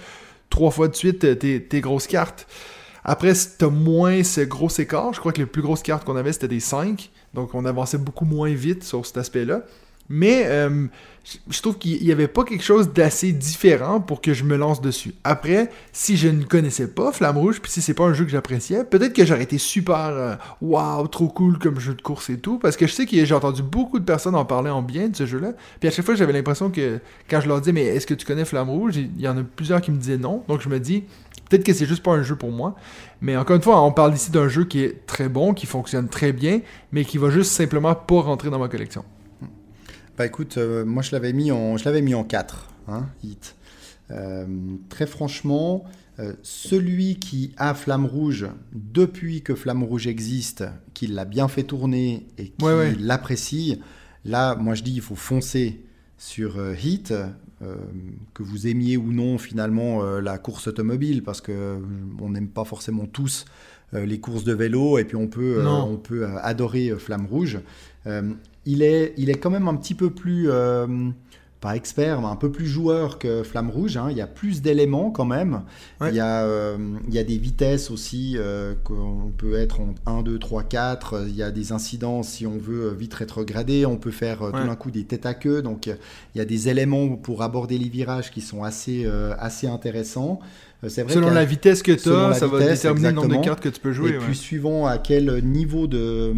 trois 0.50 0.72
fois 0.72 0.88
de 0.88 0.96
suite 0.96 1.24
euh, 1.24 1.36
tes, 1.36 1.62
tes 1.62 1.80
grosses 1.80 2.08
cartes. 2.08 2.48
Après, 3.04 3.34
t'as 3.60 3.70
moins 3.70 4.24
ce 4.24 4.42
gros 4.42 4.70
écart. 4.80 5.14
Je 5.14 5.20
crois 5.20 5.32
que 5.32 5.38
les 5.42 5.46
plus 5.46 5.62
grosses 5.62 5.84
cartes 5.84 6.04
qu'on 6.06 6.16
avait, 6.16 6.34
c'était 6.34 6.48
des 6.48 6.60
5. 6.60 7.12
Donc, 7.36 7.54
on 7.54 7.64
avançait 7.66 8.00
beaucoup 8.00 8.26
moins 8.26 8.52
vite 8.52 8.84
sur 8.84 9.06
cet 9.06 9.18
aspect-là. 9.18 9.62
Mais 10.08 10.44
euh, 10.46 10.86
je- 11.50 11.62
trouve 11.62 11.78
qu'il 11.80 12.04
n'y 12.04 12.12
avait 12.12 12.28
pas 12.28 12.44
quelque 12.44 12.64
chose 12.64 12.94
d'assez 12.94 13.32
différent 13.32 14.00
pour 14.00 14.22
que 14.22 14.34
je 14.34 14.44
me 14.44 14.56
lance 14.56 14.82
dessus. 14.82 15.16
Après, 15.24 15.72
si 15.92 16.16
je 16.16 16.28
ne 16.28 16.44
connaissais 16.44 16.88
pas 16.88 17.12
Flamme 17.12 17.38
Rouge, 17.40 17.60
puis 17.60 17.72
si 17.72 17.82
c'est 17.82 17.96
pas 17.96 18.04
un 18.04 18.14
jeu 18.14 18.24
que 18.24 18.30
j'appréciais, 18.30 18.84
peut-être 18.84 19.14
que 19.14 19.26
j'aurais 19.26 19.42
été 19.44 19.58
super 19.58 19.98
euh, 19.98 20.36
wow, 20.62 21.08
trop 21.08 21.28
cool 21.28 21.58
comme 21.58 21.80
jeu 21.80 21.96
de 21.96 22.02
course 22.04 22.30
et 22.30 22.38
tout, 22.38 22.60
parce 22.60 22.78
que 22.78 22.86
je 22.86 22.92
sais 22.94 23.08
que 23.08 23.26
j'ai 23.26 23.34
entendu 23.34 23.64
beaucoup 23.64 23.98
de 23.98 24.06
personnes 24.06 24.36
en 24.36 24.46
parler 24.46 24.70
en 24.70 24.84
bien 24.84 25.08
de 25.08 25.16
ce 25.16 25.26
jeu-là. 25.26 25.54
Puis 25.80 25.90
à 25.90 25.92
chaque 25.92 26.06
fois, 26.06 26.14
j'avais 26.16 26.34
l'impression 26.34 26.70
que 26.70 27.00
quand 27.28 27.42
je 27.42 27.48
leur 27.48 27.62
dis 27.62 27.74
mais 27.74 27.86
est-ce 27.86 28.06
que 28.06 28.14
tu 28.14 28.26
connais 28.28 28.46
Flamme 28.46 28.70
Rouge, 28.70 28.98
il 28.98 29.20
y 29.20 29.28
en 29.28 29.38
a 29.38 29.42
plusieurs 29.44 29.82
qui 29.82 29.90
me 29.92 29.98
disaient 29.98 30.18
non. 30.20 30.44
Donc 30.48 30.62
je 30.62 30.70
me 30.70 30.80
dis 30.80 31.04
peut-être 31.50 31.64
que 31.64 31.74
c'est 31.74 31.86
juste 31.88 32.04
pas 32.04 32.12
un 32.12 32.22
jeu 32.22 32.36
pour 32.36 32.52
moi. 32.52 32.76
Mais 33.22 33.36
encore 33.38 33.56
une 33.56 33.62
fois, 33.64 33.82
on 33.82 33.92
parle 33.92 34.14
ici 34.14 34.30
d'un 34.30 34.48
jeu 34.50 34.66
qui 34.66 34.82
est 34.84 35.08
très 35.08 35.30
bon, 35.30 35.56
qui 35.56 35.66
fonctionne 35.66 36.08
très 36.10 36.32
bien, 36.32 36.62
mais 36.92 37.06
qui 37.06 37.18
va 37.18 37.32
juste 37.32 37.52
simplement 37.52 37.96
pas 37.96 38.22
rentrer 38.22 38.52
dans 38.52 38.60
ma 38.60 38.68
collection. 38.68 39.04
Bah 40.18 40.26
écoute, 40.26 40.58
euh, 40.58 40.86
moi 40.86 41.04
je 41.04 41.12
l'avais 41.12 41.34
mis 41.34 41.52
en, 41.52 41.78
je 41.78 41.86
l'avais 41.86 42.02
mis 42.02 42.16
en 42.16 42.24
4, 42.24 42.70
hein, 42.88 43.08
hit. 43.24 43.56
Euh, 44.12 44.46
très 44.90 45.08
franchement, 45.08 45.84
euh, 46.20 46.34
celui 46.44 47.16
qui 47.20 47.52
a 47.58 47.74
Flamme 47.74 48.06
Rouge 48.06 48.48
depuis 48.74 49.42
que 49.42 49.56
Flamme 49.56 49.84
Rouge 49.84 50.08
existe, 50.08 50.64
qui 50.94 51.08
l'a 51.08 51.26
bien 51.26 51.48
fait 51.48 51.64
tourner 51.64 52.26
et 52.38 52.50
qui 52.50 52.64
Ouais, 52.64 52.74
ouais. 52.74 52.96
l'apprécie, 53.00 53.82
là, 54.24 54.56
moi 54.56 54.76
je 54.76 54.84
dis 54.84 54.94
il 54.94 55.02
faut 55.02 55.16
foncer 55.16 55.82
sur 56.18 56.58
Hit, 56.82 57.14
euh, 57.62 57.76
que 58.34 58.44
vous 58.44 58.68
aimiez 58.68 58.98
ou 58.98 59.14
non 59.14 59.38
finalement 59.38 60.04
euh, 60.04 60.20
la 60.20 60.38
course 60.38 60.68
automobile, 60.68 61.24
parce 61.24 61.40
que 61.40 61.54
euh, 61.54 61.78
on 62.20 62.30
n'aime 62.30 62.50
pas 62.50 62.66
forcément 62.66 63.06
tous 63.06 63.46
les 63.94 64.20
courses 64.20 64.44
de 64.44 64.52
vélo, 64.52 64.98
et 64.98 65.06
puis 65.06 65.16
on 65.16 65.28
peut, 65.28 65.66
on 65.66 65.96
peut 65.96 66.26
adorer 66.42 66.92
Flamme 66.98 67.28
Rouge. 67.28 67.60
Il, 68.66 68.82
est, 68.82 69.14
il 69.18 69.30
est 69.30 69.36
quand 69.36 69.50
même 69.52 69.68
un 69.68 69.76
petit 69.76 69.94
peu 69.96 70.10
plus, 70.10 70.50
euh, 70.50 70.88
pas 71.62 71.76
expert, 71.76 72.22
mais 72.22 72.28
un 72.28 72.36
peu 72.36 72.52
plus 72.52 72.68
joueur 72.68 73.18
que 73.18 73.42
Flamme 73.42 73.70
Rouge. 73.72 73.98
hein. 73.98 74.08
Il 74.12 74.18
y 74.18 74.22
a 74.22 74.28
plus 74.28 74.62
d'éléments 74.62 75.10
quand 75.10 75.26
même. 75.26 75.62
Ouais. 76.00 76.10
Il, 76.10 76.16
y 76.16 76.20
a, 76.20 76.44
euh, 76.44 76.78
il 77.08 77.14
y 77.14 77.18
a 77.18 77.24
des 77.24 77.38
vitesses 77.38 77.90
aussi, 77.90 78.36
euh, 78.38 78.76
qu'on 78.84 79.32
peut 79.36 79.56
être 79.56 79.80
en 79.80 79.96
1, 80.06 80.22
2, 80.22 80.38
3, 80.38 80.64
4. 80.64 81.26
Il 81.28 81.36
y 81.36 81.42
a 81.42 81.50
des 81.52 81.72
incidents 81.72 82.22
si 82.24 82.46
on 82.46 82.58
veut 82.58 82.90
vite 82.94 83.14
rétrograder. 83.16 83.86
On 83.86 83.98
peut 83.98 84.12
faire 84.12 84.44
euh, 84.44 84.52
Ouais. 84.52 84.62
tout 84.62 84.68
d'un 84.68 84.76
coup 84.76 84.92
des 84.92 85.06
têtes 85.06 85.26
à 85.26 85.34
queue. 85.34 85.62
Donc 85.64 85.88
euh, 85.88 85.96
il 86.36 86.38
y 86.38 86.42
a 86.42 86.46
des 86.46 86.70
éléments 86.70 87.16
pour 87.16 87.42
aborder 87.42 87.78
les 87.80 87.90
virages 87.90 88.30
qui 88.32 88.42
sont 88.42 88.64
assez, 88.64 89.08
assez 89.40 89.66
intéressants. 89.68 90.40
Euh, 90.86 90.90
c'est 90.90 91.04
vrai 91.04 91.14
Selon 91.14 91.32
la 91.32 91.46
vitesse 91.46 91.82
que 91.84 91.92
tu 91.92 92.10
as, 92.12 92.34
ça 92.34 92.48
va 92.48 92.60
déterminer 92.60 93.10
le 93.10 93.14
nombre 93.16 93.38
de 93.38 93.44
cartes 93.44 93.60
que 93.62 93.70
tu 93.70 93.80
peux 93.80 93.92
jouer. 93.92 94.12
et 94.12 94.18
ouais. 94.18 94.24
puis 94.26 94.36
suivant 94.36 94.86
à 94.86 94.98
quel 94.98 95.44
niveau 95.44 95.88
de, 95.88 96.34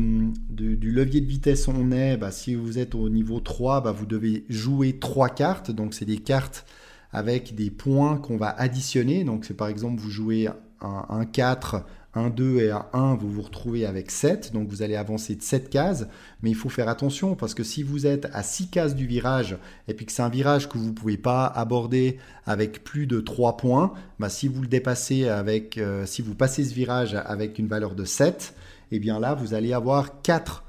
de- 0.49 0.75
du 0.75 0.91
levier 0.91 1.21
de 1.21 1.25
vitesse 1.27 1.67
on 1.67 1.91
est, 1.91 2.17
bah, 2.17 2.31
si 2.31 2.55
vous 2.55 2.79
êtes 2.79 2.95
au 2.95 3.09
niveau 3.09 3.39
3, 3.39 3.81
bah, 3.81 3.91
vous 3.91 4.05
devez 4.05 4.45
jouer 4.49 4.97
3 4.99 5.29
cartes. 5.29 5.71
Donc 5.71 5.93
c'est 5.93 6.05
des 6.05 6.17
cartes 6.17 6.65
avec 7.11 7.55
des 7.55 7.69
points 7.69 8.17
qu'on 8.17 8.37
va 8.37 8.49
additionner. 8.49 9.23
Donc 9.23 9.45
c'est 9.45 9.53
par 9.55 9.67
exemple 9.67 9.99
vous 9.99 10.09
jouez 10.09 10.47
un, 10.81 11.05
un 11.09 11.25
4, 11.25 11.83
un 12.17 12.29
2 12.29 12.59
et 12.59 12.71
un 12.71 12.85
1, 12.93 13.15
vous 13.15 13.29
vous 13.29 13.41
retrouvez 13.41 13.85
avec 13.85 14.11
7. 14.11 14.51
Donc 14.53 14.67
vous 14.67 14.81
allez 14.81 14.95
avancer 14.95 15.35
de 15.35 15.41
7 15.41 15.69
cases. 15.69 16.07
Mais 16.41 16.49
il 16.49 16.55
faut 16.55 16.69
faire 16.69 16.89
attention 16.89 17.35
parce 17.35 17.53
que 17.53 17.63
si 17.63 17.83
vous 17.83 18.05
êtes 18.05 18.27
à 18.33 18.43
6 18.43 18.69
cases 18.69 18.95
du 18.95 19.05
virage 19.05 19.57
et 19.87 19.93
puis 19.93 20.05
que 20.05 20.11
c'est 20.11 20.21
un 20.21 20.29
virage 20.29 20.67
que 20.67 20.77
vous 20.77 20.87
ne 20.87 20.93
pouvez 20.93 21.17
pas 21.17 21.45
aborder 21.45 22.17
avec 22.45 22.83
plus 22.83 23.07
de 23.07 23.19
3 23.19 23.57
points, 23.57 23.93
bah, 24.19 24.29
si 24.29 24.47
vous 24.47 24.61
le 24.61 24.67
dépassez 24.67 25.27
avec, 25.27 25.77
euh, 25.77 26.05
si 26.05 26.21
vous 26.21 26.35
passez 26.35 26.63
ce 26.63 26.73
virage 26.73 27.13
avec 27.13 27.59
une 27.59 27.67
valeur 27.67 27.95
de 27.95 28.05
7, 28.05 28.53
eh 28.91 28.99
bien 28.99 29.19
là, 29.19 29.33
vous 29.33 29.53
allez 29.53 29.73
avoir 29.73 30.21
4 30.21 30.63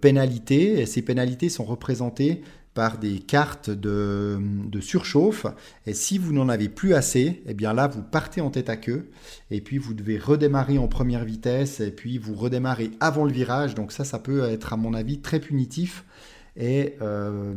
pénalités. 0.00 0.80
Et 0.80 0.86
ces 0.86 1.02
pénalités 1.02 1.48
sont 1.48 1.64
représentées 1.64 2.42
par 2.74 2.98
des 2.98 3.20
cartes 3.20 3.70
de, 3.70 4.38
surchauffe. 4.80 5.46
Et 5.86 5.94
si 5.94 6.18
vous 6.18 6.32
n'en 6.32 6.48
avez 6.48 6.68
plus 6.68 6.94
assez, 6.94 7.42
eh 7.46 7.54
bien 7.54 7.72
là, 7.72 7.86
vous 7.86 8.02
partez 8.02 8.40
en 8.40 8.50
tête 8.50 8.68
à 8.68 8.76
queue. 8.76 9.08
Et 9.50 9.60
puis, 9.60 9.78
vous 9.78 9.94
devez 9.94 10.18
redémarrer 10.18 10.78
en 10.78 10.88
première 10.88 11.24
vitesse. 11.24 11.80
Et 11.80 11.92
puis, 11.92 12.18
vous 12.18 12.34
redémarrez 12.34 12.90
avant 13.00 13.24
le 13.24 13.32
virage. 13.32 13.74
Donc 13.74 13.92
ça, 13.92 14.04
ça 14.04 14.18
peut 14.18 14.44
être, 14.44 14.72
à 14.72 14.76
mon 14.76 14.92
avis, 14.92 15.20
très 15.20 15.40
punitif. 15.40 16.04
Et 16.56 16.96
euh, 17.00 17.54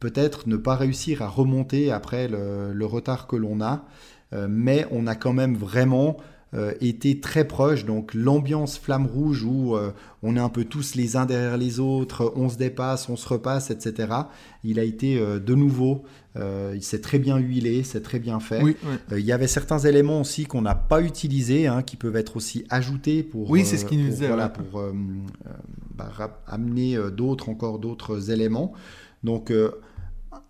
peut-être 0.00 0.48
ne 0.48 0.56
pas 0.56 0.76
réussir 0.76 1.22
à 1.22 1.28
remonter 1.28 1.92
après 1.92 2.26
le, 2.28 2.72
le 2.72 2.86
retard 2.86 3.26
que 3.26 3.36
l'on 3.36 3.60
a. 3.60 3.86
Euh, 4.32 4.46
mais 4.50 4.86
on 4.90 5.06
a 5.06 5.14
quand 5.14 5.32
même 5.32 5.56
vraiment 5.56 6.16
euh, 6.54 6.72
été 6.80 7.18
très 7.20 7.46
proche. 7.46 7.84
Donc 7.84 8.14
l'ambiance 8.14 8.78
flamme 8.78 9.06
rouge 9.06 9.42
où 9.42 9.76
euh, 9.76 9.90
on 10.22 10.36
est 10.36 10.40
un 10.40 10.48
peu 10.48 10.64
tous 10.64 10.94
les 10.94 11.16
uns 11.16 11.26
derrière 11.26 11.56
les 11.56 11.80
autres, 11.80 12.32
on 12.36 12.48
se 12.48 12.56
dépasse, 12.56 13.08
on 13.08 13.16
se 13.16 13.28
repasse, 13.28 13.70
etc. 13.70 14.12
Il 14.64 14.78
a 14.78 14.84
été 14.84 15.18
euh, 15.18 15.38
de 15.40 15.54
nouveau, 15.54 16.04
il 16.74 16.82
s'est 16.82 17.00
très 17.00 17.18
bien 17.18 17.38
huilé, 17.38 17.82
c'est 17.82 18.02
très 18.02 18.18
bien 18.18 18.40
fait. 18.40 18.62
Oui, 18.62 18.76
oui. 18.84 19.18
Il 19.18 19.24
y 19.24 19.32
avait 19.32 19.46
certains 19.48 19.78
éléments 19.78 20.20
aussi 20.20 20.44
qu'on 20.44 20.60
n'a 20.60 20.74
pas 20.74 21.00
utilisés, 21.00 21.66
hein, 21.66 21.82
qui 21.82 21.96
peuvent 21.96 22.16
être 22.16 22.36
aussi 22.36 22.64
ajoutés 22.68 23.22
pour, 23.22 23.48
Oui, 23.50 23.64
c'est 23.64 23.78
ce 23.78 23.86
qu'il 23.86 23.98
nous 23.98 24.04
pour, 24.04 24.14
disait, 24.14 24.26
voilà, 24.28 24.46
ouais. 24.46 24.52
pour 24.70 24.82
bah, 25.96 26.10
rap- 26.12 26.42
amener 26.46 26.98
d'autres, 27.10 27.48
encore 27.48 27.78
d'autres 27.78 28.30
éléments. 28.30 28.74
Donc, 29.24 29.50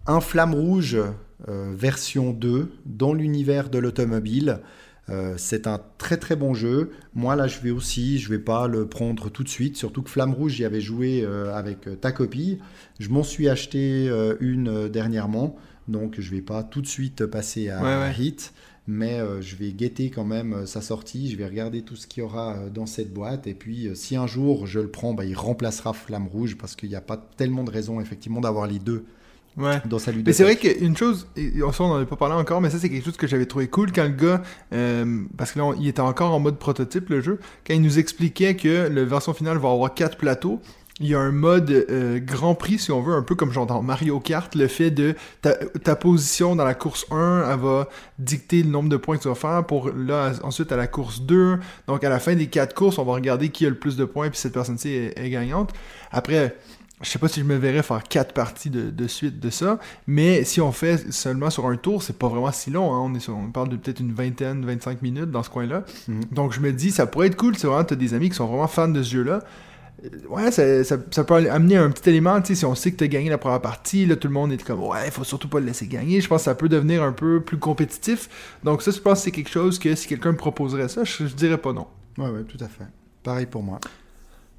un 0.09 0.21
flamme 0.21 0.55
rouge 0.55 0.99
version 1.47 2.33
2 2.33 2.73
dans 2.85 3.15
l'univers 3.15 3.71
de 3.71 3.79
l'automobile. 3.79 4.61
Euh, 5.09 5.35
c'est 5.37 5.67
un 5.67 5.81
très 5.99 6.17
très 6.17 6.35
bon 6.35 6.53
jeu. 6.53 6.91
Moi 7.15 7.37
là 7.37 7.47
je 7.47 7.61
vais 7.61 7.71
aussi, 7.71 8.19
je 8.19 8.29
vais 8.29 8.39
pas 8.39 8.67
le 8.67 8.89
prendre 8.89 9.31
tout 9.31 9.45
de 9.45 9.49
suite, 9.49 9.77
surtout 9.77 10.03
que 10.03 10.11
Flamme 10.11 10.35
Rouge 10.35 10.55
j'y 10.55 10.65
avais 10.65 10.81
joué 10.81 11.23
euh, 11.23 11.55
avec 11.55 11.87
euh, 11.87 11.95
ta 11.95 12.11
copie. 12.11 12.59
Je 12.99 13.09
m'en 13.09 13.23
suis 13.23 13.49
acheté 13.49 14.09
euh, 14.09 14.35
une 14.41 14.89
dernièrement, 14.89 15.57
donc 15.87 16.17
je 16.19 16.31
vais 16.31 16.43
pas 16.43 16.65
tout 16.65 16.81
de 16.83 16.89
suite 16.89 17.25
passer 17.27 17.69
à 17.71 17.83
Ouais, 17.83 18.09
ouais. 18.09 18.15
Hit, 18.19 18.53
mais 18.89 19.21
je 19.41 19.57
vais 19.57 19.73
guetter 19.73 20.11
quand 20.11 20.25
même 20.25 20.67
sa 20.67 20.81
sortie. 20.81 21.31
Je 21.31 21.37
vais 21.37 21.47
regarder 21.47 21.83
tout 21.83 21.97
ce 21.97 22.07
qu'il 22.07 22.23
y 22.23 22.25
aura 22.25 22.57
dans 22.73 22.87
cette 22.87 23.13
boîte 23.13 23.47
et 23.47 23.55
puis 23.55 23.91
si 23.95 24.17
un 24.17 24.27
jour 24.27 24.67
je 24.67 24.79
le 24.81 24.89
prends, 24.89 25.13
bah, 25.13 25.25
il 25.25 25.35
remplacera 25.35 25.93
Flamme 25.93 26.29
Rouge 26.29 26.57
parce 26.57 26.77
qu'il 26.77 26.89
n'y 26.89 26.95
a 26.95 27.01
pas 27.01 27.17
tellement 27.37 27.65
de 27.65 27.71
raison 27.71 28.01
effectivement 28.01 28.41
d'avoir 28.41 28.67
les 28.67 28.79
deux 28.79 29.05
Ouais. 29.57 29.81
dans 29.87 29.99
sa 29.99 30.11
ludothèque. 30.13 30.27
Mais 30.27 30.33
c'est 30.35 30.43
vrai 30.45 30.57
qu'une 30.57 30.97
chose, 30.97 31.27
et 31.37 31.51
on 31.63 31.89
n'en 31.89 32.01
a 32.01 32.05
pas 32.05 32.17
parlé 32.17 32.35
encore, 32.35 32.61
mais 32.61 32.69
ça 32.71 32.79
c'est 32.79 32.91
quelque 32.91 33.05
chose 33.05 33.17
que 33.17 33.27
j'avais 33.27 33.47
trouvé 33.47 33.69
cool 33.69 33.91
quand 33.93 34.05
le 34.05 34.11
gars, 34.11 34.43
euh, 34.75 35.23
parce 35.39 35.53
que 35.53 35.59
là 35.59 35.65
on- 35.67 35.75
il 35.75 35.89
était 35.89 36.01
encore 36.01 36.35
en 36.35 36.41
mode 36.41 36.59
prototype 36.59 37.09
le 37.09 37.21
jeu, 37.23 37.39
quand 37.67 37.73
il 37.75 37.81
nous 37.83 37.99
expliquait 37.99 38.55
que 38.57 38.89
la 38.89 39.05
version 39.05 39.33
finale 39.33 39.57
va 39.59 39.71
avoir 39.71 39.95
quatre 39.95 40.19
plateaux. 40.19 40.61
Il 40.99 41.09
y 41.09 41.15
a 41.15 41.21
un 41.21 41.31
mode 41.31 41.71
euh, 41.71 42.19
Grand 42.21 42.55
Prix, 42.55 42.79
si 42.79 42.91
on 42.91 43.03
veut, 43.03 43.13
un 43.15 43.21
peu 43.23 43.35
comme 43.35 43.53
genre 43.53 43.67
dans 43.67 43.83
Mario 43.83 44.19
Kart, 44.19 44.55
le 44.55 44.67
fait 44.67 44.91
de 44.91 45.15
ta, 45.43 45.53
ta 45.53 45.95
position 45.95 46.57
dans 46.57 46.65
la 46.65 46.73
course 46.73 47.05
1, 47.11 47.45
elle 47.53 47.59
va 47.61 47.89
dicter 48.19 48.63
le 48.63 48.71
nombre 48.71 48.89
de 48.89 48.97
points 48.97 49.19
que 49.19 49.23
tu 49.23 49.29
vas 49.29 49.35
faire 49.35 49.63
pour 49.67 49.91
là, 49.91 50.33
ensuite 50.43 50.73
à 50.73 50.77
la 50.77 50.87
course 50.87 51.21
2. 51.21 51.59
Donc 51.87 52.03
à 52.03 52.09
la 52.09 52.19
fin 52.19 52.35
des 52.35 52.47
quatre 52.47 52.75
courses, 52.75 52.97
on 52.99 53.05
va 53.05 53.13
regarder 53.13 53.51
qui 53.51 53.67
a 53.67 53.69
le 53.69 53.75
plus 53.75 53.97
de 53.99 54.07
points, 54.07 54.31
puis 54.31 54.39
cette 54.39 54.55
personne-ci 54.55 54.89
est, 54.89 55.19
est 55.23 55.29
gagnante. 55.29 55.75
Après, 56.13 56.57
je 57.03 57.11
sais 57.11 57.19
pas 57.19 57.29
si 57.29 57.41
je 57.41 57.45
me 57.45 57.57
verrais 57.57 57.83
faire 57.83 58.03
quatre 58.05 58.33
parties 58.33 58.71
de, 58.71 58.91
de 58.91 59.07
suite 59.07 59.39
de 59.39 59.51
ça, 59.51 59.79
mais 60.07 60.45
si 60.45 60.61
on 60.63 60.73
fait 60.73 61.13
seulement 61.13 61.51
sur 61.51 61.67
un 61.67 61.77
tour, 61.77 62.03
c'est 62.03 62.19
pas 62.19 62.29
vraiment 62.29 62.53
si 62.53 62.71
long. 62.71 62.93
hein. 62.95 63.01
On, 63.03 63.15
est 63.15 63.21
sur- 63.21 63.37
on 63.37 63.51
parle 63.51 63.69
de 63.69 63.77
peut-être 63.77 64.01
une 64.01 64.13
vingtaine, 64.15 64.65
25 64.65 65.03
minutes 65.03 65.31
dans 65.31 65.43
ce 65.43 65.51
coin-là. 65.51 65.85
Mhm. 66.09 66.21
Donc 66.33 66.53
je 66.55 66.61
me 66.61 66.73
dis, 66.73 66.91
ça 66.91 67.07
pourrait 67.07 67.27
être 67.27 67.37
cool. 67.37 67.57
C'est 67.57 67.67
vraiment, 67.67 67.85
t'as 67.85 67.97
des 67.97 68.15
amis 68.15 68.31
qui 68.31 68.37
sont 68.37 68.47
vraiment 68.47 68.67
fans 68.67 68.89
de 68.89 69.03
ce 69.03 69.11
jeu-là. 69.13 69.41
Ouais, 70.29 70.51
ça, 70.53 70.85
ça- 70.85 70.99
ça 71.11 71.25
peut 71.25 71.35
amener 71.51 71.77
un 71.77 71.91
petit 71.91 72.11
élément, 72.11 72.39
tu 72.41 72.49
sais, 72.49 72.55
si 72.55 72.65
on 72.67 72.75
sait 72.75 72.93
que 72.93 72.97
t'as 72.97 73.07
gagné 73.07 73.31
la 73.31 73.39
première 73.39 73.63
partie, 73.63 74.05
là, 74.07 74.15
tout 74.17 74.29
le 74.29 74.35
monde 74.35 74.53
est 74.53 74.63
comme, 74.63 74.83
ouais, 74.83 75.11
faut 75.11 75.25
surtout 75.25 75.49
pas 75.49 75.59
le 75.59 75.67
laisser 75.67 75.87
gagner. 75.87 76.21
Je 76.21 76.29
pense 76.29 76.43
que 76.43 76.45
ça 76.45 76.55
peut 76.55 76.69
devenir 76.69 77.03
un 77.03 77.13
peu 77.13 77.41
plus 77.41 77.57
compétitif. 77.59 78.29
Donc 78.63 78.83
ça, 78.83 78.91
je 78.91 79.01
pense 79.01 79.19
que 79.21 79.25
c'est 79.25 79.31
quelque 79.33 79.51
chose 79.51 79.79
que 79.79 79.95
si 79.95 80.07
quelqu'un 80.07 80.33
me 80.33 80.37
proposerait 80.37 80.89
ça, 80.89 81.03
je, 81.05 81.27
je 81.27 81.35
dirais 81.35 81.57
pas 81.59 81.73
non. 81.73 81.87
Ouais, 82.19 82.29
ouais, 82.29 82.45
tout 82.45 82.63
à 82.63 82.69
fait. 82.69 82.85
Pareil 83.23 83.47
pour 83.47 83.63
moi. 83.63 83.81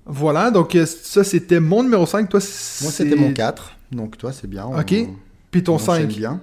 Voilà, 0.07 0.51
donc 0.51 0.75
euh, 0.75 0.85
ça, 0.85 1.23
c'était 1.23 1.59
mon 1.59 1.83
numéro 1.83 2.05
5. 2.05 2.29
Toi, 2.29 2.39
Moi, 2.81 2.91
c'était 2.91 3.15
mon 3.15 3.33
4. 3.33 3.71
Donc, 3.91 4.17
toi, 4.17 4.31
c'est 4.31 4.47
bien. 4.47 4.65
on- 4.65 4.79
Ok. 4.79 4.93
Puis 5.51 5.63
ton 5.63 5.73
on 5.73 5.75
enchaîne 5.75 6.09
5. 6.09 6.17
bien. 6.17 6.41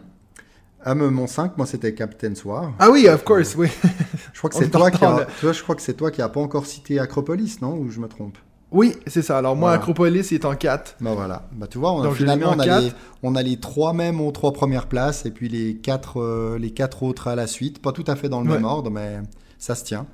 Ah, 0.86 0.94
mais 0.94 1.08
mon 1.10 1.26
5, 1.26 1.56
moi, 1.56 1.66
c'était 1.66 1.94
Captain 1.94 2.34
Soir. 2.34 2.72
Ah 2.78 2.90
oui, 2.90 3.08
of 3.08 3.24
course, 3.24 3.54
oui. 3.56 3.68
Je 4.34 4.38
crois 4.38 4.50
que 4.50 4.56
c'est 4.56 4.64
est 4.66 4.70
toi 4.70 4.88
a... 4.88 5.26
vois, 5.46 5.52
je 5.52 5.62
crois 5.62 5.74
que 5.74 5.80
c'est 5.82 5.94
toi 5.94 6.10
qui 6.10 6.20
a 6.20 6.28
pas 6.28 6.40
encore 6.40 6.66
cité 6.66 6.98
Acropolis, 6.98 7.58
non? 7.62 7.74
Ou 7.78 7.90
je 7.90 8.00
me 8.00 8.08
trompe? 8.08 8.36
Oui, 8.70 8.94
c'est 9.06 9.22
ça. 9.22 9.38
Alors 9.38 9.54
moi, 9.56 9.68
Voilà. 9.70 9.80
Acropolis, 9.82 10.32
est 10.32 10.44
en 10.44 10.54
4. 10.56 10.96
Bah 11.00 11.12
voilà. 11.14 11.48
Bah 11.52 11.66
tu 11.70 11.78
vois, 11.78 11.92
on 11.92 12.02
Donc, 12.02 12.14
finalement, 12.14 12.52
on 12.54 12.58
a, 12.58 12.80
les, 12.80 12.92
on 13.22 13.34
a 13.36 13.42
les 13.42 13.56
trois 13.58 13.92
mêmes 13.94 14.20
aux 14.20 14.32
trois 14.32 14.52
premières 14.52 14.86
places 14.88 15.24
et 15.24 15.30
puis 15.30 15.48
les 15.48 15.76
quatre, 15.76 16.20
euh, 16.20 16.58
les 16.58 16.70
quatre 16.72 17.02
autres 17.04 17.28
à 17.28 17.36
la 17.36 17.46
suite. 17.46 17.80
Pas 17.80 17.92
tout 17.92 18.04
à 18.08 18.16
fait 18.16 18.28
dans 18.28 18.42
le 18.42 18.48
Ouais. 18.50 18.56
même 18.56 18.64
ordre, 18.64 18.90
mais 18.90 19.20
ça 19.58 19.74
se 19.74 19.84
tient. 19.84 20.06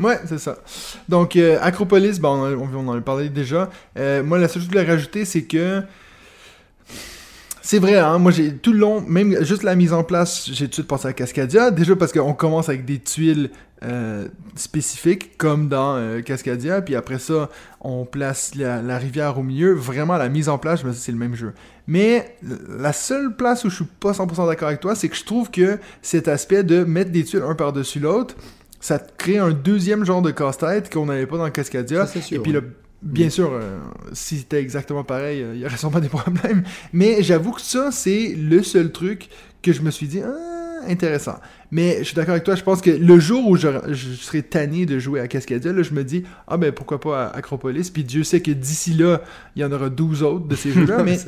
Ouais, 0.00 0.20
c'est 0.26 0.38
ça. 0.38 0.58
Donc, 1.08 1.34
euh, 1.36 1.58
Acropolis, 1.60 2.20
bon, 2.20 2.28
on, 2.56 2.68
on 2.76 2.88
en 2.88 2.96
a 2.96 3.00
parlé 3.00 3.28
déjà. 3.28 3.68
Euh, 3.98 4.22
moi, 4.22 4.38
la 4.38 4.46
seule 4.46 4.62
chose 4.62 4.68
que 4.68 4.74
je 4.74 4.78
voulais 4.80 4.90
rajouter, 4.92 5.24
c'est 5.24 5.42
que 5.42 5.82
C'est 7.60 7.80
vrai, 7.80 7.98
hein, 7.98 8.18
moi 8.18 8.32
j'ai 8.32 8.54
tout 8.54 8.72
le 8.72 8.78
long, 8.78 9.02
même 9.02 9.44
juste 9.44 9.62
la 9.62 9.74
mise 9.74 9.92
en 9.92 10.02
place, 10.02 10.48
j'ai 10.50 10.64
tout 10.64 10.68
de 10.70 10.74
suite 10.74 10.86
pensé 10.86 11.06
à 11.06 11.12
Cascadia. 11.12 11.70
Déjà 11.70 11.94
parce 11.96 12.12
qu'on 12.12 12.32
commence 12.32 12.70
avec 12.70 12.86
des 12.86 12.98
tuiles 12.98 13.50
euh, 13.84 14.26
spécifiques, 14.56 15.36
comme 15.36 15.68
dans 15.68 15.96
euh, 15.96 16.22
Cascadia, 16.22 16.80
puis 16.80 16.94
après 16.96 17.18
ça, 17.18 17.50
on 17.82 18.06
place 18.06 18.54
la, 18.54 18.80
la 18.80 18.96
rivière 18.96 19.38
au 19.38 19.42
milieu. 19.42 19.74
Vraiment, 19.74 20.16
la 20.16 20.30
mise 20.30 20.48
en 20.48 20.56
place, 20.56 20.80
je 20.80 20.86
me 20.86 20.92
dis 20.92 20.98
c'est 20.98 21.12
le 21.12 21.18
même 21.18 21.34
jeu. 21.34 21.52
Mais 21.86 22.36
la 22.78 22.94
seule 22.94 23.36
place 23.36 23.64
où 23.64 23.70
je 23.70 23.76
suis 23.76 23.84
pas 23.84 24.12
100% 24.12 24.46
d'accord 24.46 24.68
avec 24.68 24.80
toi, 24.80 24.94
c'est 24.94 25.10
que 25.10 25.16
je 25.16 25.24
trouve 25.24 25.50
que 25.50 25.78
cet 26.00 26.26
aspect 26.28 26.62
de 26.62 26.84
mettre 26.84 27.10
des 27.10 27.24
tuiles 27.24 27.42
un 27.46 27.54
par-dessus 27.54 28.00
l'autre, 28.00 28.34
ça 28.80 28.98
te 28.98 29.12
crée 29.16 29.38
un 29.38 29.50
deuxième 29.50 30.04
genre 30.04 30.22
de 30.22 30.30
casse-tête 30.30 30.92
qu'on 30.92 31.06
n'avait 31.06 31.26
pas 31.26 31.38
dans 31.38 31.50
Cascadia. 31.50 32.06
Ça, 32.06 32.12
c'est 32.12 32.20
sûr, 32.22 32.36
Et 32.36 32.40
puis 32.40 32.52
ouais. 32.52 32.60
là, 32.60 32.66
bien 33.02 33.30
sûr, 33.30 33.50
euh, 33.52 33.78
si 34.12 34.38
c'était 34.38 34.60
exactement 34.60 35.04
pareil, 35.04 35.42
euh, 35.42 35.54
il 35.54 35.60
y 35.60 35.66
aurait 35.66 35.76
sûrement 35.76 36.00
des 36.00 36.08
problèmes. 36.08 36.62
Mais 36.92 37.22
j'avoue 37.22 37.52
que 37.52 37.60
ça, 37.60 37.90
c'est 37.90 38.34
le 38.36 38.62
seul 38.62 38.92
truc 38.92 39.28
que 39.62 39.72
je 39.72 39.82
me 39.82 39.90
suis 39.90 40.06
dit, 40.06 40.20
ah, 40.20 40.88
intéressant. 40.88 41.36
Mais 41.70 41.98
je 41.98 42.04
suis 42.04 42.14
d'accord 42.14 42.32
avec 42.32 42.44
toi, 42.44 42.54
je 42.54 42.62
pense 42.62 42.80
que 42.80 42.90
le 42.90 43.18
jour 43.18 43.46
où 43.46 43.56
je, 43.56 43.68
je 43.88 44.14
serai 44.14 44.42
tanné 44.42 44.86
de 44.86 44.98
jouer 44.98 45.20
à 45.20 45.28
Cascadia, 45.28 45.72
là, 45.72 45.82
je 45.82 45.92
me 45.92 46.02
dis, 46.02 46.24
ah 46.46 46.56
ben 46.56 46.72
pourquoi 46.72 46.98
pas 46.98 47.26
à 47.26 47.36
Acropolis? 47.36 47.90
Puis 47.90 48.04
Dieu 48.04 48.24
sait 48.24 48.40
que 48.40 48.50
d'ici 48.50 48.94
là, 48.94 49.20
il 49.54 49.62
y 49.62 49.64
en 49.64 49.72
aura 49.72 49.90
12 49.90 50.22
autres 50.22 50.48
de 50.48 50.56
ces 50.56 50.72
jeux-là. 50.72 51.02
mais 51.04 51.18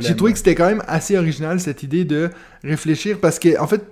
j'ai 0.00 0.16
trouvé 0.16 0.32
que 0.32 0.38
c'était 0.38 0.54
quand 0.54 0.68
même 0.68 0.82
assez 0.86 1.18
original 1.18 1.60
cette 1.60 1.82
idée 1.82 2.04
de 2.04 2.30
réfléchir 2.64 3.18
parce 3.20 3.38
que 3.38 3.58
en 3.58 3.66
fait 3.66 3.82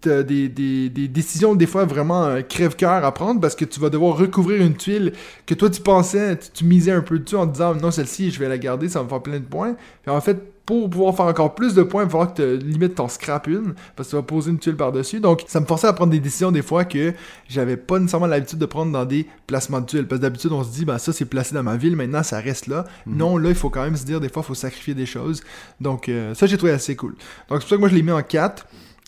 t'as 0.00 0.22
des, 0.22 0.48
des, 0.48 0.88
des 0.88 1.06
décisions 1.06 1.54
des 1.54 1.66
fois 1.66 1.84
vraiment 1.84 2.24
euh, 2.24 2.40
crève-cœur 2.40 3.04
à 3.04 3.14
prendre 3.14 3.40
parce 3.40 3.54
que 3.54 3.64
tu 3.64 3.78
vas 3.78 3.88
devoir 3.88 4.16
recouvrir 4.16 4.60
une 4.60 4.74
tuile 4.74 5.12
que 5.46 5.54
toi 5.54 5.70
tu 5.70 5.80
pensais, 5.80 6.36
tu, 6.36 6.50
tu 6.50 6.64
misais 6.64 6.90
un 6.90 7.02
peu 7.02 7.18
dessus 7.20 7.36
en 7.36 7.46
te 7.46 7.52
disant 7.52 7.74
non 7.76 7.90
celle-ci 7.90 8.30
je 8.30 8.40
vais 8.40 8.48
la 8.48 8.58
garder, 8.58 8.88
ça 8.88 8.98
va 8.98 9.04
me 9.04 9.08
faire 9.08 9.22
plein 9.22 9.38
de 9.38 9.44
points. 9.44 9.76
Puis 10.02 10.10
en 10.10 10.20
fait 10.20 10.38
pour 10.78 10.88
pouvoir 10.88 11.16
faire 11.16 11.26
encore 11.26 11.54
plus 11.54 11.74
de 11.74 11.82
points, 11.82 12.02
il 12.02 12.04
va 12.04 12.10
falloir 12.10 12.34
que 12.34 12.56
tu 12.56 12.64
limite 12.64 12.94
t'en 12.94 13.08
scrap 13.08 13.48
une 13.48 13.74
parce 13.96 14.08
que 14.08 14.10
tu 14.10 14.16
vas 14.16 14.22
poser 14.22 14.50
une 14.50 14.58
tuile 14.58 14.76
par-dessus. 14.76 15.18
Donc 15.18 15.42
ça 15.48 15.58
me 15.60 15.66
forçait 15.66 15.88
à 15.88 15.92
prendre 15.92 16.12
des 16.12 16.20
décisions 16.20 16.52
des 16.52 16.62
fois 16.62 16.84
que 16.84 17.12
j'avais 17.48 17.76
pas 17.76 17.98
nécessairement 17.98 18.28
l'habitude 18.28 18.58
de 18.58 18.66
prendre 18.66 18.92
dans 18.92 19.04
des 19.04 19.26
placements 19.46 19.80
de 19.80 19.86
tuiles. 19.86 20.06
Parce 20.06 20.20
que 20.20 20.22
d'habitude 20.22 20.52
on 20.52 20.62
se 20.62 20.70
dit 20.70 20.84
ben 20.84 20.98
ça 20.98 21.12
c'est 21.12 21.24
placé 21.24 21.54
dans 21.54 21.64
ma 21.64 21.76
ville, 21.76 21.96
maintenant 21.96 22.22
ça 22.22 22.38
reste 22.38 22.68
là. 22.68 22.84
Non, 23.06 23.36
là 23.36 23.48
il 23.48 23.54
faut 23.54 23.70
quand 23.70 23.82
même 23.82 23.96
se 23.96 24.04
dire 24.04 24.20
des 24.20 24.28
fois 24.28 24.42
il 24.44 24.46
faut 24.46 24.54
sacrifier 24.54 24.94
des 24.94 25.06
choses. 25.06 25.42
Donc 25.80 26.08
euh, 26.08 26.34
ça 26.34 26.46
j'ai 26.46 26.56
trouvé 26.56 26.72
assez 26.72 26.94
cool. 26.94 27.12
Donc 27.12 27.18
c'est 27.48 27.58
pour 27.58 27.68
ça 27.68 27.74
que 27.76 27.80
moi 27.80 27.88
je 27.88 27.94
l'ai 27.96 28.02
mis 28.02 28.12
en 28.12 28.22
4. 28.22 28.66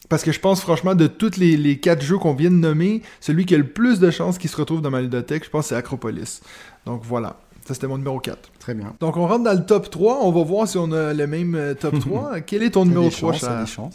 Parce 0.08 0.24
que 0.24 0.32
je 0.32 0.40
pense 0.40 0.60
franchement 0.60 0.94
de 0.94 1.06
tous 1.06 1.38
les, 1.38 1.56
les 1.56 1.78
quatre 1.78 2.02
jeux 2.02 2.18
qu'on 2.18 2.34
vient 2.34 2.50
de 2.50 2.56
nommer, 2.56 3.02
celui 3.20 3.46
qui 3.46 3.54
a 3.54 3.58
le 3.58 3.68
plus 3.68 3.98
de 3.98 4.10
chances 4.10 4.36
qu'il 4.36 4.50
se 4.50 4.56
retrouve 4.56 4.82
dans 4.82 4.90
ma 4.90 5.00
ludothèque, 5.00 5.44
je 5.44 5.48
pense 5.48 5.68
c'est 5.68 5.74
Acropolis. 5.76 6.42
Donc 6.84 7.02
voilà, 7.04 7.38
ça 7.66 7.74
c'était 7.74 7.86
mon 7.86 7.98
numéro 7.98 8.18
4. 8.20 8.50
Très 8.58 8.74
bien. 8.74 8.94
Donc 9.00 9.16
on 9.16 9.26
rentre 9.26 9.44
dans 9.44 9.58
le 9.58 9.64
top 9.64 9.90
3, 9.90 10.20
on 10.22 10.30
va 10.32 10.42
voir 10.44 10.66
si 10.68 10.78
on 10.78 10.90
a 10.92 11.12
le 11.14 11.26
même 11.26 11.54
euh, 11.54 11.74
top 11.74 11.98
3. 12.00 12.40
Quel 12.40 12.62
est 12.62 12.70
ton 12.70 12.84
numéro 12.84 13.04
des 13.04 13.10
3, 13.10 13.32
chances. 13.66 13.94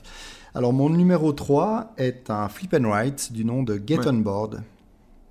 Alors, 0.56 0.74
mon 0.74 0.90
numéro 0.90 1.34
3 1.34 1.94
est 1.98 2.30
un 2.32 2.48
flip 2.50 2.74
and 2.74 2.88
write 2.90 3.32
du 3.32 3.46
nom 3.46 3.62
de 3.64 3.80
Get 3.86 4.00
Ouais. 4.00 4.08
On 4.08 4.14
Board. 4.14 4.64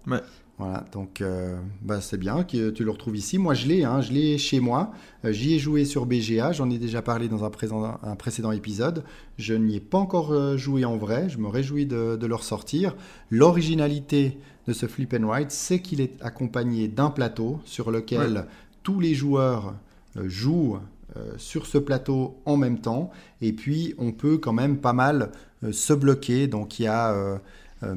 Ouais. 0.07 0.21
Voilà, 0.59 0.85
donc 0.93 1.21
euh, 1.21 1.57
bah, 1.83 2.01
c'est 2.01 2.17
bien 2.17 2.43
que 2.43 2.71
tu 2.71 2.83
le 2.85 2.91
retrouves 2.91 3.17
ici. 3.17 3.37
Moi, 3.37 3.53
je 3.53 3.67
l'ai, 3.67 3.85
hein, 3.85 4.01
je 4.01 4.13
l'ai 4.13 4.39
chez 4.39 4.59
moi. 4.61 4.93
Euh, 5.27 5.33
J'y 5.33 5.53
ai 5.55 5.59
joué 5.59 5.85
sur 5.85 6.07
BGA, 6.07 6.53
j'en 6.53 6.71
ai 6.71 6.79
déjà 6.79 7.03
parlé 7.03 7.29
dans 7.29 7.45
un, 7.45 7.51
présent- 7.51 7.99
un 8.03 8.15
précédent 8.17 8.53
épisode. 8.53 9.05
Je 9.37 9.53
n'y 9.53 9.77
ai 9.77 9.81
pas 9.81 9.99
encore 9.99 10.57
joué 10.57 10.85
en 10.87 10.97
vrai, 10.97 11.29
je 11.29 11.37
me 11.39 11.49
réjouis 11.49 11.85
de, 11.85 12.17
de 12.17 12.27
le 12.27 12.35
ressortir. 12.35 12.95
L'originalité 13.31 14.39
de 14.67 14.73
ce 14.73 14.87
flip 14.87 15.15
and 15.15 15.27
write, 15.27 15.51
c'est 15.51 15.81
qu'il 15.81 16.01
est 16.01 16.15
accompagné 16.23 16.89
d'un 16.89 17.11
plateau 17.11 17.61
sur 17.65 17.91
lequel 17.91 18.47
tous 18.83 19.01
les 19.01 19.15
joueurs 19.15 19.75
euh, 20.17 20.29
jouent 20.29 20.79
euh, 21.17 21.33
sur 21.39 21.67
ce 21.67 21.79
plateau 21.79 22.37
en 22.45 22.57
même 22.57 22.79
temps. 22.81 23.11
Et 23.41 23.53
puis, 23.53 23.95
on 23.99 24.13
peut 24.13 24.39
quand 24.39 24.53
même 24.53 24.79
pas 24.79 24.93
mal 24.93 25.31
euh, 25.65 25.73
se 25.73 25.93
bloquer. 25.93 26.47
Donc, 26.49 26.79
il 26.79 26.85
y, 26.85 26.87
a, 26.89 27.13
euh, 27.13 27.39
euh, 27.83 27.95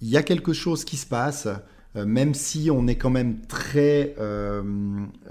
il 0.00 0.08
y 0.08 0.16
a 0.16 0.22
quelque 0.22 0.52
chose 0.52 0.84
qui 0.84 0.96
se 0.96 1.06
passe, 1.06 1.48
même 1.94 2.34
si 2.34 2.70
on 2.70 2.86
est 2.86 2.96
quand 2.96 3.10
même 3.10 3.38
très, 3.48 4.14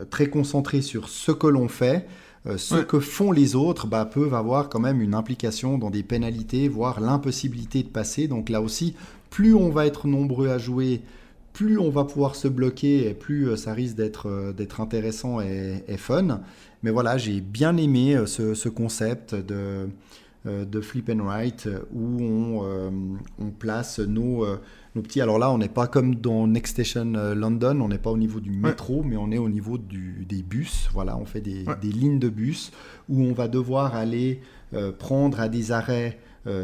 très 0.09 0.27
concentré 0.27 0.81
sur 0.81 1.07
ce 1.07 1.31
que 1.31 1.47
l'on 1.47 1.67
fait. 1.69 2.07
ce 2.57 2.75
Ouais. 2.75 2.85
que 2.85 2.99
font 2.99 3.31
les 3.31 3.55
autres 3.55 3.87
bah, 3.87 4.05
peuvent 4.05 4.33
avoir 4.33 4.67
quand 4.69 4.79
même 4.79 4.99
une 5.01 5.13
implication 5.13 5.77
dans 5.77 5.89
des 5.91 6.03
pénalités, 6.03 6.67
voire 6.67 6.99
l'impossibilité 6.99 7.83
de 7.83 7.87
passer. 7.89 8.27
Donc 8.27 8.49
là 8.49 8.59
aussi, 8.61 8.95
plus 9.29 9.53
on 9.53 9.69
va 9.69 9.85
être 9.85 10.07
nombreux 10.07 10.49
à 10.49 10.57
jouer, 10.57 11.01
plus 11.53 11.77
on 11.79 11.89
va 11.89 12.03
pouvoir 12.03 12.35
se 12.35 12.47
bloquer 12.47 13.09
et 13.09 13.13
plus 13.13 13.49
euh, 13.49 13.55
ça 13.55 13.73
risque 13.73 13.95
d'être 13.95 14.27
euh, 14.29 14.53
d'être 14.53 14.79
intéressant 14.81 15.41
et, 15.41 15.83
et 15.87 15.97
fun. 15.97 16.41
Mais 16.83 16.91
voilà, 16.91 17.17
j'ai 17.17 17.41
bien 17.41 17.75
aimé 17.77 18.15
euh, 18.15 18.25
ce, 18.27 18.53
ce 18.53 18.69
concept 18.69 19.33
de, 19.33 19.87
de 20.45 20.81
flip 20.81 21.09
and 21.09 21.23
write 21.25 21.67
où 21.93 22.21
on, 22.21 22.61
euh, 22.63 22.89
on 23.39 23.49
place 23.49 23.99
nos, 23.99 24.45
euh, 24.45 24.57
nos 24.95 25.01
petits. 25.01 25.19
Alors 25.19 25.39
là, 25.39 25.51
on 25.51 25.57
n'est 25.57 25.67
pas 25.67 25.87
comme 25.87 26.15
dans 26.15 26.47
Next 26.47 26.73
Station 26.73 27.11
London, 27.35 27.81
on 27.81 27.89
n'est 27.89 27.97
pas 27.97 28.11
au 28.11 28.17
niveau 28.17 28.39
du 28.39 28.51
métro, 28.51 29.03
mais 29.03 29.17
on 29.17 29.31
est 29.31 29.39
au 29.39 29.49
niveau 29.49 29.77
du, 29.77 30.25
des 30.29 30.43
bus. 30.43 30.89
Voilà, 30.93 31.17
on 31.17 31.25
fait 31.25 31.41
des, 31.41 31.65
Ouais. 31.65 31.73
des 31.81 31.89
lignes 31.91 32.19
de 32.19 32.29
bus 32.29 32.71
où 33.09 33.23
on 33.23 33.33
va 33.33 33.47
devoir 33.49 33.95
aller 33.95 34.39
euh, 34.73 34.91
prendre 34.93 35.39
à 35.41 35.49
des 35.49 35.71
arrêts 35.71 36.19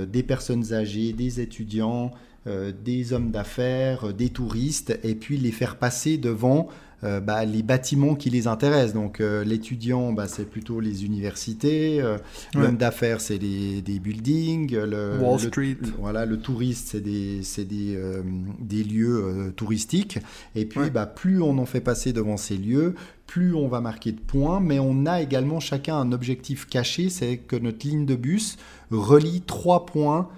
des 0.08 0.24
personnes 0.24 0.72
âgées, 0.72 1.12
des 1.12 1.42
étudiants, 1.42 2.12
des 2.46 3.14
hommes 3.14 3.32
d'affaires, 3.32 4.10
euh, 4.10 4.14
des 4.14 4.30
touristes, 4.30 4.98
et 5.04 5.16
puis 5.16 5.38
les 5.38 5.52
faire 5.52 5.78
passer 5.78 6.18
devant 6.18 6.68
euh, 7.06 7.20
bah, 7.20 7.44
les 7.44 7.64
bâtiments 7.64 8.16
qui 8.16 8.30
les 8.30 8.48
intéressent. 8.48 8.94
Donc 8.94 9.20
euh, 9.20 9.44
l'étudiant, 9.44 10.14
bah, 10.14 10.28
c'est 10.30 10.46
plutôt 10.50 10.80
les 10.80 11.04
universités, 11.04 12.02
euh, 12.02 12.18
Ouais. 12.56 12.62
l'homme 12.62 12.78
d'affaires, 12.78 13.20
c'est 13.20 13.38
des 13.40 14.00
buildings, 14.00 14.74
le, 14.74 15.20
Wall 15.22 15.42
le- 15.42 15.48
Street. 15.50 15.78
voilà, 16.00 16.26
le 16.26 16.38
touriste, 16.38 16.90
c'est 16.92 17.02
des, 17.02 17.42
des, 17.66 17.96
euh, 17.98 18.22
des 18.60 18.84
lieux 18.86 19.22
euh, 19.22 19.52
touristiques. 19.52 20.20
Et 20.56 20.64
puis, 20.66 20.80
Ouais. 20.80 20.90
bah, 20.90 21.06
plus 21.06 21.42
on 21.42 21.58
en 21.58 21.66
fait 21.66 21.82
passer 21.82 22.14
devant 22.14 22.38
ces 22.38 22.56
lieux, 22.58 22.96
plus 23.28 23.54
on 23.54 23.68
va 23.68 23.82
marquer 23.82 24.14
de 24.14 24.20
points. 24.22 24.62
Mais 24.62 24.80
on 24.80 25.06
a 25.06 25.22
également 25.22 25.60
chacun 25.60 25.98
un 25.98 26.12
objectif 26.14 26.68
caché, 26.68 27.10
c'est 27.10 27.36
que 27.38 27.58
notre 27.58 27.86
ligne 27.86 28.06
de 28.06 28.16
bus 28.16 28.58
relie 28.92 29.42
trois 29.42 29.86
points 29.86 30.30
euh, 30.30 30.34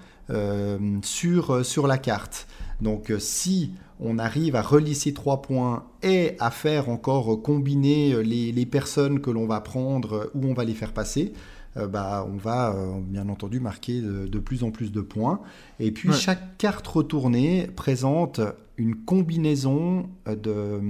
sur, 1.02 1.50
euh, 1.52 1.62
sur 1.62 1.86
la 1.86 1.98
carte. 1.98 2.46
Donc, 2.80 3.10
euh, 3.10 3.18
si 3.18 3.72
on 4.00 4.18
arrive 4.18 4.56
à 4.56 4.62
relier 4.62 4.92
ces 4.94 5.14
trois 5.14 5.40
points 5.40 5.84
et 6.02 6.36
à 6.40 6.50
faire 6.50 6.88
encore 6.90 7.32
euh, 7.32 7.36
combiner 7.36 8.12
euh, 8.12 8.20
les, 8.20 8.52
les 8.52 8.66
personnes 8.66 9.20
que 9.20 9.30
l'on 9.30 9.46
va 9.46 9.60
prendre, 9.60 10.12
euh, 10.14 10.30
où 10.34 10.46
on 10.46 10.52
va 10.54 10.64
les 10.64 10.74
faire 10.74 10.92
passer, 10.92 11.32
euh, 11.78 11.86
bah, 11.86 12.26
on 12.30 12.36
va 12.36 12.74
euh, 12.74 13.00
bien 13.00 13.28
entendu 13.28 13.60
marquer 13.60 14.00
de, 14.02 14.26
de 14.26 14.38
plus 14.38 14.62
en 14.64 14.70
plus 14.70 14.92
de 14.92 15.00
points. 15.00 15.40
Et 15.80 15.92
puis 15.92 16.10
Ouais. 16.10 16.14
chaque 16.14 16.58
carte 16.58 16.86
retournée 16.86 17.68
présente 17.74 18.40
une 18.76 18.96
combinaison 18.96 20.08
euh, 20.28 20.36
de, 20.36 20.80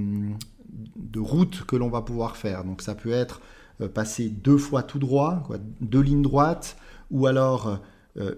de 0.97 1.19
routes 1.19 1.63
que 1.65 1.75
l'on 1.77 1.89
va 1.89 2.01
pouvoir 2.01 2.35
faire. 2.35 2.63
Donc 2.65 2.81
ça 2.81 2.95
peut 2.95 3.11
être 3.11 3.39
euh, 3.81 3.87
passer 3.87 4.27
deux 4.29 4.57
fois 4.57 4.83
tout 4.83 4.99
droit, 4.99 5.43
quoi, 5.45 5.57
deux 5.79 6.01
lignes 6.01 6.21
droites, 6.23 6.75
ou 7.11 7.27
alors 7.27 7.67
euh, 7.67 7.75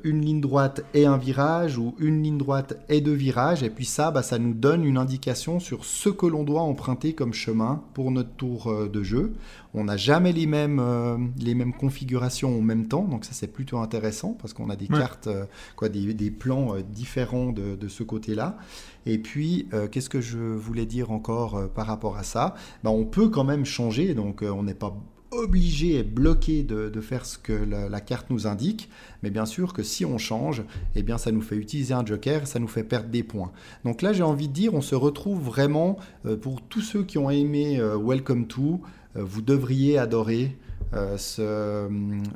une 0.04 0.22
ligne 0.22 0.42
droite 0.42 0.84
et 0.94 1.06
un 1.06 1.18
virage, 1.18 1.78
ou 1.78 1.96
une 2.00 2.22
ligne 2.22 2.38
droite 2.38 2.78
et 2.90 3.00
deux 3.02 3.14
virages. 3.14 3.64
Et 3.64 3.70
puis 3.70 3.86
ça, 3.86 4.12
bah, 4.12 4.22
ça 4.24 4.38
nous 4.38 4.54
donne 4.54 4.84
une 4.84 4.98
indication 4.98 5.60
sur 5.60 5.86
ce 5.86 6.10
que 6.10 6.26
l'on 6.26 6.44
doit 6.44 6.62
emprunter 6.62 7.14
comme 7.14 7.34
chemin 7.34 7.82
pour 7.94 8.12
notre 8.12 8.32
tour 8.32 8.68
euh, 8.68 8.90
de 8.90 9.04
jeu. 9.04 9.34
On 9.74 9.86
n'a 9.86 9.98
jamais 9.98 10.34
les 10.34 10.48
mêmes, 10.48 10.80
euh, 10.80 11.18
les 11.38 11.56
mêmes 11.56 11.74
configurations 11.74 12.58
en 12.58 12.62
même 12.62 12.88
temps, 12.88 13.04
donc 13.04 13.24
ça 13.24 13.32
c'est 13.34 13.48
plutôt 13.54 13.78
intéressant 13.78 14.36
parce 14.40 14.54
qu'on 14.54 14.70
a 14.70 14.76
des 14.76 14.88
Ouais. 14.90 14.98
cartes, 15.00 15.28
euh, 15.28 15.46
quoi, 15.76 15.88
des, 15.90 16.14
des 16.14 16.32
plans 16.32 16.76
euh, 16.76 16.82
différents 16.82 17.52
de, 17.52 17.76
de 17.76 17.88
ce 17.88 18.04
côté-là. 18.04 18.58
Et 19.06 19.18
puis, 19.18 19.68
euh, 19.74 19.88
qu'est-ce 19.88 20.10
que 20.10 20.20
je 20.22 20.38
voulais 20.40 20.86
dire 20.86 21.12
encore 21.12 21.56
euh, 21.56 21.68
par 21.68 21.86
rapport 21.88 22.18
à 22.18 22.24
ça? 22.24 22.56
Ben, 22.84 22.90
On 22.90 23.06
peut 23.06 23.30
quand 23.30 23.44
même 23.46 23.64
changer, 23.66 24.14
donc 24.14 24.42
euh, 24.44 24.50
on 24.52 24.64
n'est 24.64 24.74
pas 24.74 24.94
obligé 25.32 26.00
et 26.00 26.04
bloqué 26.04 26.64
de, 26.64 26.90
de 26.90 27.02
faire 27.02 27.26
ce 27.26 27.38
que 27.38 27.54
la, 27.54 27.90
la 27.90 28.02
carte 28.02 28.30
nous 28.30 28.48
indique, 28.48 28.90
mais 29.24 29.30
bien 29.30 29.46
sûr 29.46 29.74
que 29.74 29.84
si 29.84 30.06
on 30.06 30.18
change, 30.18 30.64
eh 30.96 31.04
bien 31.04 31.18
ça 31.18 31.32
nous 31.32 31.42
fait 31.42 31.56
utiliser 31.56 31.94
un 31.94 32.06
joker, 32.06 32.48
ça 32.48 32.60
nous 32.60 32.68
fait 32.68 32.84
perdre 32.84 33.10
des 33.10 33.24
points. 33.24 33.52
Donc 33.86 34.02
là 34.02 34.14
j'ai 34.14 34.24
envie 34.24 34.48
de 34.48 34.54
dire, 34.54 34.74
on 34.74 34.82
se 34.82 34.96
retrouve 34.96 35.42
vraiment, 35.42 35.98
euh, 36.26 36.36
pour 36.36 36.62
tous 36.62 36.82
ceux 36.82 37.04
qui 37.04 37.18
ont 37.18 37.30
aimé 37.30 37.80
euh, 37.80 37.98
Welcome 37.98 38.48
to, 38.48 38.82
euh, 39.16 39.24
vous 39.24 39.42
devriez 39.42 39.98
adorer 39.98 40.56
euh, 40.94 41.18
ce, 41.18 41.88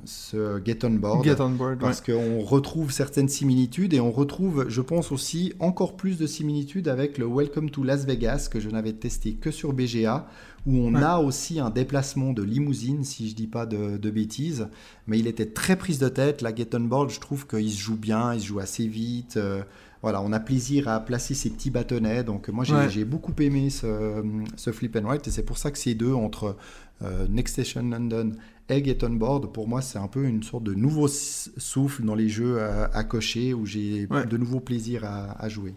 ce 0.05 0.61
Get 0.63 0.85
On 0.85 0.91
Board. 0.91 1.23
Get 1.23 1.41
on 1.41 1.49
board, 1.51 1.71
ouais. 1.71 1.79
Parce 1.79 2.01
qu'on 2.01 2.39
retrouve 2.41 2.91
certaines 2.91 3.29
similitudes 3.29 3.93
et 3.95 3.99
on 3.99 4.11
retrouve, 4.11 4.65
je 4.69 4.81
pense 4.81 5.11
aussi, 5.11 5.53
encore 5.59 5.95
plus 5.95 6.19
de 6.19 6.27
similitudes 6.27 6.87
avec 6.87 7.17
le 7.17 7.25
Welcome 7.25 7.71
to 7.71 7.83
Las 7.83 8.05
Vegas 8.05 8.49
que 8.51 8.59
je 8.59 8.69
n'avais 8.69 8.93
testé 8.93 9.33
que 9.33 9.49
sur 9.49 9.73
BGA, 9.73 10.27
où 10.65 10.77
on 10.77 10.93
Ouais. 10.95 11.03
a 11.03 11.19
aussi 11.19 11.59
un 11.59 11.69
déplacement 11.69 12.31
de 12.33 12.41
limousine, 12.43 13.03
si 13.03 13.29
je 13.29 13.35
dis 13.35 13.47
pas 13.47 13.65
de, 13.65 13.97
de 13.97 14.09
bêtises. 14.09 14.67
Mais 15.07 15.19
il 15.19 15.27
était 15.27 15.47
très 15.47 15.75
prise 15.75 15.99
de 15.99 16.09
tête. 16.09 16.41
La 16.41 16.53
Get 16.55 16.69
On 16.75 16.79
Board, 16.81 17.09
je 17.09 17.19
trouve 17.19 17.45
qu'il 17.47 17.69
se 17.71 17.79
joue 17.79 17.97
bien, 17.97 18.33
il 18.33 18.39
se 18.41 18.45
joue 18.47 18.59
assez 18.59 18.87
vite. 18.87 19.37
euh, 19.37 19.61
voilà, 20.01 20.21
on 20.21 20.33
a 20.33 20.39
plaisir 20.41 20.89
à 20.89 20.99
placer 20.99 21.33
ces 21.33 21.49
petits 21.49 21.69
bâtonnets. 21.69 22.23
Donc 22.25 22.49
moi, 22.49 22.65
j'ai 22.65 22.99
Ouais. 22.99 23.05
beaucoup 23.05 23.33
aimé 23.39 23.69
ce, 23.69 24.21
ce 24.57 24.71
Flip 24.71 24.95
and 24.97 25.03
Write 25.07 25.27
et 25.27 25.31
c'est 25.31 25.43
pour 25.43 25.57
ça 25.57 25.71
que 25.71 25.77
ces 25.77 25.95
deux, 25.95 26.13
entre 26.13 26.57
euh, 27.01 27.25
Next 27.29 27.53
Station 27.53 27.83
London 27.83 28.31
Egg 28.69 28.97
on 29.03 29.09
Board, 29.11 29.51
pour 29.53 29.67
moi, 29.67 29.81
c'est 29.81 29.99
un 29.99 30.07
peu 30.07 30.23
une 30.25 30.43
sorte 30.43 30.63
de 30.63 30.73
nouveau 30.73 31.07
souffle 31.09 32.03
dans 32.03 32.15
les 32.15 32.29
jeux 32.29 32.61
à, 32.61 33.03
cocher 33.03 33.53
où 33.53 33.65
j'ai 33.65 34.07
de 34.07 34.37
nouveaux 34.37 34.61
plaisirs 34.61 35.03
à, 35.05 35.49
jouer. 35.49 35.73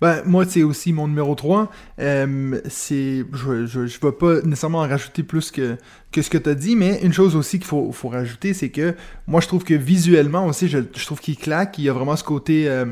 Ben, 0.00 0.22
moi, 0.26 0.44
c'est 0.46 0.62
aussi 0.62 0.92
mon 0.92 1.08
numéro 1.08 1.34
3. 1.34 1.70
Euh, 2.00 2.60
c'est, 2.68 3.24
je 3.32 3.78
ne 3.78 3.86
vais 3.86 4.12
pas 4.12 4.40
nécessairement 4.42 4.80
en 4.80 4.88
rajouter 4.88 5.22
plus 5.22 5.50
que, 5.50 5.76
que 6.10 6.22
ce 6.22 6.28
que 6.28 6.38
tu 6.38 6.50
as 6.50 6.54
dit, 6.54 6.76
mais 6.76 7.00
une 7.02 7.12
chose 7.12 7.36
aussi 7.36 7.58
qu'il 7.58 7.68
faut, 7.68 7.92
faut 7.92 8.08
rajouter, 8.08 8.52
c'est 8.52 8.70
que 8.70 8.94
moi, 9.26 9.40
je 9.40 9.46
trouve 9.46 9.64
que 9.64 9.74
visuellement 9.74 10.46
aussi, 10.46 10.68
je, 10.68 10.78
je 10.94 11.06
trouve 11.06 11.20
qu'il 11.20 11.36
claque. 11.36 11.78
Il 11.78 11.84
y 11.84 11.88
a 11.88 11.92
vraiment 11.92 12.16
ce 12.16 12.24
côté 12.24 12.68
euh, 12.68 12.84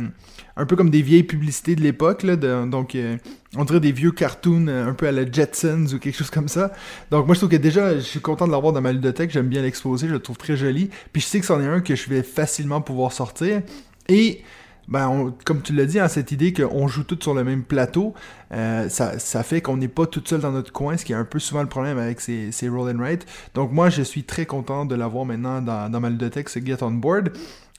un 0.61 0.67
peu 0.67 0.77
comme 0.77 0.91
des 0.91 1.03
vieilles 1.03 1.23
publicités 1.23 1.75
de 1.75 1.81
l'époque, 1.81 2.25
donc 2.27 2.95
euh, 2.95 3.17
on 3.57 3.65
dirait 3.65 3.81
des 3.81 3.93
vieux 3.93 4.13
cartoons 4.13 4.67
euh, 4.69 4.89
un 4.89 4.93
peu 4.93 5.07
à 5.07 5.13
la 5.13 5.31
Jetsons 5.31 5.87
ou 5.95 5.99
quelque 5.99 6.17
chose 6.17 6.31
comme 6.31 6.49
ça. 6.49 6.73
Donc 7.11 7.27
moi 7.27 7.35
je 7.35 7.41
trouve 7.41 7.51
que 7.51 7.57
déjà 7.57 7.95
je 7.95 8.01
suis 8.01 8.21
content 8.21 8.47
de 8.47 8.53
l'avoir 8.53 8.73
dans 8.73 8.81
ma 8.83 8.93
ludothèque, 8.93 9.31
j'aime 9.31 9.49
bien 9.49 9.63
l'exposer, 9.63 10.07
je 10.07 10.13
le 10.13 10.19
trouve 10.19 10.37
très 10.37 10.57
joli. 10.57 10.91
Puis 11.13 11.23
je 11.23 11.27
sais 11.27 11.41
que 11.41 11.47
c'en 11.47 11.61
est 11.61 11.67
un 11.67 11.81
que 11.81 11.95
je 11.95 12.09
vais 12.11 12.23
facilement 12.23 12.83
pouvoir 12.83 13.13
sortir. 13.13 13.63
Et 14.09 14.43
ben, 14.91 15.33
comme 15.45 15.63
tu 15.63 15.73
l'as 15.73 15.87
dit, 15.87 16.01
hein, 16.01 16.09
cette 16.09 16.33
idée 16.33 16.53
qu'on 16.53 16.89
joue 16.89 17.05
tous 17.05 17.19
sur 17.23 17.33
le 17.33 17.45
même 17.45 17.63
plateau, 17.63 18.13
euh, 18.53 18.89
ça, 18.89 19.19
ça, 19.21 19.45
fait 19.45 19.61
qu'on 19.61 19.77
n'est 19.77 19.89
pas 19.89 20.07
tout 20.07 20.23
seul 20.25 20.41
dans 20.41 20.51
notre 20.51 20.73
coin, 20.73 20.97
ce 20.97 21.05
qui 21.05 21.13
est 21.13 21.17
un 21.17 21.25
peu 21.25 21.39
souvent 21.39 21.63
le 21.63 21.69
problème 21.69 21.97
avec 21.97 22.21
ces, 22.21 22.51
ces 22.51 22.69
roll 22.69 22.91
and 22.91 22.99
write. 22.99 23.25
Donc 23.55 23.71
moi, 23.71 23.89
je 23.89 24.03
suis 24.03 24.25
très 24.25 24.47
content 24.47 24.85
de 24.85 24.97
l'avoir 24.97 25.25
maintenant 25.25 25.63
dans, 25.63 25.91
dans 25.91 26.01
ma 26.01 26.11
ludothèque, 26.11 26.49
ce 26.49 26.59
Get 26.59 26.83
On 26.83 26.91
Board. 26.91 27.31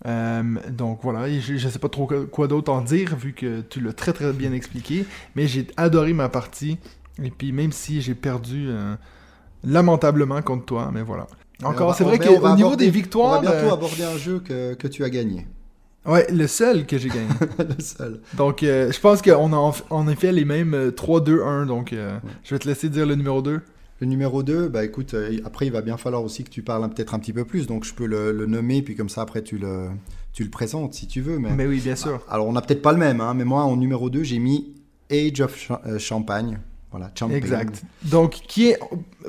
Euh, 0.08 0.42
donc 0.70 1.00
voilà, 1.04 1.30
je, 1.30 1.54
ne 1.54 1.58
sais 1.58 1.80
pas 1.80 1.90
trop 1.90 2.10
quoi 2.32 2.48
d'autre 2.48 2.72
en 2.72 2.82
dire 2.82 3.16
vu 3.16 3.34
que 3.34 3.62
tu 3.62 3.82
l'as 3.82 3.94
très 3.94 4.14
très 4.14 4.34
bien 4.34 4.52
expliqué, 4.52 5.06
mais 5.36 5.48
j'ai 5.48 5.68
adoré 5.78 6.14
ma 6.14 6.28
partie 6.28 6.80
et 7.22 7.30
puis 7.30 7.52
même 7.52 7.72
si 7.72 8.02
j'ai 8.02 8.16
perdu 8.16 8.68
euh, 8.70 8.96
lamentablement 9.64 10.42
contre 10.42 10.66
toi, 10.66 10.90
mais 10.92 11.04
voilà. 11.04 11.28
Encore, 11.64 11.94
c'est 11.94 12.04
vrai 12.04 12.18
qu'au 12.18 12.56
niveau 12.56 12.76
des 12.76 12.90
victoires, 12.90 13.40
on 13.40 13.42
va 13.44 13.52
bientôt 13.52 13.68
euh, 13.68 13.74
aborder 13.74 14.04
un 14.04 14.18
jeu 14.18 14.40
que, 14.40 14.74
que 14.74 14.88
tu 14.88 15.04
as 15.04 15.10
gagné. 15.12 15.46
Ouais, 16.06 16.26
le 16.32 16.48
seul 16.48 16.86
que 16.86 16.98
j'ai 16.98 17.10
gagné. 17.10 17.30
le 17.60 17.84
seul. 17.84 18.22
Donc, 18.36 18.62
je 18.62 19.00
pense 19.00 19.22
qu'on 19.22 19.54
a 19.54 19.74
en, 19.90 20.08
effet 20.08 20.32
les 20.32 20.46
mêmes 20.46 20.90
3-2-1. 20.90 21.66
Donc, 21.68 21.94
je 22.44 22.56
vais 22.56 22.60
te 22.60 22.68
laisser 22.68 22.90
dire 22.90 23.06
le 23.06 23.16
numéro 23.16 23.42
2. 23.42 23.62
Le 24.02 24.08
numéro 24.08 24.42
2, 24.42 24.68
bah 24.68 24.84
écoute, 24.84 25.14
euh, 25.14 25.38
après 25.46 25.68
il 25.68 25.72
va 25.72 25.84
bien 25.84 25.96
falloir 25.96 26.24
aussi 26.24 26.44
que 26.44 26.50
tu 26.50 26.64
parles 26.64 26.90
peut-être 26.90 27.14
un 27.14 27.20
petit 27.20 27.34
peu 27.34 27.46
plus, 27.46 27.68
donc 27.68 27.84
je 27.86 27.94
peux 27.94 28.08
le, 28.08 28.48
nommer, 28.48 28.82
puis 28.82 28.96
comme 28.96 29.10
ça 29.10 29.22
après 29.22 29.44
tu 29.44 29.60
le, 29.60 29.90
tu 30.34 30.44
le 30.44 30.50
présentes 30.50 30.96
si 30.96 31.06
tu 31.06 31.22
veux. 31.22 31.38
Mais, 31.38 31.52
mais 31.54 31.68
oui, 31.68 31.80
bien 31.80 31.96
sûr. 31.96 32.14
Bah, 32.14 32.24
alors 32.32 32.48
on 32.48 32.54
n'a 32.54 32.64
peut-être 32.64 32.82
pas 32.82 32.94
le 32.94 32.98
même, 32.98 33.22
hein, 33.22 33.36
mais 33.36 33.46
moi 33.46 33.62
en 33.62 33.78
numéro 33.78 34.10
2 34.10 34.24
j'ai 34.24 34.40
mis 34.40 34.74
Age 35.12 35.42
of 35.42 35.72
euh, 35.86 36.00
Champagne. 36.00 36.58
Voilà. 36.92 37.10
Exact. 37.34 37.84
Donc, 38.04 38.32
qui 38.48 38.68
est... 38.68 38.80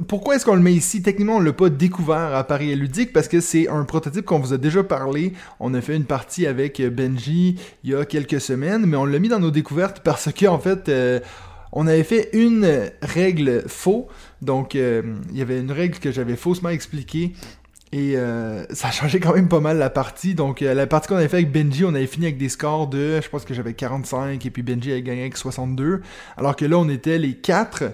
pourquoi 0.09 0.34
est-ce 0.34 0.44
qu'on 0.44 0.56
le 0.56 0.62
met 0.62 0.74
ici? 0.74 1.01
Techniquement, 1.01 1.36
on 1.36 1.40
ne 1.40 1.47
l'a 1.47 1.52
pas 1.52 1.70
découvert 1.70 2.34
à 2.34 2.44
Paris 2.44 2.74
Ludique 2.74 3.12
parce 3.12 3.28
que 3.28 3.40
c'est 3.40 3.68
un 3.68 3.84
prototype 3.84 4.24
qu'on 4.24 4.40
vous 4.40 4.52
a 4.52 4.59
déjà 4.59 4.82
parlé. 4.82 5.32
On 5.60 5.72
a 5.74 5.80
fait 5.80 5.94
une 5.94 6.05
partie 6.05 6.48
avec 6.48 6.82
Benji 6.82 7.60
il 7.84 7.90
y 7.90 7.94
a 7.94 8.05
quelques 8.05 8.40
semaines, 8.40 8.84
mais 8.86 8.97
on 8.97 9.05
l'a 9.05 9.20
mis 9.20 9.28
dans 9.28 9.39
nos 9.39 9.52
découvertes 9.52 10.01
parce 10.01 10.32
que, 10.32 10.47
en 10.47 10.59
fait, 10.59 10.89
euh, 10.89 11.20
on 11.70 11.86
avait 11.86 12.02
fait 12.02 12.30
une 12.32 12.90
règle 13.01 13.62
faux. 13.68 14.09
Donc, 14.40 14.74
euh, 14.74 15.14
il 15.30 15.39
y 15.39 15.43
avait 15.43 15.60
une 15.60 15.70
règle 15.70 15.98
que 16.01 16.10
j'avais 16.10 16.36
faussement 16.36 16.70
expliquée. 16.70 17.32
Et 17.94 18.16
euh, 18.16 18.64
ça 18.70 18.89
a 18.89 18.90
changé 18.90 19.20
quand 19.20 19.35
même 19.35 19.48
pas 19.48 19.60
mal 19.60 19.77
la 19.77 19.90
partie. 19.90 20.35
Donc, 20.35 20.62
euh, 20.62 20.73
la 20.73 20.86
partie 20.86 21.09
qu'on 21.09 21.16
avait 21.16 21.28
fait 21.28 21.36
avec 21.36 21.52
Benji, 21.52 21.85
on 21.85 21.94
avait 21.94 22.06
fini 22.06 22.24
avec 22.24 22.39
des 22.39 22.48
scores 22.48 22.86
de, 22.86 23.20
je 23.20 23.28
pense 23.28 23.44
que 23.44 23.52
j'avais 23.52 23.74
45 23.74 24.44
et 24.47 24.51
puis 24.51 24.62
Benji 24.62 24.93
avait 24.93 25.02
gagné 25.02 25.20
avec 25.20 25.36
62. 25.36 26.01
Alors 26.39 26.56
que 26.56 26.64
là, 26.64 26.78
on 26.78 26.89
était 26.89 27.19
les 27.19 27.35
4 27.35 27.85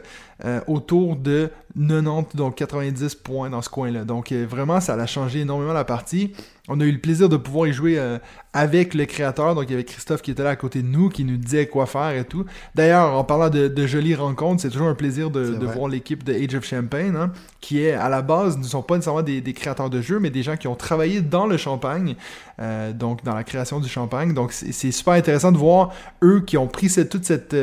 autour 0.67 1.17
de 1.17 1.51
90, 1.77 2.37
donc 2.37 2.55
90 2.55 3.15
points 3.17 3.51
dans 3.51 3.63
ce 3.63 3.69
coin-là. 3.69 4.05
Donc, 4.05 4.33
vraiment, 4.33 4.81
ça 4.81 4.95
a 4.95 5.07
changé 5.07 5.41
énormément 5.41 5.73
la 5.73 5.85
partie 5.85 6.33
on 6.69 6.81
a 6.81 6.85
eu 6.85 6.93
le 6.93 6.99
plaisir 6.99 7.29
de 7.29 7.37
pouvoir 7.37 7.67
y 7.67 7.73
jouer 7.73 7.99
euh, 7.99 8.19
avec 8.53 8.93
le 8.95 9.07
créateur. 9.07 9.55
Donc, 9.55 9.65
il 9.69 9.71
y 9.71 9.75
avait 9.75 9.85
Christophe 9.85 10.21
qui 10.21 10.31
était 10.31 10.43
là 10.43 10.51
à 10.51 10.57
côté 10.57 10.83
de 10.83 10.87
nous, 10.87 11.09
qui 11.09 11.25
nous 11.25 11.39
disait 11.39 11.67
quoi 11.67 11.87
faire 11.87 12.11
et 12.11 12.25
tout. 12.25 12.45
D'ailleurs, 12.75 13.15
en 13.15 13.25
parlant 13.25 13.49
de, 13.49 13.87
jolies 13.87 14.15
rencontres, 14.15 14.63
c'est 14.63 14.69
toujours 14.69 14.89
un 14.89 14.95
plaisir 14.95 15.31
de, 15.31 15.41
voir 15.65 15.89
l'équipe 15.89 16.23
de 16.23 16.35
Age 16.35 16.55
of 16.55 16.65
Champagne, 16.65 17.17
hein, 17.17 17.33
qui 17.61 17.83
est 17.83 17.93
à 17.93 18.09
la 18.09 18.21
base, 18.21 18.59
ne 18.59 18.65
sont 18.65 18.83
pas 18.83 18.97
nécessairement 18.97 19.23
des, 19.23 19.43
créateurs 19.55 19.89
de 19.89 20.03
jeux, 20.03 20.19
mais 20.19 20.31
des 20.31 20.43
gens 20.43 20.57
qui 20.57 20.69
ont 20.69 20.77
travaillé 20.77 21.23
dans 21.23 21.47
le 21.47 21.57
champagne, 21.57 22.17
euh, 22.61 22.93
donc 22.93 23.25
dans 23.25 23.35
la 23.35 23.45
création 23.45 23.81
du 23.81 23.89
champagne. 23.89 24.35
Donc, 24.35 24.53
c'est 24.53 24.93
super 24.93 25.15
intéressant 25.15 25.53
de 25.53 25.59
voir 25.59 25.93
eux 26.23 26.41
qui 26.41 26.59
ont 26.59 26.69
pris 26.69 26.89
toute 27.09 27.25
cette. 27.25 27.57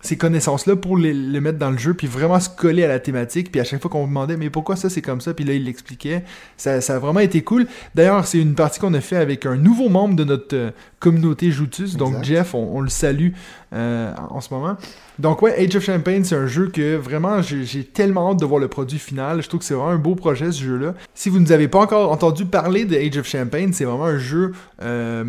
Ces 0.00 0.16
connaissances-là 0.16 0.76
pour 0.76 0.96
les, 0.96 1.14
mettre 1.40 1.58
dans 1.58 1.70
le 1.70 1.78
jeu, 1.78 1.94
puis 1.94 2.06
vraiment 2.06 2.38
se 2.38 2.48
coller 2.48 2.84
à 2.84 2.88
la 2.88 3.00
thématique. 3.00 3.50
Puis 3.50 3.60
à 3.60 3.64
chaque 3.64 3.80
fois 3.80 3.90
qu'on 3.90 4.02
me 4.02 4.08
demandait, 4.08 4.36
mais 4.36 4.50
pourquoi 4.50 4.76
ça 4.76 4.88
c'est 4.88 5.02
comme 5.02 5.20
ça, 5.20 5.34
puis 5.34 5.44
là 5.44 5.54
il 5.54 5.64
l'expliquait. 5.64 6.24
Ça, 6.56 6.80
ça, 6.80 6.96
a 6.96 6.98
vraiment 6.98 7.20
été 7.20 7.42
cool. 7.42 7.66
D'ailleurs, 7.94 8.26
c'est 8.26 8.38
une 8.38 8.54
partie 8.54 8.78
qu'on 8.78 8.94
a 8.94 9.00
fait 9.00 9.16
avec 9.16 9.46
un 9.46 9.56
nouveau 9.56 9.88
membre 9.88 10.16
de 10.16 10.24
notre 10.24 10.56
euh, 10.56 10.70
communauté 11.00 11.50
Joutus. 11.50 11.96
Donc 11.96 12.22
Jeff, 12.24 12.54
on, 12.54 12.80
le 12.80 12.88
salue 12.88 13.30
euh, 13.72 14.12
en 14.30 14.40
ce 14.40 14.52
moment. 14.52 14.76
Donc 15.18 15.42
ouais, 15.42 15.54
Age 15.58 15.74
of 15.76 15.84
Champagne, 15.84 16.24
c'est 16.24 16.36
un 16.36 16.46
jeu 16.46 16.68
que 16.68 16.96
vraiment 16.96 17.40
j'ai 17.42 17.84
tellement 17.84 18.30
hâte 18.30 18.40
de 18.40 18.44
voir 18.44 18.60
le 18.60 18.68
produit 18.68 18.98
final. 18.98 19.42
Je 19.42 19.48
trouve 19.48 19.60
que 19.60 19.66
c'est 19.66 19.74
vraiment 19.74 19.90
un 19.90 19.98
beau 19.98 20.14
projet 20.14 20.52
ce 20.52 20.62
jeu-là. 20.62 20.94
Si 21.14 21.30
vous 21.30 21.38
ne 21.38 21.44
nous 21.44 21.52
avez 21.52 21.68
pas 21.68 21.80
encore 21.80 22.12
entendu 22.12 22.44
parler 22.44 22.84
de 22.84 22.96
Age 22.96 23.16
of 23.16 23.26
Champagne, 23.26 23.72
c'est 23.72 23.84
vraiment 23.84 24.04
un 24.04 24.18
jeu. 24.18 24.52
Euh, 24.82 25.24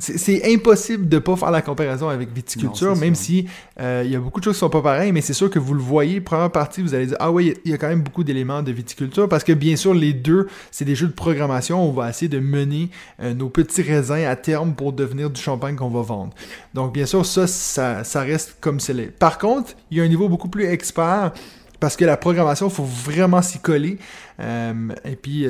c'est 0.00 0.52
impossible 0.52 1.08
de 1.08 1.18
pas 1.18 1.36
faire 1.36 1.50
la 1.50 1.60
comparaison 1.62 2.08
avec 2.08 2.32
viticulture, 2.32 2.96
même 2.96 3.14
si 3.14 3.46
euh, 3.78 4.02
il 4.04 4.10
y 4.10 4.16
a 4.16 4.18
beaucoup 4.18 4.40
de 4.40 4.44
choses 4.44 4.54
qui 4.54 4.60
sont 4.60 4.70
pas 4.70 4.80
pareilles, 4.80 5.12
mais 5.12 5.20
c'est 5.20 5.34
sûr 5.34 5.50
que 5.50 5.58
vous 5.58 5.74
le 5.74 5.80
voyez, 5.80 6.20
première 6.20 6.50
partie, 6.50 6.80
vous 6.80 6.94
allez 6.94 7.06
dire 7.06 7.16
ah 7.20 7.30
oui, 7.30 7.54
il 7.64 7.70
y 7.70 7.74
a 7.74 7.78
quand 7.78 7.88
même 7.88 8.02
beaucoup 8.02 8.24
d'éléments 8.24 8.62
de 8.62 8.72
viticulture 8.72 9.28
parce 9.28 9.44
que 9.44 9.52
bien 9.52 9.76
sûr 9.76 9.92
les 9.92 10.14
deux, 10.14 10.48
c'est 10.70 10.86
des 10.86 10.94
jeux 10.94 11.06
de 11.06 11.12
programmation, 11.12 11.86
on 11.86 11.92
va 11.92 12.08
essayer 12.08 12.28
de 12.28 12.40
mener 12.40 12.88
euh, 13.22 13.34
nos 13.34 13.50
petits 13.50 13.82
raisins 13.82 14.24
à 14.26 14.36
terme 14.36 14.74
pour 14.74 14.92
devenir 14.92 15.28
du 15.28 15.40
champagne 15.40 15.76
qu'on 15.76 15.90
va 15.90 16.02
vendre. 16.02 16.32
Donc 16.72 16.94
bien 16.94 17.06
sûr 17.06 17.26
ça, 17.26 17.46
ça, 17.46 18.02
ça 18.02 18.20
reste 18.22 18.56
comme 18.60 18.80
c'est 18.80 18.94
Par 19.18 19.38
contre, 19.38 19.74
il 19.90 19.98
y 19.98 20.00
a 20.00 20.04
un 20.04 20.08
niveau 20.08 20.28
beaucoup 20.28 20.48
plus 20.48 20.64
expert 20.64 21.32
parce 21.78 21.96
que 21.96 22.04
la 22.04 22.18
programmation, 22.18 22.68
il 22.68 22.74
faut 22.74 22.84
vraiment 22.84 23.40
s'y 23.40 23.58
coller. 23.58 23.96
Euh, 24.38 24.90
et 25.06 25.16
puis, 25.16 25.46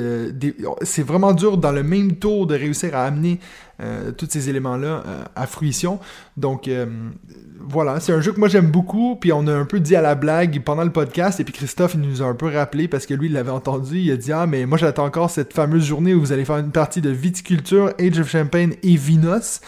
c'est 0.81 1.03
vraiment 1.03 1.33
dur 1.33 1.57
dans 1.57 1.73
le 1.73 1.83
même 1.83 2.15
tour 2.15 2.47
de 2.47 2.55
réussir 2.55 2.95
à 2.95 3.03
amener 3.03 3.37
euh, 3.81 4.11
tous 4.11 4.27
ces 4.29 4.47
éléments-là 4.47 5.03
euh, 5.07 5.23
à 5.35 5.47
fruition. 5.47 5.99
Donc 6.37 6.67
euh, 6.67 6.85
voilà, 7.59 7.99
c'est 7.99 8.13
un 8.13 8.21
jeu 8.21 8.31
que 8.31 8.39
moi 8.39 8.47
j'aime 8.47 8.69
beaucoup, 8.69 9.15
puis 9.15 9.33
on 9.33 9.47
a 9.47 9.53
un 9.53 9.65
peu 9.65 9.79
dit 9.79 9.95
à 9.95 10.01
la 10.01 10.13
blague 10.13 10.61
pendant 10.63 10.83
le 10.83 10.91
podcast, 10.91 11.39
et 11.39 11.43
puis 11.43 11.53
Christophe 11.53 11.95
il 11.95 12.01
nous 12.01 12.21
a 12.21 12.25
un 12.25 12.35
peu 12.35 12.47
rappelé 12.47 12.87
parce 12.87 13.07
que 13.07 13.15
lui 13.15 13.27
il 13.27 13.33
l'avait 13.33 13.49
entendu, 13.49 13.99
il 13.99 14.11
a 14.11 14.17
dit 14.17 14.31
ah 14.31 14.45
mais 14.45 14.67
moi 14.67 14.77
j'attends 14.77 15.05
encore 15.05 15.31
cette 15.31 15.53
fameuse 15.53 15.83
journée 15.83 16.13
où 16.13 16.19
vous 16.19 16.31
allez 16.31 16.45
faire 16.45 16.57
une 16.57 16.71
partie 16.71 17.01
de 17.01 17.09
viticulture, 17.09 17.91
Age 17.99 18.19
of 18.19 18.29
Champagne 18.29 18.75
et 18.83 18.95
Vinos. 18.95 19.61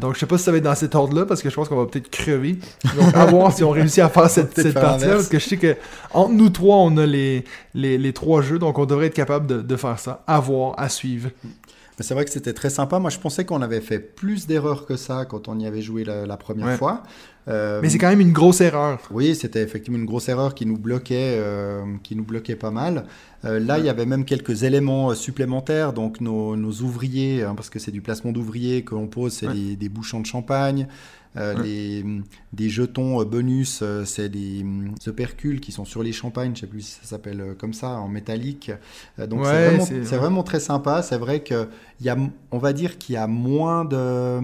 donc 0.00 0.14
je 0.14 0.20
sais 0.20 0.26
pas 0.26 0.38
si 0.38 0.44
ça 0.44 0.50
va 0.50 0.56
être 0.56 0.64
dans 0.64 0.74
cet 0.74 0.94
ordre-là 0.94 1.26
parce 1.26 1.42
que 1.42 1.50
je 1.50 1.54
pense 1.54 1.68
qu'on 1.68 1.76
va 1.76 1.86
peut-être 1.86 2.10
crever. 2.10 2.58
Donc 2.98 3.14
à 3.14 3.26
voir 3.26 3.52
si 3.52 3.64
on 3.64 3.70
réussit 3.70 3.98
à 3.98 4.08
faire 4.08 4.30
cette, 4.30 4.54
cette 4.54 4.74
partie-là 4.74 5.16
parce 5.16 5.28
que 5.28 5.38
je 5.38 5.44
sais 5.46 5.58
que 5.58 5.76
entre 6.14 6.32
nous 6.32 6.48
trois 6.48 6.76
on 6.76 6.96
a 6.96 7.04
les, 7.04 7.44
les, 7.74 7.98
les, 7.98 8.12
trois 8.14 8.40
jeux, 8.40 8.58
donc 8.58 8.78
on 8.78 8.86
devrait 8.86 9.06
être 9.06 9.14
capable 9.14 9.46
de, 9.46 9.60
de 9.60 9.76
faire 9.76 9.98
ça. 9.98 10.22
À 10.26 10.40
voir, 10.40 10.74
à 10.78 10.88
suivre. 10.88 11.28
C'est 11.98 12.12
vrai 12.12 12.26
que 12.26 12.30
c'était 12.30 12.52
très 12.52 12.68
sympa. 12.68 12.98
Moi, 12.98 13.08
je 13.08 13.18
pensais 13.18 13.46
qu'on 13.46 13.62
avait 13.62 13.80
fait 13.80 13.98
plus 13.98 14.46
d'erreurs 14.46 14.84
que 14.84 14.96
ça 14.96 15.24
quand 15.24 15.48
on 15.48 15.58
y 15.58 15.66
avait 15.66 15.80
joué 15.80 16.04
la, 16.04 16.36
première 16.36 16.76
fois. 16.76 17.02
Euh, 17.48 17.80
Mais 17.80 17.88
c'est 17.88 17.96
quand 17.96 18.10
même 18.10 18.20
une 18.20 18.32
grosse 18.32 18.60
erreur. 18.60 19.00
Oui, 19.10 19.34
c'était 19.34 19.62
effectivement 19.62 19.98
une 19.98 20.04
grosse 20.04 20.28
erreur 20.28 20.54
qui 20.54 20.66
nous 20.66 20.76
bloquait, 20.76 21.36
euh, 21.38 21.84
qui 22.02 22.14
nous 22.14 22.24
bloquait 22.24 22.56
pas 22.56 22.70
mal. 22.70 23.06
Euh, 23.46 23.58
là, 23.58 23.78
il 23.78 23.86
y 23.86 23.88
avait 23.88 24.04
même 24.04 24.26
quelques 24.26 24.64
éléments 24.64 25.14
supplémentaires. 25.14 25.94
Donc, 25.94 26.20
nos, 26.20 26.54
ouvriers, 26.82 27.44
hein, 27.44 27.54
parce 27.54 27.70
que 27.70 27.78
c'est 27.78 27.92
du 27.92 28.02
placement 28.02 28.32
d'ouvriers 28.32 28.82
que 28.82 28.94
l'on 28.94 29.06
pose, 29.06 29.32
c'est 29.32 29.76
des 29.76 29.88
bouchons 29.88 30.20
de 30.20 30.26
champagne. 30.26 30.88
Euh, 31.36 31.54
les, 31.62 32.04
des 32.52 32.68
jetons 32.68 33.20
euh, 33.20 33.24
bonus, 33.24 33.80
euh, 33.82 34.04
c'est 34.04 34.28
des 34.28 34.64
opercules 35.06 35.60
qui 35.60 35.72
sont 35.72 35.84
sur 35.84 36.02
les 36.02 36.12
champagnes, 36.12 36.54
je 36.54 36.60
sais 36.60 36.66
plus 36.66 36.80
si 36.80 36.92
ça 37.00 37.04
s'appelle 37.04 37.54
comme 37.58 37.74
ça, 37.74 37.90
en 37.90 38.08
métallique. 38.08 38.70
donc 39.18 39.44
c'est 39.44 40.16
vraiment, 40.16 40.42
très 40.42 40.60
sympa. 40.60 41.02
C'est 41.02 41.18
vrai 41.18 41.40
que 41.40 41.68
y 42.00 42.08
a, 42.08 42.16
on 42.50 42.58
va 42.58 42.72
dire 42.72 42.98
qu'il 42.98 43.14
y 43.14 43.18
a 43.18 43.26
moins 43.26 43.84
de, 43.84 44.40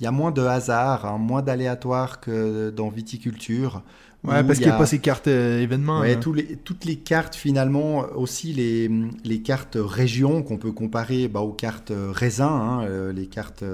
il 0.00 0.04
y 0.04 0.06
a 0.06 0.10
moins 0.10 0.30
de 0.30 0.42
hasard, 0.42 1.06
hein, 1.06 1.18
moins 1.18 1.42
d'aléatoire 1.42 2.20
que 2.20 2.70
dans 2.70 2.88
viticulture. 2.88 3.82
Ouais, 4.24 4.42
parce 4.42 4.58
qu'il 4.58 4.66
n'y 4.66 4.72
a, 4.72 4.76
pas 4.76 4.84
ces 4.84 4.98
cartes 4.98 5.28
événements. 5.28 6.00
Ouais, 6.00 6.14
hein. 6.14 6.20
tous 6.20 6.32
les, 6.32 6.56
toutes 6.56 6.84
les 6.84 6.96
cartes 6.96 7.36
finalement, 7.36 8.04
aussi 8.16 8.52
les, 8.52 8.90
les 9.24 9.42
cartes 9.42 9.78
régions 9.80 10.42
qu'on 10.42 10.56
peut 10.56 10.72
comparer 10.72 11.28
bah, 11.28 11.40
aux 11.40 11.52
cartes 11.52 11.92
raisins, 11.94 12.42
hein, 12.42 13.12
les 13.14 13.26
cartes 13.26 13.64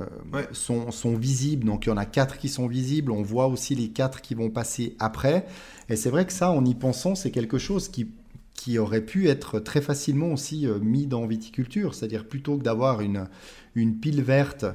euh, 0.00 0.42
sont, 0.52 0.90
sont, 0.90 1.14
visibles. 1.14 1.66
Donc 1.66 1.86
il 1.86 1.90
y 1.90 1.92
en 1.92 1.96
a 1.96 2.04
quatre 2.04 2.38
qui 2.38 2.48
sont 2.48 2.66
visibles. 2.66 3.12
On 3.12 3.22
voit 3.22 3.46
aussi 3.46 3.74
les 3.74 3.88
quatre 3.88 4.20
qui 4.20 4.34
vont 4.34 4.50
passer 4.50 4.96
après. 4.98 5.46
Et 5.88 5.96
c'est 5.96 6.10
vrai 6.10 6.26
que 6.26 6.32
ça, 6.32 6.50
en 6.50 6.64
y 6.64 6.74
pensant, 6.74 7.14
c'est 7.14 7.30
quelque 7.30 7.58
chose 7.58 7.88
qui, 7.88 8.08
qui 8.54 8.78
aurait 8.78 9.04
pu 9.04 9.28
être 9.28 9.60
très 9.60 9.80
facilement 9.80 10.32
aussi 10.32 10.66
euh, 10.66 10.78
mis 10.80 11.06
dans 11.06 11.26
viticulture. 11.26 11.94
C'est-à-dire 11.94 12.26
plutôt 12.26 12.58
que 12.58 12.62
d'avoir 12.62 13.00
une, 13.00 13.28
une 13.74 13.98
pile 13.98 14.22
verte 14.22 14.66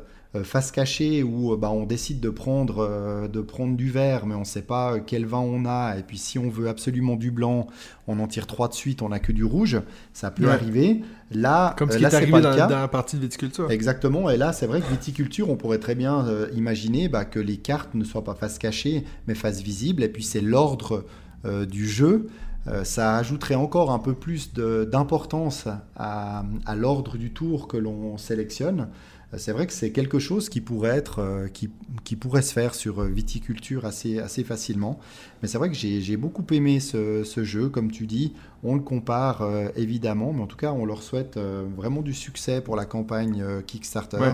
face 0.44 0.72
cachée 0.72 1.24
où 1.24 1.54
euh, 1.54 1.58
bah, 1.58 1.72
on 1.72 1.86
décide 1.86 2.20
de 2.20 2.30
prendre, 2.30 2.86
euh, 2.88 3.28
de 3.28 3.42
prendre 3.42 3.76
du 3.76 3.90
vert, 3.90 4.28
mais 4.28 4.36
on 4.36 4.42
ne 4.42 4.46
sait 4.46 4.62
pas 4.62 4.94
euh, 4.94 5.00
quel 5.06 5.26
vin 5.26 5.40
on 5.40 5.66
a. 5.66 5.96
Et 5.98 6.04
puis 6.04 6.20
si 6.20 6.38
on 6.38 6.50
veut 6.50 6.70
absolument 6.70 7.16
du 7.16 7.32
blanc, 7.32 7.66
on 8.08 8.20
en 8.20 8.28
tire 8.28 8.46
trois 8.46 8.68
de 8.68 8.74
suite, 8.76 9.02
on 9.02 9.10
n'a 9.10 9.20
que 9.20 9.32
du 9.32 9.44
rouge. 9.44 9.82
Ça 10.14 10.30
peut 10.30 10.46
Ouais. 10.46 10.52
arriver. 10.52 11.02
Là, 11.32 11.76
Comme 11.78 11.90
ce 11.90 11.96
euh, 11.96 12.00
qui 12.00 12.06
est 12.06 12.14
arrivé 12.14 12.42
dans, 12.42 12.68
la 12.70 12.88
partie 12.88 13.16
de 13.16 13.22
viticulture. 13.22 13.70
Exactement, 13.72 14.30
et 14.30 14.38
là 14.38 14.54
c'est 14.54 14.68
vrai 14.68 14.82
que 14.82 14.88
viticulture, 14.88 15.50
on 15.50 15.56
pourrait 15.58 15.78
très 15.80 15.96
bien 15.96 16.26
euh, 16.28 16.48
imaginer 16.56 17.08
bah, 17.08 17.26
que 17.26 17.40
les 17.40 17.58
cartes 17.58 17.94
ne 17.96 18.04
soient 18.04 18.24
pas 18.24 18.36
face 18.36 18.58
cachée, 18.60 19.06
mais 19.28 19.36
face 19.36 19.62
visible, 19.62 20.04
et 20.04 20.10
puis 20.10 20.24
c'est 20.24 20.42
l'ordre 20.42 21.06
euh, 21.46 21.66
du 21.66 21.88
jeu. 21.88 22.28
Euh, 22.68 22.84
ça 22.84 23.16
ajouterait 23.16 23.56
encore 23.56 23.90
un 23.92 24.00
peu 24.00 24.14
plus 24.14 24.54
d'importance 24.54 25.68
à, 25.96 26.44
à 26.66 26.76
l'ordre 26.76 27.18
du 27.18 27.32
tour 27.32 27.68
que 27.68 27.78
l'on 27.78 28.18
sélectionne. 28.18 28.90
C'est 29.38 29.52
vrai 29.52 29.68
que 29.68 29.74
c'est 29.74 29.92
quelque 29.92 30.18
chose 30.18 30.50
qui 30.50 30.60
pourrait, 30.60 30.98
être, 30.98 31.20
euh, 31.20 31.48
qui, 31.48 31.70
qui 32.04 32.16
pourrait 32.16 32.42
se 32.42 32.52
faire 32.52 32.74
sur 32.74 33.02
euh, 33.02 33.08
viticulture 33.08 33.86
assez, 33.86 34.18
assez 34.18 34.44
facilement. 34.44 35.00
Mais 35.42 35.48
c'est 35.48 35.60
vrai 35.60 35.70
que 35.70 35.76
j'ai 35.76 36.18
beaucoup 36.18 36.44
aimé 36.52 36.80
ce, 36.80 37.24
ce 37.24 37.44
jeu, 37.44 37.70
comme 37.70 37.92
tu 37.92 38.08
dis. 38.08 38.34
On 38.64 38.74
le 38.74 38.82
compare 38.82 39.44
euh, 39.44 39.68
évidemment, 39.76 40.34
mais 40.34 40.42
en 40.42 40.48
tout 40.48 40.58
cas, 40.58 40.72
on 40.72 40.84
leur 40.84 41.04
souhaite 41.04 41.38
euh, 41.38 41.64
vraiment 41.78 42.02
du 42.02 42.14
succès 42.16 42.60
pour 42.62 42.76
la 42.76 42.86
campagne 42.86 43.42
euh, 43.44 43.62
Kickstarter. 43.62 44.18
Ouais. 44.18 44.34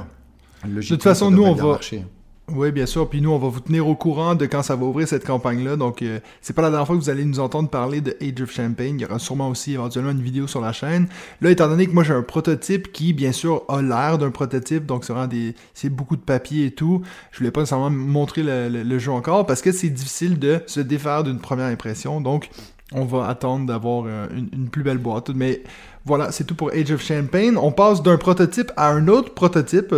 De 0.66 0.82
toute 0.82 1.04
façon, 1.04 1.30
nous, 1.30 1.44
on 1.44 1.54
va- 1.56 1.64
marcher. 1.74 2.06
Oui, 2.48 2.72
bien 2.72 2.86
sûr. 2.86 3.10
Puis 3.10 3.22
nous, 3.22 3.32
on 3.32 3.40
va 3.40 3.48
vous 3.48 3.60
tenir 3.60 3.88
au 3.88 3.96
courant 3.96 4.36
de 4.36 4.46
quand 4.46 4.62
ça 4.62 4.76
va 4.76 4.86
ouvrir 4.86 5.08
cette 5.08 5.26
campagne-là. 5.26 5.78
Donc, 5.78 6.04
euh, 6.04 6.20
c'est 6.42 6.54
pas 6.54 6.62
la 6.62 6.70
dernière 6.70 6.86
fois 6.86 6.96
que 6.96 7.02
vous 7.02 7.10
allez 7.10 7.26
nous 7.26 7.40
entendre 7.40 7.70
parler 7.70 8.02
de 8.02 8.16
Age 8.22 8.40
of 8.40 8.52
Champagne. 8.52 8.98
Il 9.00 9.02
y 9.02 9.06
aura 9.06 9.18
sûrement 9.18 9.50
aussi 9.50 9.74
éventuellement 9.74 10.12
une 10.12 10.22
vidéo 10.22 10.46
sur 10.46 10.62
la 10.62 10.72
chaîne. 10.72 11.08
Là, 11.42 11.50
étant 11.50 11.68
donné 11.68 11.88
que 11.88 11.92
moi 11.92 12.04
j'ai 12.04 12.14
un 12.14 12.22
prototype 12.22 12.92
qui, 12.92 13.14
bien 13.14 13.32
sûr, 13.32 13.64
a 13.68 13.82
l'air 13.82 14.20
d'un 14.20 14.30
prototype, 14.30 14.86
donc 14.86 15.06
c'est 15.06 15.14
vraiment 15.14 15.28
des, 15.28 15.56
c'est 15.74 15.90
beaucoup 15.90 16.16
de 16.16 16.22
papier 16.22 16.68
et 16.68 16.72
tout. 16.72 17.02
Je 17.32 17.40
voulais 17.40 17.50
pas 17.50 17.62
nécessairement 17.62 17.90
montrer 17.90 18.44
le, 18.44 19.00
jeu 19.00 19.12
encore 19.12 19.48
parce 19.48 19.64
que 19.64 19.72
c'est 19.72 19.90
difficile 19.90 20.38
de 20.38 20.62
se 20.68 20.80
défaire 20.80 21.24
d'une 21.24 21.40
première 21.40 21.68
impression. 21.68 22.22
Donc, 22.22 22.50
on 22.92 23.06
va 23.06 23.28
attendre 23.28 23.66
d'avoir 23.66 24.04
euh, 24.06 24.28
une 24.54 24.70
plus 24.70 24.84
belle 24.84 25.00
boîte. 25.00 25.32
Mais 25.32 25.64
voilà, 26.06 26.32
c'est 26.32 26.44
tout 26.44 26.54
pour 26.54 26.70
Age 26.72 26.92
of 26.92 27.02
Champagne. 27.02 27.58
On 27.58 27.72
passe 27.72 28.04
d'un 28.04 28.18
prototype 28.18 28.72
à 28.78 28.92
un 28.92 29.08
autre 29.08 29.34
prototype. 29.34 29.96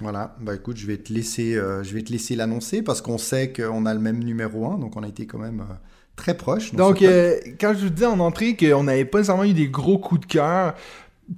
Voilà, 0.00 0.34
bah 0.40 0.54
écoute, 0.54 0.78
je 0.78 0.86
vais 0.86 0.96
te 0.96 1.12
laisser, 1.12 1.56
euh, 1.56 1.82
je 1.82 1.94
vais 1.94 2.02
te 2.02 2.10
laisser 2.10 2.34
l'annoncer 2.34 2.82
parce 2.82 3.02
qu'on 3.02 3.18
sait 3.18 3.52
qu'on 3.52 3.84
a 3.84 3.92
le 3.92 4.00
même 4.00 4.18
numéro 4.18 4.66
1, 4.66 4.78
donc 4.78 4.96
on 4.96 5.02
a 5.02 5.08
été 5.08 5.26
quand 5.26 5.38
même 5.38 5.60
euh, 5.60 5.74
très 6.16 6.36
proche. 6.36 6.74
Donc, 6.74 7.02
euh, 7.02 7.38
quand 7.60 7.74
je 7.74 7.84
vous 7.84 7.90
disais 7.90 8.06
en 8.06 8.20
entrée 8.20 8.56
qu'on 8.56 8.84
n'avait 8.84 9.04
pas 9.04 9.18
nécessairement 9.18 9.44
eu 9.44 9.52
des 9.52 9.68
gros 9.68 9.98
coups 9.98 10.22
de 10.22 10.26
cœur, 10.26 10.74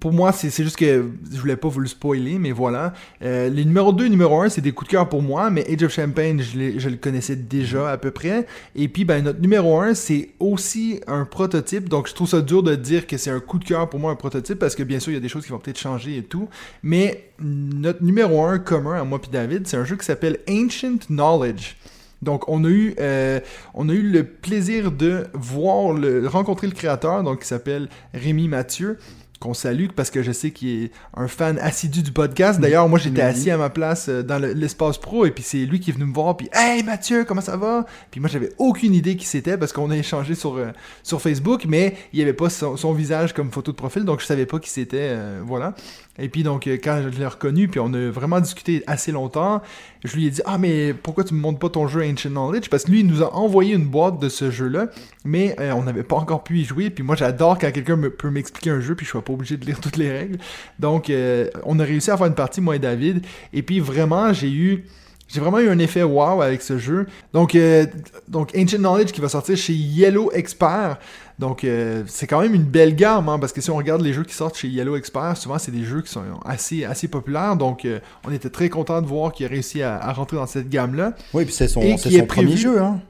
pour 0.01 0.13
moi, 0.13 0.33
c'est 0.33 0.51
juste 0.51 0.77
que 0.77 1.11
je 1.31 1.39
voulais 1.39 1.57
pas 1.57 1.69
vous 1.69 1.81
le 1.81 1.87
spoiler, 1.87 2.39
mais 2.39 2.53
voilà. 2.53 2.95
Euh, 3.23 3.49
les 3.49 3.65
numéros 3.65 3.93
2 3.93 4.07
et 4.07 4.09
numéro 4.09 4.41
1, 4.41 4.49
c'est 4.49 4.61
des 4.61 4.73
coups 4.73 4.89
de 4.89 4.93
cœur 4.93 5.09
pour 5.09 5.23
moi, 5.23 5.51
mais 5.51 5.67
Age 5.71 5.83
of 5.83 5.93
Champagne, 5.93 6.41
je, 6.41 6.79
je 6.79 6.89
le 6.89 6.97
connaissais 6.97 7.37
déjà 7.37 7.91
à 7.91 7.99
peu 7.99 8.11
près. 8.11 8.47
Et 8.75 8.89
puis, 8.89 9.05
ben, 9.05 9.23
notre 9.23 9.41
numéro 9.41 9.79
1, 9.81 9.95
c'est 9.95 10.31
aussi 10.41 11.01
un 11.07 11.25
prototype, 11.25 11.89
donc 11.89 12.09
je 12.09 12.15
trouve 12.15 12.29
ça 12.29 12.41
dur 12.41 12.63
de 12.63 12.75
dire 12.75 13.07
que 13.07 13.19
c'est 13.19 13.31
un 13.31 13.41
coup 13.41 13.59
de 13.59 13.65
cœur 13.65 13.89
pour 13.91 14.01
moi, 14.01 14.13
un 14.13 14.17
prototype, 14.17 14.59
parce 14.59 14.75
que 14.75 14.83
bien 14.83 14.99
sûr, 14.99 15.13
il 15.13 15.17
y 15.17 15.19
a 15.19 15.21
des 15.21 15.29
choses 15.29 15.45
qui 15.45 15.51
vont 15.51 15.59
peut-être 15.59 15.79
changer 15.79 16.17
et 16.17 16.23
tout. 16.23 16.49
Mais 16.83 17.31
notre 17.39 18.03
numéro 18.03 18.45
1 18.45 18.61
commun 18.61 18.99
à 18.99 19.05
moi 19.05 19.21
puis 19.21 19.31
David, 19.31 19.67
c'est 19.67 19.77
un 19.77 19.85
jeu 19.85 19.97
qui 19.97 20.07
s'appelle 20.07 20.39
Ancient 20.49 20.99
Knowledge. 21.09 21.77
Donc, 22.23 22.49
on 22.49 22.65
a 22.65 22.69
eu, 22.69 22.95
euh, 23.01 23.41
on 23.75 23.89
a 23.89 23.93
eu 23.93 24.03
le 24.03 24.25
plaisir 24.25 24.93
de 24.93 25.27
voir, 25.35 25.93
le, 25.93 26.27
rencontrer 26.29 26.69
le 26.69 26.73
créateur, 26.73 27.25
donc 27.25 27.41
qui 27.41 27.49
s'appelle 27.49 27.89
Rémi 28.15 28.47
Mathieu, 28.47 28.99
qu'on 29.43 29.55
salue 29.55 29.87
parce 29.95 30.11
que 30.11 30.23
je 30.23 30.31
sais 30.33 30.53
qu'il 30.53 30.85
est 30.85 30.91
un 31.17 31.27
fan 31.29 31.59
assidu 31.59 32.03
du 32.03 32.13
podcast. 32.13 32.61
D'ailleurs, 32.61 32.89
moi, 32.89 32.99
j'étais 32.99 33.23
assis 33.23 33.51
à 33.51 33.57
ma 33.59 33.71
place 33.71 34.09
euh, 34.09 34.23
dans 34.23 34.39
le- 34.39 34.53
l'espace 34.53 34.99
pro 34.99 35.27
et 35.27 35.31
puis 35.33 35.43
c'est 35.43 35.67
lui 35.67 35.81
qui 35.81 35.91
est 35.91 35.93
venu 35.95 36.05
me 36.07 36.15
voir 36.15 36.37
puis 36.37 36.49
Hey 36.53 36.83
Mathieu, 36.83 37.25
comment 37.25 37.41
ça 37.41 37.57
va? 37.57 37.85
Puis 38.11 38.21
moi, 38.21 38.29
j'avais 38.31 38.51
aucune 38.59 38.95
idée 38.95 39.17
qui 39.17 39.27
c'était 39.27 39.59
parce 39.59 39.73
qu'on 39.73 39.91
a 39.91 39.97
échangé 39.97 40.35
sur 40.35 40.57
euh, 40.57 40.71
sur 41.03 41.21
Facebook, 41.21 41.65
mais 41.67 41.95
il 42.13 42.17
n'y 42.19 42.23
avait 42.23 42.33
pas 42.33 42.49
son, 42.51 42.77
son 42.77 42.93
visage 42.93 43.33
comme 43.35 43.51
photo 43.51 43.73
de 43.73 43.77
profil, 43.77 44.05
donc 44.05 44.21
je 44.21 44.27
savais 44.27 44.47
pas 44.47 44.59
qui 44.61 44.71
c'était. 44.71 44.99
euh, 45.11 45.41
voilà. 45.45 45.75
Et 46.19 46.29
puis 46.29 46.43
donc 46.43 46.67
euh, 46.67 46.77
quand 46.83 47.03
je 47.11 47.19
l'ai 47.19 47.27
reconnu, 47.27 47.69
puis 47.69 47.81
on 47.81 47.93
a 47.95 48.11
vraiment 48.11 48.39
discuté 48.41 48.85
assez 48.87 49.13
longtemps, 49.13 49.63
je 50.05 50.15
lui 50.15 50.27
ai 50.27 50.31
dit 50.31 50.43
ah 50.45 50.59
mais 50.59 50.93
pourquoi 50.93 51.25
tu 51.25 51.33
me 51.33 51.41
montres 51.41 51.59
pas 51.59 51.71
ton 51.71 51.89
jeu 51.89 52.03
Ancient 52.05 52.31
Knowledge 52.31 52.69
Parce 52.69 52.85
que 52.85 52.91
lui 52.91 53.01
il 53.01 53.07
nous 53.07 53.23
a 53.23 53.35
envoyé 53.35 53.75
une 53.75 53.87
boîte 53.87 54.19
de 54.19 54.29
ce 54.29 54.51
jeu-là, 54.51 54.89
mais 55.25 55.57
euh, 55.59 55.73
on 55.73 55.85
n'avait 55.85 56.03
pas 56.03 56.17
encore 56.17 56.45
pu 56.45 56.59
y 56.59 56.65
jouer. 56.65 56.91
Puis 56.91 57.03
moi 57.03 57.17
j'adore 57.17 57.59
quand 57.59 57.73
quelqu'un 57.73 57.97
me- 57.97 58.11
peut 58.11 58.31
m'expliquer 58.31 58.71
un 58.71 58.81
jeu 58.81 58.95
puis 58.95 59.07
je 59.07 59.11
suis 59.11 59.21
pas 59.21 59.33
obligé 59.33 59.57
de 59.57 59.65
lire 59.65 59.81
toutes 59.81 59.97
les 59.97 60.11
règles. 60.11 60.39
Donc 60.79 61.09
euh, 61.09 61.49
on 61.65 61.79
a 61.81 61.85
réussi 61.85 62.11
à 62.11 62.17
faire 62.19 62.27
une 62.27 62.35
partie 62.35 62.61
moi 62.61 62.77
et 62.77 62.79
David. 62.79 63.25
Et 63.55 63.63
puis 63.63 63.81
vraiment 63.81 64.33
j'ai 64.35 64.51
eu 64.53 64.85
j'ai 65.29 65.41
vraiment 65.41 65.61
eu 65.61 65.71
un 65.71 65.79
effet 65.79 66.03
wow 66.03 66.43
avec 66.43 66.61
ce 66.61 66.77
jeu. 66.77 67.07
Donc, 67.33 67.55
euh, 67.55 67.87
donc 68.29 68.51
Ancient 68.55 68.77
Knowledge 68.77 69.13
qui 69.13 69.23
va 69.23 69.31
sortir 69.31 69.57
chez 69.57 69.73
Yellow 69.73 70.31
Expert. 70.33 70.99
Donc, 71.39 71.65
euh, 71.65 72.03
c'est 72.07 72.27
quand 72.27 72.41
même 72.41 72.55
une 72.55 72.63
belle 72.65 72.95
gamme, 72.95 73.29
hein, 73.29 73.39
parce 73.39 73.53
que 73.53 73.61
si 73.61 73.71
on 73.71 73.77
regarde 73.77 74.03
les 74.03 74.13
jeux 74.13 74.23
qui 74.25 74.35
sortent 74.35 74.57
chez 74.57 74.69
Yellow 74.69 74.97
Expert, 74.97 75.37
souvent 75.37 75.59
c'est 75.59 75.73
des 75.73 75.85
jeux 75.85 76.03
qui 76.03 76.11
sont 76.13 76.23
assez, 76.45 76.85
assez 76.85 77.09
populaires. 77.09 77.57
Donc, 77.57 77.85
euh, 77.85 77.99
on 78.27 78.33
était 78.33 78.51
très 78.51 78.69
content 78.69 79.01
de 79.03 79.07
voir 79.07 79.33
qu'il 79.33 79.47
a 79.47 79.49
réussi 79.49 79.83
à, 79.83 79.97
à 79.97 80.13
rentrer 80.13 80.37
dans 80.37 80.47
cette 80.47 80.69
gamme-là. 80.69 81.15
Oui, 81.35 81.45
puis 81.45 81.55
c'est 81.55 81.69
son, 81.69 81.81
et 81.81 81.97
qui 81.97 82.17
est 82.17 82.21
son 82.21 82.27
premier 82.27 82.57
jeu. 82.57 82.81
Hein. 82.81 83.01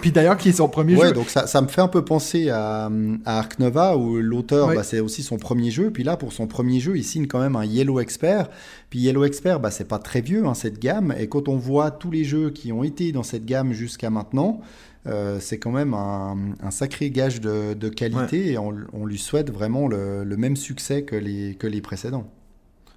Puis 0.00 0.10
d'ailleurs, 0.10 0.36
qui 0.36 0.48
est 0.48 0.52
son 0.52 0.68
premier 0.68 0.96
Ouais, 0.96 1.08
jeu. 1.08 1.12
donc 1.12 1.30
ça, 1.30 1.46
ça 1.46 1.60
me 1.60 1.68
fait 1.68 1.80
un 1.80 1.86
peu 1.86 2.04
penser 2.04 2.50
à, 2.50 2.90
à 3.24 3.38
Ark 3.38 3.60
Nova 3.60 3.96
où 3.96 4.16
l'auteur, 4.16 4.66
Ouais. 4.68 4.74
bah, 4.74 4.82
c'est 4.82 4.98
aussi 4.98 5.22
son 5.22 5.36
premier 5.36 5.70
jeu. 5.70 5.92
Puis 5.92 6.02
là, 6.02 6.16
pour 6.16 6.32
son 6.32 6.48
premier 6.48 6.80
jeu, 6.80 6.96
il 6.96 7.04
signe 7.04 7.28
quand 7.28 7.38
même 7.38 7.54
un 7.54 7.64
Yellow 7.64 8.00
Expert. 8.00 8.48
Puis 8.90 8.98
Yellow 8.98 9.24
Expert, 9.24 9.60
bah, 9.60 9.70
c'est 9.70 9.86
pas 9.86 10.00
très 10.00 10.20
vieux 10.22 10.44
hein, 10.44 10.54
cette 10.54 10.80
gamme. 10.80 11.14
Et 11.16 11.28
quand 11.28 11.48
on 11.48 11.56
voit 11.56 11.92
tous 11.92 12.10
les 12.10 12.24
jeux 12.24 12.50
qui 12.50 12.72
ont 12.72 12.82
été 12.82 13.12
dans 13.12 13.22
cette 13.22 13.44
gamme 13.44 13.72
jusqu'à 13.72 14.10
maintenant, 14.10 14.60
euh, 15.06 15.38
c'est 15.40 15.58
quand 15.58 15.70
même 15.70 15.94
un, 15.94 16.36
un 16.62 16.70
sacré 16.70 17.10
gage 17.10 17.40
de, 17.40 17.74
de 17.74 17.88
qualité. 17.88 18.52
Et 18.52 18.58
on, 18.58 18.74
on 18.92 19.06
lui 19.06 19.18
souhaite 19.18 19.50
vraiment 19.50 19.88
le, 19.88 20.24
le 20.24 20.36
même 20.36 20.56
succès 20.56 21.02
que 21.02 21.16
les, 21.16 21.54
que 21.54 21.66
les 21.66 21.80
précédents. 21.80 22.28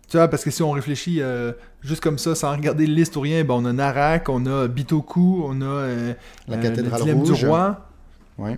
Tu 0.08 0.18
vois, 0.18 0.28
parce 0.28 0.44
que 0.44 0.50
si 0.50 0.64
on 0.64 0.72
réfléchit 0.72 1.22
euh, 1.22 1.52
juste 1.82 2.02
comme 2.02 2.18
ça, 2.18 2.34
sans 2.34 2.52
regarder 2.56 2.88
le 2.88 2.96
liste 2.96 3.16
ou 3.16 3.22
rien, 3.22 3.44
ben, 3.44 3.54
on 3.54 3.66
a 3.66 3.74
Narak, 3.74 4.28
on 4.30 4.46
a 4.48 4.68
Bitoku, 4.68 5.44
on 5.46 5.62
a 5.62 5.66
euh, 5.66 6.14
La 6.48 6.58
cathédrale 6.58 7.02
rouge. 7.12 7.40
du 7.40 7.46
roi. 7.46 7.88
Ouais. 8.40 8.58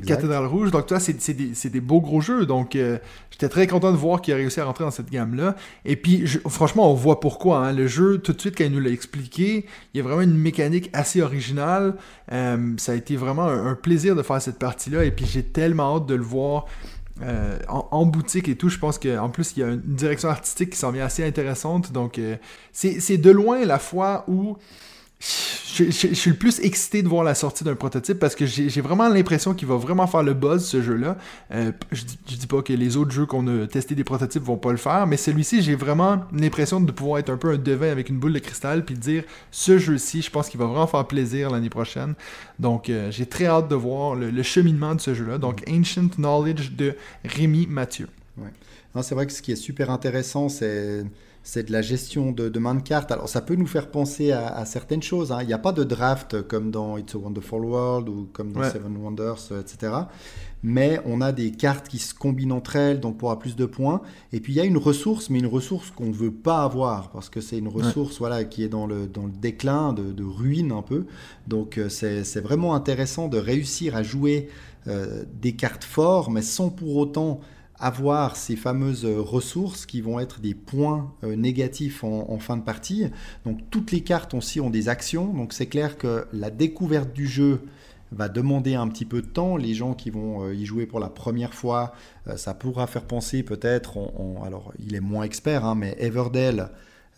Cathédrale 0.00 0.46
Rouge. 0.46 0.70
Donc, 0.70 0.86
toi, 0.86 0.98
c'est 0.98 1.20
c'est 1.20 1.34
des, 1.70 1.80
beaux 1.80 2.00
gros 2.00 2.20
jeux. 2.20 2.46
Donc, 2.46 2.76
euh, 2.76 2.98
j'étais 3.30 3.48
très 3.48 3.66
content 3.66 3.92
de 3.92 3.96
voir 3.96 4.22
qu'il 4.22 4.32
a 4.32 4.36
réussi 4.38 4.58
à 4.60 4.64
rentrer 4.64 4.84
dans 4.84 4.90
cette 4.90 5.10
gamme-là. 5.10 5.54
Et 5.84 5.96
puis, 5.96 6.26
je- 6.26 6.38
franchement, 6.48 6.90
on 6.90 6.94
voit 6.94 7.20
pourquoi. 7.20 7.58
hein. 7.66 7.72
Le 7.72 7.86
jeu, 7.86 8.18
tout 8.18 8.32
de 8.32 8.40
suite, 8.40 8.56
quand 8.56 8.64
il 8.64 8.72
nous 8.72 8.80
l'a 8.80 8.90
expliqué, 8.90 9.66
il 9.92 9.98
y 9.98 10.00
a 10.00 10.02
vraiment 10.02 10.22
une 10.22 10.36
mécanique 10.36 10.88
assez 10.94 11.20
originale. 11.20 11.96
Euh, 12.32 12.72
ça 12.78 12.92
a 12.92 12.94
été 12.94 13.16
vraiment 13.16 13.44
un, 13.44 13.66
un 13.66 13.74
plaisir 13.74 14.16
de 14.16 14.22
faire 14.22 14.40
cette 14.40 14.58
partie-là. 14.58 15.04
Et 15.04 15.10
puis, 15.10 15.26
j'ai 15.26 15.42
tellement 15.42 15.96
hâte 15.96 16.06
de 16.06 16.14
le 16.14 16.22
voir. 16.24 16.64
euh, 17.22 17.58
en, 17.68 17.86
en 17.90 18.06
boutique 18.06 18.48
et 18.48 18.56
tout, 18.56 18.70
je 18.70 18.78
pense 18.78 18.98
qu'en 18.98 19.28
plus 19.28 19.52
il 19.56 19.60
y 19.60 19.62
a 19.62 19.68
une 19.68 19.80
direction 19.82 20.30
artistique 20.30 20.70
qui 20.70 20.78
s'en 20.78 20.90
vient 20.90 21.04
assez 21.04 21.22
intéressante. 21.24 21.92
Donc 21.92 22.18
c'est 22.72 23.00
c'est 23.00 23.18
de 23.18 23.30
loin 23.30 23.64
la 23.66 23.78
fois 23.78 24.24
où 24.28 24.56
je, 25.74 25.84
je- 25.84 26.08
je 26.08 26.14
suis 26.14 26.30
le 26.30 26.36
plus 26.36 26.58
excité 26.60 27.02
de 27.02 27.08
voir 27.08 27.22
la 27.24 27.34
sortie 27.34 27.62
d'un 27.64 27.74
prototype 27.76 28.18
parce 28.18 28.34
que 28.34 28.44
j'ai 28.46 28.80
vraiment 28.80 29.08
l'impression 29.08 29.54
qu'il 29.54 29.68
va 29.68 29.76
vraiment 29.76 30.06
faire 30.06 30.22
le 30.22 30.34
buzz 30.34 30.64
ce 30.64 30.82
jeu-là. 30.82 31.16
Euh, 31.52 31.70
je, 31.92 32.02
je 32.28 32.36
dis 32.36 32.46
pas 32.46 32.60
que 32.62 32.72
les 32.72 32.96
autres 32.96 33.12
jeux 33.12 33.26
qu'on 33.26 33.46
a 33.62 33.66
testé 33.66 33.94
des 33.94 34.04
prototypes 34.04 34.42
vont 34.42 34.56
pas 34.56 34.72
le 34.72 34.76
faire, 34.78 35.06
mais 35.06 35.16
celui-ci 35.16 35.62
j'ai 35.62 35.74
vraiment 35.76 36.24
l'impression 36.32 36.80
de 36.80 36.90
pouvoir 36.90 37.20
être 37.20 37.30
un 37.30 37.36
peu 37.36 37.52
un 37.52 37.58
devin 37.58 37.90
avec 37.90 38.08
une 38.08 38.18
boule 38.18 38.32
de 38.32 38.38
cristal 38.40 38.84
puis 38.84 38.94
de 38.96 39.00
dire 39.00 39.24
ce 39.50 39.78
jeu-ci, 39.78 40.22
je 40.22 40.30
pense 40.30 40.48
qu'il 40.48 40.58
va 40.58 40.66
vraiment 40.66 40.86
faire 40.88 41.06
plaisir 41.06 41.50
l'année 41.50 41.70
prochaine. 41.70 42.14
Donc 42.58 42.90
euh, 42.90 43.10
j'ai 43.10 43.26
très 43.26 43.46
hâte 43.46 43.68
de 43.68 43.74
voir 43.76 44.14
le, 44.16 44.30
le 44.30 44.42
cheminement 44.42 44.94
de 44.94 45.00
ce 45.00 45.14
jeu-là. 45.14 45.38
Donc 45.38 45.62
Ancient 45.70 46.08
Knowledge 46.18 46.72
de 46.72 46.96
Rémi 47.24 47.66
Mathieu. 47.68 48.08
Non, 48.94 49.00
c'est 49.02 49.14
vrai 49.14 49.26
que 49.26 49.32
ce 49.32 49.40
qui 49.40 49.52
est 49.52 49.56
super 49.56 49.88
intéressant, 49.90 50.48
c'est 50.50 51.04
c'est 51.44 51.64
de 51.68 51.72
la 51.72 51.82
gestion 51.82 52.30
de, 52.32 52.48
de 52.48 52.58
main 52.58 52.74
de 52.74 52.82
cartes. 52.82 53.10
Alors, 53.12 53.28
ça 53.28 53.40
peut 53.40 53.56
nous 53.56 53.66
faire 53.66 53.90
penser 53.90 54.30
à, 54.32 54.46
à 54.48 54.64
certaines 54.64 55.02
choses. 55.02 55.32
hein. 55.32 55.38
Il 55.42 55.46
n'y 55.48 55.52
a 55.52 55.58
pas 55.58 55.72
de 55.72 55.84
draft 55.84 56.42
comme 56.42 56.70
dans 56.70 56.96
It's 56.98 57.14
a 57.14 57.18
Wonderful 57.18 57.64
World 57.64 58.08
ou 58.08 58.28
comme 58.32 58.52
dans 58.52 58.60
Ouais. 58.60 58.70
Seven 58.70 58.96
Wonders, 58.96 59.38
euh, 59.50 59.60
etc. 59.60 59.92
Mais 60.64 61.00
on 61.06 61.20
a 61.20 61.32
des 61.32 61.50
cartes 61.50 61.88
qui 61.88 61.98
se 61.98 62.14
combinent 62.14 62.52
entre 62.52 62.76
elles, 62.76 63.00
donc 63.00 63.18
pour 63.18 63.30
avoir 63.30 63.40
plus 63.40 63.56
de 63.56 63.66
points. 63.66 64.00
Et 64.32 64.38
puis, 64.38 64.52
il 64.52 64.56
y 64.56 64.60
a 64.60 64.64
une 64.64 64.76
ressource, 64.76 65.28
mais 65.28 65.40
une 65.40 65.46
ressource 65.48 65.90
qu'on 65.90 66.06
ne 66.06 66.12
veut 66.14 66.30
pas 66.30 66.62
avoir, 66.62 67.10
parce 67.10 67.28
que 67.28 67.40
c'est 67.40 67.58
une 67.58 67.66
ressource 67.66 68.18
voilà, 68.18 68.44
qui 68.44 68.62
est 68.62 68.68
dans 68.68 68.86
le, 68.86 69.08
dans 69.08 69.26
le 69.26 69.32
déclin, 69.32 69.92
de, 69.92 70.12
de 70.12 70.22
ruine 70.22 70.70
un 70.70 70.82
peu. 70.82 71.06
Donc, 71.48 71.78
euh, 71.78 71.88
c'est 71.88 72.22
c'est 72.22 72.40
vraiment 72.40 72.74
intéressant 72.76 73.26
de 73.26 73.38
réussir 73.38 73.96
à 73.96 74.04
jouer 74.04 74.48
euh, 74.86 75.24
des 75.40 75.52
cartes 75.56 75.82
fortes, 75.84 76.30
mais 76.30 76.42
sans 76.42 76.70
pour 76.70 76.96
autant 76.96 77.40
avoir 77.82 78.36
ces 78.36 78.54
fameuses 78.54 79.04
euh, 79.04 79.20
ressources 79.20 79.86
qui 79.86 80.00
vont 80.00 80.20
être 80.20 80.40
des 80.40 80.54
points 80.54 81.12
euh, 81.24 81.34
négatifs 81.34 82.04
en, 82.04 82.38
fin 82.38 82.56
de 82.56 82.62
partie. 82.62 83.06
Donc 83.44 83.58
toutes 83.70 83.90
les 83.90 84.00
cartes 84.00 84.34
aussi 84.34 84.60
ont 84.60 84.70
des 84.70 84.88
actions, 84.88 85.34
donc 85.34 85.52
c'est 85.52 85.66
clair 85.66 85.98
que 85.98 86.26
la 86.32 86.50
découverte 86.50 87.12
du 87.12 87.26
jeu 87.26 87.62
va 88.12 88.28
demander 88.28 88.74
un 88.74 88.86
petit 88.88 89.04
peu 89.04 89.20
de 89.20 89.26
temps. 89.26 89.56
Les 89.56 89.74
gens 89.74 89.94
qui 89.94 90.10
vont 90.10 90.44
euh, 90.44 90.54
y 90.54 90.64
jouer 90.64 90.86
pour 90.86 91.00
la 91.00 91.08
première 91.08 91.54
fois, 91.54 91.92
ça 92.36 92.54
pourra 92.54 92.86
faire 92.86 93.04
penser 93.04 93.42
peut-être, 93.42 93.98
alors 94.44 94.72
il 94.78 94.94
est 94.94 95.00
moins 95.00 95.24
expert, 95.24 95.64
hein, 95.64 95.74
mais 95.74 95.96
Everdell, 95.98 96.68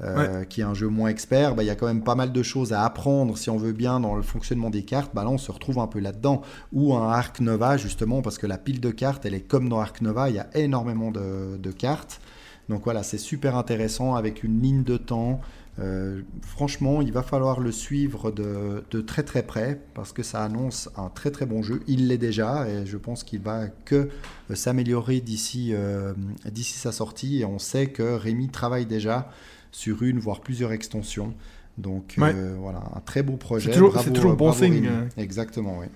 euh, 0.00 0.44
qui 0.44 0.60
est 0.60 0.64
un 0.64 0.74
jeu 0.74 0.88
moins 0.88 1.08
expert, 1.08 1.54
bah, 1.54 1.62
il 1.62 1.66
y 1.66 1.70
a 1.70 1.76
quand 1.76 1.86
même 1.86 2.02
pas 2.02 2.16
mal 2.16 2.32
de 2.32 2.42
choses 2.42 2.72
à 2.72 2.84
apprendre 2.84 3.38
si 3.38 3.48
on 3.48 3.56
veut 3.56 3.72
bien 3.72 4.00
dans 4.00 4.16
le 4.16 4.22
fonctionnement 4.22 4.70
des 4.70 4.82
cartes. 4.82 5.14
Bah, 5.14 5.22
là, 5.22 5.30
on 5.30 5.38
se 5.38 5.52
retrouve 5.52 5.78
un 5.78 5.86
peu 5.86 6.00
là-dedans. 6.00 6.42
Ou 6.72 6.94
un 6.94 7.10
Arc 7.10 7.40
Nova, 7.40 7.76
justement, 7.76 8.20
parce 8.20 8.38
que 8.38 8.46
la 8.46 8.58
pile 8.58 8.80
de 8.80 8.90
cartes, 8.90 9.24
elle 9.24 9.34
est 9.34 9.40
comme 9.40 9.68
dans 9.68 9.80
Arc 9.80 10.00
Nova, 10.00 10.30
il 10.30 10.36
y 10.36 10.40
a 10.40 10.48
énormément 10.54 11.10
de, 11.10 11.56
de 11.56 11.70
cartes. 11.70 12.20
Donc 12.68 12.84
voilà, 12.84 13.02
c'est 13.02 13.18
super 13.18 13.56
intéressant 13.56 14.14
avec 14.14 14.42
une 14.42 14.60
ligne 14.60 14.82
de 14.82 14.96
temps. 14.96 15.40
Euh, 15.80 16.22
franchement, 16.42 17.02
il 17.02 17.12
va 17.12 17.22
falloir 17.22 17.58
le 17.58 17.72
suivre 17.72 18.30
de, 18.30 18.84
de, 18.90 19.00
très 19.00 19.24
très 19.24 19.42
près 19.42 19.80
parce 19.94 20.12
que 20.12 20.22
ça 20.22 20.42
annonce 20.44 20.88
un 20.96 21.08
très 21.08 21.30
très 21.30 21.46
bon 21.46 21.62
jeu. 21.62 21.80
Il 21.88 22.08
l'est 22.08 22.18
déjà 22.18 22.68
et 22.68 22.86
je 22.86 22.96
pense 22.96 23.24
qu'il 23.24 23.40
va 23.40 23.66
que 23.84 24.08
euh, 24.50 24.54
s'améliorer 24.54 25.20
d'ici 25.20 25.70
euh, 25.72 26.14
d'ici 26.50 26.78
sa 26.78 26.92
sortie. 26.92 27.40
Et 27.40 27.44
on 27.44 27.58
sait 27.58 27.88
que 27.88 28.02
Rémi 28.02 28.48
travaille 28.48 28.86
déjà 28.86 29.30
sur 29.74 30.02
une 30.02 30.18
voire 30.18 30.40
plusieurs 30.40 30.72
extensions. 30.72 31.34
Donc 31.76 32.14
Ouais. 32.18 32.32
euh, 32.34 32.55
voilà, 32.59 32.82
un 32.94 33.01
très 33.01 33.22
beau 33.24 33.36
projet. 33.36 33.72
C'est 33.72 33.78
toujours- 33.78 34.05
toujours 34.12 34.34
bon 34.36 34.51
bravo, 34.51 34.64
signe, 34.64 34.86
euh. 34.88 35.06
Exactement, 35.16 35.78
oui. 35.80 35.86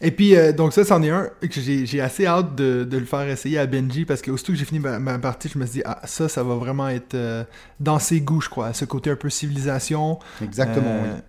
Et 0.00 0.10
puis, 0.10 0.36
euh, 0.36 0.52
donc 0.52 0.72
ça, 0.74 0.84
c'en 0.84 1.02
est 1.02 1.08
un 1.10 1.30
que 1.40 1.60
j'ai 1.60 2.00
assez 2.00 2.26
hâte 2.26 2.54
de, 2.56 2.84
de 2.84 2.98
le 2.98 3.04
faire 3.06 3.26
essayer 3.28 3.58
à 3.58 3.66
Benji 3.66 4.04
parce 4.04 4.20
que 4.20 4.30
aussitôt 4.30 4.52
que 4.52 4.58
j'ai 4.58 4.64
fini 4.66 4.80
ma, 4.80 4.98
ma 4.98 5.18
partie, 5.18 5.48
je 5.48 5.58
me 5.58 5.64
suis 5.64 5.74
dit, 5.78 5.82
ah, 5.86 6.00
ça, 6.04 6.28
ça 6.28 6.42
va 6.42 6.56
vraiment 6.56 6.88
être 6.88 7.14
euh, 7.14 7.44
dans 7.80 7.98
ses 7.98 8.20
goûts, 8.20 8.40
je 8.42 8.48
crois. 8.50 8.72
Ce 8.74 8.84
côté 8.84 9.10
un 9.10 9.16
peu 9.16 9.30
civilisation. 9.30 10.18
Exactement, 10.42 10.86
Euh, 10.90 11.14
oui. 11.14 11.20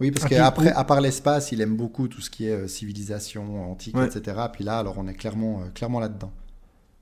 Oui, 0.00 0.10
parce 0.10 0.26
qu'après, 0.28 0.70
à 0.72 0.82
part 0.84 1.00
l'espace, 1.00 1.52
il 1.52 1.60
aime 1.60 1.76
beaucoup 1.76 2.08
tout 2.08 2.20
ce 2.20 2.28
qui 2.28 2.46
est 2.48 2.50
euh, 2.52 2.66
civilisation 2.66 3.70
antique, 3.70 3.96
Ouais. 3.96 4.06
etc. 4.06 4.36
Puis 4.52 4.64
là, 4.64 4.80
alors 4.80 4.96
on 4.98 5.06
est 5.06 5.14
clairement, 5.14 5.60
euh, 5.60 5.68
clairement 5.72 6.00
là-dedans. 6.00 6.32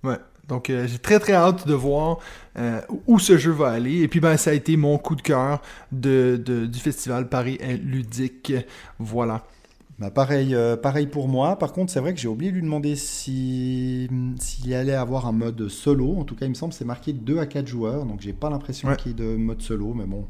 Ouais. 0.05 0.19
Donc, 0.49 0.71
euh, 0.71 0.87
j'ai 0.87 0.99
très 0.99 1.19
très 1.21 1.35
hâte 1.35 1.67
de 1.69 1.75
voir 1.75 2.19
euh, 2.59 2.81
où 3.07 3.19
ce 3.19 3.39
jeu 3.39 3.53
va 3.53 3.69
aller. 3.71 4.01
Et 4.03 4.09
puis, 4.09 4.21
ben, 4.21 4.37
ça 4.37 4.51
a 4.51 4.53
été 4.55 4.77
mon 4.77 4.99
coup 4.99 5.15
de 5.15 5.23
cœur 5.23 5.63
de, 5.93 6.41
de- 6.45 6.67
du 6.67 6.79
festival 6.79 7.29
Paris 7.29 7.59
ludique. 7.83 8.53
Voilà. 8.99 9.45
Bah, 9.99 10.11
pareil, 10.11 10.55
euh, 10.55 10.77
pareil 10.77 11.07
pour 11.07 11.29
moi. 11.29 11.57
Par 11.59 11.73
contre, 11.73 11.93
c'est 11.93 12.01
vrai 12.01 12.13
que 12.13 12.19
j'ai 12.19 12.27
oublié 12.29 12.51
de 12.51 12.57
lui 12.57 12.63
demander 12.63 12.97
si 12.97 14.09
s'il 14.41 14.75
allait 14.75 14.95
avoir 14.95 15.27
un 15.27 15.33
mode 15.33 15.69
solo. 15.69 16.17
En 16.19 16.25
tout 16.25 16.35
cas, 16.35 16.47
il 16.47 16.51
me 16.51 16.55
semble 16.55 16.73
que 16.73 16.79
c'est 16.79 16.85
marqué 16.85 17.13
2 17.13 17.39
à 17.39 17.47
4 17.47 17.67
joueurs. 17.69 18.05
Donc, 18.05 18.21
j'ai 18.21 18.33
pas 18.33 18.51
l'impression 18.51 18.89
Ouais. 18.89 18.97
qu'il 18.97 19.13
y 19.13 19.15
ait 19.15 19.25
de 19.25 19.37
mode 19.37 19.63
solo. 19.63 19.95
Mais 19.95 20.07
bon, 20.07 20.27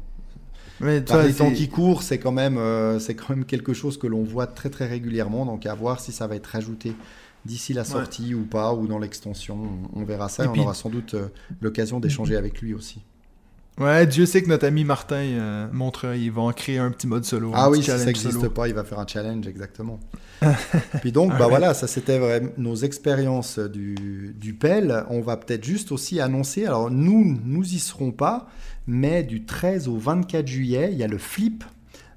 Mais 0.79 1.01
par 1.01 1.23
les 1.23 1.33
temps 1.33 1.49
qui 1.51 1.69
courent, 1.69 2.03
c'est 2.03 2.19
quand, 2.19 2.31
même, 2.31 2.57
euh, 2.57 2.99
c'est 2.99 3.15
quand 3.15 3.29
même 3.31 3.45
quelque 3.45 3.73
chose 3.73 3.97
que 3.97 4.05
l'on 4.05 4.23
voit 4.23 4.45
très 4.47 4.69
très 4.69 4.85
régulièrement. 4.85 5.45
Donc, 5.45 5.65
à 5.65 5.73
voir 5.73 5.99
si 5.99 6.11
ça 6.11 6.27
va 6.27 6.35
être 6.35 6.47
rajouté 6.47 6.93
d'ici 7.45 7.73
la 7.73 7.83
sortie 7.83 8.33
ou 8.35 8.43
pas, 8.43 8.73
ou 8.73 8.87
dans 8.87 8.99
l'extension. 8.99 9.57
On, 9.93 10.01
on 10.01 10.05
verra 10.05 10.29
ça. 10.29 10.43
Et 10.43 10.45
Et 10.45 10.49
on 10.49 10.57
aura 10.61 10.73
sans 10.73 10.89
doute 10.89 11.13
euh, 11.13 11.27
l'occasion 11.61 11.99
d'échanger 11.99 12.35
avec 12.35 12.61
lui 12.61 12.73
aussi. 12.73 13.01
Ouais, 13.79 14.05
Dieu 14.05 14.27
sait 14.27 14.43
que 14.43 14.49
notre 14.49 14.67
ami 14.67 14.83
Martin 14.83 15.15
euh, 15.15 15.67
Montreuil, 15.71 16.25
il 16.25 16.31
va 16.31 16.43
en 16.43 16.51
créer 16.51 16.77
un 16.77 16.91
petit 16.91 17.07
mode 17.07 17.25
solo. 17.25 17.51
Ah 17.55 17.71
oui, 17.71 17.79
si 17.81 17.89
ça 17.89 18.05
n'existe 18.05 18.47
pas, 18.49 18.67
il 18.67 18.75
va 18.75 18.83
faire 18.83 18.99
un 18.99 19.07
challenge, 19.07 19.47
exactement. 19.47 19.99
Puis 21.01 21.11
donc, 21.11 21.31
bah 21.31 21.45
Ouais. 21.45 21.49
voilà, 21.49 21.73
ça 21.73 21.87
c'était 21.87 22.19
vraiment 22.19 22.51
nos 22.57 22.75
expériences 22.75 23.57
du, 23.57 24.35
du 24.39 24.53
PEL. 24.53 25.05
On 25.09 25.21
va 25.21 25.37
peut-être 25.37 25.63
juste 25.63 25.91
aussi 25.91 26.19
annoncer, 26.19 26.67
alors 26.67 26.91
nous, 26.91 27.39
nous 27.43 27.63
y 27.63 27.79
serons 27.79 28.11
pas, 28.11 28.47
mais 28.85 29.23
du 29.23 29.43
13 29.45 29.87
au 29.87 29.97
24 29.97 30.45
juillet, 30.47 30.89
il 30.91 30.97
y 30.99 31.03
a 31.03 31.07
le 31.07 31.17
flip 31.17 31.63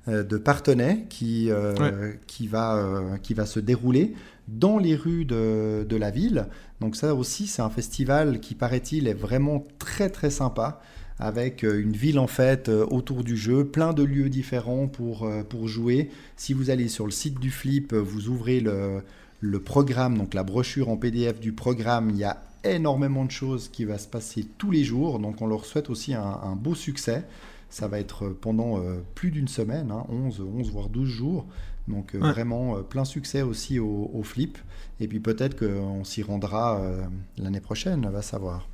euh, 0.09 0.23
de 0.25 0.37
Partenay 0.37 1.07
qui, 1.09 1.51
euh, 1.51 2.13
qui, 2.27 2.49
va, 2.49 2.77
euh, 2.77 3.17
qui 3.23 3.33
va 3.33 3.47
se 3.47 3.61
dérouler 3.61 4.13
dans 4.49 4.79
les 4.79 4.95
rues 4.95 5.25
de, 5.25 5.97
la 5.97 6.11
ville. 6.11 6.47
Donc 6.81 6.97
ça 6.97 7.15
aussi, 7.15 7.47
c'est 7.47 7.63
un 7.63 7.71
festival 7.71 8.41
qui, 8.41 8.55
paraît-il, 8.55 9.09
est 9.09 9.15
vraiment 9.15 9.65
très 9.79 10.11
très 10.11 10.31
sympa 10.31 10.81
avec 11.19 11.65
euh, 11.65 11.81
une 11.81 11.93
ville 11.93 12.19
en 12.19 12.27
fait 12.27 12.69
euh, 12.69 12.87
autour 12.91 13.25
du 13.25 13.37
jeu, 13.37 13.65
plein 13.65 13.95
de 13.95 14.03
lieux 14.03 14.29
différents 14.29 14.87
pour, 14.87 15.25
euh, 15.25 15.43
pour 15.43 15.67
jouer. 15.67 16.11
Si 16.37 16.53
vous 16.53 16.69
allez 16.69 16.89
sur 16.89 17.07
le 17.07 17.11
site 17.11 17.41
du 17.41 17.51
Flip, 17.51 17.95
vous 17.95 18.29
ouvrez 18.29 18.61
le, 18.61 19.03
le 19.41 19.61
programme, 19.61 20.19
donc 20.19 20.35
la 20.35 20.43
brochure 20.43 20.91
en 20.91 20.97
PDF 20.97 21.41
du 21.41 21.53
programme, 21.53 22.11
il 22.11 22.17
y 22.17 22.25
a 22.25 22.43
énormément 22.65 23.25
de 23.25 23.31
choses 23.31 23.69
qui 23.69 23.85
va 23.85 23.97
se 23.97 24.09
passer 24.09 24.47
tous 24.59 24.71
les 24.71 24.85
jours, 24.85 25.19
donc 25.19 25.41
on 25.41 25.47
leur 25.47 25.65
souhaite 25.65 25.89
aussi 25.89 26.15
un, 26.15 26.57
beau 26.57 26.75
succès. 26.75 27.25
Ça 27.71 27.89
va 27.89 27.99
être 28.01 28.29
pendant 28.29 28.81
plus 29.15 29.31
d'une 29.31 29.47
semaine, 29.49 29.91
hein, 29.93 30.05
11, 30.09 30.41
11 30.41 30.71
voire 30.73 30.89
12 30.89 31.09
jours. 31.09 31.47
Donc 31.89 32.15
euh, 32.15 32.21
Ouais. 32.21 32.33
vraiment 32.33 32.77
euh, 32.77 32.83
plein 32.83 33.05
succès 33.05 33.43
aussi 33.43 33.79
au, 33.79 34.11
au 34.13 34.23
Flip. 34.23 34.59
Et 35.01 35.09
puis 35.09 35.21
peut-être 35.21 35.59
qu'on 35.59 36.05
s'y 36.05 36.23
rendra 36.23 36.81
euh, 36.81 37.03
l'année 37.39 37.61
prochaine, 37.61 38.05
on 38.07 38.11
va 38.11 38.23
savoir. 38.23 38.69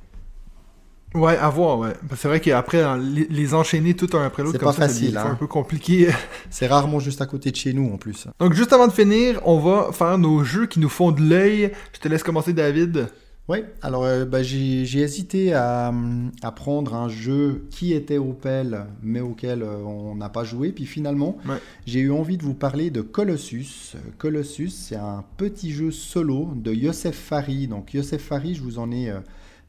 Ouais, 1.13 1.37
à 1.37 1.49
voir, 1.49 1.77
ouais. 1.77 1.93
C'est 2.15 2.27
vrai 2.27 2.39
qu'après, 2.39 2.81
hein, 2.81 2.97
les, 2.97 3.53
enchaîner 3.53 3.93
tout 3.93 4.09
un 4.17 4.25
après 4.25 4.41
l'autre, 4.41 4.57
C'est 4.57 4.65
pas 4.65 4.73
ça, 4.73 4.87
facile, 4.87 5.07
devient 5.09 5.17
hein. 5.19 5.31
un 5.33 5.35
peu 5.35 5.45
compliqué. 5.45 6.09
C'est 6.49 6.65
rarement 6.65 6.99
juste 6.99 7.21
à 7.21 7.27
côté 7.27 7.51
de 7.51 7.55
chez 7.55 7.71
nous 7.71 7.93
en 7.93 7.97
plus. 7.97 8.27
Donc, 8.39 8.53
juste 8.53 8.73
avant 8.73 8.87
de 8.87 8.91
finir, 8.91 9.39
on 9.45 9.59
va 9.59 9.91
faire 9.91 10.17
nos 10.17 10.43
jeux 10.43 10.65
qui 10.65 10.79
nous 10.79 10.89
font 10.89 11.11
de 11.11 11.21
l'œil. 11.21 11.71
Je 11.93 11.99
te 11.99 12.07
laisse 12.07 12.23
commencer, 12.23 12.51
David. 12.51 13.09
Oui, 13.49 13.57
alors 13.81 14.05
euh, 14.05 14.23
bah, 14.23 14.41
j'ai 14.41 14.83
hésité 14.99 15.53
à, 15.53 15.93
à 16.41 16.51
prendre 16.53 16.93
un 16.95 17.09
jeu 17.09 17.65
qui 17.71 17.91
était 17.91 18.17
Opel, 18.17 18.85
mais 19.01 19.19
auquel 19.19 19.63
euh, 19.63 19.79
on 19.83 20.15
n'a 20.15 20.29
pas 20.29 20.45
joué. 20.45 20.71
Puis 20.71 20.85
finalement, 20.85 21.37
Ouais. 21.47 21.57
j'ai 21.85 21.99
eu 21.99 22.11
envie 22.11 22.37
de 22.37 22.43
vous 22.43 22.53
parler 22.53 22.89
de 22.89 23.01
Colossus. 23.01 23.95
Colossus, 24.17 24.69
c'est 24.69 24.95
un 24.95 25.25
petit 25.35 25.71
jeu 25.71 25.91
solo 25.91 26.53
de 26.55 26.71
Youssef 26.73 27.15
Fari. 27.15 27.67
Donc 27.67 27.93
Youssef 27.93 28.21
Fari, 28.21 28.55
je 28.55 28.61
vous 28.63 28.79
en 28.79 28.91
ai 28.91 29.09
euh, 29.09 29.19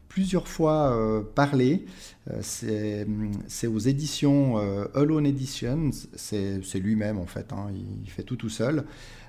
plusieurs 0.08 0.46
fois 0.46 0.96
parlé. 1.34 1.86
C'est 2.40 3.04
aux 3.66 3.78
éditions 3.80 4.58
Alone 4.94 5.26
Editions. 5.26 5.90
C'est 6.14 6.78
lui-même 6.78 7.18
en 7.18 7.26
fait, 7.26 7.52
hein, 7.52 7.66
il 8.04 8.08
fait 8.08 8.22
tout 8.22 8.36
tout 8.36 8.48
seul. 8.48 8.84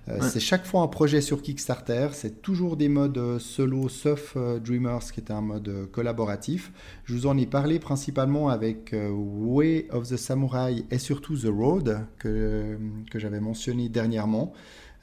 Euh, 0.07 0.19
Ouais. 0.19 0.30
C'est 0.30 0.40
chaque 0.40 0.65
fois 0.65 0.82
un 0.82 0.88
projet 0.88 1.22
sur 1.22 1.41
Kickstarter. 1.41 2.10
C'est 2.14 2.41
toujours 2.41 2.77
des 2.77 2.90
modes 2.90 3.18
euh, 3.18 3.40
solo, 3.40 3.90
sauf 3.90 4.34
euh, 4.36 4.60
Dreamers, 4.60 5.11
qui 5.11 5.19
est 5.19 5.32
un 5.32 5.41
mode 5.41 5.90
collaboratif. 5.91 6.72
Je 7.06 7.14
vous 7.14 7.27
en 7.27 7.38
ai 7.38 7.45
parlé 7.45 7.80
principalement 7.80 8.49
avec 8.49 8.95
Way 8.95 9.88
of 9.91 10.07
the 10.07 10.18
Samurai 10.18 10.84
et 10.91 10.99
surtout 10.99 11.36
The 11.36 11.48
Road, 11.49 11.99
que, 12.19 12.77
que 13.10 13.19
j'avais 13.19 13.40
mentionné 13.40 13.90
dernièrement. 13.90 14.53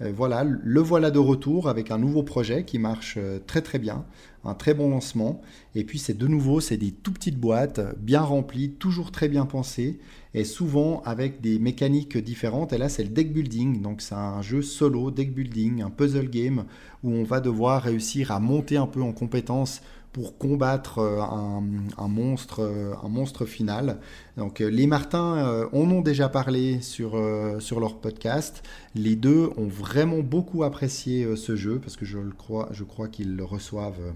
Voilà, 0.00 0.42
le 0.42 0.80
voilà 0.80 1.12
de 1.12 1.20
retour 1.20 1.68
avec 1.68 1.92
un 1.92 1.98
nouveau 1.98 2.24
projet 2.24 2.64
qui 2.64 2.80
marche 2.80 3.18
très 3.46 3.62
très 3.62 3.78
bien, 3.78 4.04
un 4.44 4.54
très 4.54 4.74
bon 4.74 4.90
lancement. 4.90 5.40
Et 5.76 5.84
puis 5.84 6.00
c'est 6.00 6.18
de 6.18 6.26
nouveau, 6.26 6.58
c'est 6.58 6.76
des 6.76 6.90
tout 6.90 7.12
petites 7.12 7.38
boîtes, 7.38 7.80
bien 8.00 8.22
remplies, 8.22 8.70
toujours 8.70 9.12
très 9.12 9.28
bien 9.28 9.46
pensées, 9.46 10.00
et 10.34 10.44
souvent 10.44 11.02
avec 11.04 11.40
des 11.40 11.59
mécaniques 11.59 12.16
différentes. 12.16 12.72
Et 12.72 12.78
là, 12.78 12.88
c'est 12.88 13.02
le 13.02 13.10
deck 13.10 13.32
building, 13.32 13.82
donc 13.82 14.00
c'est 14.00 14.14
un 14.14 14.42
jeu 14.42 14.62
solo, 14.62 15.10
deck 15.10 15.34
building, 15.34 15.82
un 15.82 15.90
puzzle 15.90 16.28
game, 16.28 16.64
où 17.02 17.12
on 17.12 17.24
va 17.24 17.40
devoir 17.40 17.82
réussir 17.82 18.30
à 18.30 18.40
monter 18.40 18.76
un 18.76 18.86
peu 18.86 19.02
en 19.02 19.12
compétence 19.12 19.82
pour 20.12 20.36
combattre 20.36 20.98
euh, 20.98 21.20
un, 21.20 22.09
monstre, 22.09 22.60
euh, 22.60 22.94
un 23.02 23.09
monstre 23.09 23.46
final. 23.46 23.98
Donc 24.36 24.60
euh, 24.60 24.68
les 24.68 24.86
Martins 24.86 25.66
en 25.72 25.90
ont 25.90 26.02
déjà 26.02 26.28
parlé 26.28 26.80
sur, 26.82 27.18
sur 27.60 27.80
leur 27.80 27.98
podcast. 27.98 28.62
Les 28.94 29.16
deux 29.16 29.50
ont 29.56 29.68
vraiment 29.68 30.20
beaucoup 30.20 30.64
apprécié 30.64 31.36
ce 31.36 31.56
jeu 31.56 31.78
parce 31.78 31.96
que 31.96 32.04
je 32.04 32.18
le 32.18 32.32
crois, 32.32 32.68
je 32.72 32.84
crois 32.84 33.09
qu'ils 33.09 33.36
le 33.36 33.44
reçoivent 33.44 34.12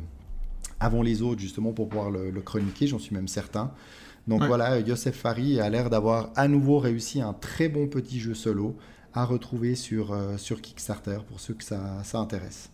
avant 0.79 1.01
les 1.01 1.23
autres 1.23 1.41
justement 1.41 1.73
pour 1.73 1.89
pouvoir 1.89 2.11
le 2.11 2.41
chroniquer, 2.43 2.87
j'en 2.87 2.99
suis 2.99 3.15
même 3.15 3.29
certain. 3.29 3.73
Donc 4.27 4.41
Ouais. 4.41 4.47
voilà, 4.49 4.79
Youssef 4.81 5.15
Fari 5.17 5.61
a 5.61 5.69
l'air 5.71 5.89
d'avoir 5.91 6.31
à 6.37 6.49
nouveau 6.49 6.79
réussi 6.79 7.21
un 7.21 7.33
très 7.33 7.69
bon 7.69 7.87
petit 7.87 8.19
jeu 8.21 8.35
solo 8.35 8.77
à 9.15 9.25
retrouver 9.25 9.75
sur, 9.77 10.13
euh, 10.13 10.37
sur 10.37 10.61
Kickstarter 10.61 11.19
pour 11.29 11.41
ceux 11.41 11.55
que 11.55 11.65
ça, 11.65 11.81
ça 12.03 12.19
intéresse. 12.19 12.71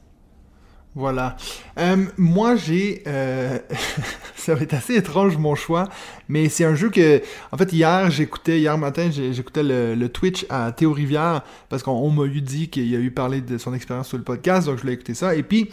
Voilà. 0.95 1.37
Euh, 1.79 2.05
moi, 2.19 2.55
j'ai... 2.57 3.03
euh, 3.07 3.59
ça 4.37 4.55
va 4.55 4.61
être 4.62 4.74
assez 4.74 4.95
étrange, 4.97 5.39
mon 5.39 5.55
choix, 5.55 5.89
mais 6.29 6.49
c'est 6.51 6.65
un 6.65 6.74
jeu 6.74 6.91
que... 6.91 7.23
En 7.51 7.57
fait, 7.57 7.73
hier, 7.73 8.11
j'écoutais... 8.11 8.59
Hier 8.61 8.77
matin, 8.77 9.09
j'écoutais 9.11 9.62
le, 9.62 9.95
le 9.95 10.09
Twitch 10.11 10.45
à 10.51 10.70
Théo 10.73 10.93
Rivière, 10.93 11.43
parce 11.70 11.83
qu'on 11.83 11.93
on 11.93 12.11
m'a 12.11 12.24
eu 12.27 12.43
dit 12.43 12.69
qu'il 12.69 12.95
a 12.95 12.99
eu 12.99 13.11
parlé 13.11 13.41
de 13.41 13.57
son 13.57 13.73
expérience 13.73 14.09
sur 14.09 14.19
le 14.19 14.24
podcast, 14.24 14.66
donc 14.66 14.77
je 14.77 14.83
voulais 14.83 14.93
écouter 14.95 15.15
ça. 15.15 15.35
Et 15.35 15.43
puis, 15.43 15.70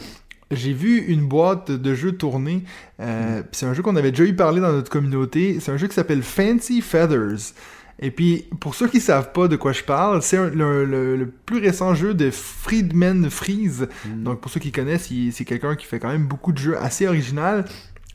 j'ai 0.52 0.74
vu 0.74 0.98
une 1.00 1.28
boîte 1.28 1.72
de 1.72 1.94
jeux 1.94 2.14
tourner. 2.14 2.64
euh, 3.00 3.42
puis 3.42 3.50
c'est 3.52 3.66
un 3.66 3.74
jeu 3.74 3.82
qu'on 3.84 3.96
avait 3.96 4.12
déjà 4.12 4.24
eu 4.24 4.36
parlé 4.36 4.62
dans 4.62 4.72
notre 4.72 4.90
communauté. 4.90 5.60
C'est 5.60 5.72
un 5.72 5.78
jeu 5.78 5.88
qui 5.88 5.94
s'appelle 5.96 6.24
Fancy 6.24 6.82
Feathers. 6.82 7.54
Et 8.02 8.12
puis, 8.12 8.46
pour 8.62 8.76
ceux 8.76 8.88
qui 8.88 9.02
savent 9.02 9.34
pas 9.34 9.50
de 9.50 9.58
quoi 9.58 9.74
je 9.74 9.84
parle, 9.84 10.22
c'est 10.22 10.38
le, 10.38 10.86
le- 10.86 11.18
le 11.18 11.28
plus 11.28 11.60
récent 11.60 11.94
jeu 11.96 12.14
de 12.14 12.32
Friedman 12.32 13.30
Freeze. 13.30 13.88
Donc, 14.16 14.40
pour 14.40 14.50
ceux 14.50 14.62
qui 14.62 14.72
connaissent, 14.72 15.10
c'est 15.32 15.44
quelqu'un 15.46 15.76
qui 15.76 15.86
fait 15.86 16.00
quand 16.00 16.08
même 16.08 16.26
beaucoup 16.26 16.54
de 16.54 16.58
jeux 16.58 16.78
assez 16.78 17.08
original. 17.08 17.66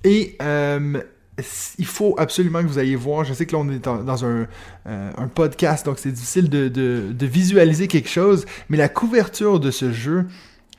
Et 0.02 0.36
euh, 0.43 0.98
il 1.78 1.85
faut 1.86 2.15
absolument 2.19 2.62
que 2.62 2.69
vous 2.69 2.78
ayez 2.78 2.97
voir. 2.97 3.24
Je 3.24 3.35
sais 3.35 3.44
que 3.44 3.52
là, 3.52 3.59
on 3.59 3.69
est 3.69 3.78
dans, 3.85 4.02
dans 4.02 4.24
un, 4.24 4.47
euh, 4.86 5.11
un 5.19 5.28
podcast, 5.28 5.85
donc 5.85 5.98
c'est 5.98 6.12
difficile 6.12 6.48
de, 6.48 6.69
de- 6.69 7.12
de 7.12 7.27
visualiser 7.27 7.86
quelque 7.86 8.09
chose. 8.09 8.47
Mais 8.70 8.78
la 8.78 8.89
couverture 8.89 9.61
de 9.61 9.70
ce 9.70 9.93
jeu, 9.93 10.24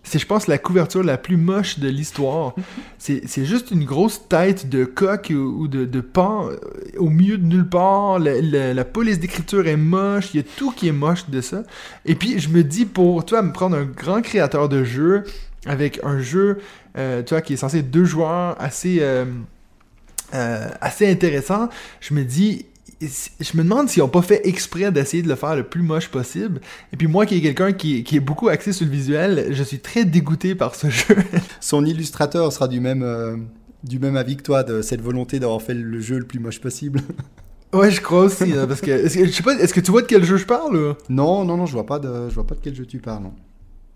c'est, 0.05 0.19
je 0.19 0.25
pense, 0.25 0.47
la 0.47 0.57
couverture 0.57 1.03
la 1.03 1.17
plus 1.17 1.35
moche 1.35 1.79
de 1.79 1.89
l'histoire. 1.89 2.53
c'est, 2.99 3.23
c'est 3.27 3.43
juste 3.43 3.71
une 3.71 3.83
grosse 3.83 4.27
tête 4.29 4.69
de 4.69 4.85
coq 4.85 5.27
ou, 5.31 5.63
ou 5.63 5.67
de, 5.67 5.83
de 5.83 5.99
pan 5.99 6.47
euh, 6.49 6.55
au 6.97 7.09
milieu 7.09 7.37
de 7.37 7.45
nulle 7.45 7.67
part. 7.67 8.19
La, 8.19 8.39
la- 8.41 8.73
la 8.73 8.85
police 8.85 9.19
d'écriture 9.19 9.67
est 9.67 9.75
moche. 9.77 10.33
Il 10.33 10.37
y 10.37 10.39
a 10.39 10.45
tout 10.55 10.71
qui 10.71 10.87
est 10.87 10.91
moche 10.93 11.29
de 11.29 11.41
ça. 11.41 11.63
Et 12.05 12.15
puis, 12.15 12.39
je 12.39 12.49
me 12.49 12.63
dis, 12.63 12.85
pour, 12.85 13.25
toi, 13.25 13.41
me 13.41 13.51
prendre 13.51 13.75
un 13.75 13.85
grand 13.85 14.21
créateur 14.21 14.69
de 14.69 14.83
jeu 14.85 15.23
avec 15.65 15.99
un 16.03 16.19
jeu, 16.19 16.59
euh, 16.97 17.23
tu 17.23 17.33
vois, 17.33 17.41
qui 17.41 17.53
est 17.53 17.57
censé 17.57 17.79
être 17.79 17.89
deux 17.89 18.05
joueurs 18.05 18.55
assez, 18.61 18.99
euh, 19.01 19.25
euh, 20.33 20.67
assez 20.81 21.09
intéressant, 21.09 21.69
je 22.01 22.13
me 22.13 22.23
dis, 22.23 22.65
je 23.39 23.57
me 23.57 23.63
demande 23.63 23.89
s'ils 23.89 24.01
n'ont 24.03 24.09
pas 24.09 24.21
fait 24.21 24.47
exprès 24.47 24.91
d'essayer 24.91 25.23
de 25.23 25.27
le 25.29 25.35
faire 25.35 25.55
le 25.55 25.63
plus 25.63 25.81
moche 25.81 26.09
possible. 26.09 26.61
Et 26.93 26.97
puis 26.97 27.07
moi 27.07 27.25
qui 27.25 27.37
est 27.37 27.41
quelqu'un 27.41 27.71
qui, 27.73 28.03
qui 28.03 28.15
est 28.17 28.19
beaucoup 28.21 28.49
axé 28.49 28.73
sur 28.73 28.85
le 28.85 28.91
visuel, 28.91 29.47
je 29.51 29.63
suis 29.63 29.79
très 29.79 30.05
dégoûté 30.05 30.55
par 30.55 30.75
ce 30.75 30.89
jeu. 30.89 31.15
Son 31.59 31.85
illustrateur 31.85 32.51
sera 32.53 32.67
du 32.67 32.79
même, 32.79 33.03
euh, 33.03 33.35
du 33.83 33.99
même 33.99 34.15
avis 34.17 34.37
que 34.37 34.43
toi, 34.43 34.63
de 34.63 34.81
cette 34.81 35.01
volonté 35.01 35.39
d'avoir 35.39 35.61
fait 35.61 35.73
le 35.73 35.99
jeu 35.99 36.17
le 36.19 36.25
plus 36.25 36.39
moche 36.39 36.59
possible. 36.61 37.01
ouais, 37.73 37.91
je 37.91 38.01
crois 38.01 38.21
aussi, 38.21 38.53
hein, 38.53 38.65
parce 38.67 38.81
que, 38.81 38.91
est-ce 38.91 39.17
que- 39.17 39.25
je 39.25 39.31
sais 39.31 39.43
pas, 39.43 39.53
est-ce 39.55 39.73
que 39.73 39.79
tu 39.81 39.91
vois 39.91 40.01
de 40.01 40.07
quel 40.07 40.23
jeu 40.23 40.37
je 40.37 40.45
parle 40.45 40.95
non, 41.09 41.45
non, 41.45 41.57
non, 41.57 41.65
je 41.65 41.73
vois 41.73 41.85
pas 41.85 41.99
de, 41.99 42.29
je 42.29 42.35
vois 42.35 42.47
pas 42.47 42.55
de 42.55 42.61
quel 42.61 42.75
jeu 42.75 42.85
tu 42.85 42.99
parles. 42.99 43.23
non. 43.23 43.33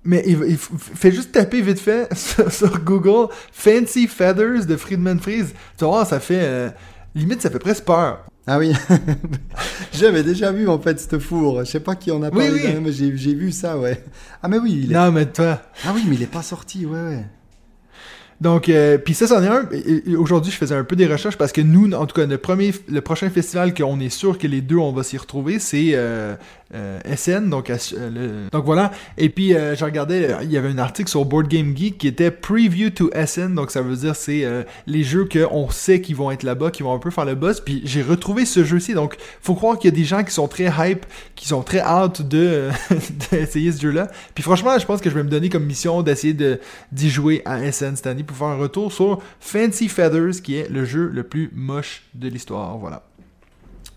Mais 0.06 0.24
il, 0.26 0.32
il 0.48 0.56
f- 0.56 0.70
fais 0.78 1.12
juste 1.12 1.34
taper 1.34 1.62
vite 1.62 1.80
fait 1.80 2.08
sur, 2.18 2.50
sur 2.52 2.80
Google 2.80 3.28
Fancy 3.52 4.08
Feathers 4.08 4.66
de 4.66 4.78
Friedman 4.78 5.20
Freeze. 5.20 5.54
Tu 5.78 5.84
voir, 5.84 6.08
ça 6.08 6.22
fait. 6.22 6.40
euh, 6.42 6.70
limite, 7.16 7.42
ça 7.42 7.50
fait 7.50 7.60
presque 7.60 7.84
peur. 7.84 8.26
Ah 8.52 8.58
oui, 8.58 8.72
j'avais 9.94 10.24
déjà 10.24 10.52
vu 10.52 10.68
en 10.68 10.80
fait 10.80 11.00
ce 11.00 11.20
four. 11.20 11.60
Je 11.64 11.70
sais 11.70 11.80
pas 11.80 11.96
qui 11.96 12.10
en 12.10 12.24
a 12.24 12.30
Oui, 12.30 12.32
parlé, 12.32 12.52
oui. 12.52 12.62
quand 12.64 12.74
même, 12.74 12.84
mais 12.84 12.92
j'ai 12.92 13.16
j'ai 13.16 13.36
vu 13.36 13.52
ça, 13.52 13.78
ouais. 13.78 14.04
Ah 14.42 14.48
mais 14.48 14.58
oui, 14.58 14.82
il 14.86 14.92
est... 14.92 14.96
Non, 14.96 15.12
mais 15.12 15.28
toi. 15.28 15.62
ah 15.86 15.92
oui, 15.94 16.04
mais 16.08 16.16
il 16.16 16.24
est 16.24 16.32
pas 16.32 16.42
sorti, 16.42 16.88
ouais, 16.88 17.00
ouais. 17.00 17.26
Donc, 18.42 18.68
euh, 18.70 18.98
puis 18.98 19.14
ça, 19.14 19.28
c'en 19.28 19.44
est 19.44 19.48
un. 19.48 19.70
Aujourd'hui, 20.18 20.52
je 20.52 20.58
faisais 20.58 20.74
un 20.74 20.84
peu 20.84 20.96
des 20.96 21.06
recherches 21.06 21.38
parce 21.38 21.52
que 21.52 21.62
nous, 21.62 21.92
en 21.94 22.08
tout 22.08 22.16
cas, 22.16 22.26
le, 22.26 22.38
premier, 22.40 22.74
le 22.88 23.02
prochain 23.02 23.30
festival 23.30 23.76
qu'on 23.76 24.00
est 24.00 24.10
sûr 24.10 24.40
que 24.40 24.48
les 24.48 24.62
deux, 24.62 24.78
on 24.78 24.94
va 24.94 25.04
s'y 25.04 25.18
retrouver, 25.18 25.60
c'est 25.60 25.92
euh, 25.94 26.36
SN. 27.16 27.50
Donc, 27.50 27.70
euh, 27.70 27.78
le- 28.10 28.50
donc 28.52 28.66
voilà. 28.66 28.92
Et 29.18 29.30
puis, 29.30 29.54
euh, 29.56 29.76
je 29.76 29.84
regardais, 29.86 30.36
il 30.44 30.52
y 30.52 30.58
avait 30.58 30.70
un 30.70 30.78
article 30.78 31.10
sur 31.10 31.26
Board 31.26 31.48
Game 31.48 31.76
Geek 31.76 31.98
qui 31.98 32.08
était 32.08 32.32
Preview 32.32 32.90
to 32.92 33.10
SN. 33.14 33.56
Donc, 33.56 33.72
ça 33.72 33.82
veut 33.82 33.96
dire 33.96 34.16
c'est 34.16 34.44
euh, 34.46 34.64
les 34.88 35.04
jeux 35.04 35.28
qu'on 35.32 35.70
sait 35.70 36.02
qui 36.02 36.14
vont 36.14 36.32
être 36.32 36.44
là-bas, 36.44 36.72
qui 36.72 36.84
vont 36.84 36.94
un 36.94 37.00
peu 37.00 37.10
faire 37.10 37.26
le 37.26 37.36
buzz. 37.36 37.62
Puis, 37.62 37.82
j'ai 37.86 38.02
retrouvé 38.02 38.46
ce 38.46 38.64
jeu-ci. 38.64 38.94
Donc, 38.94 39.16
faut 39.42 39.56
croire 39.56 39.78
qu'il 39.80 39.90
y 39.92 39.94
a 39.94 39.98
des 39.98 40.06
gens 40.06 40.24
qui 40.24 40.32
sont 40.32 40.48
très 40.48 40.72
hype, 40.78 41.06
qui 41.36 41.48
sont 41.48 41.64
très 41.64 41.80
hâte 41.80 42.22
de 42.22 42.70
d'essayer 43.32 43.72
ce 43.72 43.82
jeu-là. 43.82 44.08
Puis, 44.36 44.44
franchement, 44.44 44.78
je 44.78 44.86
pense 44.86 45.02
que 45.02 45.10
je 45.10 45.16
vais 45.16 45.24
me 45.24 45.30
donner 45.30 45.50
comme 45.50 45.66
mission 45.66 46.02
d'essayer 46.02 46.34
de 46.34 46.60
d'y 46.92 47.10
jouer 47.10 47.42
à 47.46 47.60
SN 47.72 47.96
cette 47.96 48.08
année 48.08 48.24
pour 48.24 48.38
faire 48.38 48.48
un 48.48 48.58
retour 48.58 48.92
sur 48.92 49.20
Fancy 49.40 49.88
Feathers, 49.90 50.42
qui 50.44 50.56
est 50.56 50.70
le 50.70 50.86
jeu 50.86 51.10
le 51.14 51.24
plus 51.24 51.50
moche 51.54 52.04
de 52.14 52.28
l'histoire. 52.28 52.78
Voilà. 52.78 53.04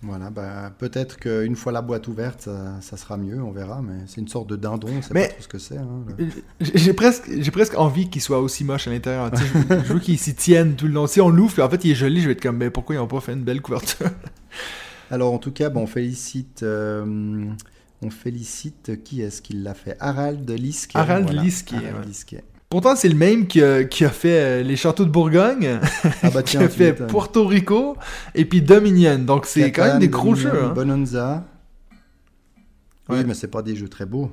Voilà, 0.05 0.31
bah, 0.31 0.73
peut-être 0.79 1.17
qu'une 1.17 1.55
fois 1.55 1.71
la 1.71 1.81
boîte 1.81 2.09
ouverte, 2.09 2.43
ça, 2.43 2.75
ça 2.81 2.97
sera 2.97 3.17
mieux, 3.17 3.41
on 3.41 3.53
verra, 3.53 3.83
mais 3.83 4.01
c'est 4.07 4.21
une 4.21 4.27
sorte 4.27 4.49
de 4.49 4.57
dindon, 4.57 4.89
on 4.99 5.01
sait 5.03 5.15
Mais- 5.15 5.29
pas 5.29 5.33
trop 5.35 5.43
ce 5.43 5.49
que 5.49 5.59
c'est. 5.59 5.77
hein, 5.79 6.05
le- 6.19 6.27
J'ai 6.75 6.93
presque, 6.93 7.31
j'ai 7.39 7.51
presque 7.53 7.79
envie 7.79 8.11
qu'il 8.11 8.21
soit 8.21 8.41
aussi 8.41 8.65
moche 8.65 8.89
à 8.89 8.91
l'intérieur. 8.91 9.31
Tu 9.31 9.37
sais, 9.39 9.45
Je 9.71 9.85
je 9.85 9.93
veux 9.93 10.01
qu'il 10.01 10.19
s'y 10.19 10.35
tienne 10.35 10.75
tout 10.75 10.87
le 10.89 10.93
long. 10.93 11.07
Si 11.07 11.21
on 11.21 11.29
l'ouvre, 11.29 11.63
en 11.63 11.69
fait 11.71 11.85
il 11.85 11.93
est 11.93 11.95
joli, 11.95 12.21
je 12.21 12.27
vais 12.27 12.33
être 12.33 12.43
comme, 12.43 12.57
mais 12.57 12.71
pourquoi 12.71 12.97
ils 12.97 12.99
n'ont 12.99 13.07
pas 13.07 13.21
fait 13.21 13.33
une 13.35 13.45
belle 13.45 13.61
couverture? 13.63 14.09
Alors 15.11 15.33
en 15.33 15.39
tout 15.39 15.53
cas, 15.53 15.69
bon, 15.71 15.83
on 15.83 15.87
félicite, 15.87 16.63
euh, 16.65 17.45
on 18.03 18.11
félicite 18.11 19.05
qui 19.05 19.23
est-ce 19.23 19.41
qui 19.41 19.53
l'a 19.53 19.75
fait? 19.75 19.97
Harald 20.01 20.51
Liske. 20.51 20.93
Harald 20.95 21.31
Liske, 21.31 21.75
Harald 21.75 21.97
ouais. 22.01 22.07
Liske. 22.07 22.37
Pourtant, 22.73 22.97
c'est 22.97 23.11
le 23.11 23.15
même 23.15 23.47
qui 23.47 23.63
a, 23.63 23.85
qui 23.85 24.03
a 24.03 24.09
fait 24.09 24.41
euh, 24.41 24.63
les 24.63 24.77
châteaux 24.77 25.05
de 25.05 25.11
Bourgogne, 25.11 25.79
Ah 26.23 26.31
bah 26.31 26.43
qui 26.43 26.57
a 26.57 26.67
fait. 26.71 26.95
Puerto 27.07 27.47
Rico, 27.47 27.99
et 28.35 28.47
puis 28.47 28.63
Dominion. 28.63 29.19
Donc 29.19 29.45
c'est 29.45 29.71
quand 29.73 29.85
même 29.85 29.99
des 29.99 30.09
gros 30.09 30.35
jeux. 30.35 30.51
hein. 30.51 30.73
Bonanza. 30.75 31.45
Ouais. 33.11 33.19
Oui, 33.19 33.25
mais 33.27 33.35
c'est 33.35 33.49
pas 33.49 33.61
des 33.61 33.77
jeux 33.77 33.89
très 33.89 34.07
beaux. 34.07 34.31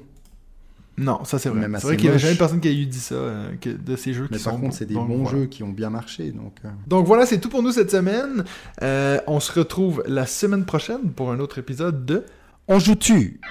Non, 0.97 1.25
ça 1.25 1.37
c'est 1.37 1.49
vrai. 1.49 1.67
C'est 1.79 1.81
vrai 1.87 1.97
qu'il 1.97 2.05
y 2.05 2.09
a 2.09 2.13
moche. 2.13 2.21
jamais 2.21 2.35
personne 2.35 2.61
qui 2.61 2.69
a 2.69 2.71
eu 2.71 2.85
dit 2.85 2.99
ça 2.99 3.15
euh, 3.15 3.51
que- 3.59 3.69
de 3.69 3.95
ces 3.97 4.13
jeux 4.13 4.27
Mais 4.31 4.37
qui 4.37 4.43
par 4.45 4.53
sont 4.53 4.59
contre, 4.61 4.75
c'est 4.75 4.85
des 4.85 4.93
donc, 4.93 5.09
bons 5.09 5.23
voilà. 5.23 5.37
jeux 5.39 5.45
qui 5.47 5.63
ont 5.63 5.69
bien 5.69 5.89
marché. 5.89 6.31
Donc, 6.31 6.55
euh, 6.63 6.69
Donc 6.87 7.05
voilà, 7.07 7.25
c'est 7.25 7.39
tout 7.39 7.49
pour 7.49 7.61
nous 7.61 7.71
cette 7.73 7.91
semaine. 7.91 8.45
Euh, 8.83 9.19
on 9.27 9.41
se 9.41 9.51
retrouve 9.51 10.01
la 10.07 10.25
semaine 10.25 10.63
prochaine 10.63 11.11
pour 11.13 11.29
un 11.31 11.39
autre 11.41 11.57
épisode 11.57 12.05
de 12.05 12.23
On 12.69 12.79
joue-tu? 12.79 13.41